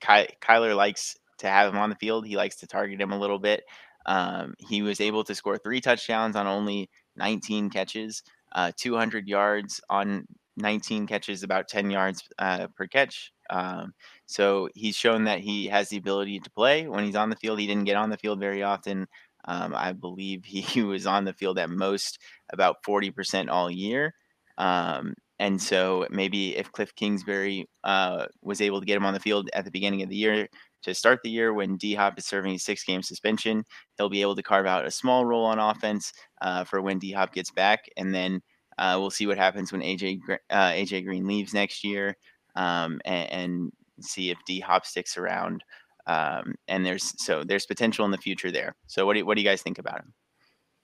Ky- 0.00 0.34
Kyler 0.40 0.76
likes 0.76 1.16
to 1.38 1.48
have 1.48 1.72
him 1.72 1.80
on 1.80 1.90
the 1.90 1.96
field. 1.96 2.26
He 2.26 2.36
likes 2.36 2.56
to 2.56 2.66
target 2.66 3.00
him 3.00 3.12
a 3.12 3.18
little 3.18 3.38
bit. 3.38 3.64
Um, 4.06 4.54
he 4.58 4.82
was 4.82 5.00
able 5.00 5.24
to 5.24 5.34
score 5.34 5.58
three 5.58 5.80
touchdowns 5.80 6.36
on 6.36 6.46
only 6.46 6.90
19 7.16 7.70
catches, 7.70 8.22
uh, 8.54 8.72
200 8.76 9.28
yards 9.28 9.80
on 9.90 10.26
19 10.56 11.06
catches, 11.06 11.42
about 11.42 11.68
10 11.68 11.90
yards 11.90 12.22
uh, 12.38 12.66
per 12.76 12.86
catch. 12.86 13.32
Um, 13.50 13.92
so 14.26 14.68
he's 14.74 14.96
shown 14.96 15.24
that 15.24 15.40
he 15.40 15.66
has 15.66 15.88
the 15.88 15.96
ability 15.96 16.40
to 16.40 16.50
play 16.50 16.86
when 16.86 17.04
he's 17.04 17.16
on 17.16 17.30
the 17.30 17.36
field. 17.36 17.58
He 17.58 17.66
didn't 17.66 17.84
get 17.84 17.96
on 17.96 18.10
the 18.10 18.18
field 18.18 18.40
very 18.40 18.62
often 18.62 19.06
Um, 19.46 19.74
I 19.74 19.92
believe 19.92 20.44
he, 20.44 20.82
was 20.82 21.06
on 21.06 21.24
the 21.24 21.32
field 21.32 21.58
at 21.58 21.70
most 21.70 22.18
about 22.52 22.82
40% 22.86 23.50
all 23.50 23.70
year. 23.70 24.14
Um, 24.58 25.14
and 25.38 25.60
so 25.60 26.06
maybe 26.10 26.56
if 26.56 26.70
Cliff 26.70 26.94
Kingsbury 26.94 27.66
uh, 27.82 28.26
was 28.42 28.60
able 28.60 28.80
to 28.80 28.86
get 28.86 28.96
him 28.96 29.06
on 29.06 29.14
the 29.14 29.20
field 29.20 29.48
at 29.54 29.64
the 29.64 29.70
beginning 29.70 30.02
of 30.02 30.10
the 30.10 30.16
year 30.16 30.48
to 30.82 30.94
start 30.94 31.20
the 31.22 31.30
year 31.30 31.54
when 31.54 31.76
D 31.76 31.94
Hop 31.94 32.18
is 32.18 32.26
serving 32.26 32.54
a 32.54 32.58
six 32.58 32.84
game 32.84 33.02
suspension, 33.02 33.64
he'll 33.96 34.10
be 34.10 34.20
able 34.20 34.36
to 34.36 34.42
carve 34.42 34.66
out 34.66 34.84
a 34.84 34.90
small 34.90 35.24
role 35.24 35.46
on 35.46 35.58
offense 35.58 36.12
uh, 36.42 36.64
for 36.64 36.82
when 36.82 36.98
D 36.98 37.12
Hop 37.12 37.32
gets 37.32 37.50
back. 37.50 37.80
And 37.96 38.14
then 38.14 38.42
uh, 38.76 38.96
we'll 38.98 39.10
see 39.10 39.26
what 39.26 39.38
happens 39.38 39.72
when 39.72 39.80
AJ, 39.80 40.20
uh, 40.50 40.70
AJ 40.70 41.04
Green 41.04 41.26
leaves 41.26 41.54
next 41.54 41.84
year 41.84 42.16
um, 42.54 43.00
and, 43.04 43.30
and, 43.30 43.72
see 44.02 44.30
if 44.30 44.38
D 44.46 44.60
Hop 44.60 44.86
sticks 44.86 45.18
around. 45.18 45.62
Um, 46.10 46.56
and 46.66 46.84
there's 46.84 47.14
so 47.22 47.44
there's 47.44 47.66
potential 47.66 48.04
in 48.04 48.10
the 48.10 48.18
future 48.18 48.50
there. 48.50 48.74
So 48.88 49.06
what 49.06 49.12
do 49.12 49.20
you, 49.20 49.26
what 49.26 49.36
do 49.36 49.42
you 49.42 49.48
guys 49.48 49.62
think 49.62 49.78
about 49.78 50.00
him? 50.00 50.12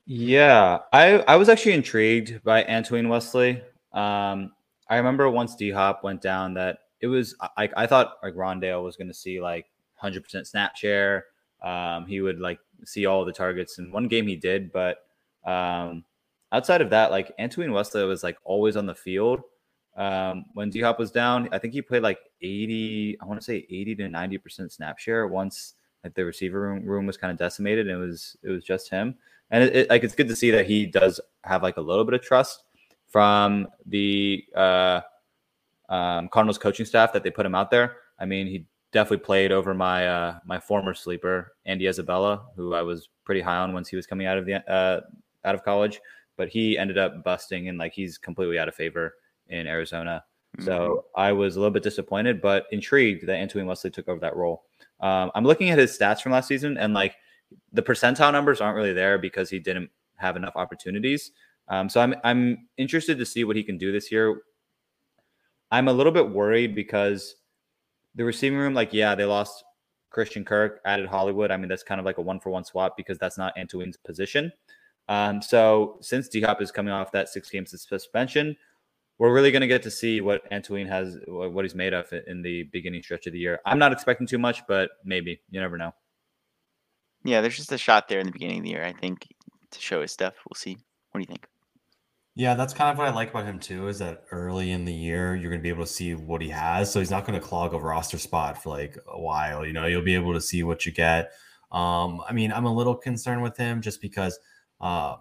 Yeah, 0.07 0.79
I 0.93 1.19
I 1.27 1.35
was 1.35 1.49
actually 1.49 1.73
intrigued 1.73 2.45
by 2.45 2.65
Antoine 2.65 3.09
Wesley. 3.09 3.61
Um, 3.93 4.53
I 4.89 4.97
remember 4.97 5.29
once 5.29 5.57
D 5.57 5.71
Hop 5.73 6.05
went 6.05 6.23
down 6.23 6.55
that 6.55 6.79
it 7.01 7.09
was 7.09 7.35
like 7.57 7.73
I 7.77 7.89
thought 7.89 8.15
like 8.23 8.35
Rondale 8.35 8.85
was 8.85 8.97
going 8.97 9.09
to 9.09 9.15
see 9.15 9.41
like 9.41 9.67
100% 10.01 10.47
snap 10.47 10.77
share. 10.77 11.25
Um, 11.61 12.07
he 12.07 12.21
would 12.21 12.39
like 12.39 12.61
see 12.85 13.07
all 13.07 13.25
the 13.25 13.33
targets. 13.33 13.79
In 13.79 13.91
one 13.91 14.07
game 14.07 14.29
he 14.29 14.37
did, 14.37 14.71
but 14.71 14.99
um, 15.45 16.05
outside 16.53 16.83
of 16.83 16.91
that, 16.91 17.11
like 17.11 17.33
Antoine 17.41 17.73
Wesley 17.73 18.05
was 18.05 18.23
like 18.23 18.39
always 18.45 18.77
on 18.77 18.87
the 18.87 18.95
field. 18.95 19.41
Um, 19.97 20.45
when 20.53 20.71
D 20.71 20.81
Hop 20.81 20.99
was 20.99 21.11
down, 21.11 21.49
I 21.53 21.59
think 21.59 21.73
he 21.73 21.81
played 21.81 22.03
like 22.03 22.19
80, 22.43 23.19
I 23.21 23.25
want 23.25 23.41
to 23.41 23.45
say 23.45 23.67
80 23.71 23.97
to 23.97 24.03
90% 24.05 24.71
snap 24.71 24.99
share 24.99 25.27
once 25.27 25.75
like 26.05 26.15
the 26.15 26.25
receiver 26.25 26.61
room, 26.61 26.85
room 26.85 27.07
was 27.07 27.17
kind 27.17 27.31
of 27.31 27.39
decimated 27.39 27.89
and 27.89 27.97
it 27.97 28.07
was 28.07 28.37
it 28.43 28.51
was 28.51 28.63
just 28.63 28.91
him. 28.91 29.17
And 29.51 29.65
it, 29.65 29.77
it, 29.77 29.91
like 29.91 30.05
it's 30.05 30.15
good 30.15 30.29
to 30.29 30.37
see 30.37 30.51
that 30.51 30.67
he 30.67 30.87
does 30.87 31.21
have 31.45 31.63
like 31.63 31.79
a 31.79 31.81
little 31.81 32.05
bit 32.05 32.15
of 32.15 32.23
trust 32.23 32.65
from 33.09 33.69
the 33.87 34.45
uh, 34.55 35.01
um, 35.89 36.29
Cardinals 36.29 36.59
coaching 36.59 36.87
staff 36.87 37.13
that 37.13 37.23
they 37.23 37.31
put 37.31 37.47
him 37.47 37.55
out 37.55 37.71
there. 37.71 37.97
I 38.19 38.25
mean, 38.25 38.47
he 38.47 38.67
definitely 38.93 39.25
played 39.25 39.53
over 39.53 39.73
my 39.73 40.07
uh, 40.07 40.39
my 40.45 40.61
former 40.61 40.95
sleeper 40.95 41.55
Andy 41.65 41.87
Isabella, 41.87 42.45
who 42.57 42.75
I 42.75 42.83
was 42.83 43.09
pretty 43.25 43.41
high 43.41 43.59
on 43.59 43.73
once 43.73 43.89
he 43.89 43.97
was 43.97 44.07
coming 44.07 44.27
out 44.27 44.39
of 44.39 44.47
the 44.47 44.55
uh, 44.71 45.01
out 45.45 45.55
of 45.55 45.65
college, 45.65 46.01
but 46.37 46.49
he 46.49 46.77
ended 46.77 46.99
up 46.99 47.25
busting 47.25 47.69
and 47.69 47.79
like 47.79 47.93
he's 47.93 48.19
completely 48.19 48.59
out 48.59 48.69
of 48.69 48.75
favor 48.75 49.15
in 49.49 49.67
Arizona. 49.67 50.25
Mm-hmm. 50.57 50.67
So 50.67 51.05
I 51.15 51.33
was 51.33 51.57
a 51.57 51.61
little 51.61 51.73
bit 51.73 51.83
disappointed, 51.83 52.41
but 52.41 52.67
intrigued 52.73 53.27
that 53.27 53.41
Antoine 53.41 53.67
Wesley 53.67 53.91
took 53.91 54.09
over 54.09 54.21
that 54.21 54.37
role. 54.37 54.65
Um, 55.01 55.31
I'm 55.35 55.45
looking 55.45 55.71
at 55.71 55.79
his 55.79 55.97
stats 55.97 56.23
from 56.23 56.33
last 56.33 56.49
season, 56.49 56.79
and 56.79 56.95
like 56.95 57.17
the 57.73 57.83
percentile 57.83 58.33
numbers 58.33 58.61
aren't 58.61 58.77
really 58.77 58.93
there 58.93 59.19
because 59.19 59.51
he 59.51 59.59
didn't 59.59 59.91
have 60.17 60.37
enough 60.37 60.57
opportunities. 60.57 61.33
Um, 61.69 61.89
so 61.89 62.01
I'm 62.01 62.15
I'm 62.25 62.69
interested 62.77 63.19
to 63.19 63.27
see 63.27 63.45
what 63.45 63.57
he 63.57 63.63
can 63.63 63.77
do 63.77 63.93
this 63.93 64.11
year. 64.11 64.43
I'm 65.71 65.89
a 65.89 65.93
little 65.93 66.13
bit 66.13 66.31
worried 66.31 66.75
because 66.75 67.37
the 68.15 68.25
receiving 68.25 68.59
room, 68.59 68.73
like, 68.73 68.93
yeah, 68.93 69.15
they 69.15 69.25
lost 69.25 69.65
Christian 70.11 70.45
Kirk, 70.45 70.81
added 70.85 71.07
Hollywood. 71.07 71.51
I 71.51 71.57
mean, 71.57 71.69
that's 71.69 71.83
kind 71.83 71.99
of 71.99 72.07
like 72.07 72.19
a 72.19 72.23
one 72.23 72.41
for 72.41 72.51
one 72.51 72.65
swap 72.65 72.97
because 72.97 73.19
that's 73.19 73.37
not 73.37 73.57
Antoine's 73.59 73.97
position. 73.97 74.53
Um, 75.09 75.43
so 75.43 75.99
since 76.01 76.29
D 76.29 76.41
Hop 76.41 76.63
is 76.63 76.73
coming 76.73 76.93
off 76.93 77.13
that 77.13 77.29
six 77.29 77.51
game 77.51 77.67
suspension, 77.67 78.57
we're 79.19 79.33
really 79.33 79.51
going 79.51 79.63
to 79.63 79.67
get 79.67 79.83
to 79.85 79.91
see 79.91 80.21
what 80.21 80.43
Antoine 80.53 80.87
has, 80.87 81.17
what 81.27 81.65
he's 81.65 81.75
made 81.75 81.95
of 81.95 82.13
in 82.27 82.43
the 82.43 82.65
beginning 82.65 83.03
stretch 83.03 83.27
of 83.27 83.33
the 83.33 83.39
year. 83.39 83.61
I'm 83.65 83.79
not 83.79 83.93
expecting 83.93 84.27
too 84.27 84.39
much, 84.39 84.67
but 84.67 84.91
maybe 85.05 85.41
you 85.51 85.61
never 85.61 85.79
know. 85.79 85.93
Yeah, 87.25 87.41
there's 87.41 87.57
just 87.57 87.73
a 87.73 87.79
shot 87.79 88.09
there 88.09 88.21
in 88.21 88.27
the 88.27 88.33
beginning 88.33 88.59
of 88.59 88.65
the 88.65 88.71
year, 88.71 88.85
I 88.85 88.93
think, 88.93 89.27
to 89.71 89.81
show 89.81 90.03
his 90.03 90.13
stuff. 90.13 90.35
We'll 90.49 90.57
see. 90.57 90.77
What 91.11 91.19
do 91.19 91.23
you 91.23 91.27
think? 91.27 91.47
Yeah, 92.35 92.55
that's 92.55 92.75
kind 92.75 92.91
of 92.91 92.99
what 92.99 93.09
I 93.09 93.15
like 93.15 93.31
about 93.31 93.47
him 93.47 93.59
too. 93.59 93.89
Is 93.89 93.99
that 94.01 94.25
early 94.31 94.71
in 94.71 94.85
the 94.85 94.93
year 94.93 95.35
you're 95.35 95.51
going 95.51 95.61
to 95.61 95.63
be 95.63 95.71
able 95.71 95.87
to 95.87 95.91
see 95.91 96.15
what 96.15 96.43
he 96.43 96.51
has, 96.51 96.93
so 96.93 97.01
he's 97.01 97.11
not 97.11 97.27
going 97.27 97.41
to 97.41 97.45
clog 97.45 97.73
a 97.73 97.79
roster 97.79 98.19
spot 98.19 98.63
for 98.63 98.69
like 98.69 98.99
a 99.09 99.19
while. 99.19 99.65
You 99.65 99.73
know, 99.73 99.87
you'll 99.87 100.03
be 100.03 100.15
able 100.15 100.35
to 100.35 100.41
see 100.41 100.63
what 100.63 100.85
you 100.85 100.93
get. 100.93 101.33
Um, 101.73 102.21
I 102.29 102.35
mean, 102.35 102.53
I'm 102.53 102.67
a 102.67 102.73
little 102.73 102.95
concerned 102.95 103.43
with 103.43 103.57
him 103.57 103.81
just 103.81 104.03
because 104.03 104.39
uh, 104.83 105.17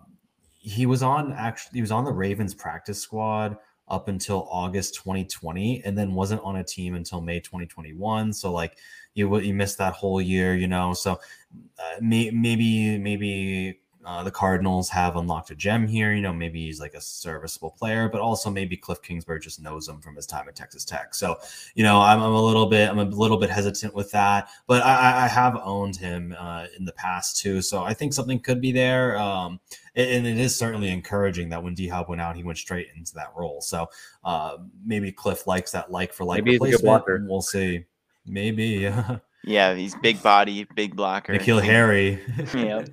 he 0.59 0.85
was 0.85 1.01
on 1.01 1.31
actually 1.31 1.77
he 1.77 1.81
was 1.81 1.91
on 1.91 2.03
the 2.03 2.11
Ravens 2.11 2.53
practice 2.53 3.01
squad 3.01 3.55
up 3.87 4.07
until 4.07 4.47
August 4.49 4.95
2020, 4.95 5.83
and 5.85 5.97
then 5.97 6.13
wasn't 6.13 6.41
on 6.43 6.57
a 6.57 6.63
team 6.63 6.95
until 6.95 7.21
May 7.21 7.39
2021. 7.39 8.33
So 8.33 8.51
like 8.51 8.77
you 9.13 9.39
you 9.39 9.53
missed 9.53 9.77
that 9.77 9.93
whole 9.93 10.21
year, 10.21 10.55
you 10.55 10.67
know. 10.67 10.93
So 10.93 11.19
uh, 11.79 11.95
may, 12.01 12.31
maybe 12.31 12.97
maybe 12.97 13.79
uh, 14.05 14.23
the 14.23 14.31
Cardinals 14.31 14.89
have 14.89 15.15
unlocked 15.15 15.51
a 15.51 15.55
gem 15.55 15.87
here. 15.87 16.13
You 16.13 16.21
know, 16.21 16.33
maybe 16.33 16.65
he's 16.65 16.79
like 16.79 16.93
a 16.93 17.01
serviceable 17.01 17.71
player, 17.71 18.07
but 18.07 18.21
also 18.21 18.49
maybe 18.49 18.77
Cliff 18.77 19.01
Kingsbury 19.01 19.39
just 19.39 19.61
knows 19.61 19.87
him 19.87 19.99
from 20.01 20.15
his 20.15 20.25
time 20.25 20.47
at 20.47 20.55
Texas 20.55 20.85
Tech. 20.85 21.15
So, 21.15 21.37
you 21.73 21.83
know, 21.83 21.99
I'm, 21.99 22.21
I'm 22.21 22.33
a 22.33 22.41
little 22.41 22.67
bit, 22.67 22.89
I'm 22.89 22.99
a 22.99 23.05
little 23.05 23.37
bit 23.37 23.49
hesitant 23.49 23.95
with 23.95 24.11
that, 24.11 24.49
but 24.67 24.83
I, 24.83 25.25
I 25.25 25.27
have 25.27 25.59
owned 25.63 25.95
him 25.95 26.35
uh, 26.37 26.67
in 26.77 26.85
the 26.85 26.93
past 26.93 27.37
too. 27.37 27.61
So 27.61 27.83
I 27.83 27.93
think 27.93 28.13
something 28.13 28.39
could 28.39 28.61
be 28.61 28.71
there. 28.71 29.17
Um, 29.17 29.59
and 29.95 30.27
it 30.27 30.37
is 30.37 30.55
certainly 30.55 30.89
encouraging 30.89 31.49
that 31.49 31.63
when 31.63 31.73
D 31.73 31.87
Hop 31.87 32.09
went 32.09 32.21
out, 32.21 32.35
he 32.35 32.43
went 32.43 32.57
straight 32.57 32.87
into 32.95 33.13
that 33.15 33.31
role. 33.35 33.61
So 33.61 33.89
uh, 34.23 34.57
maybe 34.85 35.11
Cliff 35.11 35.47
likes 35.47 35.71
that 35.71 35.91
like 35.91 36.13
for 36.13 36.25
like 36.25 36.43
maybe 36.43 36.59
replacement. 36.59 37.29
We'll 37.29 37.41
see. 37.41 37.85
Maybe. 38.25 38.63
yeah, 38.65 39.19
Yeah, 39.43 39.73
he's 39.73 39.95
big 39.95 40.21
body, 40.21 40.67
big 40.75 40.95
blocker. 40.95 41.33
N'Keal 41.33 41.63
Harry. 41.63 42.19
yep. 42.53 42.89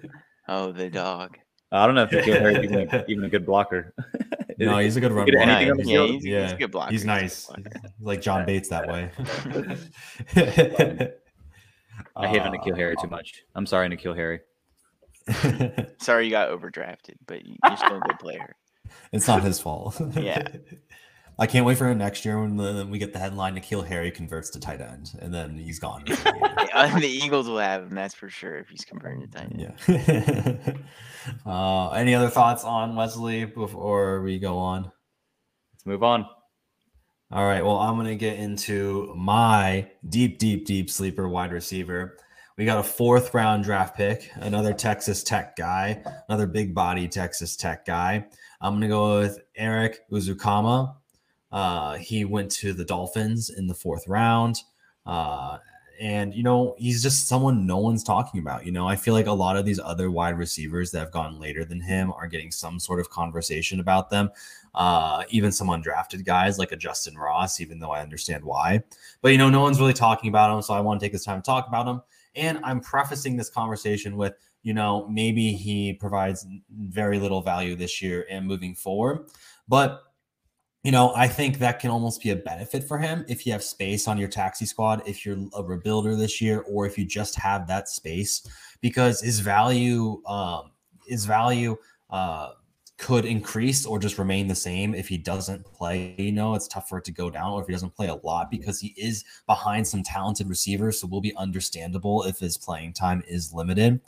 Oh, 0.48 0.72
the 0.72 0.90
dog. 0.90 1.38
I 1.70 1.86
don't 1.86 1.94
know 1.94 2.02
if 2.02 2.10
N'Keal 2.10 2.38
Harry's 2.38 2.64
even, 2.64 2.88
a, 2.88 3.04
even 3.08 3.24
a 3.24 3.28
good 3.28 3.46
blocker. 3.46 3.94
no, 4.58 4.78
he's 4.78 4.96
a 4.96 5.00
good 5.00 5.12
run 5.12 5.26
blocker. 5.26 5.50
Yeah, 5.50 5.60
yeah, 5.60 6.06
he's, 6.06 6.24
yeah, 6.24 6.42
he's 6.42 6.52
a 6.52 6.56
good 6.56 6.70
blocker. 6.70 6.92
He's 6.92 7.04
nice. 7.04 7.50
He's 7.56 7.66
like 8.00 8.20
John 8.20 8.44
Bates 8.44 8.68
that 8.68 8.88
way. 8.88 9.10
I 12.14 12.28
hate 12.28 12.40
on 12.40 12.52
N'Keal 12.52 12.72
ah. 12.72 12.76
Harry 12.76 12.96
too 13.00 13.08
much. 13.08 13.44
I'm 13.54 13.64
sorry, 13.64 13.88
N'Keal 13.88 14.14
Harry. 14.14 14.40
sorry 15.98 16.26
you 16.26 16.30
got 16.30 16.50
overdrafted, 16.50 17.16
but 17.26 17.46
you're 17.46 17.76
still 17.76 17.96
a 17.96 18.00
good 18.00 18.18
player. 18.18 18.54
It's 19.12 19.26
not 19.26 19.42
his 19.42 19.58
fault. 19.58 19.98
yeah. 20.16 20.46
I 21.38 21.46
can't 21.46 21.64
wait 21.64 21.78
for 21.78 21.92
next 21.94 22.24
year 22.24 22.40
when 22.40 22.56
the, 22.56 22.86
we 22.88 22.98
get 22.98 23.12
the 23.12 23.18
headline 23.18 23.56
N'Keal 23.56 23.86
Harry 23.86 24.10
converts 24.10 24.50
to 24.50 24.60
tight 24.60 24.80
end, 24.80 25.12
and 25.20 25.32
then 25.32 25.56
he's 25.56 25.78
gone. 25.78 26.04
yeah, 26.06 26.98
the 26.98 27.06
Eagles 27.06 27.48
will 27.48 27.58
have 27.58 27.84
him, 27.84 27.94
that's 27.94 28.14
for 28.14 28.28
sure, 28.28 28.58
if 28.58 28.68
he's 28.68 28.84
converting 28.84 29.22
to 29.22 29.26
tight 29.26 29.52
end. 29.52 29.74
Yeah. 29.88 30.74
uh, 31.50 31.90
any 31.90 32.14
other 32.14 32.28
thoughts 32.28 32.64
on 32.64 32.94
Wesley 32.94 33.46
before 33.46 34.20
we 34.22 34.38
go 34.38 34.58
on? 34.58 34.84
Let's 35.72 35.86
move 35.86 36.02
on. 36.02 36.26
All 37.32 37.46
right. 37.46 37.64
Well, 37.64 37.78
I'm 37.78 37.94
going 37.94 38.08
to 38.08 38.16
get 38.16 38.38
into 38.38 39.14
my 39.16 39.90
deep, 40.10 40.38
deep, 40.38 40.66
deep 40.66 40.90
sleeper 40.90 41.28
wide 41.30 41.50
receiver. 41.50 42.18
We 42.58 42.66
got 42.66 42.78
a 42.78 42.82
fourth 42.82 43.32
round 43.32 43.64
draft 43.64 43.96
pick, 43.96 44.30
another 44.34 44.74
Texas 44.74 45.24
Tech 45.24 45.56
guy, 45.56 46.02
another 46.28 46.46
big 46.46 46.74
body 46.74 47.08
Texas 47.08 47.56
Tech 47.56 47.86
guy. 47.86 48.26
I'm 48.60 48.74
going 48.74 48.82
to 48.82 48.88
go 48.88 49.18
with 49.20 49.38
Erik 49.56 50.00
Ezukanma 50.12 50.94
uh, 51.52 51.96
he 51.96 52.24
went 52.24 52.50
to 52.50 52.72
the 52.72 52.84
Dolphins 52.84 53.50
in 53.50 53.66
the 53.66 53.74
fourth 53.74 54.08
round. 54.08 54.58
Uh, 55.06 55.58
and, 56.00 56.34
you 56.34 56.42
know, 56.42 56.74
he's 56.78 57.02
just 57.02 57.28
someone 57.28 57.66
no 57.66 57.78
one's 57.78 58.02
talking 58.02 58.40
about. 58.40 58.66
You 58.66 58.72
know, 58.72 58.88
I 58.88 58.96
feel 58.96 59.14
like 59.14 59.26
a 59.26 59.32
lot 59.32 59.56
of 59.56 59.64
these 59.64 59.78
other 59.78 60.10
wide 60.10 60.36
receivers 60.36 60.90
that 60.90 60.98
have 60.98 61.12
gone 61.12 61.38
later 61.38 61.64
than 61.64 61.80
him 61.80 62.12
are 62.12 62.26
getting 62.26 62.50
some 62.50 62.80
sort 62.80 62.98
of 62.98 63.10
conversation 63.10 63.78
about 63.78 64.10
them. 64.10 64.30
Uh, 64.74 65.22
even 65.28 65.52
some 65.52 65.68
undrafted 65.68 66.24
guys 66.24 66.58
like 66.58 66.72
a 66.72 66.76
Justin 66.76 67.16
Ross, 67.16 67.60
even 67.60 67.78
though 67.78 67.90
I 67.90 68.00
understand 68.00 68.42
why. 68.42 68.82
But, 69.20 69.32
you 69.32 69.38
know, 69.38 69.50
no 69.50 69.60
one's 69.60 69.78
really 69.78 69.92
talking 69.92 70.28
about 70.28 70.52
him. 70.52 70.62
So 70.62 70.74
I 70.74 70.80
want 70.80 70.98
to 70.98 71.04
take 71.04 71.12
this 71.12 71.24
time 71.24 71.40
to 71.40 71.46
talk 71.46 71.68
about 71.68 71.86
him. 71.86 72.00
And 72.34 72.58
I'm 72.64 72.80
prefacing 72.80 73.36
this 73.36 73.50
conversation 73.50 74.16
with, 74.16 74.34
you 74.62 74.72
know, 74.72 75.06
maybe 75.08 75.52
he 75.52 75.92
provides 75.92 76.46
very 76.70 77.18
little 77.18 77.42
value 77.42 77.76
this 77.76 78.00
year 78.00 78.26
and 78.30 78.46
moving 78.46 78.74
forward. 78.74 79.26
But 79.68 80.02
you 80.82 80.90
know, 80.90 81.12
I 81.14 81.28
think 81.28 81.58
that 81.58 81.78
can 81.78 81.90
almost 81.90 82.22
be 82.22 82.30
a 82.30 82.36
benefit 82.36 82.84
for 82.84 82.98
him 82.98 83.24
if 83.28 83.46
you 83.46 83.52
have 83.52 83.62
space 83.62 84.08
on 84.08 84.18
your 84.18 84.28
taxi 84.28 84.66
squad, 84.66 85.02
if 85.06 85.24
you're 85.24 85.36
a 85.54 85.62
rebuilder 85.62 86.18
this 86.18 86.40
year, 86.40 86.64
or 86.68 86.86
if 86.86 86.98
you 86.98 87.04
just 87.04 87.36
have 87.36 87.68
that 87.68 87.88
space, 87.88 88.46
because 88.80 89.20
his 89.20 89.38
value, 89.38 90.20
um, 90.26 90.72
his 91.06 91.24
value, 91.24 91.76
uh, 92.10 92.50
could 92.98 93.24
increase 93.24 93.84
or 93.84 93.98
just 93.98 94.16
remain 94.18 94.46
the 94.46 94.54
same 94.54 94.94
if 94.94 95.08
he 95.08 95.18
doesn't 95.18 95.64
play. 95.64 96.14
You 96.18 96.30
know, 96.30 96.54
it's 96.54 96.68
tough 96.68 96.88
for 96.88 96.98
it 96.98 97.04
to 97.06 97.12
go 97.12 97.30
down, 97.30 97.52
or 97.52 97.60
if 97.60 97.66
he 97.66 97.72
doesn't 97.72 97.94
play 97.94 98.08
a 98.08 98.14
lot 98.14 98.50
because 98.50 98.80
he 98.80 98.94
is 98.96 99.24
behind 99.46 99.86
some 99.86 100.02
talented 100.02 100.48
receivers. 100.48 101.00
So 101.00 101.08
will 101.08 101.20
be 101.20 101.34
understandable 101.36 102.22
if 102.24 102.38
his 102.38 102.56
playing 102.56 102.92
time 102.92 103.22
is 103.26 103.52
limited. 103.52 104.00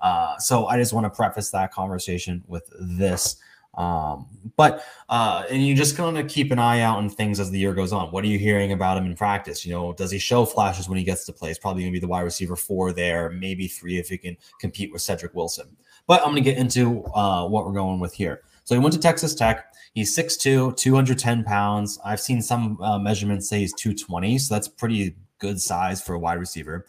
Uh, 0.00 0.38
so 0.38 0.66
I 0.66 0.76
just 0.76 0.92
want 0.92 1.04
to 1.04 1.10
preface 1.10 1.50
that 1.50 1.72
conversation 1.72 2.44
with 2.46 2.70
this. 2.78 3.36
Um, 3.76 4.26
but 4.56 4.84
uh, 5.08 5.44
and 5.50 5.64
you 5.64 5.74
just 5.74 5.96
kind 5.96 6.16
of 6.16 6.28
keep 6.28 6.50
an 6.50 6.58
eye 6.58 6.80
out 6.80 6.96
on 6.96 7.10
things 7.10 7.38
as 7.40 7.50
the 7.50 7.58
year 7.58 7.74
goes 7.74 7.92
on. 7.92 8.10
What 8.10 8.24
are 8.24 8.28
you 8.28 8.38
hearing 8.38 8.72
about 8.72 8.96
him 8.96 9.06
in 9.06 9.14
practice? 9.14 9.66
You 9.66 9.72
know, 9.72 9.92
does 9.92 10.10
he 10.10 10.18
show 10.18 10.44
flashes 10.44 10.88
when 10.88 10.98
he 10.98 11.04
gets 11.04 11.26
to 11.26 11.32
play? 11.32 11.48
He's 11.48 11.58
probably 11.58 11.82
going 11.82 11.92
to 11.92 11.96
be 11.96 12.00
the 12.00 12.08
wide 12.08 12.22
receiver 12.22 12.56
four 12.56 12.92
there, 12.92 13.30
maybe 13.30 13.68
three 13.68 13.98
if 13.98 14.08
he 14.08 14.18
can 14.18 14.36
compete 14.60 14.92
with 14.92 15.02
Cedric 15.02 15.34
Wilson. 15.34 15.76
But 16.06 16.20
I'm 16.20 16.30
going 16.30 16.42
to 16.42 16.50
get 16.50 16.58
into 16.58 17.04
uh, 17.06 17.46
what 17.48 17.66
we're 17.66 17.72
going 17.72 18.00
with 18.00 18.14
here. 18.14 18.42
So 18.64 18.74
he 18.74 18.80
went 18.80 18.94
to 18.94 19.00
Texas 19.00 19.34
Tech. 19.34 19.72
He's 19.94 20.16
6'2, 20.16 20.76
210 20.76 21.44
pounds. 21.44 21.98
I've 22.04 22.20
seen 22.20 22.42
some 22.42 22.80
uh, 22.80 22.98
measurements 22.98 23.48
say 23.48 23.60
he's 23.60 23.72
220, 23.74 24.38
so 24.38 24.54
that's 24.54 24.68
pretty 24.68 25.16
good 25.38 25.60
size 25.60 26.02
for 26.02 26.14
a 26.14 26.18
wide 26.18 26.38
receiver. 26.38 26.86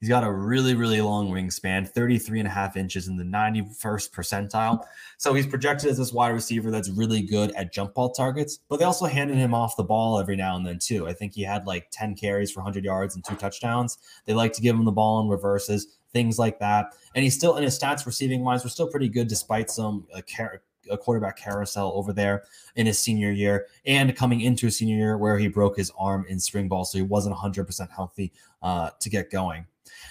He's 0.00 0.08
got 0.08 0.24
a 0.24 0.32
really, 0.32 0.74
really 0.74 1.02
long 1.02 1.30
wingspan, 1.30 1.86
33 1.86 2.40
and 2.40 2.48
a 2.48 2.50
half 2.50 2.78
inches 2.78 3.08
in 3.08 3.18
the 3.18 3.24
91st 3.24 4.10
percentile. 4.10 4.82
So 5.18 5.34
he's 5.34 5.46
projected 5.46 5.90
as 5.90 5.98
this 5.98 6.10
wide 6.10 6.30
receiver 6.30 6.70
that's 6.70 6.88
really 6.88 7.20
good 7.20 7.50
at 7.52 7.70
jump 7.70 7.92
ball 7.92 8.10
targets, 8.10 8.60
but 8.70 8.78
they 8.78 8.86
also 8.86 9.04
handed 9.04 9.36
him 9.36 9.52
off 9.52 9.76
the 9.76 9.84
ball 9.84 10.18
every 10.18 10.36
now 10.36 10.56
and 10.56 10.66
then, 10.66 10.78
too. 10.78 11.06
I 11.06 11.12
think 11.12 11.34
he 11.34 11.42
had 11.42 11.66
like 11.66 11.88
10 11.90 12.14
carries 12.14 12.50
for 12.50 12.60
100 12.60 12.82
yards 12.82 13.14
and 13.14 13.22
two 13.22 13.34
touchdowns. 13.34 13.98
They 14.24 14.32
like 14.32 14.54
to 14.54 14.62
give 14.62 14.74
him 14.74 14.86
the 14.86 14.90
ball 14.90 15.20
in 15.20 15.28
reverses, 15.28 15.98
things 16.14 16.38
like 16.38 16.58
that. 16.60 16.94
And 17.14 17.22
he's 17.22 17.34
still 17.34 17.58
in 17.58 17.62
his 17.62 17.78
stats 17.78 18.06
receiving 18.06 18.42
wise, 18.42 18.64
were 18.64 18.70
still 18.70 18.88
pretty 18.88 19.08
good 19.08 19.28
despite 19.28 19.68
some 19.68 20.06
uh, 20.14 20.22
a 20.90 20.96
quarterback 20.96 21.36
carousel 21.36 21.92
over 21.94 22.14
there 22.14 22.44
in 22.76 22.86
his 22.86 22.98
senior 22.98 23.30
year 23.30 23.66
and 23.84 24.16
coming 24.16 24.40
into 24.40 24.66
a 24.66 24.70
senior 24.70 24.96
year 24.96 25.18
where 25.18 25.38
he 25.38 25.46
broke 25.46 25.76
his 25.76 25.92
arm 25.98 26.24
in 26.28 26.40
spring 26.40 26.68
ball. 26.68 26.86
So 26.86 26.96
he 26.96 27.02
wasn't 27.02 27.36
100% 27.36 27.90
healthy 27.90 28.32
uh, 28.62 28.90
to 28.98 29.10
get 29.10 29.30
going. 29.30 29.66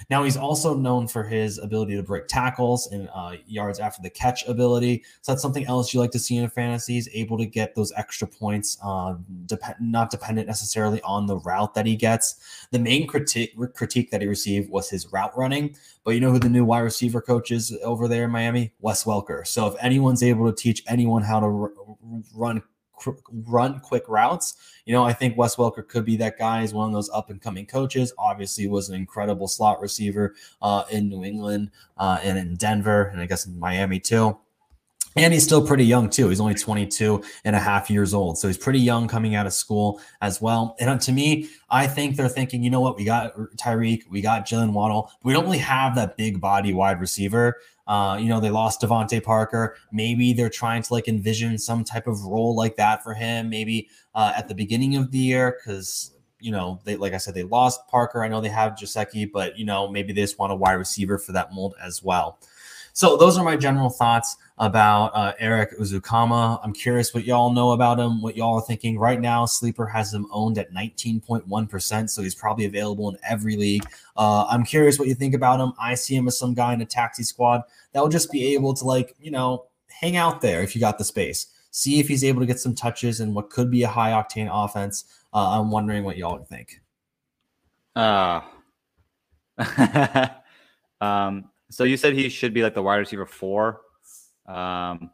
Now 0.09 0.23
he's 0.23 0.37
also 0.37 0.75
known 0.75 1.07
for 1.07 1.23
his 1.23 1.57
ability 1.57 1.95
to 1.95 2.03
break 2.03 2.27
tackles 2.27 2.87
and 2.87 3.09
uh, 3.13 3.33
yards 3.45 3.79
after 3.79 4.01
the 4.01 4.09
catch 4.09 4.47
ability. 4.47 5.03
So 5.21 5.31
that's 5.31 5.41
something 5.41 5.65
else 5.65 5.93
you 5.93 5.99
like 5.99 6.11
to 6.11 6.19
see 6.19 6.37
in 6.37 6.45
a 6.45 6.49
fantasy. 6.49 6.93
He's 6.93 7.09
able 7.13 7.37
to 7.37 7.45
get 7.45 7.75
those 7.75 7.91
extra 7.95 8.27
points, 8.27 8.77
uh, 8.83 9.15
not 9.79 10.11
dependent 10.11 10.47
necessarily 10.47 11.01
on 11.01 11.25
the 11.25 11.37
route 11.37 11.73
that 11.73 11.85
he 11.85 11.95
gets. 11.95 12.67
The 12.71 12.79
main 12.79 13.07
critique 13.07 13.55
critique 13.73 14.11
that 14.11 14.21
he 14.21 14.27
received 14.27 14.69
was 14.69 14.89
his 14.89 15.11
route 15.11 15.35
running. 15.37 15.75
But 16.03 16.11
you 16.11 16.21
know 16.21 16.31
who 16.31 16.39
the 16.39 16.49
new 16.49 16.65
wide 16.65 16.79
receiver 16.79 17.21
coach 17.21 17.51
is 17.51 17.77
over 17.83 18.07
there 18.07 18.25
in 18.25 18.31
Miami? 18.31 18.73
Wes 18.79 19.03
Welker. 19.03 19.45
So 19.45 19.67
if 19.67 19.75
anyone's 19.79 20.23
able 20.23 20.51
to 20.51 20.55
teach 20.55 20.83
anyone 20.87 21.23
how 21.23 21.39
to 21.39 21.45
r- 21.45 21.71
run 22.33 22.63
run 23.47 23.79
quick 23.79 24.03
routes. 24.07 24.55
You 24.85 24.93
know, 24.93 25.03
I 25.03 25.13
think 25.13 25.37
Wes 25.37 25.55
Welker 25.55 25.87
could 25.87 26.05
be 26.05 26.17
that 26.17 26.37
guy. 26.37 26.61
He's 26.61 26.73
one 26.73 26.87
of 26.87 26.93
those 26.93 27.09
up 27.11 27.29
and 27.29 27.41
coming 27.41 27.65
coaches. 27.65 28.13
Obviously, 28.17 28.67
was 28.67 28.89
an 28.89 28.95
incredible 28.95 29.47
slot 29.47 29.81
receiver 29.81 30.35
uh, 30.61 30.83
in 30.91 31.09
New 31.09 31.23
England 31.23 31.71
uh, 31.97 32.19
and 32.23 32.37
in 32.37 32.55
Denver, 32.55 33.05
and 33.05 33.21
I 33.21 33.25
guess 33.25 33.45
in 33.45 33.59
Miami 33.59 33.99
too. 33.99 34.37
And 35.15 35.33
he's 35.33 35.43
still 35.43 35.65
pretty 35.65 35.85
young 35.85 36.09
too. 36.09 36.29
He's 36.29 36.39
only 36.39 36.53
22 36.53 37.23
and 37.43 37.55
a 37.55 37.59
half 37.59 37.89
years 37.89 38.13
old. 38.13 38.37
So 38.37 38.47
he's 38.47 38.57
pretty 38.57 38.79
young 38.79 39.07
coming 39.07 39.35
out 39.35 39.47
of 39.47 39.53
school 39.53 39.99
as 40.21 40.39
well. 40.39 40.75
And 40.79 40.89
uh, 40.89 40.97
to 40.99 41.11
me, 41.11 41.49
I 41.69 41.87
think 41.87 42.15
they're 42.15 42.29
thinking, 42.29 42.63
you 42.63 42.69
know 42.69 42.79
what? 42.79 42.95
We 42.95 43.05
got 43.05 43.35
Tyreek, 43.57 44.03
we 44.09 44.21
got 44.21 44.45
Jalen 44.45 44.71
Waddle. 44.71 45.11
We 45.23 45.33
don't 45.33 45.45
really 45.45 45.57
have 45.57 45.95
that 45.95 46.15
big 46.15 46.39
body 46.39 46.73
wide 46.73 46.99
receiver. 47.01 47.57
Uh, 47.89 48.17
you 48.17 48.29
know, 48.29 48.39
they 48.39 48.51
lost 48.51 48.81
DeVante 48.81 49.21
Parker. 49.21 49.75
Maybe 49.91 50.31
they're 50.31 50.49
trying 50.49 50.83
to 50.83 50.93
like 50.93 51.07
envision 51.07 51.57
some 51.57 51.83
type 51.83 52.05
of 52.05 52.23
role 52.23 52.55
like 52.55 52.75
that 52.75 53.03
for 53.03 53.15
him, 53.15 53.49
maybe 53.49 53.89
uh, 54.13 54.31
at 54.37 54.47
the 54.47 54.53
beginning 54.53 54.95
of 54.95 55.09
the 55.09 55.17
year, 55.17 55.57
because 55.57 56.13
you 56.39 56.51
know, 56.51 56.79
they 56.85 56.95
like 56.95 57.13
I 57.13 57.17
said, 57.17 57.33
they 57.33 57.43
lost 57.43 57.87
Parker. 57.87 58.23
I 58.23 58.27
know 58.27 58.41
they 58.41 58.49
have 58.49 58.73
Gesicki, 58.73 59.29
but 59.29 59.57
you 59.57 59.65
know, 59.65 59.89
maybe 59.89 60.13
they 60.13 60.21
just 60.21 60.37
want 60.37 60.53
a 60.53 60.55
wide 60.55 60.73
receiver 60.73 61.17
for 61.17 61.31
that 61.31 61.51
mold 61.51 61.73
as 61.83 62.03
well. 62.03 62.39
So 62.93 63.17
those 63.17 63.37
are 63.37 63.43
my 63.43 63.55
general 63.55 63.89
thoughts 63.89 64.37
about 64.59 65.15
uh, 65.15 65.33
Erik 65.39 65.77
Ezukanma. 65.79 66.59
I'm 66.61 66.73
curious 66.73 67.13
what 67.13 67.23
y'all 67.23 67.53
know 67.53 67.71
about 67.71 67.97
him, 67.97 68.21
what 68.21 68.35
y'all 68.35 68.55
are 68.55 68.61
thinking. 68.61 68.99
Right 68.99 69.19
now, 69.19 69.45
Sleeper 69.45 69.85
has 69.85 70.13
him 70.13 70.27
owned 70.31 70.57
at 70.57 70.73
19.1%, 70.73 72.09
so 72.09 72.21
he's 72.21 72.35
probably 72.35 72.65
available 72.65 73.09
in 73.09 73.17
every 73.27 73.55
league. 73.55 73.85
Uh, 74.17 74.45
I'm 74.49 74.65
curious 74.65 74.99
what 74.99 75.07
you 75.07 75.15
think 75.15 75.33
about 75.33 75.61
him. 75.61 75.71
I 75.79 75.95
see 75.95 76.15
him 76.15 76.27
as 76.27 76.37
some 76.37 76.53
guy 76.53 76.73
in 76.73 76.81
a 76.81 76.85
taxi 76.85 77.23
squad 77.23 77.63
that 77.93 78.01
will 78.01 78.09
just 78.09 78.31
be 78.31 78.53
able 78.53 78.73
to, 78.73 78.83
like, 78.83 79.15
you 79.19 79.31
know, 79.31 79.65
hang 79.87 80.17
out 80.17 80.41
there 80.41 80.61
if 80.61 80.75
you 80.75 80.81
got 80.81 80.97
the 80.97 81.05
space. 81.05 81.47
See 81.71 81.99
if 81.99 82.07
he's 82.09 82.23
able 82.23 82.41
to 82.41 82.45
get 82.45 82.59
some 82.59 82.75
touches 82.75 83.21
in 83.21 83.33
what 83.33 83.49
could 83.49 83.71
be 83.71 83.83
a 83.83 83.87
high 83.87 84.11
octane 84.11 84.49
offense. 84.51 85.05
Uh, 85.33 85.59
I'm 85.59 85.71
wondering 85.71 86.03
what 86.03 86.17
y'all 86.17 86.43
think. 86.43 86.81
Uh, 87.95 88.41
um, 91.01 91.49
so 91.69 91.83
you 91.85 91.95
said 91.95 92.13
he 92.13 92.27
should 92.27 92.53
be 92.53 92.63
like 92.63 92.73
the 92.73 92.81
wide 92.81 92.97
receiver 92.97 93.25
four. 93.25 93.81
Um, 94.49 95.11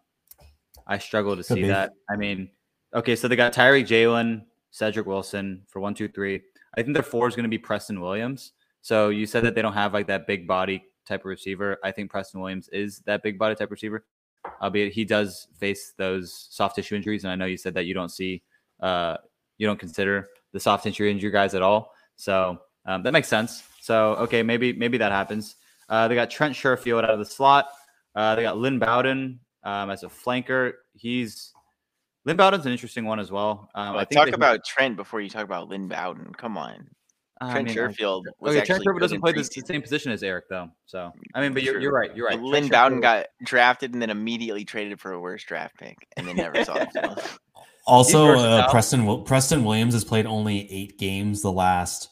I 0.88 0.98
struggle 0.98 1.36
to 1.36 1.44
Could 1.44 1.56
see 1.56 1.62
be. 1.64 1.68
that. 1.68 1.92
I 2.10 2.16
mean, 2.16 2.50
okay, 2.94 3.16
so 3.16 3.28
they 3.28 3.36
got 3.36 3.54
Tyreek 3.54 3.86
Jalen, 3.88 4.46
Cedric 4.72 5.06
Wilson 5.06 5.64
for 5.68 5.80
one, 5.80 5.94
two, 5.94 6.08
three. 6.08 6.42
I 6.78 6.82
think 6.82 6.94
their 6.94 7.04
four 7.04 7.28
is 7.28 7.36
going 7.36 7.44
to 7.44 7.50
be 7.50 7.58
Preston 7.58 8.00
Williams. 8.00 8.54
So 8.82 9.10
you 9.10 9.26
said 9.26 9.44
that 9.44 9.56
they 9.56 9.62
don't 9.62 9.74
have 9.74 9.94
like 9.94 10.08
that 10.08 10.28
big 10.28 10.48
body 10.48 10.84
type 11.08 11.22
of 11.22 11.26
receiver. 11.26 11.78
I 11.84 11.92
think 11.92 12.12
Preston 12.12 12.40
Williams 12.40 12.70
is 12.70 13.00
that 13.06 13.24
big 13.24 13.38
body 13.38 13.56
type 13.56 13.72
receiver, 13.72 14.06
albeit 14.62 14.94
he 14.94 15.06
does 15.06 15.48
face 15.58 15.94
those 15.98 16.48
soft 16.50 16.76
tissue 16.76 16.96
injuries. 16.96 17.24
And 17.24 17.32
I 17.32 17.36
know 17.36 17.46
you 17.46 17.58
said 17.58 17.74
that 17.74 17.86
you 17.86 17.94
don't 17.94 18.10
see, 18.10 18.44
uh, 18.80 19.18
you 19.58 19.66
don't 19.66 19.80
consider 19.80 20.28
the 20.52 20.60
soft 20.60 20.84
tissue 20.84 21.06
injury 21.06 21.32
guys 21.32 21.56
at 21.56 21.62
all. 21.62 21.92
So 22.16 22.60
um, 22.86 23.04
that 23.04 23.12
makes 23.14 23.28
sense. 23.28 23.64
So 23.82 24.16
okay, 24.16 24.44
maybe 24.44 24.74
maybe 24.74 24.98
that 24.98 25.12
happens. 25.12 25.56
Uh, 25.90 26.08
they 26.08 26.16
got 26.16 26.30
Trent 26.30 26.56
Sherfield 26.56 27.04
out 27.04 27.12
of 27.12 27.20
the 27.20 27.26
slot. 27.26 27.68
Uh, 28.16 28.36
they 28.36 28.44
got 28.44 28.58
Lynn 28.58 28.80
Bowden 28.80 29.40
um, 29.64 29.90
as 29.90 30.04
a 30.04 30.08
flanker. 30.08 30.74
He's 30.94 31.54
Lynn 32.26 32.38
Bowden's 32.38 32.66
an 32.66 32.72
interesting 32.72 33.06
one 33.06 33.20
as 33.20 33.32
well. 33.32 33.70
Um, 33.76 33.94
well, 33.94 34.00
I 34.00 34.06
think 34.06 34.26
talk 34.26 34.34
about 34.34 34.62
he, 34.66 34.72
Trent 34.74 34.96
before 34.96 35.22
you 35.22 35.30
talk 35.30 35.44
about 35.44 35.70
Lynn 35.70 35.88
Bowden. 35.88 36.34
Come 36.38 36.58
on. 36.58 36.88
Trent 37.42 37.68
mean, 37.68 37.76
Sherfield 37.76 38.24
was 38.40 38.56
okay, 38.56 38.66
Trent 38.66 38.84
Sherfield 38.84 39.02
doesn't 39.02 39.20
play 39.20 39.34
the, 39.34 39.42
the, 39.42 39.62
same 39.66 39.82
position 39.82 40.14
as 40.14 40.24
Eric 40.24 40.46
though. 40.50 40.70
So 40.86 41.12
I 41.34 41.42
mean, 41.42 41.54
but 41.54 41.64
you're, 41.64 41.80
you're 41.82 41.92
right. 41.92 42.16
You're 42.16 42.28
right. 42.28 42.40
But 42.40 42.46
Lynn 42.46 42.70
Bowden 42.70 43.02
got 43.02 43.28
drafted 43.44 43.92
and 43.92 44.02
then 44.02 44.10
immediately 44.10 44.64
traded 44.64 45.02
for 45.02 45.12
a 45.12 45.20
worse 45.20 45.44
draft 45.44 45.78
pick 45.78 46.08
and 46.16 46.26
then 46.26 46.38
never 46.38 46.64
saw 46.64 46.76
it. 46.76 46.90
Also, 47.88 48.32
uh, 48.32 48.68
Preston 48.72 49.24
Preston 49.26 49.64
Williams 49.64 49.94
has 49.94 50.04
played 50.04 50.26
only 50.26 50.72
eight 50.72 50.98
games 50.98 51.44
the 51.44 51.52
last 51.52 52.10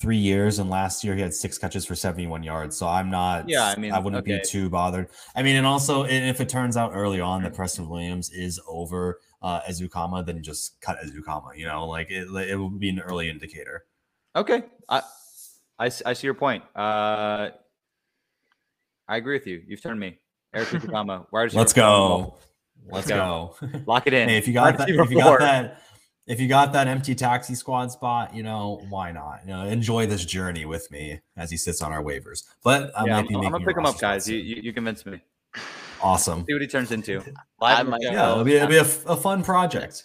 three 0.00 0.16
years, 0.16 0.58
and 0.58 0.68
last 0.68 1.04
year 1.04 1.14
he 1.14 1.22
had 1.22 1.32
six 1.32 1.58
catches 1.58 1.84
for 1.84 1.94
71 1.94 2.42
yards. 2.42 2.76
So 2.76 2.86
I'm 2.86 3.10
not. 3.10 3.48
Yeah, 3.48 3.64
I 3.64 3.78
mean, 3.78 3.92
I 3.92 3.98
wouldn't 3.98 4.22
okay. 4.22 4.38
be 4.38 4.48
too 4.48 4.68
bothered. 4.68 5.08
I 5.34 5.42
mean, 5.42 5.56
and 5.56 5.66
also, 5.66 6.04
if 6.04 6.40
it 6.40 6.48
turns 6.48 6.76
out 6.76 6.92
early 6.94 7.20
on 7.20 7.42
that 7.42 7.54
Preston 7.54 7.88
Williams 7.88 8.30
is 8.30 8.60
over 8.68 9.20
uh, 9.42 9.60
Ezukanma, 9.62 10.24
then 10.26 10.42
just 10.42 10.80
cut 10.80 10.98
Ezukanma. 11.04 11.56
You 11.56 11.66
know, 11.66 11.86
like 11.86 12.10
it, 12.10 12.28
it 12.48 12.56
would 12.56 12.78
be 12.78 12.90
an 12.90 13.00
early 13.00 13.28
indicator. 13.28 13.84
Okay, 14.36 14.64
I, 14.88 15.02
I, 15.78 15.86
I 15.86 16.12
see 16.12 16.26
your 16.26 16.34
point. 16.34 16.64
Uh, 16.74 17.50
I 19.08 19.16
agree 19.16 19.36
with 19.36 19.46
you. 19.46 19.62
You've 19.66 19.82
turned 19.82 20.00
me, 20.00 20.18
Erik 20.54 20.68
Ezukanma. 20.70 21.26
Let's. 21.32 21.54
Let's, 21.54 21.72
go. 21.72 22.36
Let's 22.90 23.08
go. 23.08 23.54
go. 23.60 23.68
Lock 23.86 24.06
it 24.06 24.12
in. 24.12 24.28
Hey, 24.28 24.38
if 24.38 24.48
you 24.48 24.54
got 24.54 24.76
that, 24.78 24.88
if 24.88 25.10
you 25.10 25.18
got 25.18 25.40
that 25.40 25.82
if 26.26 26.40
you 26.40 26.48
got 26.48 26.72
that 26.72 26.86
empty 26.86 27.14
taxi 27.14 27.54
squad 27.54 27.92
spot, 27.92 28.34
you 28.34 28.42
know, 28.42 28.82
why 28.88 29.12
not? 29.12 29.40
You 29.46 29.52
know, 29.52 29.64
enjoy 29.64 30.06
this 30.06 30.24
journey 30.24 30.64
with 30.64 30.90
me 30.90 31.20
as 31.36 31.50
he 31.50 31.56
sits 31.56 31.82
on 31.82 31.92
our 31.92 32.02
waivers. 32.02 32.44
But 32.62 32.92
I 32.96 33.04
yeah, 33.04 33.16
might 33.16 33.28
be 33.28 33.34
I'm, 33.34 33.40
making 33.40 33.46
I'm 33.46 33.52
gonna 33.52 33.66
pick 33.66 33.76
him 33.76 33.86
up, 33.86 33.98
guys. 33.98 34.28
You, 34.28 34.38
you, 34.38 34.56
you 34.62 34.72
convinced 34.72 35.06
me. 35.06 35.20
Awesome. 36.02 36.44
See 36.46 36.52
what 36.52 36.62
he 36.62 36.68
turns 36.68 36.92
into. 36.92 37.22
Live 37.60 37.88
yeah, 38.00 38.32
it'll 38.32 38.44
be, 38.44 38.56
it'll 38.56 38.68
be 38.68 38.76
a, 38.76 38.82
a 39.06 39.16
fun 39.16 39.42
project. 39.42 40.04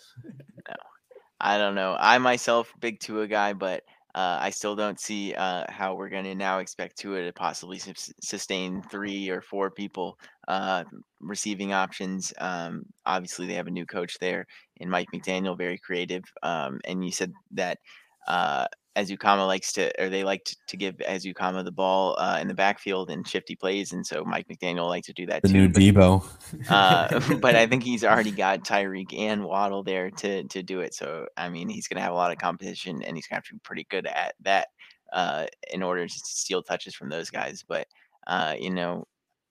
No, 0.67 0.75
I 1.41 1.57
don't 1.57 1.75
know. 1.75 1.95
I 1.99 2.17
myself, 2.17 2.73
big 2.79 2.99
Tua 2.99 3.27
guy, 3.27 3.53
but 3.53 3.83
uh, 4.15 4.37
I 4.41 4.49
still 4.49 4.75
don't 4.75 4.99
see 4.99 5.33
uh, 5.33 5.65
how 5.69 5.95
we're 5.95 6.09
going 6.09 6.23
to 6.23 6.35
now 6.35 6.59
expect 6.59 6.97
Tua 6.97 7.25
to 7.25 7.33
possibly 7.33 7.79
su- 7.79 7.93
sustain 8.21 8.81
three 8.81 9.29
or 9.29 9.41
four 9.41 9.69
people 9.69 10.17
uh, 10.47 10.83
receiving 11.19 11.73
options. 11.73 12.33
Um, 12.39 12.83
obviously, 13.05 13.45
they 13.45 13.53
have 13.53 13.67
a 13.67 13.71
new 13.71 13.85
coach 13.85 14.17
there 14.19 14.47
in 14.79 14.89
Mike 14.89 15.09
McDaniel, 15.13 15.57
very 15.57 15.77
creative. 15.77 16.23
Um, 16.43 16.79
and 16.85 17.03
you 17.03 17.11
said 17.11 17.33
that 17.51 17.79
uh, 18.27 18.65
Ezukanma 18.95 19.47
likes 19.47 19.71
to, 19.73 19.91
or 20.01 20.09
they 20.09 20.23
like 20.23 20.43
to, 20.45 20.55
to 20.67 20.77
give 20.77 20.95
Ezukanma 20.97 21.63
the 21.63 21.71
ball 21.71 22.15
uh, 22.19 22.37
in 22.41 22.47
the 22.47 22.53
backfield 22.53 23.09
and 23.09 23.27
shifty 23.27 23.55
plays, 23.55 23.93
and 23.93 24.05
so 24.05 24.23
Mike 24.25 24.47
McDaniel 24.47 24.87
likes 24.87 25.07
to 25.07 25.13
do 25.13 25.25
that 25.27 25.41
the 25.41 25.47
too. 25.47 25.53
new 25.53 25.69
but, 25.69 25.81
Deebo. 25.81 26.69
uh, 26.69 27.35
but 27.41 27.55
I 27.55 27.65
think 27.65 27.83
he's 27.83 28.03
already 28.03 28.31
got 28.31 28.63
Tyreek 28.63 29.17
and 29.17 29.43
Waddle 29.43 29.83
there 29.83 30.09
to 30.11 30.43
to 30.43 30.63
do 30.63 30.81
it. 30.81 30.93
So 30.93 31.27
I 31.37 31.49
mean, 31.49 31.69
he's 31.69 31.87
going 31.87 31.97
to 31.97 32.03
have 32.03 32.13
a 32.13 32.17
lot 32.17 32.31
of 32.31 32.37
competition, 32.37 33.01
and 33.03 33.15
he's 33.15 33.27
going 33.27 33.35
to 33.35 33.35
have 33.35 33.45
to 33.45 33.53
be 33.53 33.59
pretty 33.63 33.87
good 33.89 34.05
at 34.07 34.35
that 34.41 34.67
uh, 35.13 35.45
in 35.71 35.81
order 35.83 36.07
to 36.07 36.13
steal 36.25 36.61
touches 36.61 36.95
from 36.95 37.09
those 37.09 37.29
guys. 37.29 37.63
But 37.67 37.87
uh, 38.27 38.55
you 38.59 38.71
know, 38.71 39.07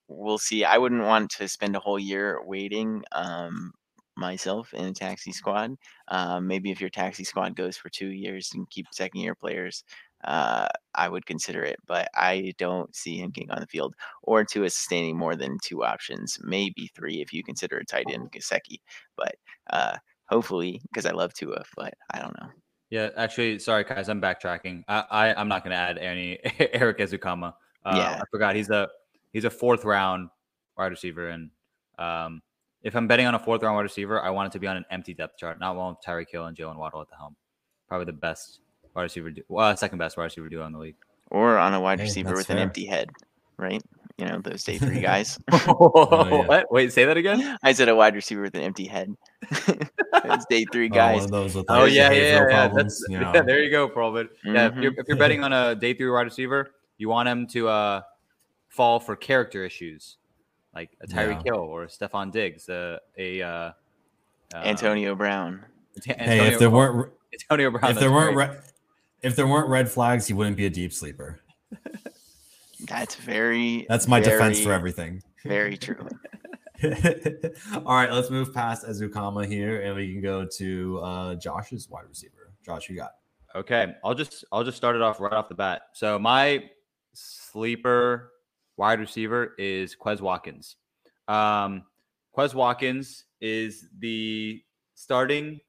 we'll 0.09 0.39
see. 0.39 0.64
I 0.64 0.79
wouldn't 0.79 1.05
want 1.05 1.31
to 1.33 1.49
spend 1.49 1.74
a 1.76 1.81
whole 1.81 1.99
year 1.99 2.41
waiting. 2.45 3.03
Um, 3.12 3.72
myself 4.18 4.74
in 4.74 4.84
a 4.84 4.92
taxi 4.92 5.32
squad. 5.32 5.76
Um, 6.08 6.46
maybe 6.46 6.70
if 6.70 6.80
your 6.80 6.90
taxi 6.90 7.24
squad 7.24 7.56
goes 7.56 7.76
for 7.76 7.88
two 7.88 8.08
years 8.08 8.50
and 8.54 8.68
keep 8.70 8.86
second 8.92 9.20
year 9.20 9.34
players, 9.34 9.84
uh, 10.24 10.66
I 10.94 11.08
would 11.08 11.26
consider 11.26 11.62
it. 11.62 11.76
But 11.86 12.08
I 12.14 12.52
don't 12.58 12.94
see 12.94 13.18
him 13.18 13.30
getting 13.30 13.50
on 13.50 13.60
the 13.60 13.66
field 13.66 13.94
or 14.22 14.44
Tua 14.44 14.70
sustaining 14.70 15.16
more 15.16 15.36
than 15.36 15.58
two 15.62 15.84
options, 15.84 16.38
maybe 16.42 16.90
three 16.94 17.20
if 17.20 17.32
you 17.32 17.42
consider 17.44 17.78
a 17.78 17.84
tight 17.84 18.06
end 18.10 18.32
Gesicki. 18.32 18.80
But 19.16 19.36
uh, 19.70 19.96
hopefully, 20.26 20.80
because 20.90 21.06
I 21.06 21.12
love 21.12 21.32
Tua, 21.34 21.62
but 21.76 21.94
I 22.12 22.20
don't 22.20 22.38
know. 22.40 22.48
Yeah, 22.90 23.10
actually, 23.16 23.58
sorry 23.58 23.84
guys, 23.84 24.08
I'm 24.08 24.20
backtracking. 24.20 24.82
I, 24.88 25.04
I 25.10 25.40
am 25.40 25.48
not 25.48 25.62
going 25.62 25.72
to 25.72 25.76
add 25.76 25.98
any 25.98 26.38
Erik 26.72 26.98
Ezukanma. 26.98 27.52
Uh, 27.84 27.92
Yeah. 27.94 28.20
I 28.20 28.24
forgot 28.30 28.56
he's 28.56 28.70
a 28.70 28.88
he's 29.32 29.44
a 29.44 29.50
fourth 29.50 29.84
round 29.84 30.30
wide 30.76 30.86
receiver, 30.90 31.28
and 31.28 31.50
um, 31.98 32.40
if 32.83 32.95
I'm 32.97 33.07
betting 33.09 33.26
on 33.26 33.35
a 33.35 33.39
fourth 33.39 33.62
round 33.62 33.76
wide 33.76 33.83
receiver, 33.83 34.22
I 34.22 34.31
want 34.31 34.47
it 34.49 34.53
to 34.53 34.59
be 34.61 34.66
on 34.66 34.76
an 34.76 34.85
empty 34.91 35.14
depth 35.14 35.37
chart, 35.39 35.59
not 35.61 35.76
one 35.76 35.91
with 35.91 35.99
Tyreek 36.07 36.31
Hill 36.31 36.47
and 36.47 36.57
Jalen 36.57 36.76
Waddle 36.76 37.01
at 37.03 37.09
the 37.11 37.16
helm. 37.16 37.37
Probably 37.89 38.07
the 38.07 38.12
best 38.12 38.61
wide 38.95 39.03
receiver, 39.03 39.31
du- 39.31 39.43
well, 39.49 39.76
second 39.76 39.99
best 39.99 40.16
wide 40.16 40.24
receiver 40.24 40.49
duo 40.49 40.66
in 40.66 40.72
the 40.72 40.79
league. 40.79 40.97
Or 41.31 41.59
on 41.59 41.74
a 41.74 41.81
wide 41.81 41.99
Hey, 41.99 42.05
receiver 42.07 42.29
that's 42.31 42.39
with 42.49 42.51
an 42.51 42.59
empty 42.59 42.87
head, 42.87 43.11
right? 43.59 43.83
You 44.16 44.26
know, 44.26 44.41
those 44.43 44.64
day 44.64 44.79
three 44.79 45.01
guys. 45.03 45.39
Oh, 45.70 46.26
yeah. 46.31 46.47
What? 46.47 46.66
Wait, 46.72 46.93
say 46.93 47.05
that 47.05 47.16
again. 47.16 47.57
I 47.62 47.72
said 47.72 47.89
a 47.89 47.95
wide 47.95 48.14
receiver 48.14 48.43
with 48.43 48.55
an 48.55 48.62
empty 48.62 48.87
head. 48.87 49.14
those 49.66 50.45
day 50.49 50.64
three 50.72 50.89
guys. 50.89 51.16
one 51.16 51.24
of 51.24 51.31
those 51.53 51.64
Oh 51.68 51.85
yeah, 51.85 52.11
yeah, 52.11 52.22
yeah. 52.22 52.22
yeah. 52.39 52.45
problems, 52.47 53.01
That's, 53.01 53.07
you 53.11 53.18
know. 53.20 53.33
yeah, 53.35 53.43
there 53.43 53.62
you 53.62 53.70
go, 53.70 53.89
Perlman. 53.89 54.29
Yeah, 54.45 54.68
if 54.68 54.76
you're, 54.76 54.93
Mhm. 54.93 54.99
if 54.99 55.09
you're 55.09 55.16
betting 55.16 55.45
on 55.45 55.53
a 55.53 55.74
day 55.74 55.95
three 55.95 56.11
wide 56.11 56.22
receiver, 56.22 56.70
you 56.97 57.09
want 57.09 57.29
him 57.29 57.47
to 57.49 57.68
uh, 57.68 58.01
fall 58.68 58.99
for 59.01 59.14
character 59.16 59.64
issues, 59.64 60.16
like 60.79 60.91
a 61.03 61.07
Tyreek 61.09 61.45
Yeah. 61.45 61.53
Hill 61.55 61.61
or 61.61 61.85
a 61.85 61.87
Stefon 61.89 62.31
Diggs, 62.31 62.68
uh, 62.68 62.99
a 63.16 63.43
uh, 63.43 63.49
uh, 63.49 63.72
Antonio 64.55 65.14
Brown. 65.16 65.64
Ant- 66.07 66.20
Hey, 66.20 66.53
if 66.53 66.59
there 66.61 66.70
Brown- 66.70 66.97
weren't 66.97 67.12
Antonio 67.35 67.70
Brown, 67.72 67.91
if 67.91 67.99
there 67.99 68.12
weren't 68.12 68.35
great. 68.35 68.51
re- 68.51 68.57
if 69.22 69.35
there 69.35 69.49
weren't 69.49 69.68
red 69.68 69.91
flags, 69.91 70.29
he 70.29 70.35
wouldn't 70.35 70.57
be 70.57 70.66
a 70.66 70.70
deep 70.70 70.93
sleeper. 70.93 71.41
That's 72.87 73.16
very. 73.16 73.87
That's 73.89 74.07
my 74.07 74.20
defense 74.20 74.61
for 74.61 74.72
everything. 74.72 75.20
Very 75.45 75.76
true. 75.76 76.09
All 77.74 77.97
right, 77.97 78.12
let's 78.12 78.31
move 78.31 78.55
past 78.55 78.87
Ezukanma 78.87 79.49
here, 79.49 79.83
and 79.83 79.97
we 79.97 80.12
can 80.12 80.22
go 80.22 80.47
to 80.59 81.01
uh, 81.01 81.35
Josh's 81.35 81.89
wide 81.91 82.05
receiver. 82.09 82.53
Josh, 82.64 82.89
you 82.89 82.95
got 82.95 83.14
Okay, 83.57 83.95
I'll 84.05 84.14
just 84.14 84.45
I'll 84.53 84.62
just 84.62 84.76
start 84.76 84.95
it 84.95 85.03
off 85.03 85.18
right 85.20 85.33
off 85.33 85.49
the 85.49 85.57
bat. 85.57 85.83
So 85.95 86.20
my 86.20 86.70
sleeper 87.14 88.31
wide 88.79 89.01
receiver 89.01 89.55
is 89.59 89.95
Quez 89.95 90.20
Watkins. 90.20 90.76
Um, 91.26 91.83
Quez 92.35 92.55
Watkins 92.55 93.24
is 93.41 93.89
the 93.99 94.62
starting 94.95 95.61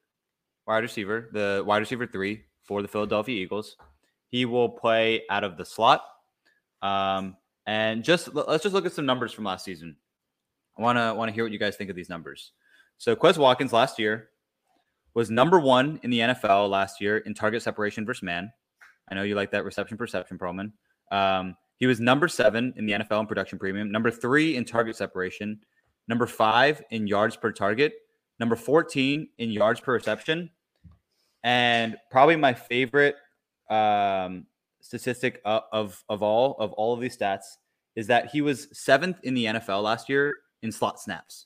wide 0.66 0.84
receiver, 0.84 1.30
the 1.34 1.64
wide 1.66 1.80
receiver 1.80 2.08
three 2.08 2.44
for 2.64 2.82
the 2.82 2.88
Philadelphia 2.88 3.36
Eagles. 3.36 3.76
He 4.30 4.46
will 4.46 4.70
play 4.70 5.24
out 5.30 5.44
of 5.44 5.58
the 5.58 5.66
slot. 5.66 6.04
Um, 6.82 7.36
and 7.66 8.04
just 8.04 8.34
let's 8.34 8.64
just 8.64 8.74
look 8.74 8.86
at 8.86 8.94
some 8.94 9.06
numbers 9.06 9.34
from 9.34 9.44
last 9.44 9.66
season. 9.66 9.98
I 10.78 10.82
want 10.82 11.30
to 11.30 11.34
hear 11.34 11.44
what 11.44 11.52
you 11.52 11.60
guys 11.60 11.76
think 11.76 11.90
of 11.90 11.96
these 11.96 12.10
numbers. 12.10 12.54
So 12.98 13.16
Quez 13.16 13.38
Watkins 13.38 13.74
last 13.74 14.00
year 14.00 14.30
was 15.14 15.30
number 15.30 15.60
one 15.60 16.00
in 16.04 16.10
the 16.10 16.20
NFL 16.20 16.70
last 16.70 17.02
year 17.02 17.18
in 17.18 17.34
target 17.34 17.64
separation 17.64 18.06
versus 18.06 18.24
man. 18.24 18.52
I 19.10 19.16
know 19.16 19.24
you 19.24 19.36
like 19.36 19.52
that 19.52 19.66
reception 19.66 19.98
perception, 19.98 20.38
Perlman. 20.38 20.72
Um, 21.12 21.56
he 21.80 21.88
was 21.88 22.00
number 22.00 22.28
seven 22.28 22.74
in 22.76 22.86
the 22.86 22.94
NFL 22.94 23.22
in 23.22 23.28
production 23.28 23.58
premium, 23.58 23.92
number 23.92 24.12
three 24.12 24.58
in 24.58 24.66
target 24.66 24.98
separation, 24.98 25.60
number 26.08 26.28
five 26.28 26.84
in 26.92 27.08
yards 27.08 27.38
per 27.38 27.52
target, 27.52 27.94
number 28.40 28.58
14 28.58 29.28
in 29.38 29.50
yards 29.50 29.80
per 29.80 29.94
reception, 29.94 30.50
and 31.44 31.96
probably 32.12 32.36
my 32.36 32.54
favorite 32.54 33.16
um, 33.70 34.46
statistic 34.82 35.42
of, 35.46 35.64
of 35.72 36.04
of 36.10 36.22
all 36.22 36.56
of 36.60 36.74
all 36.74 36.94
of 36.94 37.00
these 37.00 37.18
stats 37.18 37.46
is 37.96 38.08
that 38.08 38.28
he 38.28 38.42
was 38.42 38.68
seventh 38.74 39.18
in 39.24 39.34
the 39.34 39.46
NFL 39.46 39.84
last 39.84 40.10
year 40.10 40.36
in 40.62 40.72
slot 40.72 41.00
snaps. 41.00 41.46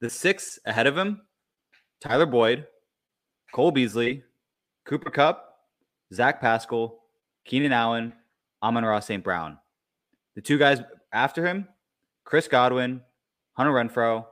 The 0.00 0.10
six 0.10 0.58
ahead 0.66 0.86
of 0.86 0.96
him, 0.96 1.22
Tyler 2.00 2.26
Boyd, 2.26 2.66
Cole 3.52 3.70
Beasley, 3.70 4.22
Cooper 4.84 5.10
Kupp, 5.10 5.56
Zach 6.12 6.40
Pascal, 6.40 6.98
Keenan 7.44 7.72
Allen, 7.72 8.12
Amon-Ra 8.66 9.00
St. 9.00 9.22
Brown. 9.22 9.58
The 10.34 10.40
two 10.40 10.58
guys 10.58 10.80
after 11.12 11.46
him, 11.46 11.68
Chris 12.24 12.48
Godwin, 12.48 13.00
Hunter 13.52 13.72
Renfrow, 13.72 14.26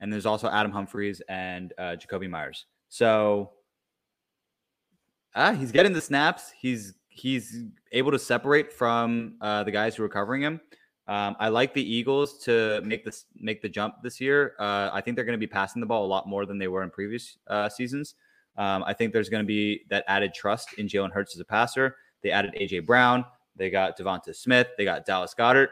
and 0.00 0.10
there's 0.10 0.26
also 0.26 0.48
Adam 0.48 0.72
Humphries 0.72 1.20
and 1.28 1.74
uh, 1.78 1.96
Jakobi 1.96 2.28
Meyers. 2.28 2.64
So 2.88 3.50
ah, 5.34 5.52
he's 5.52 5.72
getting 5.72 5.92
the 5.92 6.00
snaps. 6.00 6.52
He's 6.58 6.94
he's 7.08 7.64
able 7.92 8.10
to 8.12 8.18
separate 8.18 8.72
from 8.72 9.34
uh, 9.42 9.62
the 9.64 9.70
guys 9.70 9.94
who 9.94 10.02
are 10.04 10.08
covering 10.08 10.42
him. 10.42 10.60
Um, 11.06 11.36
I 11.38 11.48
like 11.48 11.74
the 11.74 11.82
Eagles 11.82 12.38
to 12.44 12.80
make 12.82 13.04
this 13.04 13.26
make 13.36 13.60
the 13.60 13.68
jump 13.68 13.96
this 14.02 14.20
year. 14.20 14.54
Uh, 14.58 14.88
I 14.92 15.02
think 15.02 15.16
they're 15.16 15.24
going 15.24 15.38
to 15.38 15.46
be 15.46 15.46
passing 15.46 15.80
the 15.80 15.86
ball 15.86 16.06
a 16.06 16.08
lot 16.08 16.26
more 16.26 16.46
than 16.46 16.58
they 16.58 16.68
were 16.68 16.82
in 16.82 16.90
previous 16.90 17.36
uh, 17.48 17.68
seasons. 17.68 18.14
Um, 18.56 18.82
I 18.86 18.94
think 18.94 19.12
there's 19.12 19.28
going 19.28 19.44
to 19.44 19.46
be 19.46 19.82
that 19.90 20.04
added 20.08 20.32
trust 20.34 20.72
in 20.78 20.88
Jalen 20.88 21.12
Hurts 21.12 21.36
as 21.36 21.40
a 21.40 21.44
passer. 21.44 21.96
They 22.22 22.30
added 22.30 22.54
AJ 22.60 22.86
Brown. 22.86 23.24
They 23.56 23.70
got 23.70 23.98
Devonta 23.98 24.34
Smith. 24.34 24.68
They 24.76 24.84
got 24.84 25.04
Dallas 25.04 25.34
Goedert. 25.38 25.68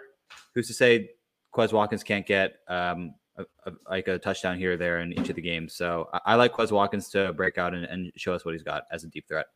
Who's 0.54 0.66
to 0.68 0.74
say 0.74 1.10
Quez 1.54 1.72
Watkins 1.72 2.02
can't 2.02 2.26
get 2.26 2.56
um, 2.68 3.14
a, 3.36 3.44
a, 3.66 3.72
like 3.88 4.08
a 4.08 4.18
touchdown 4.18 4.58
here 4.58 4.72
or 4.72 4.76
there 4.76 5.00
in 5.00 5.12
each 5.12 5.28
of 5.28 5.36
the 5.36 5.42
games? 5.42 5.74
So 5.74 6.08
I, 6.12 6.20
I 6.26 6.34
like 6.34 6.52
Quez 6.52 6.70
Watkins 6.70 7.08
to 7.10 7.32
break 7.32 7.58
out 7.58 7.74
and, 7.74 7.84
and 7.84 8.12
show 8.16 8.34
us 8.34 8.44
what 8.44 8.54
he's 8.54 8.62
got 8.62 8.84
as 8.90 9.04
a 9.04 9.08
deep 9.08 9.26
threat. 9.28 9.46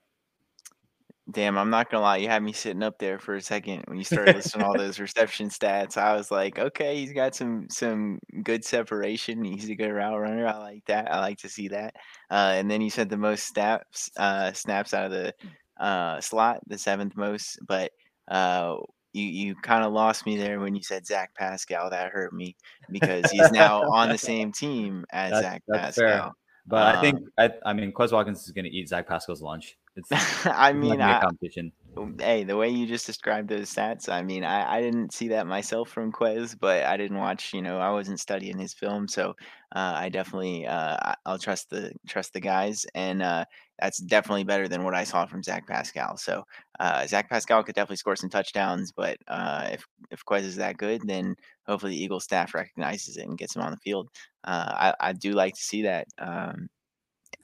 Damn, 1.31 1.57
I'm 1.57 1.71
not 1.71 1.89
gonna 1.89 2.03
lie. 2.03 2.17
You 2.17 2.29
had 2.29 2.43
me 2.43 2.53
sitting 2.53 2.83
up 2.83 2.99
there 2.99 3.17
for 3.19 3.37
a 3.37 3.41
second 3.41 3.85
when 3.87 3.97
you 3.97 4.03
started 4.03 4.35
listing 4.35 4.61
all 4.61 4.77
those 4.77 4.99
reception 5.01 5.51
stats. 5.51 5.97
I 5.97 6.17
was 6.17 6.33
like, 6.33 6.59
okay, 6.59 6.97
he's 6.99 7.13
got 7.13 7.37
some 7.37 7.69
some 7.71 8.19
good 8.43 8.65
separation. 8.65 9.45
He's 9.45 9.71
a 9.71 9.77
good 9.77 9.93
route 9.93 10.19
runner. 10.19 10.49
I 10.49 10.59
like 10.59 10.85
that. 10.87 11.13
I 11.13 11.21
like 11.21 11.39
to 11.39 11.49
see 11.49 11.69
that. 11.69 11.95
Uh, 12.29 12.55
and 12.57 12.69
then 12.69 12.81
you 12.81 12.91
said 12.91 13.09
the 13.09 13.17
most 13.17 13.47
snaps 13.47 14.11
uh, 14.17 14.53
snaps 14.53 14.95
out 14.95 15.07
of 15.07 15.13
the 15.13 15.33
uh, 15.79 16.21
slot, 16.21 16.61
the 16.67 16.77
seventh 16.77 17.17
most. 17.17 17.57
But 17.69 17.93
uh, 18.33 18.77
you 19.13 19.25
you 19.25 19.55
kind 19.57 19.85
of 19.85 19.93
lost 19.93 20.27
me 20.27 20.37
there 20.37 20.59
when 20.59 20.75
you 20.75 20.83
said 20.83 21.07
Zach 21.07 21.35
Pascal. 21.37 21.91
That 21.91 22.11
hurt 22.11 22.33
me 22.33 22.57
because 22.91 23.31
he's 23.31 23.53
now 23.53 23.83
on 23.91 24.09
the 24.09 24.19
same 24.33 24.51
team 24.53 25.05
as 25.13 25.31
That's- 25.33 25.43
Zach 25.53 25.63
that's 25.69 25.97
fair. 25.99 26.09
Pascal. 26.09 26.33
But 26.65 26.97
I 26.97 27.01
think 27.01 27.17
Um, 27.19 27.27
I, 27.39 27.71
I 27.71 27.73
mean 27.73 27.93
Quez 27.93 28.13
Watkins 28.13 28.45
is 28.45 28.53
going 28.53 28.65
to 28.67 28.71
eat 28.71 28.89
Zach 28.89 29.09
Pascal's 29.09 29.43
lunch. 29.43 29.77
It's 29.97 30.09
I 30.47 30.73
mean, 30.73 30.97
gonna 30.99 31.07
be 31.07 31.13
a 31.13 31.17
I, 31.19 31.21
competition. 31.21 31.73
hey, 32.21 32.45
the 32.45 32.57
way 32.57 32.71
you 32.71 32.87
just 32.87 33.05
described 33.05 33.49
those 33.51 33.69
stats, 33.75 34.09
I 34.09 34.23
mean, 34.23 34.45
I, 34.45 34.77
I 34.77 34.81
didn't 34.81 35.13
see 35.13 35.29
that 35.29 35.47
myself 35.49 35.91
from 35.91 36.13
Quez, 36.13 36.57
but 36.59 36.85
I 36.85 36.97
didn't 36.97 37.19
watch, 37.19 37.53
you 37.53 37.63
know, 37.63 37.79
I 37.79 37.91
wasn't 37.91 38.21
studying 38.21 38.59
his 38.59 38.73
film, 38.73 39.09
so 39.09 39.31
uh, 39.75 39.93
I 39.97 40.09
definitely 40.09 40.65
uh, 40.67 41.15
I'll 41.27 41.39
trust 41.39 41.69
the 41.69 41.93
trust 42.07 42.33
the 42.33 42.41
guys, 42.41 42.87
and 42.95 43.23
uh, 43.23 43.45
that's 43.83 43.99
definitely 43.99 44.45
better 44.45 44.69
than 44.69 44.85
what 44.85 44.95
I 44.95 45.05
saw 45.05 45.27
from 45.27 45.43
Zach 45.43 45.67
Pascal. 45.67 46.17
So 46.17 46.45
uh, 46.81 47.07
Zach 47.07 47.29
Pascal 47.29 47.63
could 47.65 47.75
definitely 47.75 47.97
score 47.97 48.17
some 48.17 48.31
touchdowns, 48.31 48.93
but 48.93 49.19
uh, 49.29 49.69
if 49.73 49.85
if 50.11 50.25
Quez 50.25 50.45
is 50.45 50.57
that 50.57 50.79
good, 50.79 51.03
then 51.05 51.37
hopefully 51.67 51.93
the 51.93 52.03
Eagles 52.03 52.25
staff 52.25 52.55
recognizes 52.55 53.17
it 53.17 53.27
and 53.27 53.37
gets 53.37 53.57
him 53.57 53.63
on 53.63 53.73
the 53.73 53.79
field. 53.79 54.09
Uh, 54.45 54.93
I 55.01 55.09
I 55.09 55.13
do 55.13 55.33
like 55.33 55.55
to 55.55 55.63
see 55.63 55.83
that. 55.83 56.07
Um, 56.19 56.69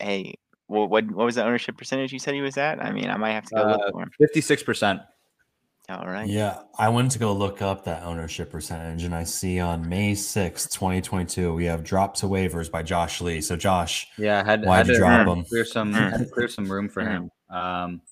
hey. 0.01 0.34
What, 0.70 0.91
what 0.91 1.11
what 1.11 1.24
was 1.24 1.36
the 1.36 1.45
ownership 1.45 1.78
percentage 1.78 2.12
you 2.12 2.18
said 2.18 2.34
he 2.34 2.43
was 2.43 2.59
at? 2.59 2.78
I 2.78 2.93
mean, 2.93 3.09
I 3.09 3.16
might 3.16 3.32
have 3.32 3.47
to 3.47 3.55
go 3.55 3.62
look 3.62 3.80
Uh, 3.80 3.91
for 3.91 4.03
him. 4.03 4.11
Fifty 4.18 4.43
six 4.43 4.62
percent. 4.62 5.01
All 5.91 6.07
right. 6.07 6.28
Yeah, 6.28 6.59
I 6.78 6.91
went 6.91 7.12
to 7.12 7.18
go 7.18 7.32
look 7.32 7.62
up 7.62 7.84
that 7.84 8.03
ownership 8.03 8.51
percentage, 8.51 9.05
and 9.05 9.14
I 9.14 9.24
see 9.24 9.59
on 9.59 9.89
May 9.89 10.14
sixth, 10.14 10.70
2022, 10.72 11.55
we 11.55 11.64
have 11.64 11.82
Drop 11.82 12.14
to 12.16 12.26
Waivers 12.26 12.70
by 12.70 12.82
Josh 12.82 13.22
Lee. 13.22 13.41
So, 13.41 13.57
Josh, 13.57 14.07
Yeah, 14.18 14.43
I 14.45 14.45
had, 14.51 14.64
Why'd 14.66 14.78
had 14.78 14.86
you 14.89 14.93
to 14.95 14.99
drop 14.99 15.24
clear- 15.24 15.34
him? 15.36 15.45
Clear 15.47 15.64
some 15.64 15.93
had 15.95 16.18
to 16.18 16.26
clear 16.26 16.49
some 16.49 16.70
room 16.70 16.91
for 16.91 17.01
him. 17.03 17.30
Um, 17.49 18.03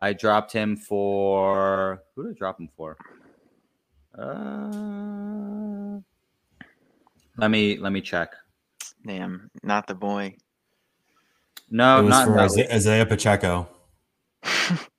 I 0.00 0.12
dropped 0.12 0.52
him 0.52 0.76
for 0.76 2.02
who 2.14 2.24
did 2.24 2.32
I 2.36 2.38
drop 2.38 2.60
him 2.60 2.68
for? 2.76 2.98
Uh, 4.18 6.00
let 7.38 7.50
me 7.50 7.78
let 7.78 7.92
me 7.92 8.02
check. 8.02 8.34
Damn, 9.06 9.50
not 9.62 9.86
the 9.86 9.94
boy. 9.94 10.34
No, 11.70 12.00
it 12.00 12.02
was 12.02 12.10
not 12.10 12.26
for 12.26 12.38
Isaiah, 12.40 12.74
Isaiah 12.74 13.06
Pacheco. 13.06 13.68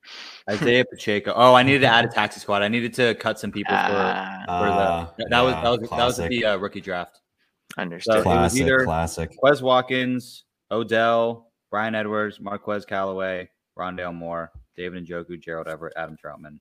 Isaiah 0.50 0.84
Pacheco. 0.84 1.32
Oh, 1.34 1.54
I 1.54 1.62
needed 1.62 1.80
to 1.80 1.86
add 1.86 2.04
a 2.04 2.08
taxi 2.14 2.40
squad. 2.40 2.62
I 2.62 2.68
needed 2.68 2.92
to 2.94 3.14
cut 3.14 3.38
some 3.40 3.50
people 3.50 3.74
for. 3.74 3.78
Ah, 3.80 4.42
for 4.46 4.52
Ah, 4.52 5.12
the, 5.16 5.26
that 5.30 5.40
was 5.40 5.54
that 5.54 5.70
was 5.80 5.90
that 5.90 6.04
was 6.04 6.28
the 6.28 6.44
uh, 6.44 6.56
rookie 6.58 6.80
draft. 6.82 7.20
understood. 7.78 8.16
it 8.16 8.18
was 8.18 8.24
Classic, 8.24 8.60
either- 8.62 8.84
classic. 8.84 9.30
Quez 9.42 9.62
Watkins, 9.62 10.44
Odell, 10.70 11.50
Bryan 11.70 11.94
Edwards, 11.94 12.40
Marquez 12.40 12.84
Callaway, 12.84 13.48
Rondale 13.78 14.14
Moore, 14.14 14.52
David 14.76 15.06
Njoku, 15.06 15.40
Gerald 15.40 15.66
Everett, 15.68 15.94
Adam 15.96 16.16
Trautman. 16.22 16.58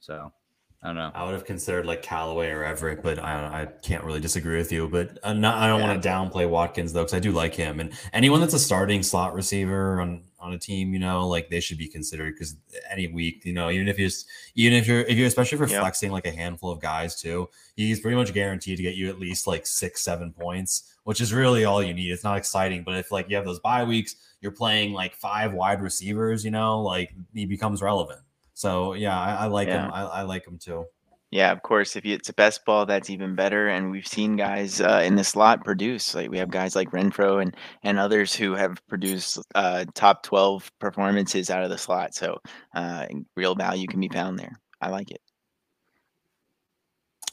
So 0.00 0.32
I 0.80 0.86
don't 0.86 0.96
know. 0.96 1.10
I 1.12 1.24
would 1.24 1.32
have 1.32 1.44
considered 1.44 1.86
like 1.86 2.02
Callaway 2.02 2.50
or 2.50 2.62
Everett, 2.62 3.02
but 3.02 3.18
I, 3.18 3.62
I 3.62 3.66
can't 3.66 4.04
really 4.04 4.20
disagree 4.20 4.58
with 4.58 4.70
you. 4.70 4.88
But 4.88 5.18
I'm 5.24 5.40
not, 5.40 5.56
I 5.58 5.66
don't 5.66 5.80
yeah. 5.80 5.88
want 5.88 6.02
to 6.02 6.08
downplay 6.08 6.48
Watkins 6.48 6.92
though, 6.92 7.02
because 7.02 7.14
I 7.14 7.18
do 7.18 7.32
like 7.32 7.52
him. 7.52 7.80
And 7.80 7.92
anyone 8.12 8.40
that's 8.40 8.54
a 8.54 8.60
starting 8.60 9.02
slot 9.02 9.34
receiver 9.34 10.00
on 10.00 10.22
on 10.40 10.52
a 10.52 10.58
team, 10.58 10.92
you 10.92 11.00
know, 11.00 11.26
like 11.26 11.50
they 11.50 11.58
should 11.58 11.78
be 11.78 11.88
considered 11.88 12.34
because 12.34 12.54
any 12.88 13.08
week, 13.08 13.44
you 13.44 13.52
know, 13.52 13.70
even 13.70 13.88
if 13.88 13.98
you're 13.98 14.10
even 14.54 14.78
if 14.78 14.86
you're 14.86 15.00
if 15.00 15.18
you're 15.18 15.26
especially 15.26 15.58
for 15.58 15.66
yep. 15.66 15.80
flexing 15.80 16.12
like 16.12 16.26
a 16.26 16.30
handful 16.30 16.70
of 16.70 16.80
guys 16.80 17.20
too, 17.20 17.48
he's 17.74 17.98
pretty 17.98 18.16
much 18.16 18.32
guaranteed 18.32 18.76
to 18.76 18.82
get 18.84 18.94
you 18.94 19.08
at 19.08 19.18
least 19.18 19.48
like 19.48 19.66
six 19.66 20.00
seven 20.00 20.32
points, 20.32 20.94
which 21.02 21.20
is 21.20 21.32
really 21.32 21.64
all 21.64 21.82
you 21.82 21.92
need. 21.92 22.12
It's 22.12 22.22
not 22.22 22.38
exciting, 22.38 22.84
but 22.84 22.94
if 22.94 23.10
like 23.10 23.28
you 23.28 23.34
have 23.34 23.44
those 23.44 23.58
bye 23.58 23.82
weeks, 23.82 24.14
you're 24.40 24.52
playing 24.52 24.92
like 24.92 25.16
five 25.16 25.54
wide 25.54 25.82
receivers, 25.82 26.44
you 26.44 26.52
know, 26.52 26.82
like 26.82 27.12
he 27.34 27.46
becomes 27.46 27.82
relevant. 27.82 28.20
So 28.58 28.94
yeah, 28.94 29.16
I, 29.16 29.44
I 29.44 29.46
like 29.46 29.68
yeah. 29.68 29.84
him. 29.84 29.92
I, 29.94 30.02
I, 30.02 30.22
like 30.22 30.44
him 30.44 30.58
too. 30.58 30.84
Yeah, 31.30 31.52
of 31.52 31.62
course. 31.62 31.94
If 31.94 32.04
it's 32.04 32.28
a 32.28 32.32
best 32.32 32.64
ball, 32.64 32.86
that's 32.86 33.08
even 33.08 33.36
better. 33.36 33.68
And 33.68 33.92
we've 33.92 34.06
seen 34.06 34.34
guys 34.34 34.80
uh, 34.80 35.00
in 35.04 35.14
the 35.14 35.22
slot 35.22 35.64
produce. 35.64 36.12
Like 36.12 36.28
we 36.28 36.38
have 36.38 36.50
guys 36.50 36.74
like 36.74 36.90
Renfrow 36.90 37.40
and 37.40 37.56
and 37.84 38.00
others 38.00 38.34
who 38.34 38.56
have 38.56 38.84
produced 38.88 39.38
uh, 39.54 39.84
top 39.94 40.24
twelve 40.24 40.72
performances 40.80 41.50
out 41.50 41.62
of 41.62 41.70
the 41.70 41.78
slot. 41.78 42.16
So 42.16 42.40
uh, 42.74 43.06
real 43.36 43.54
value 43.54 43.86
can 43.86 44.00
be 44.00 44.08
found 44.08 44.40
there. 44.40 44.58
I 44.80 44.88
like 44.88 45.12
it. 45.12 45.20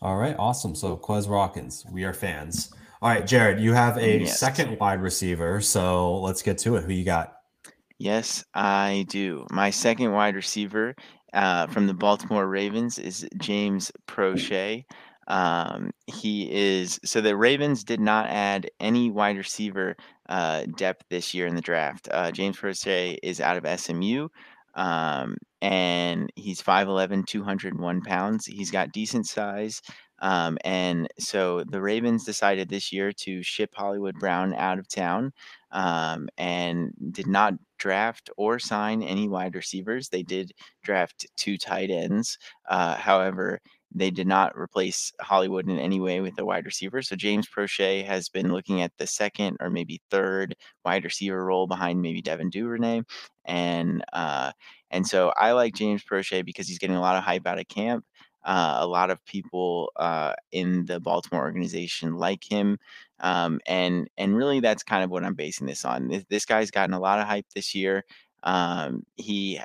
All 0.04 0.18
right, 0.18 0.36
awesome. 0.38 0.76
So 0.76 0.96
Quez 0.96 1.28
Rockins, 1.28 1.88
we 1.92 2.04
are 2.04 2.14
fans. 2.14 2.72
All 3.02 3.10
right, 3.10 3.26
Jared, 3.26 3.60
you 3.60 3.74
have 3.74 3.98
a 3.98 4.20
yes. 4.20 4.40
second 4.40 4.78
wide 4.80 5.02
receiver. 5.02 5.60
So 5.60 6.20
let's 6.20 6.44
get 6.44 6.60
to 6.60 6.76
it. 6.76 6.84
Who 6.84 6.94
you 6.94 7.04
got? 7.04 7.32
Yes, 7.98 8.44
I 8.54 9.06
do. 9.10 9.46
My 9.52 9.70
second 9.70 10.12
wide 10.12 10.36
receiver 10.36 10.96
uh, 11.36 11.68
from 11.68 11.86
the 11.86 11.94
Baltimore 11.94 12.48
Ravens 12.48 12.98
is 12.98 13.28
James 13.38 13.92
Proche. 14.08 14.84
Um, 15.28 15.92
he 16.08 16.52
is 16.52 17.00
so 17.04 17.20
the 17.20 17.36
Ravens 17.36 17.84
did 17.84 18.00
not 18.00 18.28
add 18.28 18.70
any 18.80 19.12
wide 19.12 19.38
receiver 19.38 19.96
uh, 20.30 20.66
depth 20.78 21.04
this 21.10 21.34
year 21.34 21.48
in 21.48 21.56
the 21.56 21.62
draft. 21.62 22.08
Uh, 22.12 22.32
James 22.32 22.58
Proche 22.58 23.18
is 23.22 23.42
out 23.42 23.64
of 23.64 23.80
SMU. 23.80 24.28
Um, 24.76 25.38
and 25.62 26.30
he's 26.36 26.62
5'11, 26.62 27.26
201 27.26 28.02
pounds. 28.02 28.46
He's 28.46 28.72
got 28.72 28.92
decent 28.92 29.26
size. 29.26 29.82
Um, 30.20 30.58
and 30.64 31.08
so 31.20 31.64
the 31.64 31.82
Ravens 31.82 32.24
decided 32.24 32.70
this 32.70 32.92
year 32.92 33.12
to 33.14 33.44
ship 33.44 33.72
Hollywood 33.74 34.16
Brown 34.20 34.54
out 34.54 34.80
of 34.80 34.88
town 34.88 35.34
um, 35.72 36.30
and 36.38 36.94
did 37.12 37.28
not 37.28 37.54
draft 37.78 38.30
or 38.38 38.58
sign 38.60 39.04
any 39.04 39.28
wide 39.28 39.56
receivers. 39.56 40.10
They 40.10 40.24
did 40.24 40.54
draft 40.84 41.28
two 41.36 41.58
tight 41.58 41.92
ends. 41.92 42.38
Uh, 42.70 42.96
however, 42.96 43.60
they 43.94 44.12
did 44.12 44.28
not 44.28 44.58
replace 44.58 45.14
Hollywood 45.22 45.70
in 45.70 45.80
any 45.80 46.02
way 46.02 46.20
with 46.20 46.38
a 46.38 46.46
wide 46.46 46.66
receiver. 46.66 47.02
So 47.02 47.16
James 47.16 47.48
Proche 47.48 48.06
has 48.06 48.28
been 48.28 48.52
looking 48.52 48.82
at 48.82 48.92
the 48.98 49.08
second 49.08 49.58
or 49.62 49.70
maybe 49.70 50.02
third 50.12 50.56
wide 50.84 51.06
receiver 51.06 51.46
role 51.46 51.66
behind 51.66 52.02
maybe 52.02 52.22
Devin 52.22 52.50
Duvernay. 52.50 53.04
And 53.46 54.04
uh, 54.12 54.52
and 54.92 55.08
so 55.08 55.34
I 55.38 55.54
like 55.54 55.76
James 55.76 56.04
Proche 56.04 56.44
because 56.46 56.68
he's 56.68 56.80
getting 56.80 56.96
a 56.98 57.02
lot 57.02 57.16
of 57.16 57.24
hype 57.24 57.48
out 57.48 57.60
of 57.60 57.68
camp. 57.70 58.06
Uh, 58.46 58.78
a 58.80 58.88
lot 58.88 59.10
of 59.10 59.24
people 59.26 59.92
uh, 59.98 60.34
in 60.52 60.86
the 60.86 61.00
Baltimore 61.00 61.44
organization 61.44 62.16
like 62.16 62.44
him, 62.44 62.78
um, 63.20 63.60
and 63.68 64.08
and 64.18 64.38
really 64.38 64.60
that's 64.60 64.84
kind 64.84 65.04
of 65.04 65.10
what 65.10 65.24
I'm 65.24 65.34
basing 65.34 65.68
this 65.68 65.84
on. 65.84 66.08
This, 66.08 66.24
this 66.30 66.46
guy's 66.46 66.72
gotten 66.72 66.94
a 66.94 67.00
lot 67.00 67.20
of 67.20 67.28
hype 67.28 67.48
this 67.56 67.74
year. 67.76 68.04
Um, 68.44 69.04
he 69.16 69.60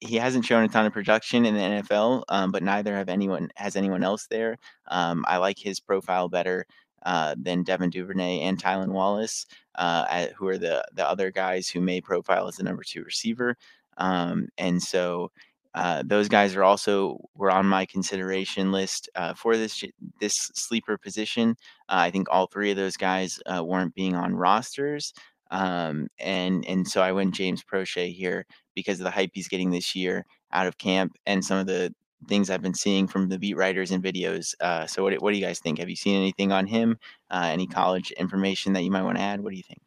he 0.00 0.16
hasn't 0.16 0.44
shown 0.44 0.64
a 0.64 0.68
ton 0.68 0.86
of 0.86 0.92
production 0.92 1.44
in 1.44 1.54
the 1.54 1.60
NFL, 1.60 2.24
um, 2.28 2.52
but 2.52 2.62
neither 2.62 2.94
have 2.96 3.08
anyone 3.08 3.50
has 3.56 3.76
anyone 3.76 4.02
else 4.04 4.26
there. 4.26 4.56
Um, 4.88 5.24
I 5.28 5.38
like 5.38 5.58
his 5.58 5.80
profile 5.80 6.28
better 6.28 6.66
uh, 7.04 7.34
than 7.38 7.62
Devin 7.62 7.90
Duvernay 7.90 8.40
and 8.40 8.62
Tylan 8.62 8.88
Wallace, 8.92 9.46
uh, 9.76 10.26
who 10.36 10.48
are 10.48 10.58
the 10.58 10.84
the 10.92 11.08
other 11.08 11.30
guys 11.30 11.68
who 11.68 11.80
may 11.80 12.00
profile 12.00 12.48
as 12.48 12.56
the 12.56 12.64
number 12.64 12.82
two 12.84 13.02
receiver. 13.02 13.56
Um, 13.98 14.48
and 14.58 14.82
so 14.82 15.30
uh, 15.78 16.02
those 16.04 16.28
guys 16.28 16.56
are 16.56 16.64
also 16.64 17.20
were 17.36 17.52
on 17.52 17.64
my 17.64 17.86
consideration 17.86 18.72
list 18.72 19.08
uh, 19.14 19.32
for 19.32 19.56
this 19.56 19.84
this 20.20 20.50
sleeper 20.54 20.98
position. 20.98 21.50
Uh, 21.88 22.02
I 22.02 22.10
think 22.10 22.26
all 22.28 22.48
three 22.48 22.72
of 22.72 22.76
those 22.76 22.96
guys 22.96 23.38
uh, 23.46 23.64
weren't 23.64 23.94
being 23.94 24.16
on 24.16 24.34
rosters, 24.34 25.14
um, 25.52 26.08
and 26.18 26.66
and 26.66 26.86
so 26.86 27.00
I 27.00 27.12
went 27.12 27.32
James 27.32 27.62
Proche 27.62 28.12
here 28.12 28.44
because 28.74 28.98
of 28.98 29.04
the 29.04 29.10
hype 29.12 29.30
he's 29.34 29.46
getting 29.46 29.70
this 29.70 29.94
year 29.94 30.26
out 30.50 30.66
of 30.66 30.78
camp 30.78 31.12
and 31.26 31.44
some 31.44 31.58
of 31.58 31.68
the 31.68 31.94
things 32.26 32.50
I've 32.50 32.60
been 32.60 32.74
seeing 32.74 33.06
from 33.06 33.28
the 33.28 33.38
beat 33.38 33.56
writers 33.56 33.92
and 33.92 34.02
videos. 34.02 34.56
Uh, 34.60 34.84
so 34.84 35.04
what 35.04 35.14
what 35.22 35.30
do 35.30 35.38
you 35.38 35.46
guys 35.46 35.60
think? 35.60 35.78
Have 35.78 35.88
you 35.88 35.94
seen 35.94 36.16
anything 36.16 36.50
on 36.50 36.66
him? 36.66 36.98
any 37.30 37.68
college 37.68 38.10
information 38.12 38.72
that 38.72 38.82
you 38.82 38.90
might 38.90 39.04
want 39.04 39.16
to 39.16 39.22
add? 39.22 39.40
What 39.44 39.50
do 39.50 39.56
you 39.56 39.62
think? 39.62 39.82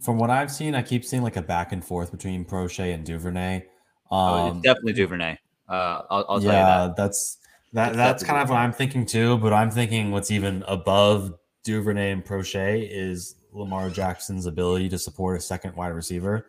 From 0.00 0.16
what 0.16 0.30
I've 0.30 0.50
seen, 0.50 0.74
I 0.74 0.80
keep 0.80 1.04
seeing 1.04 1.22
like 1.22 1.36
a 1.36 1.42
back 1.42 1.70
and 1.70 1.84
forth 1.84 2.10
between 2.10 2.46
Proche 2.46 2.94
and 2.94 3.04
Duvernay. 3.04 3.66
Um, 4.10 4.20
oh, 4.20 4.60
definitely 4.62 4.94
Duvernay. 4.94 5.38
Uh, 5.68 6.02
I'll, 6.10 6.26
I'll 6.28 6.42
yeah, 6.42 6.88
that. 6.88 6.96
that's 6.96 7.38
that. 7.72 7.88
It's 7.88 7.96
that's 7.96 8.24
kind 8.24 8.42
of 8.42 8.48
what 8.48 8.56
I'm 8.56 8.72
thinking 8.72 9.04
too. 9.04 9.38
But 9.38 9.52
I'm 9.52 9.70
thinking 9.70 10.10
what's 10.10 10.30
even 10.30 10.64
above 10.66 11.34
Duvernay 11.64 12.12
and 12.12 12.24
Proche 12.24 12.88
is 12.90 13.36
Lamar 13.52 13.90
Jackson's 13.90 14.46
ability 14.46 14.88
to 14.90 14.98
support 14.98 15.38
a 15.38 15.40
second 15.40 15.76
wide 15.76 15.88
receiver. 15.88 16.48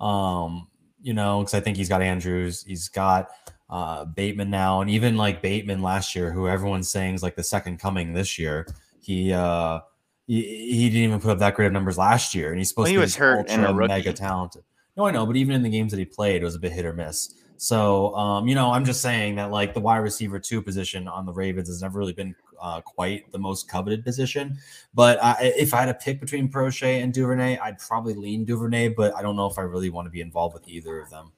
Um, 0.00 0.68
you 1.00 1.14
know, 1.14 1.40
because 1.40 1.54
I 1.54 1.60
think 1.60 1.76
he's 1.76 1.88
got 1.88 2.02
Andrews, 2.02 2.64
he's 2.66 2.88
got 2.88 3.28
uh, 3.70 4.04
Bateman 4.04 4.50
now, 4.50 4.80
and 4.80 4.90
even 4.90 5.16
like 5.16 5.42
Bateman 5.42 5.82
last 5.82 6.14
year, 6.14 6.32
who 6.32 6.48
everyone's 6.48 6.88
saying 6.90 7.14
is 7.14 7.22
like 7.22 7.36
the 7.36 7.44
second 7.44 7.78
coming 7.78 8.12
this 8.12 8.38
year. 8.38 8.66
He 9.00 9.32
uh, 9.32 9.80
he, 10.26 10.42
he 10.42 10.88
didn't 10.88 11.04
even 11.04 11.20
put 11.20 11.30
up 11.30 11.38
that 11.38 11.54
great 11.54 11.66
of 11.66 11.72
numbers 11.72 11.98
last 11.98 12.34
year, 12.34 12.50
and 12.50 12.58
he's 12.58 12.68
supposed 12.68 12.86
well, 12.86 12.90
he 12.90 12.94
to 12.94 12.98
be 12.98 13.02
was 13.02 13.16
hurt 13.16 13.46
and 13.48 13.64
a 13.64 13.72
mega 13.72 14.12
talented. 14.12 14.62
No, 14.96 15.06
I 15.06 15.10
know, 15.10 15.26
but 15.26 15.36
even 15.36 15.54
in 15.54 15.62
the 15.62 15.68
games 15.68 15.92
that 15.92 15.98
he 15.98 16.04
played, 16.04 16.40
it 16.42 16.44
was 16.44 16.54
a 16.54 16.58
bit 16.58 16.72
hit 16.72 16.86
or 16.86 16.92
miss. 16.92 17.34
So, 17.58 18.14
um, 18.14 18.48
you 18.48 18.54
know, 18.54 18.70
I'm 18.70 18.84
just 18.84 19.00
saying 19.00 19.36
that 19.36 19.50
like 19.50 19.74
the 19.74 19.80
wide 19.80 19.98
receiver 19.98 20.38
two 20.38 20.62
position 20.62 21.08
on 21.08 21.26
the 21.26 21.32
Ravens 21.32 21.68
has 21.68 21.82
never 21.82 21.98
really 21.98 22.12
been 22.12 22.34
uh, 22.60 22.80
quite 22.80 23.30
the 23.32 23.38
most 23.38 23.68
coveted 23.68 24.04
position. 24.04 24.58
But 24.94 25.22
I, 25.22 25.52
if 25.56 25.74
I 25.74 25.80
had 25.80 25.86
to 25.86 25.94
pick 25.94 26.20
between 26.20 26.50
Proche 26.50 27.02
and 27.02 27.12
Duvernay, 27.12 27.58
I'd 27.58 27.78
probably 27.78 28.14
lean 28.14 28.44
Duvernay, 28.44 28.88
but 28.90 29.14
I 29.14 29.22
don't 29.22 29.36
know 29.36 29.46
if 29.46 29.58
I 29.58 29.62
really 29.62 29.90
want 29.90 30.06
to 30.06 30.10
be 30.10 30.20
involved 30.20 30.54
with 30.54 30.68
either 30.68 31.00
of 31.00 31.10
them. 31.10 31.32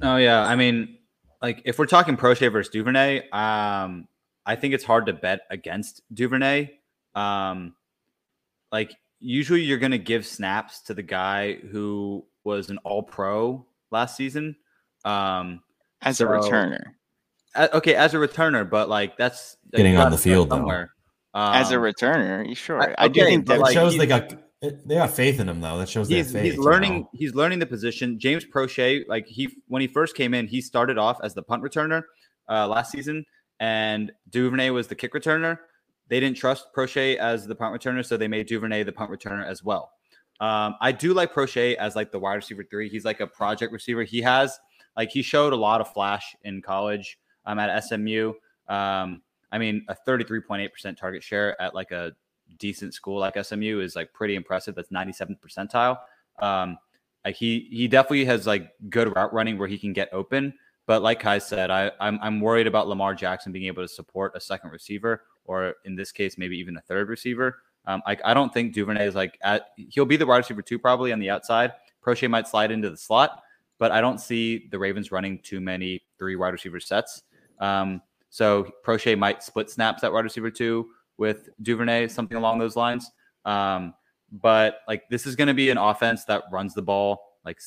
Oh 0.00 0.16
yeah, 0.16 0.42
I 0.42 0.56
mean, 0.56 0.98
like 1.40 1.62
if 1.64 1.78
we're 1.78 1.86
talking 1.86 2.16
Proche 2.16 2.50
versus 2.50 2.72
Duvernay, 2.72 3.28
um, 3.30 4.08
I 4.44 4.56
think 4.56 4.74
it's 4.74 4.84
hard 4.84 5.06
to 5.06 5.12
bet 5.12 5.40
against 5.50 6.02
Duvernay. 6.12 6.70
Um, 7.14 7.74
like 8.70 8.94
usually 9.20 9.62
you're 9.62 9.78
going 9.78 9.92
to 9.92 9.98
give 9.98 10.26
snaps 10.26 10.80
to 10.82 10.94
the 10.94 11.02
guy 11.02 11.54
who 11.54 12.24
was 12.44 12.70
an 12.70 12.78
All 12.78 13.02
Pro 13.02 13.66
last 13.90 14.16
season. 14.16 14.56
Um, 15.04 15.62
as 16.00 16.18
so, 16.18 16.26
a 16.26 16.28
returner. 16.28 16.82
Uh, 17.54 17.68
okay, 17.74 17.94
as 17.94 18.14
a 18.14 18.16
returner, 18.16 18.68
but 18.68 18.88
like 18.88 19.16
that's 19.16 19.56
getting 19.72 19.96
on 19.96 20.10
the 20.10 20.18
field 20.18 20.50
somewhere. 20.50 20.90
Um, 21.34 21.54
as 21.54 21.70
a 21.70 21.76
um, 21.76 21.82
returner, 21.82 22.56
sure. 22.56 22.80
I, 22.80 22.94
I 22.98 23.08
do 23.08 23.24
think 23.24 23.46
that 23.46 23.60
like, 23.60 23.74
shows 23.74 23.96
they 23.96 24.06
got 24.06 24.34
they 24.60 24.94
got 24.94 25.10
faith 25.10 25.40
in 25.40 25.48
him 25.48 25.60
though. 25.60 25.76
That 25.78 25.88
shows 25.88 26.08
he's, 26.08 26.32
faith, 26.32 26.42
he's 26.42 26.58
learning. 26.58 26.92
You 26.92 26.98
know? 27.00 27.10
He's 27.12 27.34
learning 27.34 27.58
the 27.58 27.66
position. 27.66 28.18
James 28.18 28.44
Proche, 28.44 29.02
like 29.08 29.26
he 29.26 29.48
when 29.68 29.82
he 29.82 29.88
first 29.88 30.16
came 30.16 30.34
in, 30.34 30.46
he 30.46 30.60
started 30.60 30.98
off 30.98 31.18
as 31.22 31.34
the 31.34 31.42
punt 31.42 31.62
returner 31.62 32.02
uh, 32.48 32.66
last 32.68 32.90
season, 32.90 33.24
and 33.60 34.12
Duvernay 34.30 34.70
was 34.70 34.86
the 34.86 34.94
kick 34.94 35.12
returner. 35.12 35.58
They 36.08 36.20
didn't 36.20 36.36
trust 36.36 36.72
Proche 36.74 37.16
as 37.16 37.46
the 37.46 37.54
punt 37.54 37.74
returner, 37.74 38.04
so 38.04 38.16
they 38.16 38.28
made 38.28 38.46
Duvernay 38.46 38.82
the 38.84 38.92
punt 38.92 39.10
returner 39.10 39.46
as 39.46 39.64
well. 39.64 39.92
Um, 40.42 40.74
I 40.80 40.90
do 40.90 41.14
like 41.14 41.32
Proche 41.32 41.76
as 41.76 41.94
like 41.94 42.10
the 42.10 42.18
wide 42.18 42.34
receiver 42.34 42.64
three. 42.68 42.88
He's 42.88 43.04
like 43.04 43.20
a 43.20 43.28
project 43.28 43.72
receiver. 43.72 44.02
He 44.02 44.20
has 44.22 44.58
like 44.96 45.10
he 45.10 45.22
showed 45.22 45.52
a 45.52 45.56
lot 45.56 45.80
of 45.80 45.92
flash 45.92 46.34
in 46.42 46.60
college 46.60 47.16
um, 47.46 47.60
at 47.60 47.84
SMU. 47.84 48.32
Um, 48.68 49.22
I 49.52 49.58
mean, 49.58 49.84
a 49.88 49.96
33.8% 50.06 50.96
target 50.96 51.22
share 51.22 51.60
at 51.62 51.76
like 51.76 51.92
a 51.92 52.12
decent 52.58 52.92
school 52.92 53.20
like 53.20 53.36
SMU 53.40 53.78
is 53.78 53.94
like 53.94 54.12
pretty 54.12 54.34
impressive. 54.34 54.74
That's 54.74 54.90
97th 54.90 55.38
percentile. 55.38 55.98
Um, 56.40 56.76
like 57.24 57.36
he 57.36 57.68
he 57.70 57.86
definitely 57.86 58.24
has 58.24 58.44
like 58.44 58.72
good 58.90 59.14
route 59.14 59.32
running 59.32 59.58
where 59.58 59.68
he 59.68 59.78
can 59.78 59.92
get 59.92 60.08
open. 60.12 60.54
But 60.86 61.02
like 61.02 61.20
Kai 61.20 61.38
said, 61.38 61.70
I 61.70 61.92
I'm 62.00 62.18
I'm 62.20 62.40
worried 62.40 62.66
about 62.66 62.88
Lamar 62.88 63.14
Jackson 63.14 63.52
being 63.52 63.66
able 63.66 63.84
to 63.84 63.88
support 63.88 64.32
a 64.34 64.40
second 64.40 64.70
receiver, 64.70 65.22
or 65.44 65.74
in 65.84 65.94
this 65.94 66.10
case, 66.10 66.36
maybe 66.36 66.58
even 66.58 66.76
a 66.76 66.80
third 66.80 67.08
receiver. 67.08 67.58
Um, 67.86 68.02
I, 68.06 68.16
I 68.24 68.34
don't 68.34 68.52
think 68.52 68.74
Duvernay 68.74 69.06
is 69.06 69.14
like 69.14 69.38
at 69.42 69.68
he'll 69.76 70.04
be 70.04 70.16
the 70.16 70.26
wide 70.26 70.38
receiver 70.38 70.62
two 70.62 70.78
probably 70.78 71.12
on 71.12 71.18
the 71.18 71.30
outside. 71.30 71.72
Proche 72.04 72.28
might 72.28 72.48
slide 72.48 72.70
into 72.70 72.90
the 72.90 72.96
slot, 72.96 73.42
but 73.78 73.90
I 73.90 74.00
don't 74.00 74.20
see 74.20 74.68
the 74.70 74.78
Ravens 74.78 75.10
running 75.12 75.38
too 75.40 75.60
many 75.60 76.02
three 76.18 76.36
wide 76.36 76.50
receiver 76.52 76.80
sets. 76.80 77.22
Um, 77.58 78.00
so 78.30 78.70
Proche 78.84 79.18
might 79.18 79.42
split 79.42 79.70
snaps 79.70 80.04
at 80.04 80.12
wide 80.12 80.24
receiver 80.24 80.50
two 80.50 80.88
with 81.18 81.48
Duvernay, 81.62 82.08
something 82.08 82.36
along 82.36 82.58
those 82.58 82.76
lines. 82.76 83.10
Um, 83.44 83.94
but 84.30 84.78
like 84.88 85.08
this 85.10 85.26
is 85.26 85.36
going 85.36 85.48
to 85.48 85.54
be 85.54 85.70
an 85.70 85.78
offense 85.78 86.24
that 86.24 86.44
runs 86.50 86.74
the 86.74 86.82
ball. 86.82 87.20
Like 87.44 87.58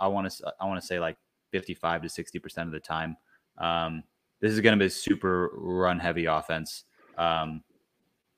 I 0.00 0.08
want 0.08 0.30
to 0.30 0.52
I 0.60 0.66
want 0.66 0.80
to 0.80 0.86
say 0.86 0.98
like 0.98 1.16
55 1.52 2.02
to 2.02 2.08
60 2.08 2.38
percent 2.38 2.66
of 2.68 2.72
the 2.72 2.80
time. 2.80 3.16
Um, 3.58 4.02
this 4.40 4.52
is 4.52 4.60
going 4.60 4.78
to 4.78 4.82
be 4.82 4.86
a 4.86 4.90
super 4.90 5.50
run 5.54 5.98
heavy 5.98 6.26
offense. 6.26 6.84
Um, 7.16 7.62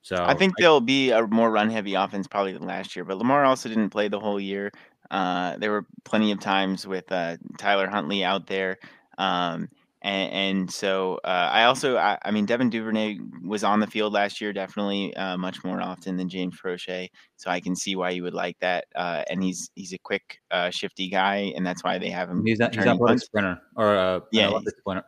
so 0.03 0.17
I 0.19 0.35
think 0.35 0.55
there'll 0.59 0.81
be 0.81 1.11
a 1.11 1.27
more 1.27 1.51
run 1.51 1.71
heavy 1.71 1.95
offense 1.95 2.27
probably 2.27 2.53
than 2.53 2.67
last 2.67 2.97
year, 2.97 3.05
but 3.05 3.19
Lamar 3.19 3.45
also 3.45 3.69
didn't 3.69 3.91
play 3.91 4.09
the 4.09 4.19
whole 4.21 4.41
year. 4.41 4.73
Uh, 5.11 5.57
there 5.59 5.71
were 5.71 5.87
plenty 6.05 6.33
of 6.33 6.41
times 6.41 6.87
with 6.87 7.11
uh, 7.13 7.37
Tyler 7.59 7.87
Huntley 7.87 8.25
out 8.25 8.47
there. 8.47 8.79
Um, 9.19 9.69
and, 10.01 10.33
and, 10.33 10.71
so 10.71 11.21
uh, 11.23 11.51
I 11.53 11.65
also, 11.65 11.97
I, 11.97 12.19
I, 12.25 12.33
mean, 12.33 12.45
Devin 12.45 12.71
Duvernay 12.71 13.19
was 13.45 13.63
on 13.63 13.79
the 13.79 13.87
field 13.87 14.13
last 14.13 14.41
year, 14.41 14.53
definitely 14.53 15.15
uh, 15.15 15.37
much 15.37 15.63
more 15.63 15.81
often 15.81 16.17
than 16.17 16.29
James 16.29 16.59
Proche. 16.61 17.09
So 17.37 17.51
I 17.51 17.61
can 17.61 17.77
see 17.77 17.95
why 17.95 18.11
you 18.11 18.25
would 18.25 18.35
like 18.35 18.59
that. 18.59 18.87
Uh, 18.97 19.23
and 19.31 19.41
he's 19.45 19.71
he's 19.77 19.93
a 19.93 19.99
quick, 19.99 20.41
uh, 20.51 20.71
shifty 20.71 21.09
guy, 21.09 21.53
and 21.55 21.65
that's 21.65 21.85
why 21.85 21.99
they 21.99 22.11
have 22.11 22.29
him. 22.29 22.45
He's 22.45 22.59
a, 22.59 22.71
he's 22.73 22.85
not 22.85 22.99
a 23.09 23.19
sprinter 23.19 23.61
or 23.77 23.95
a 23.95 24.23
yeah, 24.33 24.51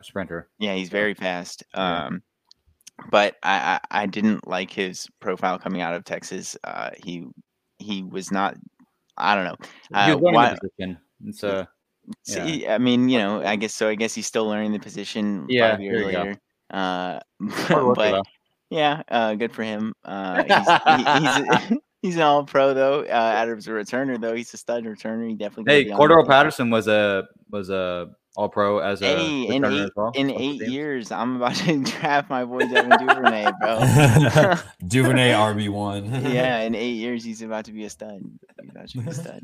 sprinter. 0.01 0.47
Yeah, 0.59 0.75
he's 0.75 0.89
very 0.89 1.13
fast. 1.13 1.63
Um, 1.73 2.21
but 3.09 3.35
I, 3.43 3.79
I, 3.91 4.03
I 4.03 4.05
didn't 4.05 4.47
like 4.47 4.71
his 4.71 5.07
profile 5.19 5.59
coming 5.59 5.81
out 5.81 5.93
of 5.93 6.03
Texas. 6.03 6.57
Uh, 6.63 6.91
he 7.03 7.25
he 7.77 8.03
was 8.03 8.31
not. 8.31 8.55
I 9.17 9.35
don't 9.35 9.45
know. 9.45 9.55
Uh, 9.93 10.17
why, 10.17 10.55
It's 11.25 11.43
a 11.43 11.67
See, 12.23 12.67
I 12.67 12.77
mean, 12.77 13.09
you 13.09 13.17
know, 13.17 13.41
I 13.41 13.55
guess 13.55 13.73
so. 13.73 13.87
I 13.89 13.95
guess 13.95 14.13
he's 14.13 14.27
still 14.27 14.47
learning 14.47 14.73
the 14.73 14.79
position. 14.79 15.45
Yeah, 15.49 15.71
five 15.71 15.81
years 15.81 16.05
later. 16.05 16.39
Uh, 16.69 17.19
but 17.95 18.21
yeah, 18.69 19.01
uh, 19.07 19.35
good 19.35 19.51
for 19.51 19.63
him. 19.63 19.93
Uh, 20.03 20.43
he's, 20.43 21.69
he's, 21.69 21.79
he's, 22.05 22.15
an 22.15 22.21
all 22.21 22.43
pro 22.43 22.73
though. 22.73 23.01
Uh, 23.01 23.33
Adams 23.35 23.67
a 23.67 23.71
returner 23.71 24.19
though. 24.19 24.35
He's 24.35 24.53
a 24.53 24.57
stud 24.57 24.85
returner. 24.85 25.27
He 25.27 25.35
definitely. 25.35 25.73
Hey, 25.73 25.89
Cordarrelle 25.89 26.27
Patterson 26.27 26.69
was 26.69 26.87
a 26.87 27.27
was 27.49 27.69
a 27.69 28.09
all 28.35 28.49
pro 28.49 28.79
as 28.79 29.01
a 29.01 29.05
hey, 29.05 29.47
in 29.47 29.65
eight, 29.65 29.91
well. 29.95 30.11
in 30.15 30.29
eight 30.29 30.61
years. 30.67 31.11
I'm 31.11 31.37
about 31.37 31.55
to 31.55 31.83
draft 31.83 32.29
my 32.29 32.45
boy 32.45 32.59
Devin 32.59 33.07
Duvernay, 33.07 33.51
bro. 33.59 33.79
Duvernay 34.87 35.31
RB 35.31 35.69
one. 35.69 36.05
yeah, 36.25 36.59
in 36.61 36.75
eight 36.75 36.95
years 36.95 37.23
he's 37.23 37.41
about 37.41 37.65
to 37.65 37.71
be 37.71 37.85
a 37.85 37.89
stud. 37.89 38.21
He's 38.21 38.69
about 38.69 38.89
to 38.89 38.97
be 38.99 39.09
a 39.09 39.13
stud. 39.13 39.41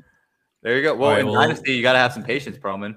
There 0.63 0.77
you 0.77 0.83
go. 0.83 0.95
Well, 0.95 1.11
right, 1.11 1.21
in 1.21 1.27
well, 1.27 1.41
Dynasty, 1.41 1.73
you 1.73 1.81
got 1.81 1.93
to 1.93 1.99
have 1.99 2.13
some 2.13 2.23
patience, 2.23 2.57
Proman. 2.57 2.95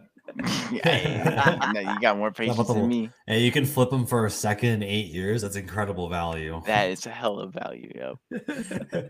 Yeah, 0.72 1.94
you 1.94 2.00
got 2.00 2.16
more 2.16 2.32
patience 2.32 2.68
than 2.68 2.88
me. 2.88 3.10
Hey, 3.26 3.40
you 3.40 3.52
can 3.52 3.64
flip 3.64 3.90
them 3.90 4.06
for 4.06 4.26
a 4.26 4.30
second 4.30 4.70
in 4.70 4.82
eight 4.82 5.06
years. 5.06 5.42
That's 5.42 5.56
incredible 5.56 6.08
value. 6.08 6.60
That 6.66 6.90
is 6.90 7.06
a 7.06 7.10
hell 7.10 7.38
of 7.38 7.52
value, 7.52 7.90
yo. 7.94 8.18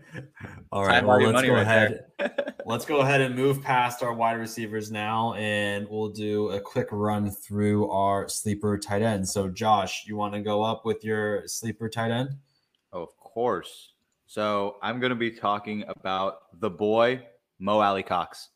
All 0.71 0.85
right, 0.85 1.05
well, 1.05 1.19
let's 1.21 1.47
go 1.47 1.53
right 1.53 1.61
ahead. 1.61 2.05
let's 2.65 2.85
go 2.85 2.99
ahead 2.99 3.21
and 3.21 3.35
move 3.35 3.61
past 3.61 4.03
our 4.03 4.13
wide 4.13 4.33
receivers 4.39 4.91
now, 4.91 5.33
and 5.35 5.87
we'll 5.89 6.09
do 6.09 6.49
a 6.49 6.59
quick 6.59 6.87
run 6.91 7.31
through 7.31 7.89
our 7.89 8.27
sleeper 8.27 8.77
tight 8.77 9.01
end. 9.01 9.27
So, 9.27 9.49
Josh, 9.49 10.05
you 10.07 10.15
want 10.15 10.33
to 10.33 10.41
go 10.41 10.63
up 10.63 10.85
with 10.85 11.03
your 11.03 11.47
sleeper 11.47 11.89
tight 11.89 12.11
end? 12.11 12.29
Oh, 12.91 13.03
of 13.03 13.15
course. 13.17 13.93
So, 14.27 14.77
I'm 14.81 14.99
going 14.99 15.11
to 15.11 15.15
be 15.15 15.31
talking 15.31 15.83
about 15.87 16.59
the 16.59 16.69
boy 16.69 17.23
Mo 17.59 17.79
Alie-Cox. 17.79 18.49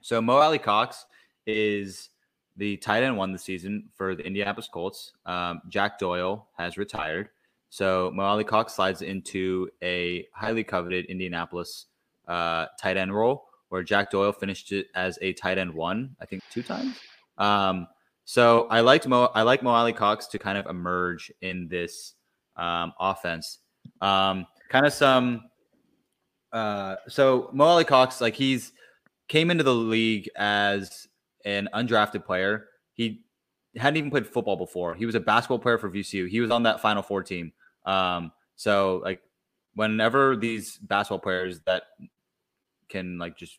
So 0.00 0.20
Mo 0.20 0.36
Alie-Cox 0.38 1.04
is 1.46 2.10
the 2.56 2.76
tight 2.78 3.02
end 3.02 3.16
one 3.16 3.32
this 3.32 3.44
season 3.44 3.88
for 3.94 4.14
the 4.14 4.24
Indianapolis 4.24 4.68
Colts. 4.72 5.12
Um, 5.26 5.62
Jack 5.68 5.98
Doyle 5.98 6.48
has 6.56 6.76
retired. 6.76 7.30
So 7.70 8.10
Mo 8.14 8.24
Alie-Cox 8.24 8.74
slides 8.74 9.02
into 9.02 9.68
a 9.82 10.26
highly 10.34 10.64
coveted 10.64 11.06
Indianapolis 11.06 11.86
uh, 12.26 12.66
tight 12.80 12.96
end 12.96 13.14
role 13.14 13.46
where 13.68 13.82
Jack 13.82 14.10
Doyle 14.10 14.32
finished 14.32 14.72
it 14.72 14.88
as 14.94 15.18
a 15.22 15.32
tight 15.34 15.56
end 15.56 15.72
one, 15.72 16.16
I 16.20 16.26
think 16.26 16.42
two 16.50 16.62
times. 16.62 16.96
Um, 17.38 17.86
so 18.24 18.66
I 18.68 18.80
liked 18.80 19.06
Mo, 19.06 19.30
I 19.34 19.42
like 19.42 19.62
Mo 19.62 19.70
Alie-Cox 19.70 20.26
to 20.28 20.38
kind 20.38 20.58
of 20.58 20.66
emerge 20.66 21.32
in 21.40 21.68
this 21.68 22.14
um, 22.56 22.92
offense. 22.98 23.58
Um, 24.00 24.46
kind 24.68 24.84
of 24.84 24.92
some 24.92 25.44
uh, 26.52 26.96
so 27.08 27.48
Mo 27.52 27.64
Alie-Cox, 27.64 28.20
like 28.20 28.34
he's 28.34 28.72
came 29.28 29.50
into 29.50 29.62
the 29.62 29.74
league 29.74 30.28
as 30.36 31.06
an 31.44 31.68
undrafted 31.74 32.24
player. 32.24 32.66
He 32.94 33.22
hadn't 33.76 33.96
even 33.96 34.10
played 34.10 34.26
football 34.26 34.56
before. 34.56 34.94
He 34.94 35.06
was 35.06 35.14
a 35.14 35.20
basketball 35.20 35.58
player 35.58 35.78
for 35.78 35.90
VCU. 35.90 36.28
He 36.28 36.40
was 36.40 36.50
on 36.50 36.64
that 36.64 36.80
Final 36.80 37.02
Four 37.02 37.22
team. 37.22 37.52
Um, 37.86 38.32
so 38.56 39.00
like 39.04 39.22
whenever 39.74 40.36
these 40.36 40.76
basketball 40.78 41.20
players 41.20 41.60
that 41.66 41.84
can 42.88 43.18
like 43.18 43.36
just 43.36 43.58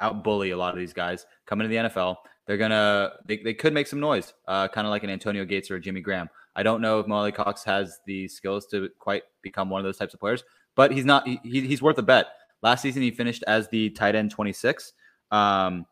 out 0.00 0.24
bully 0.24 0.50
a 0.50 0.56
lot 0.56 0.72
of 0.72 0.78
these 0.78 0.92
guys 0.92 1.26
come 1.46 1.60
into 1.60 1.68
the 1.68 1.88
NFL, 1.88 2.16
they're 2.46 2.56
gonna 2.56 3.12
they, 3.26 3.36
they 3.38 3.54
could 3.54 3.74
make 3.74 3.86
some 3.86 4.00
noise, 4.00 4.32
uh, 4.46 4.68
kind 4.68 4.86
of 4.86 4.90
like 4.90 5.04
an 5.04 5.10
Antonio 5.10 5.44
Gates 5.44 5.70
or 5.70 5.76
a 5.76 5.80
Jimmy 5.80 6.00
Graham. 6.00 6.28
I 6.56 6.62
don't 6.62 6.80
know 6.80 6.98
if 6.98 7.06
Mo 7.06 7.16
Alie-Cox 7.16 7.62
has 7.64 8.00
the 8.06 8.26
skills 8.26 8.66
to 8.68 8.88
quite 8.98 9.22
become 9.42 9.70
one 9.70 9.80
of 9.80 9.84
those 9.84 9.98
types 9.98 10.14
of 10.14 10.20
players, 10.20 10.42
but 10.74 10.90
he's 10.90 11.04
not. 11.04 11.26
He, 11.26 11.38
he's 11.44 11.82
worth 11.82 11.98
a 11.98 12.02
bet. 12.02 12.28
Last 12.62 12.82
season, 12.82 13.02
he 13.02 13.12
finished 13.12 13.44
as 13.46 13.68
the 13.68 13.90
tight 13.90 14.16
end 14.16 14.32
26. 14.32 14.92
Um, 15.30 15.86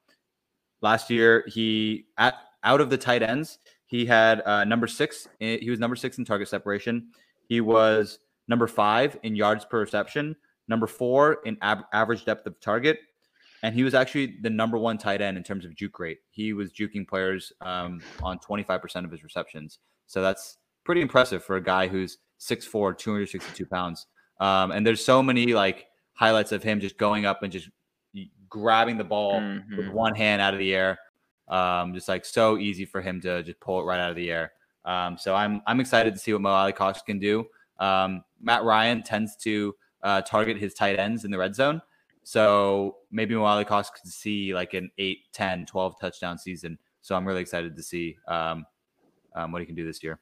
last 0.86 1.10
year, 1.10 1.44
he 1.48 2.06
at 2.16 2.34
out 2.62 2.80
of 2.80 2.90
the 2.90 2.96
tight 2.96 3.22
ends, 3.22 3.58
he 3.86 4.06
had 4.06 4.40
uh, 4.46 4.64
number 4.64 4.86
six. 4.86 5.28
Eh, 5.40 5.58
he 5.60 5.70
was 5.70 5.80
number 5.80 5.96
six 5.96 6.18
in 6.18 6.24
target 6.24 6.48
separation. 6.48 7.08
He 7.48 7.60
was 7.60 8.20
number 8.48 8.68
five 8.68 9.18
in 9.22 9.34
yards 9.34 9.64
per 9.64 9.80
reception, 9.80 10.36
number 10.68 10.86
four 10.86 11.38
in 11.44 11.56
ab- 11.60 11.86
average 11.92 12.24
depth 12.24 12.46
of 12.46 12.60
target, 12.60 12.98
and 13.62 13.74
he 13.74 13.82
was 13.82 13.94
actually 13.94 14.38
the 14.42 14.50
number 14.50 14.78
one 14.78 14.96
tight 14.96 15.20
end 15.20 15.36
in 15.36 15.42
terms 15.42 15.64
of 15.64 15.74
juke 15.74 15.98
rate. 15.98 16.18
He 16.30 16.52
was 16.52 16.72
juking 16.72 17.06
players 17.06 17.52
um, 17.60 18.00
on 18.22 18.38
25% 18.38 19.04
of 19.04 19.10
his 19.10 19.24
receptions. 19.24 19.80
So 20.06 20.22
that's 20.22 20.58
pretty 20.84 21.00
impressive 21.00 21.42
for 21.42 21.56
a 21.56 21.62
guy 21.62 21.88
who's 21.88 22.18
6'4, 22.40 22.96
262 22.96 23.66
pounds. 23.66 24.06
Um, 24.40 24.70
and 24.70 24.86
there's 24.86 25.04
so 25.04 25.22
many 25.22 25.52
like 25.52 25.86
highlights 26.14 26.52
of 26.52 26.62
him 26.62 26.80
just 26.80 26.96
going 26.96 27.26
up 27.26 27.42
and 27.42 27.52
just 27.52 27.68
grabbing 28.48 28.96
the 28.96 29.04
ball 29.04 29.40
mm-hmm. 29.40 29.76
with 29.76 29.88
one 29.88 30.14
hand 30.14 30.42
out 30.42 30.54
of 30.54 30.60
the 30.60 30.74
air. 30.74 30.98
Um, 31.48 31.94
just 31.94 32.08
like 32.08 32.24
so 32.24 32.58
easy 32.58 32.84
for 32.84 33.00
him 33.00 33.20
to 33.20 33.42
just 33.42 33.60
pull 33.60 33.80
it 33.80 33.84
right 33.84 34.00
out 34.00 34.10
of 34.10 34.16
the 34.16 34.30
air. 34.30 34.52
Um, 34.84 35.16
so 35.18 35.34
I'm 35.34 35.62
I'm 35.66 35.80
excited 35.80 36.14
to 36.14 36.20
see 36.20 36.32
what 36.32 36.42
Mo 36.42 36.50
Alie-Cox 36.50 37.02
can 37.02 37.18
do. 37.18 37.46
Um, 37.78 38.24
Matt 38.40 38.64
Ryan 38.64 39.02
tends 39.02 39.36
to 39.38 39.74
uh, 40.02 40.22
target 40.22 40.56
his 40.56 40.74
tight 40.74 40.98
ends 40.98 41.24
in 41.24 41.30
the 41.30 41.38
red 41.38 41.54
zone. 41.54 41.80
So 42.22 42.96
maybe 43.10 43.34
Mo 43.34 43.44
Alie-Cox 43.44 43.90
could 43.90 44.10
see 44.10 44.54
like 44.54 44.74
an 44.74 44.90
8, 44.98 45.18
10, 45.32 45.66
12 45.66 46.00
touchdown 46.00 46.38
season. 46.38 46.78
So 47.02 47.14
I'm 47.14 47.26
really 47.26 47.40
excited 47.40 47.76
to 47.76 47.82
see 47.82 48.16
um, 48.26 48.64
um, 49.34 49.52
what 49.52 49.60
he 49.60 49.66
can 49.66 49.76
do 49.76 49.86
this 49.86 50.02
year. 50.02 50.18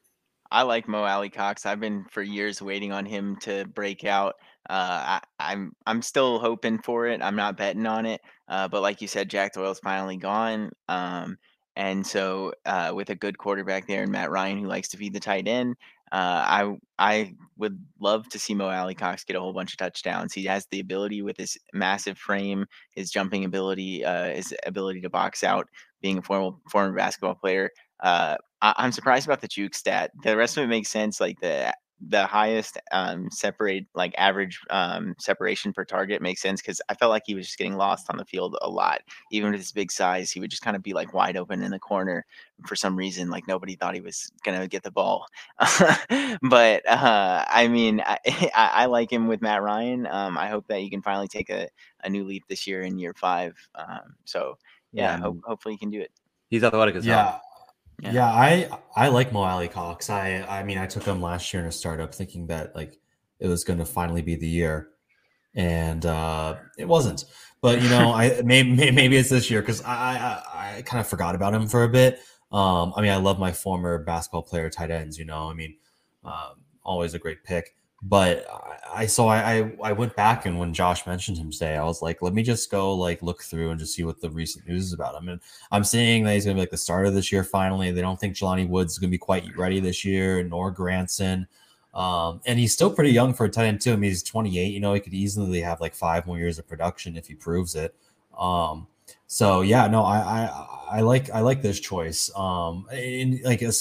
I 0.51 0.63
like 0.63 0.87
Mo 0.87 1.05
Alie-Cox. 1.05 1.67
I've 1.67 1.81
been 1.81 2.05
for 2.11 2.23
years 2.23 2.61
waiting 2.61 2.93
on 2.93 3.07
him 3.07 3.37
to 3.41 3.65
break 3.75 4.05
out. 4.05 4.35
Uh, 4.69 5.21
I, 5.39 5.53
I'm 5.53 5.73
I'm 5.87 6.03
still 6.03 6.39
hoping 6.39 6.79
for 6.79 7.07
it. 7.07 7.23
I'm 7.23 7.37
not 7.37 7.57
betting 7.57 7.87
on 7.87 8.07
it. 8.07 8.21
Uh, 8.49 8.69
but 8.69 8.83
like 8.83 9.03
you 9.03 9.09
said, 9.09 9.31
Jack 9.31 9.53
Doyle's 9.55 9.81
finally 9.81 10.17
gone. 10.17 10.71
Um, 10.89 11.39
and 11.77 12.07
so 12.07 12.53
uh, 12.67 12.93
with 12.95 13.11
a 13.11 13.15
good 13.15 13.37
quarterback 13.37 13.87
there 13.87 14.03
and 14.03 14.13
Matt 14.13 14.31
Ryan 14.31 14.59
who 14.59 14.67
likes 14.67 14.89
to 14.89 14.97
feed 14.97 15.13
the 15.13 15.21
tight 15.21 15.49
end, 15.49 15.77
uh, 16.13 16.45
I 16.47 16.77
I 16.99 17.35
would 17.59 17.79
love 18.01 18.29
to 18.29 18.39
see 18.39 18.55
Mo 18.55 18.69
Alie-Cox 18.69 19.25
get 19.25 19.37
a 19.37 19.41
whole 19.41 19.53
bunch 19.53 19.73
of 19.73 19.79
touchdowns. 19.79 20.33
He 20.33 20.45
has 20.45 20.67
the 20.71 20.81
ability 20.81 21.23
with 21.23 21.37
his 21.37 21.59
massive 21.73 22.17
frame, 22.19 22.67
his 22.93 23.11
jumping 23.11 23.45
ability, 23.45 24.05
uh, 24.05 24.27
his 24.27 24.55
ability 24.65 25.01
to 25.01 25.11
box 25.11 25.43
out, 25.43 25.69
being 26.03 26.19
a 26.19 26.23
former 26.23 26.57
former 26.71 26.97
basketball 26.97 27.35
player. 27.35 27.71
Uh, 28.01 28.37
I, 28.63 28.75
am 28.79 28.93
surprised 28.93 29.27
about 29.27 29.41
the 29.41 29.49
juke 29.49 29.75
stat. 29.75 30.13
The 30.23 30.37
rest 30.37 30.57
of 30.57 30.65
it 30.65 30.69
makes 30.69 30.89
sense. 30.89 31.21
Like 31.21 31.41
the 31.41 31.75
the 32.09 32.27
highest 32.27 32.79
um, 32.93 33.31
separate 33.31 33.87
like 33.95 34.15
average 34.17 34.61
um, 34.71 35.15
separation 35.19 35.73
per 35.73 35.85
target 35.85 36.21
makes 36.21 36.43
sense 36.43 36.61
because 36.61 36.81
I 36.89 36.95
felt 36.95 37.11
like 37.11 37.23
he 37.27 37.35
was 37.35 37.47
just 37.47 37.59
getting 37.59 37.77
lost 37.77 38.11
on 38.11 38.17
the 38.17 38.25
field 38.25 38.57
a 38.63 38.69
lot. 38.69 39.03
Even 39.31 39.51
with 39.51 39.61
his 39.61 39.73
big 39.73 39.91
size, 39.91 40.31
he 40.31 40.41
would 40.41 40.51
just 40.51 40.63
kind 40.63 40.77
of 40.77 40.83
be 40.83 40.93
like 40.93 41.15
wide 41.15 41.37
open 41.37 41.63
in 41.63 41.71
the 41.71 41.79
corner 41.79 42.27
for 42.67 42.77
some 42.77 42.97
reason. 42.97 43.31
Like 43.31 43.49
nobody 43.49 43.77
thought 43.77 43.95
he 43.95 44.01
was 44.01 44.31
gonna 44.45 44.69
get 44.69 44.83
the 44.83 44.91
ball. 44.91 45.27
but 46.43 46.89
uh, 46.89 47.45
I 47.49 47.69
mean, 47.69 48.01
I, 48.07 48.19
I, 48.55 48.87
like 48.87 49.13
him 49.13 49.27
with 49.27 49.43
Matt 49.43 49.63
Ryan. 49.63 50.07
Um, 50.07 50.37
I 50.37 50.49
hope 50.49 50.67
that 50.69 50.81
he 50.81 50.91
can 50.91 51.03
finally 51.03 51.29
take 51.29 51.51
a, 51.51 51.69
a 52.03 52.11
new 52.11 52.25
leap 52.25 52.45
this 52.49 52.67
year 52.67 52.83
in 52.83 52.99
year 52.99 53.15
five. 53.15 53.57
Um, 53.75 54.17
so 54.25 54.59
yeah, 54.93 55.17
yeah 55.17 55.23
hope, 55.23 55.41
hopefully 55.45 55.75
he 55.75 55.79
can 55.79 55.91
do 55.91 56.01
it. 56.01 56.11
He's 56.51 56.65
athletic 56.65 56.97
as 56.97 57.07
yeah. 57.07 57.39
Yeah. 58.01 58.13
yeah, 58.13 58.27
I 58.27 58.69
I 58.97 59.09
like 59.09 59.33
Mo 59.33 59.43
Alie-Cox. 59.43 60.11
I 60.11 60.45
I 60.49 60.63
mean 60.65 60.79
I 60.79 60.87
took 60.87 61.05
him 61.05 61.23
last 61.23 61.53
year 61.53 61.63
in 61.63 61.69
a 61.69 61.73
startup 61.73 62.15
thinking 62.15 62.47
that 62.49 62.75
like 62.75 62.99
it 63.39 63.49
was 63.49 63.65
going 63.65 63.79
to 63.79 63.85
finally 63.85 64.23
be 64.23 64.37
the 64.37 64.49
year, 64.49 64.89
and 65.55 66.05
uh, 66.05 66.57
it 66.79 66.87
wasn't. 66.87 67.25
But 67.61 67.83
you 67.83 67.89
know, 67.89 68.13
I 68.15 68.43
maybe 68.45 68.91
maybe 68.91 69.17
it's 69.17 69.31
this 69.31 69.51
year 69.51 69.61
because 69.61 69.83
I, 69.83 69.93
I 69.95 70.77
I 70.79 70.83
kind 70.83 71.01
of 71.01 71.07
forgot 71.07 71.35
about 71.35 71.55
him 71.55 71.67
for 71.67 71.85
a 71.85 71.89
bit. 71.89 72.21
Um, 72.53 72.93
I 72.97 73.03
mean, 73.03 73.11
I 73.11 73.17
love 73.17 73.39
my 73.39 73.53
former 73.53 73.99
basketball 73.99 74.43
player 74.43 74.71
tight 74.71 74.91
ends. 74.91 75.19
You 75.19 75.25
know, 75.25 75.51
I 75.51 75.55
mean, 75.55 75.77
um, 76.25 76.63
always 76.85 77.15
a 77.15 77.19
great 77.19 77.45
pick. 77.45 77.75
But 78.07 78.47
I, 78.95 79.07
so 79.07 79.29
I, 79.29 79.73
I 79.83 79.93
went 79.93 80.15
back 80.15 80.45
and 80.45 80.59
when 80.59 80.75
Josh 80.75 81.07
mentioned 81.07 81.39
him 81.39 81.51
today, 81.51 81.77
I 81.77 81.85
was 81.85 82.03
like, 82.03 82.21
let 82.21 82.35
me 82.35 82.43
just 82.43 82.71
go 82.71 82.95
like 82.95 83.23
look 83.23 83.43
through 83.43 83.71
and 83.71 83.81
just 83.81 83.95
see 83.95 84.05
what 84.05 84.21
the 84.21 84.31
recent 84.31 84.69
news 84.69 84.85
is 84.85 84.93
about 84.93 85.21
him. 85.21 85.31
And 85.31 85.41
I'm 85.73 85.85
seeing 85.85 86.23
that 86.25 86.35
he's 86.35 86.45
gonna 86.45 86.55
be 86.55 86.61
like 86.61 86.71
the 86.71 86.77
starter 86.77 87.11
this 87.11 87.33
year. 87.33 87.43
Finally, 87.43 87.93
they 87.93 88.03
don't 88.03 88.21
think 88.21 88.37
Jelani 88.37 88.69
Woods 88.69 88.93
is 88.93 88.99
gonna 88.99 89.11
be 89.11 89.19
quite 89.19 89.45
ready 89.57 89.81
this 89.81 90.05
year, 90.05 90.45
nor 90.45 90.71
Granson. 90.71 91.49
Um, 91.95 92.43
and 92.45 92.59
he's 92.59 92.75
still 92.75 92.91
pretty 92.91 93.11
young 93.11 93.33
for 93.33 93.47
a 93.47 93.49
tight 93.49 93.67
end 93.67 93.81
too. 93.81 93.93
I 93.93 93.97
mean, 93.97 94.11
he's 94.11 94.23
28. 94.23 94.67
You 94.67 94.81
know, 94.81 94.93
he 94.93 95.01
could 95.01 95.15
easily 95.15 95.61
have 95.63 95.81
like 95.81 95.95
five 95.95 96.27
more 96.27 96.39
years 96.39 96.59
of 96.59 96.69
production 96.69 97.17
if 97.17 97.27
he 97.27 97.35
proves 97.35 97.75
it. 97.75 97.95
Um, 98.39 98.87
so 99.29 99.63
yeah, 99.63 99.87
no, 99.87 100.03
I 100.03 100.19
I, 100.19 100.67
I 100.91 101.01
like 101.01 101.31
I 101.31 101.41
like 101.41 101.63
this 101.63 101.81
choice. 101.81 102.31
Um, 102.37 102.87
in 102.93 103.41
like 103.45 103.63
in 103.63 103.73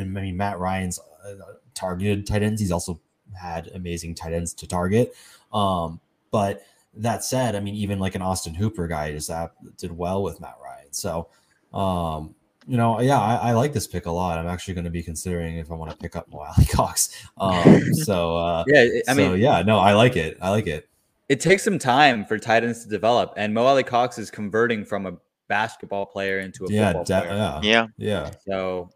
I 0.00 0.04
mean, 0.04 0.36
Matt 0.36 0.58
Ryan's 0.58 1.00
uh, 1.24 1.34
targeted 1.74 2.26
tight 2.26 2.42
ends. 2.42 2.60
He's 2.60 2.72
also 2.72 3.00
had 3.34 3.68
amazing 3.74 4.14
tight 4.14 4.32
ends 4.32 4.54
to 4.54 4.66
target. 4.66 5.14
Um, 5.52 6.00
but 6.30 6.62
that 6.94 7.24
said, 7.24 7.54
I 7.54 7.60
mean, 7.60 7.74
even 7.74 7.98
like 7.98 8.14
an 8.14 8.22
Austin 8.22 8.54
Hooper 8.54 8.86
guy 8.86 9.12
just 9.12 9.30
did 9.78 9.96
well 9.96 10.22
with 10.22 10.40
Matt 10.40 10.56
Ryan. 10.62 10.92
So, 10.92 11.28
um, 11.72 12.34
you 12.66 12.76
know, 12.76 13.00
yeah, 13.00 13.18
I, 13.18 13.50
I, 13.50 13.52
like 13.52 13.72
this 13.72 13.86
pick 13.86 14.06
a 14.06 14.10
lot. 14.10 14.38
I'm 14.38 14.46
actually 14.46 14.74
going 14.74 14.84
to 14.84 14.90
be 14.90 15.02
considering 15.02 15.56
if 15.56 15.70
I 15.70 15.74
want 15.74 15.90
to 15.90 15.96
pick 15.96 16.14
up 16.14 16.30
Mo 16.30 16.38
Alie-Cox. 16.58 17.26
Um, 17.38 17.94
so 17.94 18.36
uh, 18.36 18.64
yeah, 18.66 18.86
I 19.08 19.14
mean, 19.14 19.30
so, 19.30 19.34
yeah, 19.34 19.62
no, 19.62 19.78
I 19.78 19.94
like 19.94 20.16
it. 20.16 20.36
I 20.40 20.50
like 20.50 20.66
it. 20.66 20.88
It 21.28 21.40
takes 21.40 21.62
some 21.62 21.78
time 21.78 22.24
for 22.24 22.38
tight 22.38 22.64
ends 22.64 22.82
to 22.82 22.88
develop, 22.88 23.34
and 23.36 23.54
Mo 23.54 23.64
Alie-Cox 23.66 24.18
is 24.18 24.30
converting 24.30 24.84
from 24.84 25.06
a 25.06 25.16
basketball 25.48 26.06
player 26.06 26.40
into 26.40 26.64
a 26.64 26.72
yeah, 26.72 26.92
football 26.92 27.04
de- 27.04 27.20
player. 27.20 27.34
Yeah, 27.34 27.60
Yeah. 27.62 27.86
yeah. 27.96 28.30
So 28.46 28.90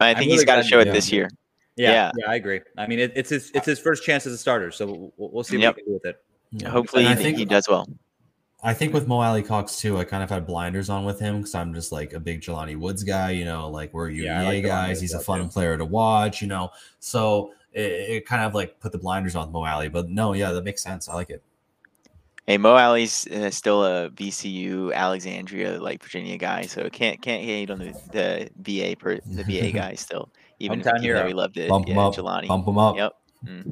I 0.00 0.14
think 0.14 0.18
I'm 0.18 0.24
he's 0.24 0.32
really 0.34 0.44
got 0.46 0.56
to 0.56 0.62
show 0.62 0.80
it 0.80 0.86
yeah. 0.86 0.92
this 0.92 1.12
year. 1.12 1.28
Yeah, 1.76 1.90
Yeah. 1.92 2.12
yeah, 2.18 2.30
I 2.30 2.34
agree. 2.36 2.60
I 2.78 2.86
mean, 2.86 2.98
it, 2.98 3.12
it's 3.14 3.30
his 3.30 3.50
it's 3.54 3.66
his 3.66 3.78
first 3.78 4.02
chance 4.04 4.26
as 4.26 4.32
a 4.32 4.38
starter, 4.38 4.70
so 4.70 5.12
we'll, 5.16 5.30
we'll 5.30 5.44
see 5.44 5.58
Yep. 5.58 5.74
what 5.74 5.76
he 5.76 5.82
can 5.82 5.90
do 5.92 5.94
with 5.94 6.06
it. 6.06 6.22
yeah. 6.52 6.68
Hopefully, 6.70 7.06
I 7.06 7.14
he, 7.14 7.22
think 7.22 7.38
he 7.38 7.44
does 7.44 7.68
well. 7.68 7.88
I 8.62 8.72
think 8.72 8.94
with 8.94 9.06
Mo 9.06 9.20
Alie-Cox 9.20 9.78
too, 9.78 9.98
I 9.98 10.04
kind 10.04 10.22
of 10.24 10.30
had 10.30 10.46
blinders 10.46 10.88
on 10.88 11.04
with 11.04 11.20
him 11.20 11.38
because 11.38 11.54
I'm 11.54 11.74
just 11.74 11.92
like 11.92 12.14
a 12.14 12.18
big 12.20 12.40
Jelani 12.40 12.76
Woods 12.76 13.04
guy. 13.04 13.30
You 13.30 13.44
know, 13.44 13.68
like 13.68 13.92
we're 13.92 14.08
UVA 14.08 14.24
Yeah, 14.26 14.42
like 14.42 14.64
guys. 14.64 15.00
He's 15.00 15.12
a 15.14 15.20
fun 15.20 15.42
too. 15.42 15.48
player 15.48 15.76
to 15.76 15.84
watch. 15.84 16.40
You 16.40 16.48
know, 16.48 16.70
so 16.98 17.52
it, 17.72 17.80
it 17.92 18.26
kind 18.26 18.42
of 18.42 18.54
like 18.54 18.80
put 18.80 18.92
the 18.92 18.98
blinders 18.98 19.36
on 19.36 19.52
Mo 19.52 19.64
Alie. 19.64 19.88
But 19.90 20.08
no, 20.08 20.32
yeah, 20.32 20.52
that 20.52 20.64
makes 20.64 20.82
sense. 20.82 21.08
I 21.08 21.14
like 21.14 21.30
it. 21.30 21.42
Hey, 22.46 22.58
Mo 22.58 22.76
Alie's 22.76 23.26
uh, 23.26 23.50
still 23.50 23.84
a 23.84 24.08
VCU, 24.10 24.94
Alexandria, 24.94 25.80
like 25.80 26.00
Virginia 26.02 26.38
guy, 26.38 26.62
so 26.62 26.88
can't 26.88 27.20
can't 27.20 27.42
hate 27.44 27.70
on 27.70 27.78
the, 27.80 27.92
the 28.12 28.48
VA 28.62 28.96
per 28.96 29.18
the 29.26 29.42
VA 29.42 29.70
guy 29.76 29.94
still. 29.94 30.30
Even 30.58 30.80
if, 30.80 30.86
Hometown 30.86 30.90
even 30.98 31.02
hero. 31.02 31.24
we 31.26 31.34
loved 31.34 31.56
it, 31.58 31.68
Bump 31.68 31.86
yeah, 31.88 31.94
him 31.94 31.98
up. 31.98 32.14
Jelani. 32.14 32.48
Bump 32.48 32.66
him 32.66 32.78
up. 32.78 32.96
Yep. 32.96 33.12
hmm 33.44 33.62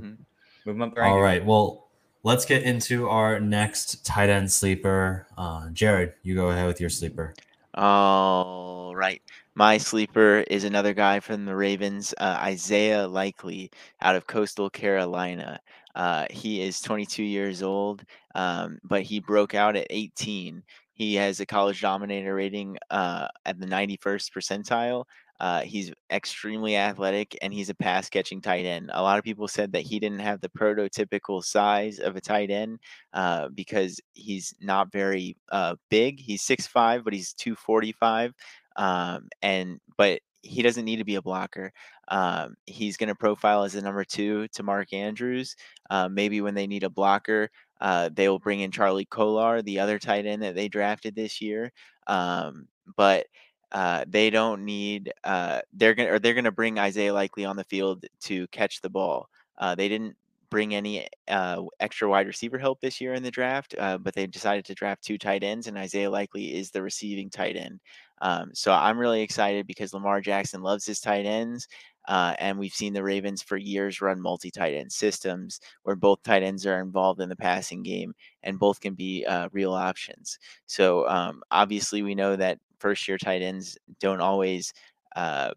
Move 0.66 0.76
him 0.76 0.82
up 0.82 0.94
the 0.94 1.00
All 1.02 1.18
rankings. 1.18 1.22
right. 1.22 1.44
Well, 1.44 1.88
let's 2.22 2.44
get 2.44 2.62
into 2.62 3.08
our 3.08 3.40
next 3.40 4.04
tight 4.04 4.30
end 4.30 4.50
sleeper. 4.50 5.26
Uh, 5.36 5.68
Jared, 5.70 6.14
you 6.22 6.34
go 6.34 6.50
ahead 6.50 6.66
with 6.66 6.80
your 6.80 6.90
sleeper. 6.90 7.34
All 7.74 8.94
right. 8.96 9.20
My 9.54 9.78
sleeper 9.78 10.44
is 10.48 10.64
another 10.64 10.94
guy 10.94 11.20
from 11.20 11.44
the 11.44 11.54
Ravens, 11.54 12.12
uh, 12.18 12.38
Isaiah 12.40 13.06
Likely 13.06 13.70
out 14.00 14.16
of 14.16 14.26
Coastal 14.26 14.68
Carolina. 14.70 15.60
Uh, 15.94 16.26
he 16.30 16.60
is 16.62 16.80
22 16.80 17.22
years 17.22 17.62
old, 17.62 18.04
um, 18.34 18.78
but 18.82 19.02
he 19.02 19.20
broke 19.20 19.54
out 19.54 19.76
at 19.76 19.86
18. 19.90 20.62
He 20.94 21.14
has 21.16 21.38
a 21.40 21.46
college 21.46 21.80
dominator 21.80 22.34
rating 22.34 22.78
uh, 22.90 23.28
at 23.46 23.60
the 23.60 23.66
91st 23.66 24.30
percentile. 24.32 25.04
Uh, 25.40 25.62
he's 25.62 25.92
extremely 26.10 26.76
athletic 26.76 27.36
and 27.42 27.52
he's 27.52 27.68
a 27.68 27.74
pass 27.74 28.08
catching 28.08 28.40
tight 28.40 28.64
end. 28.64 28.90
A 28.92 29.02
lot 29.02 29.18
of 29.18 29.24
people 29.24 29.48
said 29.48 29.72
that 29.72 29.82
he 29.82 29.98
didn't 29.98 30.20
have 30.20 30.40
the 30.40 30.48
prototypical 30.48 31.42
size 31.42 31.98
of 31.98 32.16
a 32.16 32.20
tight 32.20 32.50
end 32.50 32.78
uh, 33.12 33.48
because 33.54 34.00
he's 34.12 34.54
not 34.60 34.92
very 34.92 35.36
uh, 35.50 35.74
big. 35.90 36.20
He's 36.20 36.42
6'5, 36.46 37.04
but 37.04 37.12
he's 37.12 37.32
245. 37.34 38.32
Um, 38.76 39.28
and 39.42 39.80
but 39.96 40.20
he 40.42 40.62
doesn't 40.62 40.84
need 40.84 40.96
to 40.96 41.04
be 41.04 41.14
a 41.14 41.22
blocker. 41.22 41.72
Um, 42.08 42.56
he's 42.66 42.96
going 42.96 43.08
to 43.08 43.14
profile 43.14 43.64
as 43.64 43.74
a 43.74 43.82
number 43.82 44.04
two 44.04 44.46
to 44.48 44.62
Mark 44.62 44.92
Andrews. 44.92 45.56
Uh, 45.90 46.08
maybe 46.08 46.40
when 46.40 46.54
they 46.54 46.66
need 46.66 46.84
a 46.84 46.90
blocker, 46.90 47.50
uh, 47.80 48.10
they 48.12 48.28
will 48.28 48.38
bring 48.38 48.60
in 48.60 48.70
Charlie 48.70 49.06
Kolar, 49.06 49.62
the 49.62 49.80
other 49.80 49.98
tight 49.98 50.26
end 50.26 50.42
that 50.42 50.54
they 50.54 50.68
drafted 50.68 51.14
this 51.14 51.40
year. 51.40 51.72
Um, 52.06 52.68
but 52.96 53.26
uh, 53.72 54.04
they 54.08 54.30
don't 54.30 54.64
need. 54.64 55.12
Uh, 55.24 55.60
they're 55.72 55.94
gonna 55.94 56.12
or 56.12 56.18
they're 56.18 56.34
gonna 56.34 56.52
bring 56.52 56.78
Isaiah 56.78 57.12
Likely 57.12 57.44
on 57.44 57.56
the 57.56 57.64
field 57.64 58.04
to 58.22 58.46
catch 58.48 58.80
the 58.80 58.90
ball. 58.90 59.28
Uh, 59.58 59.74
they 59.74 59.88
didn't 59.88 60.16
bring 60.50 60.74
any 60.74 61.08
uh, 61.28 61.62
extra 61.80 62.08
wide 62.08 62.26
receiver 62.26 62.58
help 62.58 62.80
this 62.80 63.00
year 63.00 63.14
in 63.14 63.22
the 63.22 63.30
draft, 63.30 63.74
uh, 63.78 63.98
but 63.98 64.14
they 64.14 64.26
decided 64.26 64.64
to 64.64 64.74
draft 64.74 65.02
two 65.02 65.18
tight 65.18 65.42
ends, 65.42 65.66
and 65.66 65.76
Isaiah 65.76 66.10
Likely 66.10 66.54
is 66.54 66.70
the 66.70 66.82
receiving 66.82 67.30
tight 67.30 67.56
end. 67.56 67.80
Um, 68.22 68.50
so 68.54 68.72
I'm 68.72 68.98
really 68.98 69.22
excited 69.22 69.66
because 69.66 69.92
Lamar 69.92 70.20
Jackson 70.20 70.62
loves 70.62 70.86
his 70.86 71.00
tight 71.00 71.26
ends. 71.26 71.68
Uh, 72.06 72.34
and 72.38 72.58
we've 72.58 72.74
seen 72.74 72.92
the 72.92 73.02
Ravens 73.02 73.42
for 73.42 73.56
years 73.56 74.00
run 74.00 74.20
multi 74.20 74.50
tight 74.50 74.74
end 74.74 74.92
systems 74.92 75.60
where 75.84 75.96
both 75.96 76.22
tight 76.22 76.42
ends 76.42 76.66
are 76.66 76.80
involved 76.80 77.20
in 77.20 77.28
the 77.28 77.36
passing 77.36 77.82
game 77.82 78.14
and 78.42 78.58
both 78.58 78.80
can 78.80 78.94
be 78.94 79.24
uh, 79.24 79.48
real 79.52 79.72
options. 79.72 80.38
So 80.66 81.08
um, 81.08 81.42
obviously, 81.50 82.02
we 82.02 82.14
know 82.14 82.36
that 82.36 82.58
first 82.84 83.08
year 83.08 83.18
tight 83.18 83.42
ends 83.42 83.78
don't 84.00 84.20
always 84.22 84.72
uh, 85.16 85.52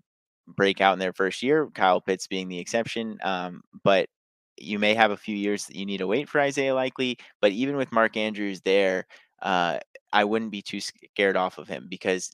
break 0.47 0.81
out 0.81 0.93
in 0.93 0.99
their 0.99 1.13
first 1.13 1.43
year, 1.43 1.69
Kyle 1.73 2.01
Pitts 2.01 2.27
being 2.27 2.47
the 2.49 2.59
exception. 2.59 3.17
Um, 3.23 3.61
but 3.83 4.07
you 4.57 4.79
may 4.79 4.93
have 4.95 5.11
a 5.11 5.17
few 5.17 5.35
years 5.35 5.65
that 5.67 5.75
you 5.75 5.85
need 5.85 5.99
to 5.99 6.07
wait 6.07 6.29
for 6.29 6.41
Isaiah 6.41 6.75
Likely. 6.75 7.17
But 7.41 7.51
even 7.51 7.77
with 7.77 7.91
Mark 7.91 8.17
Andrews 8.17 8.61
there, 8.61 9.05
uh, 9.41 9.79
I 10.13 10.23
wouldn't 10.23 10.51
be 10.51 10.61
too 10.61 10.79
scared 10.81 11.37
off 11.37 11.57
of 11.59 11.67
him 11.67 11.87
because 11.89 12.31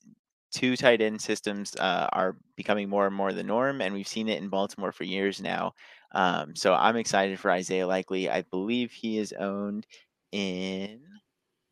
two 0.51 0.77
tight 0.77 1.01
end 1.01 1.21
systems 1.21 1.75
uh, 1.77 2.07
are 2.13 2.37
becoming 2.55 2.89
more 2.89 3.07
and 3.07 3.15
more 3.15 3.33
the 3.33 3.43
norm, 3.43 3.81
and 3.81 3.93
we've 3.93 4.07
seen 4.07 4.29
it 4.29 4.41
in 4.41 4.49
Baltimore 4.49 4.91
for 4.91 5.03
years 5.03 5.41
now. 5.41 5.73
Um, 6.13 6.55
so 6.55 6.73
I'm 6.75 6.95
excited 6.97 7.39
for 7.39 7.51
Isaiah 7.51 7.87
Likely. 7.87 8.29
I 8.29 8.43
believe 8.43 8.91
he 8.91 9.17
is 9.17 9.33
owned 9.33 9.87
in 10.31 11.01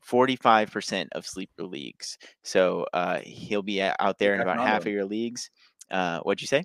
45% 0.07 1.07
of 1.13 1.25
sleeper 1.25 1.63
leagues. 1.63 2.17
So 2.43 2.85
uh, 2.93 3.19
he'll 3.23 3.61
be 3.61 3.81
out 3.81 4.17
there 4.17 4.35
in 4.35 4.41
about 4.41 4.59
half 4.59 4.85
of 4.85 4.91
your 4.91 5.05
leagues. 5.05 5.49
Uh, 5.89 6.19
what'd 6.21 6.41
you 6.41 6.47
say? 6.47 6.63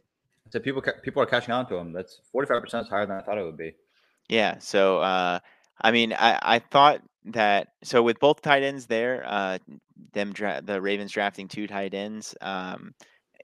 So 0.50 0.60
people 0.60 0.80
ca- 0.80 1.00
people 1.02 1.20
are 1.22 1.26
catching 1.26 1.52
on 1.52 1.66
to 1.68 1.76
him. 1.76 1.92
That's 1.92 2.20
forty 2.30 2.46
five 2.46 2.62
percent 2.62 2.84
is 2.84 2.88
higher 2.88 3.06
than 3.06 3.16
I 3.16 3.22
thought 3.22 3.38
it 3.38 3.44
would 3.44 3.56
be. 3.56 3.74
Yeah. 4.28 4.58
So, 4.58 4.98
uh, 4.98 5.40
I 5.80 5.90
mean, 5.90 6.12
I, 6.12 6.38
I 6.40 6.58
thought 6.60 7.00
that 7.26 7.68
so 7.82 8.02
with 8.02 8.20
both 8.20 8.42
tight 8.42 8.62
ends 8.62 8.86
there, 8.86 9.24
uh, 9.26 9.58
them 10.12 10.32
dra- 10.32 10.62
the 10.64 10.80
Ravens 10.80 11.12
drafting 11.12 11.48
two 11.48 11.66
tight 11.66 11.94
ends, 11.94 12.34
um, 12.40 12.94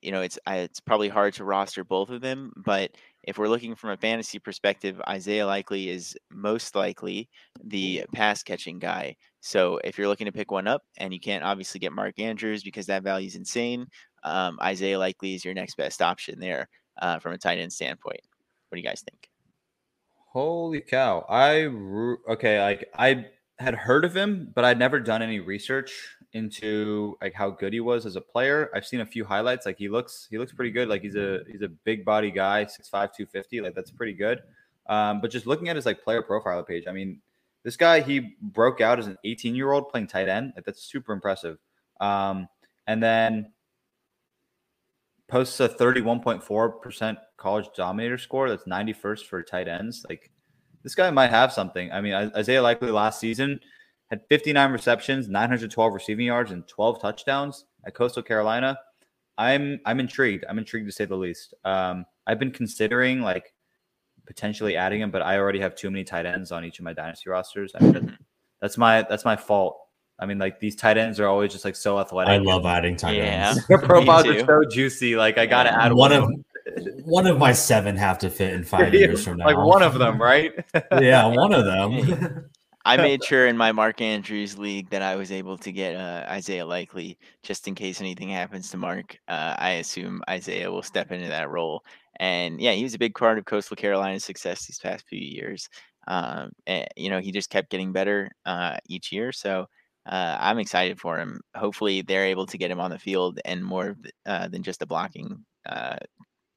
you 0.00 0.12
know, 0.12 0.20
it's 0.20 0.38
I, 0.46 0.58
it's 0.58 0.80
probably 0.80 1.08
hard 1.08 1.34
to 1.34 1.44
roster 1.44 1.84
both 1.84 2.10
of 2.10 2.20
them. 2.20 2.52
But 2.56 2.92
if 3.24 3.38
we're 3.38 3.48
looking 3.48 3.74
from 3.74 3.90
a 3.90 3.96
fantasy 3.96 4.38
perspective, 4.38 5.00
Isaiah 5.08 5.46
Likely 5.46 5.88
is 5.88 6.16
most 6.30 6.74
likely 6.74 7.28
the 7.62 8.04
pass 8.12 8.42
catching 8.42 8.78
guy. 8.78 9.16
So 9.40 9.78
if 9.84 9.96
you're 9.96 10.08
looking 10.08 10.24
to 10.26 10.32
pick 10.32 10.50
one 10.50 10.66
up 10.66 10.82
and 10.98 11.12
you 11.12 11.20
can't 11.20 11.44
obviously 11.44 11.78
get 11.78 11.92
Mark 11.92 12.18
Andrews 12.18 12.62
because 12.62 12.86
that 12.86 13.02
value 13.02 13.26
is 13.26 13.36
insane, 13.36 13.86
um, 14.24 14.58
Isaiah 14.60 14.98
Likely 14.98 15.34
is 15.34 15.44
your 15.44 15.54
next 15.54 15.76
best 15.76 16.02
option 16.02 16.40
there 16.40 16.68
uh, 17.00 17.18
from 17.18 17.32
a 17.32 17.38
tight 17.38 17.58
end 17.58 17.72
standpoint. 17.72 18.20
What 18.68 18.76
do 18.76 18.80
you 18.80 18.86
guys 18.86 19.02
think? 19.02 19.28
Holy 20.32 20.80
cow! 20.80 21.26
I 21.28 21.66
okay, 22.28 22.62
like 22.62 22.88
I 22.96 23.26
had 23.58 23.74
heard 23.74 24.04
of 24.04 24.16
him, 24.16 24.50
but 24.54 24.64
I'd 24.64 24.78
never 24.78 24.98
done 24.98 25.20
any 25.20 25.40
research 25.40 26.16
into 26.32 27.16
like 27.20 27.34
how 27.34 27.50
good 27.50 27.72
he 27.72 27.80
was 27.80 28.06
as 28.06 28.16
a 28.16 28.20
player. 28.20 28.70
I've 28.74 28.86
seen 28.86 29.00
a 29.00 29.06
few 29.06 29.24
highlights. 29.24 29.66
Like 29.66 29.78
he 29.78 29.88
looks, 29.88 30.26
he 30.30 30.38
looks 30.38 30.52
pretty 30.52 30.70
good. 30.70 30.88
Like 30.88 31.02
he's 31.02 31.16
a 31.16 31.40
he's 31.50 31.62
a 31.62 31.68
big 31.68 32.04
body 32.04 32.30
guy, 32.30 32.64
6'5", 32.64 32.90
250. 32.90 33.60
Like 33.60 33.74
that's 33.74 33.90
pretty 33.90 34.14
good. 34.14 34.40
Um, 34.88 35.20
but 35.20 35.30
just 35.30 35.46
looking 35.46 35.68
at 35.68 35.76
his 35.76 35.86
like 35.86 36.02
player 36.02 36.22
profile 36.22 36.62
page, 36.62 36.84
I 36.88 36.92
mean, 36.92 37.20
this 37.62 37.76
guy 37.76 38.00
he 38.00 38.36
broke 38.40 38.80
out 38.80 38.98
as 38.98 39.06
an 39.06 39.18
18 39.24 39.54
year 39.54 39.72
old 39.72 39.88
playing 39.88 40.06
tight 40.06 40.28
end. 40.28 40.52
Like 40.56 40.64
that's 40.64 40.82
super 40.82 41.12
impressive. 41.12 41.58
Um, 42.00 42.48
and 42.86 43.02
then 43.02 43.52
posts 45.28 45.60
a 45.60 45.68
31.4% 45.68 47.16
college 47.36 47.66
dominator 47.76 48.18
score. 48.18 48.48
That's 48.48 48.64
91st 48.64 49.26
for 49.26 49.42
tight 49.42 49.68
ends. 49.68 50.04
Like 50.08 50.30
this 50.82 50.94
guy 50.94 51.10
might 51.10 51.30
have 51.30 51.52
something. 51.52 51.92
I 51.92 52.00
mean, 52.00 52.14
Isaiah 52.14 52.62
Likely 52.62 52.90
last 52.90 53.20
season 53.20 53.60
had 54.12 54.20
59 54.28 54.72
receptions, 54.72 55.26
912 55.30 55.94
receiving 55.94 56.26
yards, 56.26 56.50
and 56.50 56.68
12 56.68 57.00
touchdowns 57.00 57.64
at 57.86 57.94
Coastal 57.94 58.22
Carolina. 58.22 58.78
I'm 59.38 59.80
I'm 59.86 60.00
intrigued. 60.00 60.44
I'm 60.50 60.58
intrigued 60.58 60.86
to 60.86 60.92
say 60.92 61.06
the 61.06 61.16
least. 61.16 61.54
Um, 61.64 62.04
I've 62.26 62.38
been 62.38 62.50
considering 62.50 63.22
like 63.22 63.54
potentially 64.26 64.76
adding 64.76 65.00
him, 65.00 65.10
but 65.10 65.22
I 65.22 65.38
already 65.38 65.60
have 65.60 65.74
too 65.74 65.90
many 65.90 66.04
tight 66.04 66.26
ends 66.26 66.52
on 66.52 66.62
each 66.62 66.78
of 66.78 66.84
my 66.84 66.92
dynasty 66.92 67.30
rosters. 67.30 67.72
I 67.74 67.82
mean, 67.82 68.18
that's 68.60 68.76
my 68.76 69.00
that's 69.08 69.24
my 69.24 69.34
fault. 69.34 69.78
I 70.18 70.26
mean, 70.26 70.38
like 70.38 70.60
these 70.60 70.76
tight 70.76 70.98
ends 70.98 71.18
are 71.18 71.26
always 71.26 71.50
just 71.50 71.64
like 71.64 71.74
so 71.74 71.98
athletic. 71.98 72.32
I 72.32 72.36
love 72.36 72.66
adding 72.66 72.96
tight 72.96 73.16
Yeah. 73.16 73.48
ends. 73.48 73.66
Their 73.66 73.78
profiles 73.82 74.24
Me 74.24 74.40
are 74.42 74.46
so 74.46 74.62
juicy. 74.70 75.16
Like 75.16 75.38
I 75.38 75.46
gotta 75.46 75.72
add 75.72 75.94
One 75.94 76.10
one, 76.10 76.12
of 76.12 76.24
of 76.24 76.28
them. 76.28 76.44
one 77.06 77.26
of 77.26 77.38
my 77.38 77.52
seven 77.54 77.96
have 77.96 78.18
to 78.18 78.28
fit 78.28 78.52
in 78.52 78.62
five 78.62 78.92
years 79.02 79.24
from 79.24 79.38
now. 79.38 79.46
Like 79.46 79.56
one 79.56 79.82
of 79.82 79.98
them, 79.98 80.20
right? 80.20 80.52
yeah, 81.00 81.24
one 81.28 81.54
of 81.54 81.64
them. 81.64 82.50
I 82.84 82.96
made 82.98 83.22
sure 83.24 83.46
in 83.46 83.56
my 83.56 83.72
Mark 83.72 84.00
Andrews 84.00 84.58
league 84.58 84.90
that 84.90 85.02
I 85.02 85.16
was 85.16 85.30
able 85.32 85.56
to 85.58 85.72
get 85.72 85.96
uh, 85.96 86.24
Isaiah 86.28 86.66
Likely 86.66 87.18
just 87.42 87.68
in 87.68 87.74
case 87.74 88.00
anything 88.00 88.28
happens 88.28 88.70
to 88.70 88.76
Mark. 88.76 89.18
Uh, 89.28 89.54
I 89.58 89.70
assume 89.72 90.22
Isaiah 90.28 90.70
will 90.70 90.82
step 90.82 91.10
into 91.12 91.28
that 91.28 91.50
role. 91.50 91.84
And 92.18 92.60
yeah, 92.60 92.72
he 92.72 92.82
was 92.82 92.94
a 92.94 92.98
big 92.98 93.14
part 93.14 93.38
of 93.38 93.44
Coastal 93.44 93.76
Carolina's 93.76 94.24
success 94.24 94.66
these 94.66 94.78
past 94.78 95.06
few 95.08 95.18
years. 95.20 95.68
Um, 96.08 96.50
and, 96.66 96.86
you 96.96 97.10
know, 97.10 97.20
he 97.20 97.32
just 97.32 97.50
kept 97.50 97.70
getting 97.70 97.92
better 97.92 98.30
uh, 98.44 98.76
each 98.88 99.12
year. 99.12 99.32
So 99.32 99.66
uh, 100.06 100.36
I'm 100.40 100.58
excited 100.58 101.00
for 101.00 101.18
him. 101.18 101.40
Hopefully, 101.54 102.02
they're 102.02 102.26
able 102.26 102.46
to 102.46 102.58
get 102.58 102.70
him 102.70 102.80
on 102.80 102.90
the 102.90 102.98
field 102.98 103.38
and 103.44 103.64
more 103.64 103.96
uh, 104.26 104.48
than 104.48 104.62
just 104.64 104.82
a 104.82 104.86
blocking 104.86 105.44
uh, 105.66 105.96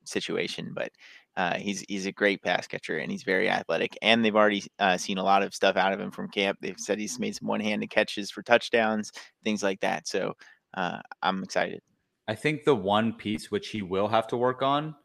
situation. 0.06 0.72
But 0.76 0.92
uh, 1.38 1.56
he's 1.56 1.84
he's 1.90 2.06
a 2.06 2.12
great 2.12 2.42
pass 2.42 2.68
catcher 2.68 2.98
and 2.98 3.12
he's 3.12 3.24
very 3.24 3.50
athletic. 3.50 3.98
And 4.02 4.24
they've 4.24 4.36
already 4.36 4.64
uh, 4.80 4.98
seen 4.98 5.18
a 5.18 5.24
lot 5.24 5.44
of 5.44 5.54
stuff 5.54 5.76
out 5.76 5.94
of 5.94 6.00
him 6.00 6.12
from 6.12 6.30
camp. 6.30 6.58
They've 6.62 6.80
said 6.80 7.00
he's 7.00 7.20
made 7.20 7.36
some 7.36 7.48
one-handed 7.48 7.90
catches 7.90 8.32
for 8.32 8.42
touchdowns, 8.42 9.12
things 9.44 9.62
like 9.62 9.80
that. 9.82 10.08
So 10.08 10.34
uh, 10.76 11.00
I'm 11.22 11.44
excited. 11.44 11.82
I 12.28 12.36
think 12.36 12.64
the 12.64 12.76
one 12.76 13.14
piece 13.14 13.52
which 13.52 13.70
he 13.70 13.82
will 13.82 14.08
have 14.08 14.28
to 14.30 14.38
work 14.38 14.62
on, 14.62 14.96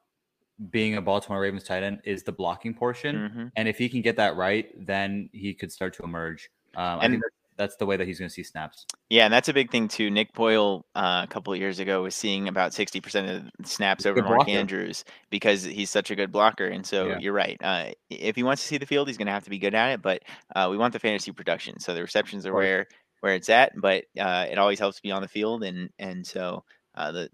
being 0.70 0.97
a 0.97 1.03
Baltimore 1.03 1.41
Ravens 1.41 1.64
tight 1.64 1.83
end, 1.83 2.01
is 2.05 2.22
the 2.22 2.33
blocking 2.33 2.74
portion. 2.74 3.16
Mm-hmm. 3.16 3.47
And 3.57 3.68
if 3.68 3.76
he 3.76 3.89
can 3.89 4.01
get 4.01 4.16
that 4.16 4.37
right, 4.37 4.68
then 4.87 5.28
he 5.33 5.53
could 5.53 5.70
start 5.70 5.95
to 5.95 6.03
emerge. 6.03 6.49
Um, 6.76 7.01
I 7.01 7.05
And- 7.05 7.14
think 7.14 7.24
that's, 7.61 7.76
the 7.76 7.86
way 7.86 7.96
that 7.96 8.06
he's 8.06 8.18
going 8.18 8.28
to 8.28 8.34
see 8.34 8.42
snaps. 8.42 8.86
Yeah, 9.08 9.24
and 9.24 9.32
that's 9.32 9.48
a 9.48 9.52
big 9.52 9.70
thing 9.70 9.88
too. 9.88 10.11
Nick 10.11 10.32
Boyle 10.32 10.84
uh, 10.94 11.22
a 11.24 11.26
couple 11.28 11.52
of 11.52 11.58
years 11.58 11.78
ago 11.78 12.02
was 12.02 12.14
seeing 12.14 12.48
about 12.48 12.72
sixty 12.74 13.00
percent 13.00 13.28
of 13.28 13.44
the 13.58 13.68
snaps 13.68 14.06
over 14.06 14.22
Mark 14.22 14.36
blocker. 14.36 14.50
Andrews 14.50 15.04
because 15.30 15.62
he's 15.62 15.90
such 15.90 16.11
a 16.11 16.16
good 16.16 16.32
blocker. 16.32 16.66
And 16.66 16.84
so 16.86 17.08
Yeah. 17.08 17.18
you're 17.18 17.32
right. 17.32 17.56
Uh, 17.62 17.90
if 18.08 18.36
he 18.36 18.42
wants 18.42 18.62
to 18.62 18.68
see 18.68 18.78
the 18.78 18.86
field, 18.86 19.08
he's 19.08 19.16
going 19.16 19.26
to 19.26 19.32
have 19.32 19.44
to 19.44 19.50
be 19.50 19.58
good 19.58 19.74
at 19.74 19.92
it. 19.92 20.02
But 20.02 20.22
uh, 20.54 20.68
we 20.70 20.76
want 20.76 20.92
the 20.92 20.98
fantasy 20.98 21.32
production, 21.32 21.78
so 21.80 21.94
the 21.94 22.02
receptions 22.02 22.46
are 22.46 22.54
where 22.54 22.86
where 23.20 23.34
it's 23.34 23.48
at. 23.48 23.72
But 23.76 24.04
uh, 24.18 24.46
it 24.50 24.58
always 24.58 24.78
helps 24.78 24.96
to 24.96 25.02
be 25.02 25.11
on 25.12 25.22
the 25.22 25.28
field, 25.28 25.62
and 25.64 25.90
and 25.98 26.26
so 26.26 26.64
uh, 26.94 27.12
the 27.12 27.30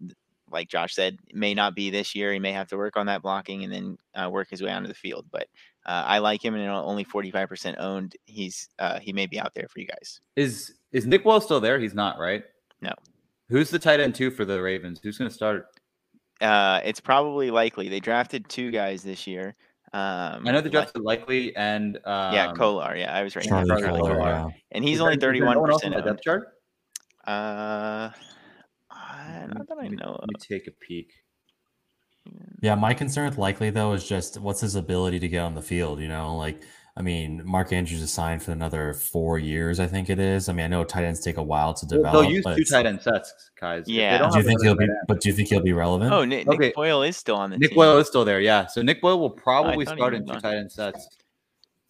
like 0.50 0.68
Josh 0.68 0.94
said, 0.94 1.18
it 1.26 1.34
may 1.34 1.54
not 1.54 1.74
be 1.74 1.90
this 1.90 2.14
year. 2.14 2.32
He 2.32 2.38
may 2.38 2.52
have 2.52 2.68
to 2.68 2.76
work 2.76 2.96
on 2.96 3.06
that 3.06 3.22
blocking 3.22 3.64
and 3.64 3.72
then 3.72 3.98
uh, 4.14 4.30
work 4.30 4.48
his 4.48 4.62
way 4.62 4.70
onto 4.70 4.88
the 4.88 4.94
field. 4.94 5.26
But 5.32 5.48
uh, 5.86 6.04
I 6.06 6.18
like 6.18 6.44
him, 6.44 6.54
and 6.54 6.68
only 6.68 7.04
forty 7.04 7.30
five 7.30 7.48
percent 7.48 7.76
owned. 7.78 8.14
He's 8.26 8.68
uh, 8.78 8.98
he 8.98 9.12
may 9.12 9.26
be 9.26 9.38
out 9.40 9.52
there 9.54 9.66
for 9.68 9.80
you 9.80 9.86
guys. 9.86 10.20
Is 10.36 10.74
is 10.92 11.06
Nick 11.06 11.24
Wells 11.24 11.44
still 11.44 11.60
there? 11.60 11.78
He's 11.78 11.94
not, 11.94 12.18
right? 12.18 12.42
No. 12.80 12.92
Who's 13.48 13.70
the 13.70 13.78
tight 13.78 14.00
end 14.00 14.14
two 14.14 14.30
for 14.30 14.44
the 14.44 14.60
Ravens? 14.60 15.00
Who's 15.02 15.18
going 15.18 15.28
to 15.30 15.34
start? 15.34 15.66
Uh, 16.40 16.80
it's 16.84 17.00
probably 17.00 17.50
likely 17.50 17.88
they 17.88 18.00
drafted 18.00 18.48
two 18.48 18.70
guys 18.70 19.02
this 19.02 19.26
year. 19.26 19.54
Um, 19.92 20.46
I 20.46 20.50
know 20.50 20.60
they 20.60 20.64
li- 20.64 20.70
drafted 20.70 21.02
Likely 21.02 21.54
and 21.56 21.96
um, 22.04 22.34
yeah, 22.34 22.52
Kolar. 22.52 22.96
Yeah, 22.96 23.14
I 23.16 23.22
was 23.22 23.36
right. 23.36 23.44
Charlie 23.46 23.68
Charlie 23.68 23.98
Kolar, 24.00 24.14
Kolar. 24.16 24.28
yeah. 24.28 24.46
And 24.72 24.84
he's 24.84 24.96
Is 24.96 25.00
only 25.00 25.16
thirty 25.16 25.16
one 25.16 25.20
thirty 25.20 25.38
there 25.40 25.46
one 25.46 25.54
no 25.56 25.60
one 25.62 25.70
else 25.70 25.84
on 25.84 25.90
percent. 25.92 26.04
the 26.04 26.10
depth 26.10 26.22
chart. 26.24 26.48
Uh, 27.26 28.10
uh, 28.90 29.46
not 29.46 29.66
that 29.68 29.76
I 29.78 29.82
Let 29.82 29.90
me- 29.90 29.96
know 29.96 30.12
of. 30.14 30.20
Let 30.20 30.28
me 30.28 30.58
take 30.58 30.66
a 30.66 30.72
peek. 30.72 31.12
Yeah, 32.62 32.74
my 32.74 32.94
concern 32.94 33.28
with 33.28 33.38
likely 33.38 33.70
though 33.70 33.92
is 33.92 34.06
just 34.08 34.38
what's 34.40 34.60
his 34.60 34.74
ability 34.76 35.18
to 35.20 35.28
get 35.28 35.40
on 35.40 35.54
the 35.54 35.62
field. 35.62 36.00
You 36.00 36.08
know, 36.08 36.36
like 36.36 36.62
I 36.98 37.02
mean, 37.02 37.42
Mark 37.44 37.74
Andrews 37.74 38.00
is 38.00 38.10
signed 38.10 38.42
for 38.42 38.52
another 38.52 38.94
four 38.94 39.38
years, 39.38 39.78
I 39.80 39.86
think 39.86 40.08
it 40.08 40.18
is. 40.18 40.48
I 40.48 40.54
mean, 40.54 40.64
I 40.64 40.68
know 40.68 40.82
tight 40.82 41.04
ends 41.04 41.20
take 41.20 41.36
a 41.36 41.42
while 41.42 41.74
to 41.74 41.84
Well, 41.90 41.98
develop. 41.98 42.22
They'll 42.24 42.32
use 42.32 42.42
but 42.44 42.54
two 42.56 42.62
it's- 42.62 42.70
tight 42.70 42.86
end 42.86 43.02
sets, 43.02 43.50
guys. 43.60 43.84
Yeah. 43.86 44.16
don't 44.16 44.34
you 44.34 44.42
think 44.42 44.62
he'll 44.62 44.74
be? 44.74 44.86
tight 44.86 44.92
end- 44.92 45.06
But 45.06 45.20
do 45.20 45.28
you 45.28 45.34
think 45.34 45.50
he'll 45.50 45.60
be 45.60 45.74
relevant? 45.74 46.10
Oh, 46.14 46.24
Nick, 46.24 46.48
Okay. 46.48 46.56
Nick 46.58 46.74
Boyle 46.74 47.02
is 47.02 47.16
still 47.18 47.36
on 47.36 47.50
the 47.50 47.58
Nick 47.58 47.70
team. 47.70 47.76
Boyle 47.76 47.98
is 47.98 48.06
still 48.06 48.24
there, 48.24 48.40
yeah. 48.40 48.64
So 48.66 48.80
Nick 48.80 49.02
Boyle 49.02 49.20
will 49.20 49.28
probably 49.28 49.84
thought 49.84 49.98
start 49.98 50.14
in 50.14 50.24
two 50.24 50.32
on. 50.32 50.40
tight 50.40 50.56
end 50.56 50.72
sets. 50.72 51.06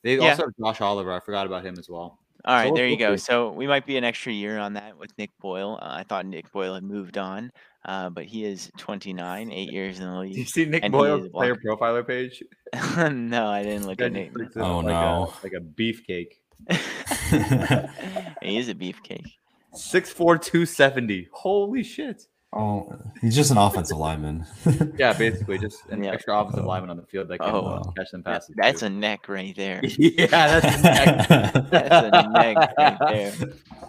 They 0.03 0.16
Yeah. 0.16 0.30
also 0.30 0.43
have 0.47 0.53
Josh 0.59 0.80
Oliver. 0.80 1.12
I 1.12 1.20
forgot 1.20 1.47
about 1.47 1.64
him 1.64 1.76
as 1.78 1.89
well. 1.89 2.18
All 2.47 2.55
right, 2.55 2.69
So 2.69 2.75
there 2.75 2.87
you 2.87 2.97
go. 2.97 3.07
hopefully- 3.11 3.19
So 3.19 3.51
we 3.51 3.67
might 3.67 3.87
be 3.87 3.97
an 3.97 4.05
extra 4.05 4.33
year 4.33 4.59
on 4.59 4.75
that 4.75 4.97
with 4.99 5.11
Nick 5.19 5.31
Boyle. 5.41 5.79
Uh, 5.83 5.89
I 5.99 6.05
thought 6.05 6.27
Nick 6.27 6.51
Boyle 6.53 6.75
had 6.75 6.85
moved 6.85 7.19
on, 7.19 7.51
uh, 7.85 8.09
but 8.11 8.25
he 8.25 8.45
is 8.45 8.71
29, 8.79 9.51
eight 9.53 9.73
years 9.73 9.99
in 9.99 10.07
the 10.07 10.17
league. 10.19 10.35
Do 10.35 10.39
you 10.41 10.47
see 10.47 10.65
Nick 10.65 10.85
And 10.85 10.93
Boyle's 10.93 11.29
player 11.29 11.57
profiler 11.57 12.07
page? 12.07 12.43
no, 13.13 13.49
I 13.49 13.63
didn't 13.65 13.87
look 13.87 13.99
Guy 13.99 14.07
at 14.07 14.13
just 14.13 14.37
Nick. 14.37 14.51
Oh, 14.57 14.79
like 14.79 14.87
no. 14.87 15.33
a, 15.33 15.43
like 15.43 15.53
a 15.55 15.61
beefcake. 15.61 16.39
he 18.43 18.57
is 18.59 18.69
a 18.69 18.75
beefcake. 18.75 19.27
Six 19.75 20.11
four 20.11 20.39
two 20.39 20.65
seventy. 20.67 21.29
Holy 21.33 21.83
shit! 21.83 22.23
Oh, 22.53 22.93
he's 23.21 23.35
just 23.35 23.51
an 23.51 23.59
offensive 23.59 23.97
lineman. 23.99 24.47
Yeah, 24.99 25.13
basically 25.13 25.59
just 25.59 25.85
an 25.91 26.03
Yeah. 26.05 26.13
extra 26.13 26.39
offensive 26.41 26.65
Oh. 26.65 26.69
lineman 26.69 26.91
on 26.91 26.97
the 26.97 27.03
field 27.05 27.29
that 27.29 27.39
can 27.39 27.55
Oh. 27.55 27.67
uh, 27.67 27.91
catch 27.93 28.11
them 28.13 28.23
passes. 28.23 28.55
That's 28.57 28.81
too. 28.81 28.87
a 28.87 28.91
neck 28.91 29.29
right 29.29 29.55
there. 29.57 29.81
yeah, 29.99 30.27
that's 30.61 30.67
a 30.77 30.83
neck. 30.83 31.29
That's 31.71 32.07
a 32.13 32.29
neck 32.31 32.57
right 32.79 32.99
there. 33.09 33.33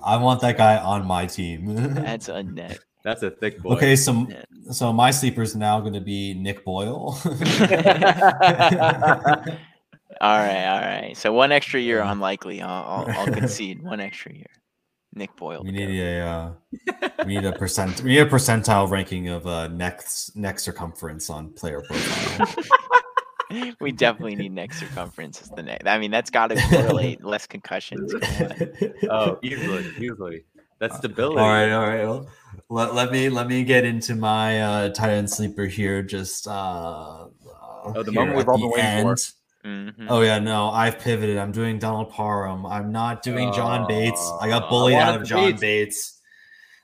I 0.03 0.17
want 0.17 0.41
that 0.41 0.57
guy 0.57 0.77
on 0.77 1.05
my 1.05 1.25
team. 1.27 1.75
That's 1.95 2.27
a 2.29 2.43
neck. 2.43 2.79
That's 3.03 3.23
a 3.23 3.31
thick 3.31 3.61
boy. 3.61 3.75
okay, 3.75 3.95
so 3.95 4.27
so 4.71 4.91
my 4.91 5.11
sleeper 5.11 5.41
is 5.41 5.55
now 5.55 5.79
going 5.79 5.93
to 5.93 6.01
be 6.01 6.33
Nick 6.33 6.65
Boyle. 6.65 7.17
All 10.19 10.39
right, 10.39 10.65
all 10.65 10.81
right. 10.81 11.13
So 11.15 11.31
one 11.31 11.51
extra 11.51 11.79
year 11.79 12.01
unlikely. 12.01 12.61
I'll, 12.61 13.05
I'll, 13.07 13.19
I'll 13.19 13.31
concede 13.33 13.81
one 13.83 13.99
extra 13.99 14.33
year. 14.33 14.47
Nick 15.17 15.35
Boyle. 15.35 15.63
we 15.63 15.71
need 15.71 15.87
go. 15.87 16.03
a 16.03 16.19
uh, 16.19 16.51
we 17.25 17.35
need 17.35 17.45
a 17.45 17.53
percent 17.53 18.01
we 18.01 18.11
need 18.11 18.19
a 18.19 18.25
percentile 18.25 18.89
ranking 18.89 19.29
of 19.29 19.45
uh, 19.47 19.67
neck 19.67 20.03
neck 20.35 20.59
circumference 20.59 21.29
on 21.29 21.51
player 21.53 21.81
profile. 21.81 22.63
we 23.79 23.91
definitely 23.91 24.35
need 24.35 24.51
neck 24.51 24.73
circumference 24.73 25.41
as 25.41 25.49
the 25.49 25.63
neck. 25.63 25.83
I 25.85 25.97
mean, 25.97 26.11
that's 26.11 26.29
got 26.29 26.47
to 26.47 26.55
correlate 26.69 27.23
less 27.23 27.47
concussions. 27.47 28.13
Oh, 29.09 29.39
easily, 29.41 29.85
easily. 29.99 30.43
That's 30.79 30.93
all 30.93 30.99
stability. 30.99 31.39
All 31.39 31.47
right, 31.47 31.71
all 31.71 31.87
right. 31.87 32.05
Well, 32.05 32.29
let, 32.69 32.93
let 32.93 33.11
me 33.11 33.29
let 33.29 33.47
me 33.47 33.63
get 33.63 33.85
into 33.85 34.15
my 34.15 34.61
uh, 34.61 34.89
tight 34.89 35.11
end 35.11 35.29
sleeper 35.29 35.65
here. 35.65 36.03
Just 36.03 36.47
uh, 36.47 37.27
Oh, 37.95 38.03
the 38.03 38.11
moment 38.11 38.37
we've 38.37 38.49
all 38.49 38.57
the 38.57 38.63
been 38.63 38.71
waiting 38.71 39.15
for. 39.15 39.15
End. 39.63 39.95
Mhm. 39.97 40.07
Oh 40.09 40.21
yeah, 40.21 40.39
no, 40.39 40.69
I've 40.69 40.99
pivoted. 40.99 41.37
I'm 41.37 41.51
doing 41.51 41.79
Donald 41.79 42.09
Parham. 42.11 42.65
I'm 42.65 42.91
not 42.91 43.21
doing 43.23 43.51
John 43.53 43.87
Bates. 43.87 44.31
I 44.41 44.47
got 44.47 44.63
Oh, 44.65 44.69
bullied 44.69 44.95
I 44.95 45.01
out 45.01 45.21
of 45.21 45.27
John 45.27 45.45
Bates. 45.51 45.61
Bates. 45.61 46.13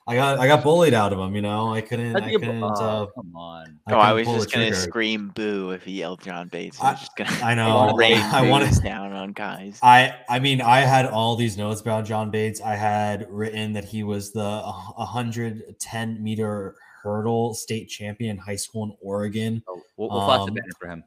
I 0.06 0.16
got 0.16 0.38
I 0.38 0.46
got 0.46 0.62
bullied 0.62 0.92
out 0.92 1.14
of 1.14 1.18
him. 1.18 1.34
You 1.34 1.40
know, 1.40 1.72
I 1.72 1.80
couldn't. 1.80 2.14
I 2.14 2.30
couldn't. 2.32 2.62
oh, 2.62 2.68
uh, 2.74 3.06
come 3.06 3.34
on. 3.34 3.78
Oh, 3.88 3.94
I 3.96 4.12
was 4.12 4.26
just 4.28 4.52
gonna 4.52 4.66
trigger. 4.66 4.76
scream 4.82 5.32
boo 5.34 5.70
if 5.70 5.82
he 5.84 5.92
yelled 5.92 6.22
John 6.22 6.48
Bates. 6.48 6.78
I 6.78 6.88
I- 6.88 6.90
was 6.90 7.00
just 7.00 7.16
gonna 7.16 7.30
I 7.42 7.54
know. 7.54 7.94
rain 7.96 8.18
I 8.18 8.46
wanted. 8.50 8.68
boos 8.68 8.80
down 8.80 9.14
on 9.14 9.32
guys. 9.32 9.78
I 9.82 10.14
I 10.28 10.40
mean 10.40 10.60
I 10.60 10.80
had 10.80 11.06
all 11.06 11.36
these 11.36 11.56
notes 11.56 11.80
about 11.80 12.04
John 12.04 12.30
Bates. 12.30 12.60
I 12.60 12.74
had 12.76 13.26
written 13.30 13.72
that 13.72 13.84
he 13.86 14.02
was 14.02 14.32
the 14.32 14.42
uh, 14.44 14.72
110 14.96 16.22
meter 16.22 16.76
hurdle 17.02 17.54
state 17.54 17.88
champion 17.88 18.32
in 18.32 18.36
high 18.38 18.56
school 18.56 18.84
in 18.84 18.96
Oregon, 19.02 19.62
Oh, 19.68 19.80
we'll, 19.96 20.08
we'll 20.10 20.24
flash 20.26 20.40
the 20.40 20.48
Um, 20.48 20.54
banner 20.54 20.68
for 20.80 20.88
him. 20.88 21.04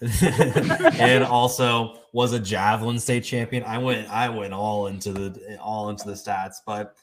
and 0.22 1.24
also 1.24 1.98
was 2.12 2.32
a 2.32 2.38
javelin 2.38 2.98
state 3.00 3.24
champion. 3.24 3.64
I 3.64 3.78
went 3.78 4.08
I 4.08 4.28
went 4.28 4.52
all 4.54 4.86
into 4.86 5.12
the 5.12 5.58
all 5.60 5.88
into 5.90 6.04
the 6.06 6.12
stats, 6.12 6.56
but 6.64 6.94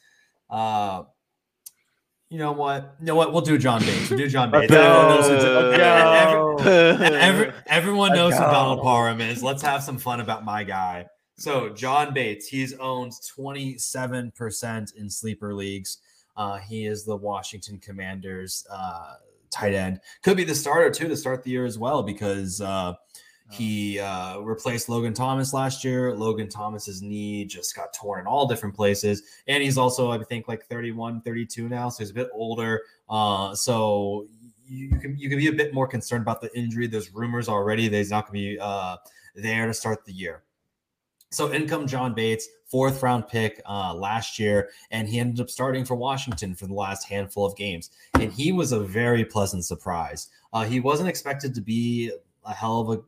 uh 0.50 1.04
you 2.30 2.40
know 2.40 2.54
what? 2.54 2.96
You 3.00 3.06
know 3.06 3.16
what? 3.16 3.32
We'll 3.34 3.42
do 3.44 3.58
John 3.58 3.82
Bates. 3.82 4.10
We'll 4.10 4.18
do 4.20 4.28
John 4.28 4.50
Bates. 4.52 4.72
Everyone 4.74 5.08
knows 5.10 5.28
who, 5.28 5.34
Let's 5.36 5.78
go. 5.78 6.58
every- 6.64 7.18
every- 7.18 7.54
everyone 7.68 8.14
knows 8.14 8.34
who. 8.34 8.40
Donald 8.40 8.82
Parham 8.82 9.22
is. 9.22 9.44
Let's 9.44 9.62
have 9.62 9.84
some 9.84 9.98
fun 10.00 10.22
about 10.22 10.44
my 10.44 10.64
guy. 10.64 11.06
So 11.38 11.70
John 11.70 12.14
Bates, 12.14 12.48
he's 12.48 12.74
owned 12.74 13.12
27% 13.12 14.96
in 14.96 15.10
sleeper 15.10 15.54
leagues. 15.54 16.00
Uh, 16.36 16.58
he 16.58 16.86
is 16.86 17.04
the 17.06 17.16
Washington 17.16 17.78
Commanders 17.78 18.66
uh, 18.72 19.14
tight 19.56 19.74
end. 19.74 20.00
Could 20.22 20.38
be 20.38 20.44
the 20.44 20.56
starter 20.56 20.90
too 20.90 21.08
to 21.08 21.16
start 21.16 21.44
the 21.44 21.52
year 21.52 21.66
as 21.66 21.78
well 21.78 22.04
because 22.04 22.62
uh, 22.62 22.94
he 23.52 24.00
uh, 24.00 24.40
replaced 24.40 24.90
Logan 24.90 25.14
Thomas 25.14 25.54
last 25.54 25.84
year. 25.84 26.14
Logan 26.16 26.50
Thomas's 26.50 27.02
knee 27.02 27.46
just 27.46 27.76
got 27.76 27.94
torn 27.94 28.22
in 28.22 28.28
all 28.28 28.48
different 28.48 28.76
places, 28.76 29.24
and 29.48 29.64
he's 29.64 29.78
also 29.78 30.12
I 30.12 30.24
think 30.24 30.48
like 30.48 30.66
31, 30.66 31.22
32 31.22 31.70
now, 31.70 31.90
so 31.90 32.04
he's 32.04 32.12
a 32.12 32.14
bit 32.14 32.30
older. 32.34 32.82
Uh, 33.08 33.54
so 33.56 34.28
you, 34.68 34.88
you 34.88 35.00
can 35.00 35.18
you 35.18 35.30
can 35.30 35.38
be 35.38 35.48
a 35.48 35.54
bit 35.54 35.74
more 35.74 35.88
concerned 35.88 36.24
about 36.24 36.42
the 36.42 36.56
injury. 36.58 36.88
There's 36.88 37.14
rumors 37.14 37.48
already 37.48 37.88
that 37.88 37.98
he's 37.98 38.12
not 38.12 38.28
going 38.28 38.40
to 38.40 38.56
be 38.56 38.60
uh, 38.60 38.98
there 39.36 39.68
to 39.68 39.74
start 39.74 40.06
the 40.06 40.14
year. 40.14 40.44
So 41.32 41.52
in 41.52 41.68
come 41.68 41.86
John 41.86 42.14
Bates, 42.14 42.48
fourth 42.76 43.02
round 43.02 43.26
pick 43.30 43.62
uh, 43.66 43.94
last 43.94 44.38
year, 44.38 44.70
and 44.92 45.08
he 45.08 45.18
ended 45.18 45.40
up 45.40 45.50
starting 45.50 45.86
for 45.86 45.96
Washington 45.96 46.54
for 46.54 46.68
the 46.68 46.74
last 46.74 47.08
handful 47.08 47.46
of 47.46 47.56
games, 47.56 47.90
and 48.16 48.34
he 48.34 48.52
was 48.52 48.74
a 48.74 48.82
very 48.82 49.24
pleasant 49.24 49.64
surprise. 49.64 50.28
Uh, 50.52 50.66
he 50.66 50.82
wasn't 50.82 51.08
expected 51.08 51.56
to 51.56 51.62
be 51.62 52.12
a 52.44 52.54
hell 52.54 52.82
of 52.82 52.90
a 52.90 53.02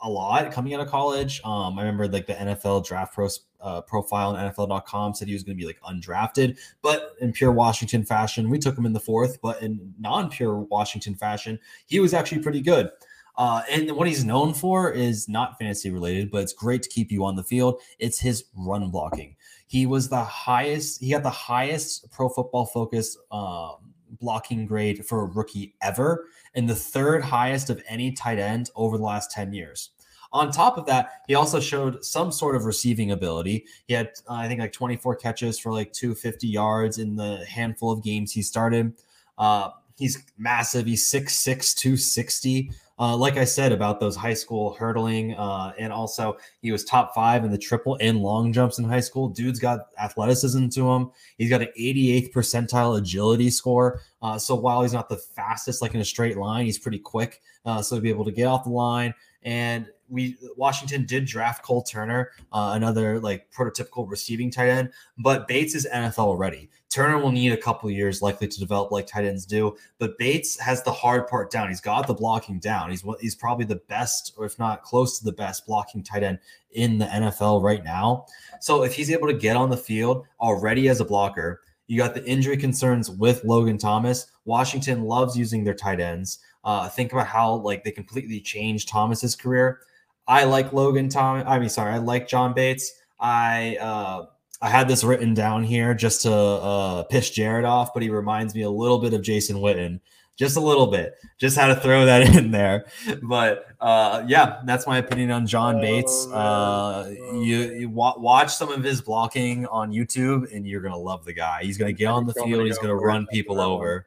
a 0.00 0.08
lot 0.08 0.50
coming 0.52 0.72
out 0.72 0.80
of 0.80 0.88
college. 0.88 1.42
Um, 1.44 1.78
I 1.78 1.82
remember 1.82 2.08
like 2.08 2.26
the 2.26 2.32
NFL 2.32 2.86
draft 2.86 3.12
pro, 3.12 3.28
uh, 3.60 3.82
profile 3.82 4.34
on 4.34 4.52
NFL.com 4.52 5.12
said 5.12 5.28
he 5.28 5.34
was 5.34 5.42
going 5.42 5.58
to 5.58 5.60
be 5.60 5.66
like 5.66 5.80
undrafted, 5.82 6.58
but 6.80 7.14
in 7.20 7.32
pure 7.32 7.52
Washington 7.52 8.04
fashion, 8.06 8.48
we 8.48 8.58
took 8.58 8.76
him 8.76 8.86
in 8.86 8.94
the 8.94 9.00
fourth. 9.00 9.38
But 9.42 9.60
in 9.60 9.92
non-pure 10.00 10.60
Washington 10.60 11.14
fashion, 11.14 11.58
he 11.84 12.00
was 12.00 12.14
actually 12.14 12.42
pretty 12.42 12.62
good. 12.62 12.90
Uh, 13.36 13.62
and 13.70 13.90
what 13.92 14.06
he's 14.06 14.24
known 14.24 14.54
for 14.54 14.90
is 14.90 15.28
not 15.28 15.58
fantasy 15.58 15.90
related, 15.90 16.30
but 16.30 16.42
it's 16.42 16.52
great 16.52 16.82
to 16.82 16.88
keep 16.88 17.10
you 17.10 17.24
on 17.24 17.34
the 17.34 17.42
field. 17.42 17.80
It's 17.98 18.20
his 18.20 18.44
run 18.56 18.90
blocking. 18.90 19.36
He 19.66 19.86
was 19.86 20.08
the 20.08 20.22
highest. 20.22 21.00
He 21.00 21.10
got 21.10 21.22
the 21.24 21.30
highest 21.30 22.10
Pro 22.12 22.28
Football 22.28 22.66
Focus 22.66 23.16
um, 23.32 23.76
blocking 24.20 24.66
grade 24.66 25.04
for 25.04 25.22
a 25.22 25.26
rookie 25.26 25.74
ever, 25.82 26.28
and 26.54 26.68
the 26.68 26.76
third 26.76 27.24
highest 27.24 27.70
of 27.70 27.82
any 27.88 28.12
tight 28.12 28.38
end 28.38 28.70
over 28.76 28.96
the 28.96 29.04
last 29.04 29.32
ten 29.32 29.52
years. 29.52 29.90
On 30.34 30.50
top 30.50 30.76
of 30.78 30.86
that, 30.86 31.22
he 31.28 31.36
also 31.36 31.60
showed 31.60 32.04
some 32.04 32.32
sort 32.32 32.56
of 32.56 32.64
receiving 32.64 33.12
ability. 33.12 33.66
He 33.86 33.94
had, 33.94 34.08
uh, 34.28 34.34
I 34.34 34.48
think, 34.48 34.58
like 34.58 34.72
24 34.72 35.14
catches 35.14 35.60
for 35.60 35.72
like 35.72 35.92
250 35.92 36.48
yards 36.48 36.98
in 36.98 37.14
the 37.14 37.44
handful 37.48 37.92
of 37.92 38.02
games 38.02 38.32
he 38.32 38.42
started. 38.42 38.94
Uh, 39.38 39.70
he's 39.96 40.24
massive. 40.36 40.86
He's 40.86 41.08
6'6, 41.08 41.76
260. 41.76 42.72
Uh, 42.98 43.16
like 43.16 43.36
I 43.36 43.44
said 43.44 43.72
about 43.72 43.98
those 43.98 44.14
high 44.14 44.34
school 44.34 44.74
hurdling, 44.74 45.34
uh, 45.34 45.72
and 45.78 45.92
also 45.92 46.36
he 46.62 46.70
was 46.70 46.84
top 46.84 47.14
five 47.14 47.44
in 47.44 47.50
the 47.50 47.58
triple 47.58 47.98
and 48.00 48.20
long 48.20 48.52
jumps 48.52 48.78
in 48.78 48.84
high 48.84 49.00
school. 49.00 49.28
Dude's 49.28 49.58
got 49.58 49.88
athleticism 49.98 50.68
to 50.68 50.90
him. 50.90 51.10
He's 51.36 51.50
got 51.50 51.62
an 51.62 51.68
88th 51.78 52.32
percentile 52.32 52.96
agility 52.98 53.50
score. 53.50 54.00
Uh, 54.22 54.38
so 54.38 54.54
while 54.54 54.82
he's 54.82 54.92
not 54.92 55.08
the 55.08 55.16
fastest, 55.16 55.82
like 55.82 55.94
in 55.94 56.00
a 56.00 56.04
straight 56.04 56.36
line, 56.36 56.66
he's 56.66 56.78
pretty 56.78 57.00
quick. 57.00 57.42
Uh, 57.64 57.82
so 57.82 57.96
to 57.96 58.02
be 58.02 58.10
able 58.10 58.24
to 58.24 58.32
get 58.32 58.46
off 58.46 58.64
the 58.64 58.70
line 58.70 59.12
and 59.44 59.86
we 60.08 60.36
Washington 60.56 61.06
did 61.06 61.24
draft 61.24 61.64
Cole 61.64 61.82
Turner, 61.82 62.30
uh, 62.52 62.72
another 62.74 63.20
like 63.20 63.50
prototypical 63.50 64.08
receiving 64.08 64.50
tight 64.50 64.68
end, 64.68 64.90
but 65.18 65.48
Bates 65.48 65.74
is 65.74 65.86
NFL 65.92 66.38
ready. 66.38 66.70
Turner 66.90 67.18
will 67.18 67.32
need 67.32 67.52
a 67.52 67.56
couple 67.56 67.90
years 67.90 68.22
likely 68.22 68.46
to 68.46 68.60
develop 68.60 68.92
like 68.92 69.06
tight 69.06 69.24
ends 69.24 69.44
do, 69.44 69.76
but 69.98 70.16
Bates 70.18 70.58
has 70.60 70.82
the 70.82 70.92
hard 70.92 71.26
part 71.26 71.50
down. 71.50 71.68
He's 71.68 71.80
got 71.80 72.06
the 72.06 72.14
blocking 72.14 72.58
down. 72.58 72.90
He's 72.90 73.04
he's 73.20 73.34
probably 73.34 73.64
the 73.64 73.80
best, 73.88 74.34
or 74.36 74.44
if 74.44 74.58
not 74.58 74.82
close 74.82 75.18
to 75.18 75.24
the 75.24 75.32
best, 75.32 75.66
blocking 75.66 76.02
tight 76.02 76.22
end 76.22 76.38
in 76.72 76.98
the 76.98 77.06
NFL 77.06 77.62
right 77.62 77.82
now. 77.82 78.26
So 78.60 78.84
if 78.84 78.94
he's 78.94 79.10
able 79.10 79.26
to 79.26 79.34
get 79.34 79.56
on 79.56 79.70
the 79.70 79.76
field 79.76 80.26
already 80.40 80.88
as 80.88 81.00
a 81.00 81.04
blocker, 81.04 81.62
you 81.86 81.98
got 81.98 82.14
the 82.14 82.24
injury 82.24 82.56
concerns 82.56 83.10
with 83.10 83.44
Logan 83.44 83.78
Thomas. 83.78 84.26
Washington 84.44 85.02
loves 85.02 85.36
using 85.36 85.64
their 85.64 85.74
tight 85.74 86.00
ends. 86.00 86.38
Uh, 86.64 86.88
think 86.88 87.12
about 87.12 87.26
how 87.26 87.56
like 87.56 87.84
they 87.84 87.90
completely 87.90 88.40
changed 88.40 88.88
Thomas's 88.88 89.36
career. 89.36 89.80
I 90.26 90.44
like 90.44 90.72
Logan 90.72 91.08
Thomas. 91.08 91.44
I 91.46 91.58
mean, 91.58 91.68
sorry, 91.68 91.92
I 91.92 91.98
like 91.98 92.26
John 92.26 92.54
Bates. 92.54 92.92
I 93.20 93.76
uh, 93.76 94.26
I 94.62 94.70
had 94.70 94.88
this 94.88 95.04
written 95.04 95.34
down 95.34 95.62
here 95.64 95.94
just 95.94 96.22
to 96.22 96.32
uh, 96.32 97.02
piss 97.04 97.30
Jared 97.30 97.64
off, 97.64 97.92
but 97.92 98.02
he 98.02 98.08
reminds 98.10 98.54
me 98.54 98.62
a 98.62 98.70
little 98.70 98.98
bit 98.98 99.12
of 99.12 99.20
Jason 99.20 99.56
Witten, 99.56 100.00
just 100.36 100.56
a 100.56 100.60
little 100.60 100.86
bit. 100.86 101.14
Just 101.38 101.56
had 101.56 101.66
to 101.66 101.76
throw 101.76 102.06
that 102.06 102.22
in 102.36 102.50
there. 102.50 102.86
But 103.22 103.66
uh, 103.80 104.24
yeah, 104.26 104.62
that's 104.64 104.86
my 104.86 104.96
opinion 104.98 105.30
on 105.32 105.46
John 105.46 105.82
Bates. 105.82 106.26
Oh, 106.30 106.34
uh, 106.34 107.08
you, 107.34 107.56
you 107.74 107.88
wa- 107.90 108.18
watch 108.18 108.54
some 108.54 108.70
of 108.70 108.82
his 108.82 109.02
blocking 109.02 109.66
on 109.66 109.92
YouTube, 109.92 110.50
and 110.54 110.66
you're 110.66 110.80
gonna 110.80 110.96
love 110.96 111.26
the 111.26 111.34
guy. 111.34 111.62
He's 111.62 111.76
gonna 111.76 111.92
get 111.92 112.06
on 112.06 112.24
the 112.26 112.32
field. 112.32 112.64
He's 112.64 112.78
gonna 112.78 112.96
run 112.96 113.26
people 113.30 113.60
over. 113.60 114.06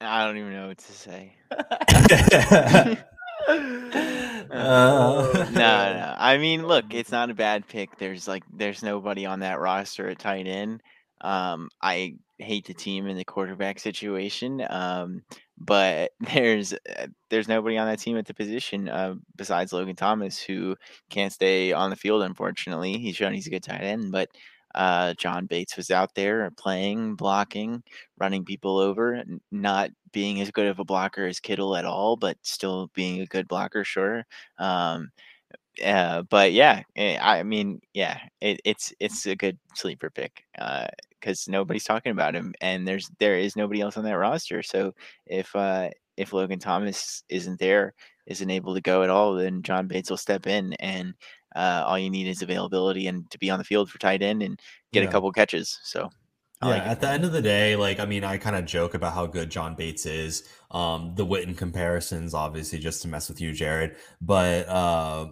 I 0.00 0.26
don't 0.26 0.36
even 0.36 0.52
know 0.52 0.68
what 0.68 0.78
to 0.78 0.92
say. 0.92 1.36
Uh, 1.50 2.96
no, 4.50 5.32
no. 5.52 6.14
I 6.18 6.38
mean, 6.38 6.66
look, 6.66 6.86
it's 6.92 7.12
not 7.12 7.30
a 7.30 7.34
bad 7.34 7.66
pick. 7.68 7.98
There's 7.98 8.28
like, 8.28 8.44
there's 8.52 8.82
nobody 8.82 9.26
on 9.26 9.40
that 9.40 9.60
roster 9.60 10.08
at 10.08 10.18
tight 10.18 10.46
end. 10.46 10.82
Um, 11.20 11.70
I 11.80 12.16
hate 12.38 12.66
the 12.66 12.74
team 12.74 13.06
in 13.06 13.16
the 13.16 13.24
quarterback 13.24 13.78
situation. 13.78 14.64
Um, 14.68 15.22
but 15.58 16.10
there's 16.34 16.72
uh, 16.72 17.06
there's 17.30 17.48
nobody 17.48 17.78
on 17.78 17.86
that 17.86 18.00
team 18.00 18.18
at 18.18 18.26
the 18.26 18.34
position 18.34 18.88
uh, 18.88 19.14
besides 19.36 19.72
Logan 19.72 19.96
Thomas 19.96 20.38
who 20.40 20.76
can't 21.10 21.32
stay 21.32 21.72
on 21.72 21.90
the 21.90 21.96
field. 21.96 22.22
Unfortunately, 22.22 22.98
he's 22.98 23.16
shown 23.16 23.32
he's 23.32 23.46
a 23.46 23.50
good 23.50 23.62
tight 23.62 23.82
end, 23.82 24.12
but 24.12 24.28
uh, 24.74 25.14
John 25.14 25.46
Bates 25.46 25.76
was 25.76 25.90
out 25.90 26.14
there 26.14 26.50
playing, 26.52 27.14
blocking, 27.16 27.82
running 28.18 28.44
people 28.44 28.78
over, 28.78 29.22
not 29.50 29.90
being 30.12 30.40
as 30.40 30.50
good 30.50 30.66
of 30.66 30.78
a 30.78 30.84
blocker 30.84 31.26
as 31.26 31.40
Kittle 31.40 31.76
at 31.76 31.84
all, 31.84 32.16
but 32.16 32.36
still 32.42 32.90
being 32.94 33.20
a 33.20 33.26
good 33.26 33.48
blocker, 33.48 33.84
sure. 33.84 34.24
Um, 34.58 35.10
uh, 35.84 36.22
but 36.22 36.52
yeah, 36.52 36.82
eh, 36.96 37.18
I 37.20 37.42
mean, 37.42 37.80
yeah, 37.94 38.18
it, 38.40 38.60
it's 38.64 38.92
it's 39.00 39.26
a 39.26 39.36
good 39.36 39.58
sleeper 39.74 40.10
pick 40.10 40.44
because 40.52 41.48
uh, 41.48 41.50
nobody's 41.50 41.84
talking 41.84 42.12
about 42.12 42.34
him, 42.34 42.54
and 42.60 42.86
there's 42.86 43.10
there 43.18 43.38
is 43.38 43.56
nobody 43.56 43.80
else 43.80 43.96
on 43.96 44.04
that 44.04 44.18
roster. 44.18 44.62
So 44.62 44.94
if 45.26 45.54
uh, 45.56 45.90
if 46.16 46.32
Logan 46.32 46.58
Thomas 46.58 47.24
isn't 47.28 47.58
there, 47.58 47.94
isn't 48.26 48.50
able 48.50 48.74
to 48.74 48.80
go 48.80 49.02
at 49.02 49.10
all, 49.10 49.34
then 49.34 49.62
John 49.62 49.86
Bates 49.88 50.10
will 50.10 50.18
step 50.18 50.46
in, 50.46 50.74
and 50.74 51.14
uh, 51.54 51.84
all 51.86 51.98
you 51.98 52.10
need 52.10 52.26
is 52.26 52.42
availability 52.42 53.06
and 53.06 53.30
to 53.30 53.38
be 53.38 53.50
on 53.50 53.58
the 53.58 53.64
field 53.64 53.90
for 53.90 53.98
tight 53.98 54.22
end 54.22 54.42
and 54.42 54.60
get 54.92 55.02
yeah. 55.02 55.08
a 55.08 55.12
couple 55.12 55.30
catches. 55.32 55.78
So. 55.82 56.10
Yeah, 56.62 56.68
like 56.68 56.82
at 56.82 57.00
the 57.00 57.08
end 57.08 57.24
of 57.24 57.32
the 57.32 57.42
day, 57.42 57.74
like 57.74 57.98
I 57.98 58.06
mean, 58.06 58.22
I 58.22 58.38
kind 58.38 58.54
of 58.54 58.64
joke 58.64 58.94
about 58.94 59.14
how 59.14 59.26
good 59.26 59.50
John 59.50 59.74
Bates 59.74 60.06
is. 60.06 60.48
Um, 60.70 61.12
the 61.16 61.26
Witten 61.26 61.56
comparisons, 61.56 62.34
obviously, 62.34 62.78
just 62.78 63.02
to 63.02 63.08
mess 63.08 63.28
with 63.28 63.40
you, 63.40 63.52
Jared. 63.52 63.96
But 64.20 64.68
uh, 64.68 65.26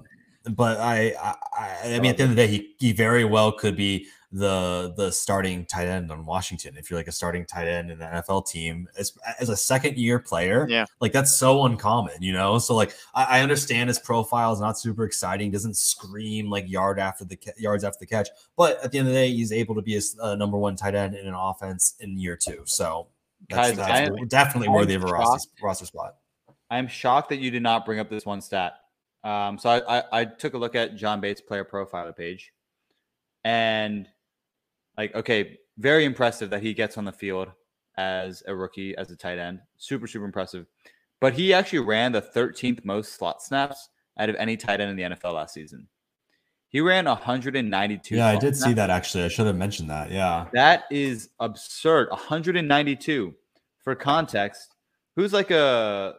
but 0.49 0.79
I, 0.79 1.15
I, 1.23 1.95
I 1.95 2.01
mean, 2.01 2.11
at 2.11 2.17
the 2.17 2.25
end 2.25 2.33
of 2.33 2.37
the 2.37 2.47
day, 2.47 2.49
he, 2.49 2.75
he 2.79 2.93
very 2.93 3.25
well 3.25 3.53
could 3.53 3.77
be 3.77 4.09
the 4.33 4.95
the 4.97 5.11
starting 5.11 5.65
tight 5.67 5.89
end 5.89 6.13
on 6.13 6.25
Washington. 6.25 6.77
If 6.77 6.89
you're 6.89 6.99
like 6.99 7.09
a 7.09 7.13
starting 7.13 7.45
tight 7.45 7.67
end 7.67 7.91
in 7.91 8.01
an 8.01 8.23
NFL 8.23 8.47
team 8.47 8.89
as 8.97 9.13
as 9.41 9.49
a 9.49 9.57
second 9.57 9.97
year 9.97 10.21
player, 10.21 10.67
yeah, 10.69 10.85
like 11.01 11.13
that's 11.13 11.37
so 11.37 11.65
uncommon, 11.65 12.23
you 12.23 12.33
know. 12.33 12.59
So 12.59 12.77
like 12.77 12.95
I, 13.15 13.39
I 13.39 13.41
understand 13.41 13.89
his 13.89 13.99
profile 13.99 14.53
is 14.53 14.61
not 14.61 14.79
super 14.79 15.05
exciting, 15.05 15.51
doesn't 15.51 15.77
scream 15.77 16.49
like 16.49 16.69
yard 16.69 17.01
after 17.01 17.25
the 17.25 17.39
yards 17.59 17.83
after 17.83 17.99
the 17.99 18.07
catch, 18.07 18.29
but 18.57 18.83
at 18.85 18.93
the 18.93 18.99
end 18.99 19.09
of 19.09 19.15
the 19.15 19.21
day, 19.21 19.33
he's 19.33 19.53
able 19.53 19.75
to 19.75 19.83
be 19.83 19.97
a, 19.97 20.01
a 20.23 20.37
number 20.37 20.59
one 20.59 20.77
tight 20.77 20.95
end 20.95 21.17
in 21.17 21.27
an 21.27 21.35
offense 21.35 21.95
in 21.99 22.17
year 22.17 22.37
two. 22.37 22.63
So 22.67 23.09
that's, 23.49 23.77
that's 23.77 24.11
am, 24.11 24.29
definitely 24.29 24.69
I'm 24.69 24.75
worthy 24.75 24.95
of 24.95 25.03
a 25.03 25.07
roster, 25.07 25.51
roster 25.61 25.87
spot. 25.87 26.17
I'm 26.71 26.87
shocked 26.87 27.31
that 27.31 27.39
you 27.39 27.51
did 27.51 27.65
not 27.65 27.85
bring 27.85 27.99
up 27.99 28.09
this 28.09 28.25
one 28.25 28.41
stat. 28.41 28.75
Um, 29.25 29.59
so 29.59 29.71
I, 29.71 29.99
I, 29.99 30.03
I 30.21 30.25
took 30.25 30.55
a 30.55 30.59
look 30.59 30.77
at 30.77 30.95
John 30.95 31.21
Bates' 31.21 31.41
player 31.41 31.65
profile 31.65 32.13
page, 32.13 32.53
and 33.45 34.09
like, 35.01 35.15
okay, 35.15 35.59
very 35.79 36.05
impressive 36.05 36.51
that 36.51 36.63
he 36.63 36.75
gets 36.75 36.99
on 36.99 37.07
the 37.07 37.13
field 37.13 37.49
as 37.97 38.43
a 38.47 38.55
rookie, 38.55 38.95
as 38.97 39.11
a 39.11 39.17
tight 39.17 39.39
end. 39.39 39.61
Super, 39.79 40.07
super 40.07 40.27
impressive. 40.27 40.67
But 41.23 41.33
he 41.33 41.55
actually 41.55 41.79
ran 41.79 42.13
the 42.13 42.21
13th 42.21 42.85
most 42.85 43.15
slot 43.15 43.43
snaps 43.43 43.89
out 44.19 44.29
of 44.29 44.37
any 44.37 44.59
tight 44.59 44.79
end 44.83 44.91
in 44.91 44.97
the 44.97 45.17
NFL 45.17 45.35
last 45.35 45.55
season. 45.55 45.89
He 46.69 46.83
ran 46.83 47.07
192. 47.07 48.15
Yeah, 48.15 48.27
I 48.27 48.37
did 48.37 48.55
snaps. 48.55 48.71
see 48.71 48.75
that 48.75 48.91
actually. 48.91 49.25
I 49.25 49.29
should 49.29 49.47
have 49.47 49.57
mentioned 49.57 49.89
that. 49.89 50.11
Yeah. 50.11 50.49
That 50.53 50.85
is 50.91 51.31
absurd. 51.41 52.11
192. 52.11 53.35
For 53.83 53.95
context, 53.95 54.75
who's 55.17 55.33
like 55.33 55.51
a 55.51 56.17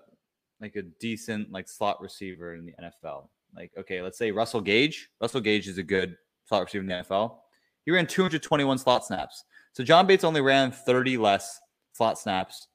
like 0.59 0.75
a 0.75 0.81
decent 0.81 1.51
like 1.51 1.69
slot 1.69 2.01
receiver 2.01 2.55
in 2.55 2.65
the 2.65 2.73
NFL? 2.81 3.27
Like, 3.55 3.71
okay, 3.77 4.01
let's 4.01 4.17
say 4.17 4.31
Russell 4.31 4.61
Gage. 4.61 5.09
Russell 5.21 5.41
Gage 5.41 5.67
is 5.67 5.77
a 5.77 5.83
good 5.83 6.15
slot 6.45 6.63
receiver 6.63 6.81
in 6.81 6.87
the 6.87 6.95
NFL. 6.95 7.37
He 7.85 7.91
ran 7.91 8.07
221 8.07 8.77
slot 8.77 9.05
snaps. 9.05 9.43
So 9.73 9.83
John 9.83 10.05
Bates 10.05 10.23
only 10.23 10.41
ran 10.41 10.71
30 10.71 11.17
less 11.17 11.59
slot 11.93 12.19
snaps 12.19 12.67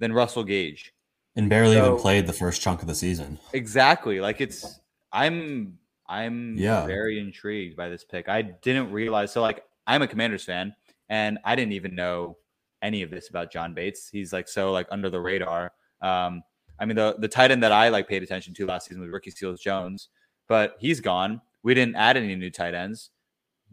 than 0.00 0.12
Russell 0.12 0.44
Gage. 0.44 0.92
And 1.36 1.48
barely 1.48 1.76
so, 1.76 1.86
even 1.86 1.98
played 1.98 2.26
the 2.26 2.32
first 2.32 2.62
chunk 2.62 2.82
of 2.82 2.88
the 2.88 2.94
season. 2.94 3.38
Exactly. 3.52 4.20
Like 4.20 4.40
it's 4.40 4.80
I'm 5.12 5.78
I'm 6.06 6.56
yeah. 6.56 6.86
very 6.86 7.18
intrigued 7.18 7.76
by 7.76 7.88
this 7.88 8.04
pick. 8.04 8.28
I 8.28 8.42
didn't 8.42 8.92
realize 8.92 9.32
so 9.32 9.40
like 9.40 9.64
I'm 9.86 10.02
a 10.02 10.08
Commanders 10.08 10.44
fan 10.44 10.74
and 11.08 11.38
I 11.44 11.56
didn't 11.56 11.72
even 11.72 11.94
know 11.94 12.36
any 12.82 13.02
of 13.02 13.10
this 13.10 13.30
about 13.30 13.50
John 13.50 13.74
Bates. 13.74 14.08
He's 14.08 14.32
like 14.32 14.48
so 14.48 14.72
like 14.72 14.86
under 14.90 15.10
the 15.10 15.20
radar. 15.20 15.72
Um 16.00 16.42
I 16.78 16.84
mean 16.84 16.96
the 16.96 17.16
the 17.18 17.28
tight 17.28 17.50
end 17.50 17.62
that 17.62 17.72
I 17.72 17.88
like 17.88 18.08
paid 18.08 18.22
attention 18.22 18.54
to 18.54 18.66
last 18.66 18.88
season 18.88 19.02
was 19.02 19.10
Ricky 19.10 19.30
Seals 19.30 19.60
Jones, 19.60 20.08
but 20.48 20.76
he's 20.78 21.00
gone. 21.00 21.40
We 21.62 21.74
didn't 21.74 21.96
add 21.96 22.16
any 22.16 22.36
new 22.36 22.50
tight 22.50 22.74
ends 22.74 23.10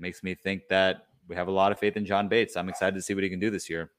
makes 0.01 0.23
me 0.23 0.35
think 0.35 0.63
that 0.69 1.07
we 1.27 1.35
have 1.35 1.47
a 1.47 1.51
lot 1.51 1.71
of 1.71 1.79
faith 1.79 1.95
in 1.95 2.05
John 2.05 2.27
Bates. 2.27 2.57
I'm 2.57 2.67
excited 2.67 2.95
to 2.95 3.01
see 3.01 3.13
what 3.13 3.23
he 3.23 3.29
can 3.29 3.39
do 3.39 3.49
this 3.49 3.69
year. 3.69 3.91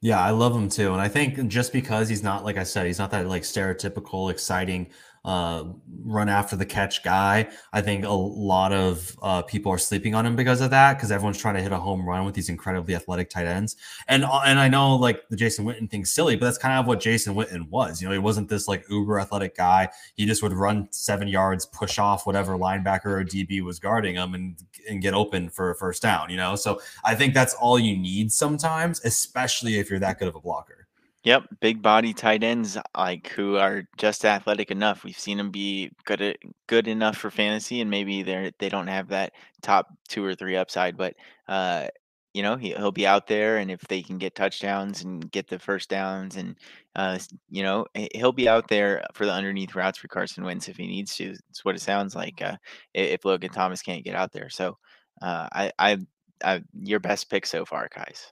Yeah, 0.00 0.20
I 0.20 0.30
love 0.30 0.54
him 0.54 0.68
too. 0.68 0.92
And 0.92 1.00
I 1.00 1.08
think 1.08 1.48
just 1.48 1.72
because 1.72 2.08
he's 2.08 2.22
not, 2.22 2.44
like 2.44 2.56
I 2.56 2.62
said, 2.62 2.86
he's 2.86 3.00
not 3.00 3.10
that 3.10 3.26
like 3.26 3.42
stereotypical, 3.42 4.30
exciting 4.30 4.90
uh, 5.28 5.62
run 6.04 6.30
after 6.30 6.56
the 6.56 6.64
catch 6.64 7.04
guy. 7.04 7.46
I 7.74 7.82
think 7.82 8.06
a 8.06 8.10
lot 8.10 8.72
of 8.72 9.14
uh, 9.20 9.42
people 9.42 9.70
are 9.70 9.76
sleeping 9.76 10.14
on 10.14 10.24
him 10.24 10.36
because 10.36 10.62
of 10.62 10.70
that, 10.70 10.94
because 10.96 11.12
everyone's 11.12 11.36
trying 11.36 11.56
to 11.56 11.60
hit 11.60 11.70
a 11.70 11.76
home 11.76 12.08
run 12.08 12.24
with 12.24 12.34
these 12.34 12.48
incredibly 12.48 12.94
athletic 12.94 13.28
tight 13.28 13.44
ends. 13.44 13.76
And 14.08 14.24
uh, 14.24 14.40
and 14.46 14.58
I 14.58 14.68
know 14.68 14.96
like 14.96 15.28
the 15.28 15.36
Jason 15.36 15.66
Witten 15.66 15.90
thing's 15.90 16.10
silly, 16.10 16.34
but 16.36 16.46
that's 16.46 16.56
kind 16.56 16.80
of 16.80 16.86
what 16.86 16.98
Jason 16.98 17.34
Witten 17.34 17.68
was. 17.68 18.00
You 18.00 18.08
know, 18.08 18.14
he 18.14 18.18
wasn't 18.18 18.48
this 18.48 18.66
like 18.66 18.88
uber 18.88 19.20
athletic 19.20 19.54
guy. 19.54 19.90
He 20.14 20.24
just 20.24 20.42
would 20.42 20.54
run 20.54 20.88
seven 20.92 21.28
yards, 21.28 21.66
push 21.66 21.98
off 21.98 22.26
whatever 22.26 22.56
linebacker 22.56 23.04
or 23.04 23.22
DB 23.22 23.60
was 23.60 23.78
guarding 23.78 24.14
him, 24.14 24.34
and 24.34 24.56
and 24.88 25.02
get 25.02 25.12
open 25.12 25.50
for 25.50 25.70
a 25.70 25.74
first 25.74 26.00
down. 26.00 26.30
You 26.30 26.38
know, 26.38 26.56
so 26.56 26.80
I 27.04 27.14
think 27.14 27.34
that's 27.34 27.52
all 27.52 27.78
you 27.78 27.98
need 27.98 28.32
sometimes, 28.32 29.04
especially 29.04 29.78
if 29.78 29.90
you're 29.90 29.98
that 29.98 30.18
good 30.18 30.28
of 30.28 30.36
a 30.36 30.40
blocker. 30.40 30.87
Yep, 31.24 31.48
big 31.60 31.82
body 31.82 32.14
tight 32.14 32.44
ends 32.44 32.78
like 32.96 33.28
who 33.28 33.56
are 33.56 33.82
just 33.98 34.24
athletic 34.24 34.70
enough. 34.70 35.04
We've 35.04 35.18
seen 35.18 35.36
them 35.38 35.50
be 35.50 35.90
good 36.04 36.38
good 36.68 36.86
enough 36.88 37.16
for 37.16 37.30
fantasy, 37.30 37.80
and 37.80 37.90
maybe 37.90 38.22
they're 38.22 38.52
they 38.58 38.68
don't 38.68 38.86
have 38.86 39.08
that 39.08 39.32
top 39.60 39.88
two 40.08 40.24
or 40.24 40.34
three 40.34 40.56
upside, 40.56 40.96
but 40.96 41.14
uh, 41.48 41.88
you 42.34 42.42
know 42.42 42.56
he, 42.56 42.68
he'll 42.72 42.92
be 42.92 43.06
out 43.06 43.26
there, 43.26 43.58
and 43.58 43.70
if 43.70 43.80
they 43.88 44.00
can 44.02 44.16
get 44.18 44.36
touchdowns 44.36 45.02
and 45.02 45.30
get 45.32 45.48
the 45.48 45.58
first 45.58 45.88
downs, 45.90 46.36
and 46.36 46.56
uh, 46.94 47.18
you 47.50 47.62
know 47.64 47.84
he'll 48.14 48.32
be 48.32 48.48
out 48.48 48.68
there 48.68 49.04
for 49.12 49.26
the 49.26 49.32
underneath 49.32 49.74
routes 49.74 49.98
for 49.98 50.08
Carson 50.08 50.44
Wentz 50.44 50.68
if 50.68 50.76
he 50.76 50.86
needs 50.86 51.16
to. 51.16 51.34
It's 51.50 51.64
what 51.64 51.74
it 51.74 51.80
sounds 51.82 52.14
like. 52.14 52.40
Uh, 52.40 52.56
if 52.94 53.24
Logan 53.24 53.50
Thomas 53.50 53.82
can't 53.82 54.04
get 54.04 54.14
out 54.14 54.32
there, 54.32 54.48
so 54.50 54.78
uh, 55.20 55.48
I, 55.52 55.72
I, 55.78 55.98
I, 56.44 56.62
your 56.80 57.00
best 57.00 57.28
pick 57.28 57.44
so 57.44 57.64
far, 57.64 57.88
guys. 57.94 58.30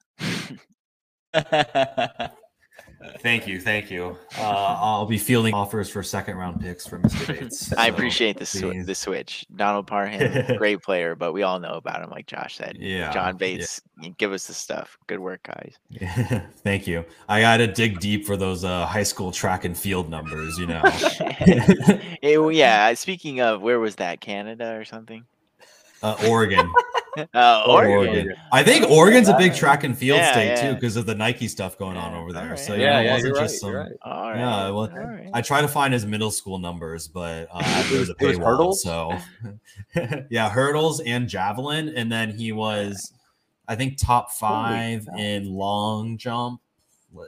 Thank 3.20 3.46
you, 3.46 3.60
thank 3.60 3.90
you. 3.90 4.16
Uh, 4.38 4.76
I'll 4.80 5.06
be 5.06 5.18
fielding 5.18 5.54
offers 5.54 5.88
for 5.88 6.02
second 6.02 6.36
round 6.36 6.60
picks 6.60 6.86
for 6.86 6.98
Mr. 6.98 7.26
Bates. 7.40 7.72
I 7.74 7.88
appreciate 7.88 8.38
the 8.38 8.46
sw- 8.46 8.86
the 8.86 8.94
switch. 8.94 9.46
Donald 9.54 9.86
Parham, 9.86 10.56
great 10.58 10.82
player, 10.82 11.14
but 11.14 11.32
we 11.32 11.42
all 11.42 11.60
know 11.60 11.74
about 11.74 12.02
him, 12.02 12.10
like 12.10 12.26
Josh 12.26 12.56
said. 12.56 12.76
Yeah, 12.78 13.12
John 13.12 13.36
Bates, 13.36 13.80
yeah. 14.00 14.10
give 14.18 14.32
us 14.32 14.46
the 14.46 14.54
stuff. 14.54 14.98
Good 15.06 15.20
work, 15.20 15.42
guys. 15.42 15.74
thank 16.62 16.86
you. 16.86 17.04
I 17.28 17.40
got 17.40 17.58
to 17.58 17.66
dig 17.66 18.00
deep 18.00 18.26
for 18.26 18.36
those 18.36 18.64
uh, 18.64 18.86
high 18.86 19.02
school 19.02 19.30
track 19.30 19.64
and 19.64 19.76
field 19.76 20.08
numbers. 20.10 20.58
You 20.58 20.66
know. 20.66 20.82
it, 20.84 22.54
yeah. 22.54 22.94
Speaking 22.94 23.40
of, 23.40 23.62
where 23.62 23.78
was 23.78 23.96
that? 23.96 24.20
Canada 24.20 24.74
or 24.74 24.84
something? 24.84 25.24
Uh, 26.02 26.16
Oregon. 26.28 26.70
uh, 27.34 27.64
Oregon. 27.66 27.96
Oregon. 27.96 28.34
I 28.52 28.62
think 28.62 28.90
Oregon's 28.90 29.28
a 29.28 29.36
big 29.36 29.54
track 29.54 29.84
and 29.84 29.96
field 29.96 30.18
yeah, 30.18 30.32
state 30.32 30.46
yeah. 30.48 30.68
too 30.68 30.74
because 30.74 30.96
of 30.96 31.06
the 31.06 31.14
Nike 31.14 31.48
stuff 31.48 31.78
going 31.78 31.96
on 31.96 32.14
over 32.14 32.32
there. 32.32 32.50
Right. 32.50 32.58
So 32.58 32.74
yeah, 32.74 33.00
yeah, 33.00 33.10
it 33.10 33.12
wasn't 33.14 33.36
just 33.36 33.40
right, 33.40 33.60
some. 33.60 33.72
Right. 33.72 34.36
Yeah, 34.36 34.70
well, 34.70 34.88
right. 34.88 35.30
I 35.32 35.42
try 35.42 35.60
to 35.60 35.68
find 35.68 35.92
his 35.92 36.06
middle 36.06 36.30
school 36.30 36.58
numbers, 36.58 37.08
but 37.08 37.48
uh, 37.50 37.90
there's 37.90 38.10
a 38.10 38.14
paywall. 38.14 38.44
hurdles? 38.44 38.82
So 38.82 39.16
yeah, 40.30 40.50
hurdles 40.50 41.00
and 41.00 41.28
javelin, 41.28 41.88
and 41.90 42.10
then 42.10 42.30
he 42.30 42.52
was, 42.52 43.12
I 43.68 43.76
think, 43.76 43.98
top 43.98 44.32
five 44.32 45.06
in 45.18 45.52
long 45.52 46.18
jump 46.18 46.60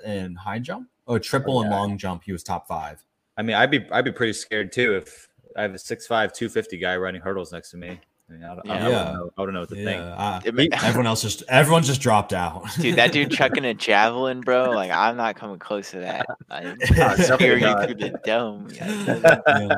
and 0.05 0.37
high 0.37 0.59
jump. 0.59 0.89
Oh, 1.07 1.19
triple 1.19 1.59
oh, 1.59 1.63
and 1.63 1.71
long 1.71 1.99
jump. 1.99 2.25
He 2.25 2.33
was 2.33 2.43
top 2.43 2.69
five. 2.69 3.03
I 3.37 3.43
mean, 3.43 3.57
I'd 3.57 3.71
be 3.71 3.87
I'd 3.91 4.05
be 4.05 4.13
pretty 4.13 4.33
scared 4.35 4.73
too 4.73 4.97
if 4.97 5.29
I 5.57 5.63
have 5.63 5.73
a 5.73 5.79
6'5", 5.79 6.09
250 6.09 6.79
guy 6.79 6.97
running 6.97 7.21
hurdles 7.21 7.53
next 7.53 7.71
to 7.71 7.77
me. 7.77 8.01
I, 8.29 8.33
mean, 8.33 8.45
I, 8.45 8.55
don't, 8.55 8.67
yeah. 8.67 8.73
I, 8.73 8.79
don't, 8.79 8.93
know, 8.93 9.31
I 9.39 9.45
don't 9.45 9.55
know 9.55 9.61
what 9.61 9.69
to 9.71 9.77
yeah. 9.77 10.41
think. 10.43 10.71
Uh, 10.71 10.77
everyone 10.87 11.07
else 11.07 11.23
just 11.23 11.43
everyone 11.49 11.83
just 11.83 12.01
dropped 12.01 12.33
out. 12.33 12.67
Dude, 12.81 12.97
that 12.97 13.13
dude 13.13 13.31
chucking 13.31 13.65
a 13.65 13.73
javelin, 13.89 14.43
bro. 14.43 14.71
Like 14.71 14.91
I'm 14.91 15.17
not 15.17 15.37
coming 15.37 15.59
close 15.59 15.91
to 15.93 16.01
that. 16.01 16.27
I'm 16.51 16.79
spearing 17.17 17.63
you 17.63 17.85
through 17.85 17.95
the 17.95 18.21
dome. 18.25 18.69
Yeah. 18.73 19.69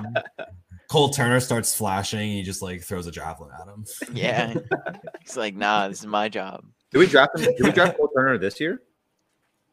Cole 0.89 1.11
Turner 1.11 1.39
starts 1.39 1.75
flashing. 1.75 2.31
He 2.33 2.43
just 2.43 2.63
like 2.63 2.83
throws 2.83 3.07
a 3.07 3.13
javelin 3.13 3.51
at 3.61 3.69
him. 3.69 3.87
Yeah, 4.13 4.55
he's 5.21 5.37
like, 5.37 5.55
"Nah, 5.55 5.87
this 5.87 6.01
is 6.01 6.07
my 6.07 6.29
job." 6.29 6.65
Did 6.91 6.99
we 6.99 7.07
draft 7.07 7.39
him? 7.39 7.55
Did 7.57 7.65
we 7.65 7.71
draft 7.71 7.97
Cole 7.97 8.11
Turner 8.17 8.37
this 8.39 8.59
year? 8.59 8.83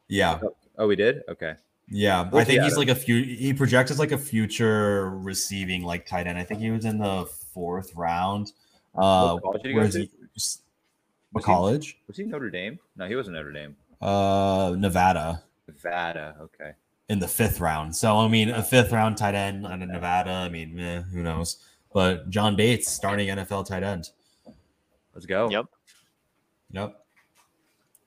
Yeah. 0.06 0.38
Oh, 0.40 0.56
oh 0.78 0.86
we 0.86 0.94
did. 0.94 1.22
Okay. 1.28 1.54
Yeah, 1.90 2.28
I 2.32 2.44
think 2.44 2.62
he's 2.62 2.76
like 2.76 2.88
a 2.88 2.94
few. 2.94 3.22
He 3.22 3.54
projects 3.54 3.90
as 3.90 3.98
like 3.98 4.12
a 4.12 4.18
future 4.18 5.10
receiving 5.10 5.82
like 5.82 6.06
tight 6.06 6.26
end. 6.26 6.38
I 6.38 6.44
think 6.44 6.60
he 6.60 6.70
was 6.70 6.84
in 6.84 6.98
the 6.98 7.26
fourth 7.52 7.94
round. 7.96 8.52
Uh, 8.94 9.36
what 9.36 9.62
college 9.62 9.94
he 9.94 10.10
what 11.32 11.44
college? 11.44 11.86
He, 11.88 12.04
was 12.06 12.16
he 12.16 12.24
Notre 12.24 12.50
Dame? 12.50 12.78
No, 12.96 13.06
he 13.06 13.14
wasn't 13.14 13.36
Notre 13.36 13.52
Dame. 13.52 13.76
Uh, 14.00 14.74
Nevada. 14.78 15.42
Nevada. 15.66 16.36
Okay. 16.40 16.72
In 17.08 17.18
the 17.18 17.28
fifth 17.28 17.60
round. 17.60 17.94
So 17.94 18.16
I 18.16 18.28
mean, 18.28 18.50
a 18.50 18.62
fifth 18.62 18.92
round 18.92 19.16
tight 19.16 19.34
end 19.34 19.66
on 19.66 19.82
a 19.82 19.86
Nevada. 19.86 20.30
I 20.30 20.48
mean, 20.48 20.78
eh, 20.78 21.02
who 21.02 21.22
knows? 21.22 21.58
But 21.92 22.30
John 22.30 22.56
Bates 22.56 22.90
starting 22.90 23.28
NFL 23.28 23.66
tight 23.66 23.82
end. 23.82 24.10
Let's 25.14 25.26
go. 25.26 25.48
Yep. 25.50 25.66
Yep. 26.72 27.04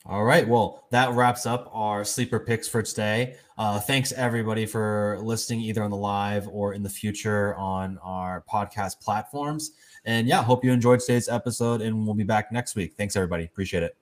All 0.06 0.24
right. 0.24 0.48
Well, 0.48 0.88
that 0.92 1.12
wraps 1.12 1.46
up 1.46 1.70
our 1.74 2.04
sleeper 2.04 2.40
picks 2.40 2.68
for 2.68 2.82
today. 2.82 3.36
Uh, 3.58 3.80
thanks 3.80 4.12
everybody 4.14 4.66
for 4.66 5.20
listening 5.22 5.62
either 5.62 5.84
on 5.84 5.92
the 5.92 5.98
live 5.98 6.48
or 6.48 6.74
in 6.74 6.82
the 6.82 6.90
future 6.90 7.54
on 7.56 8.00
our 8.02 8.44
podcast 8.52 9.00
platforms. 9.00 9.72
And 10.06 10.28
yeah, 10.28 10.42
hope 10.44 10.66
you 10.66 10.72
enjoyed 10.72 11.00
today's 11.00 11.30
episode 11.30 11.82
and 11.82 12.06
we'll 12.06 12.16
be 12.16 12.24
back 12.24 12.52
next 12.52 12.76
week. 12.76 12.94
Thanks 12.98 13.16
everybody. 13.16 13.46
Appreciate 13.46 13.84
it. 13.84 13.96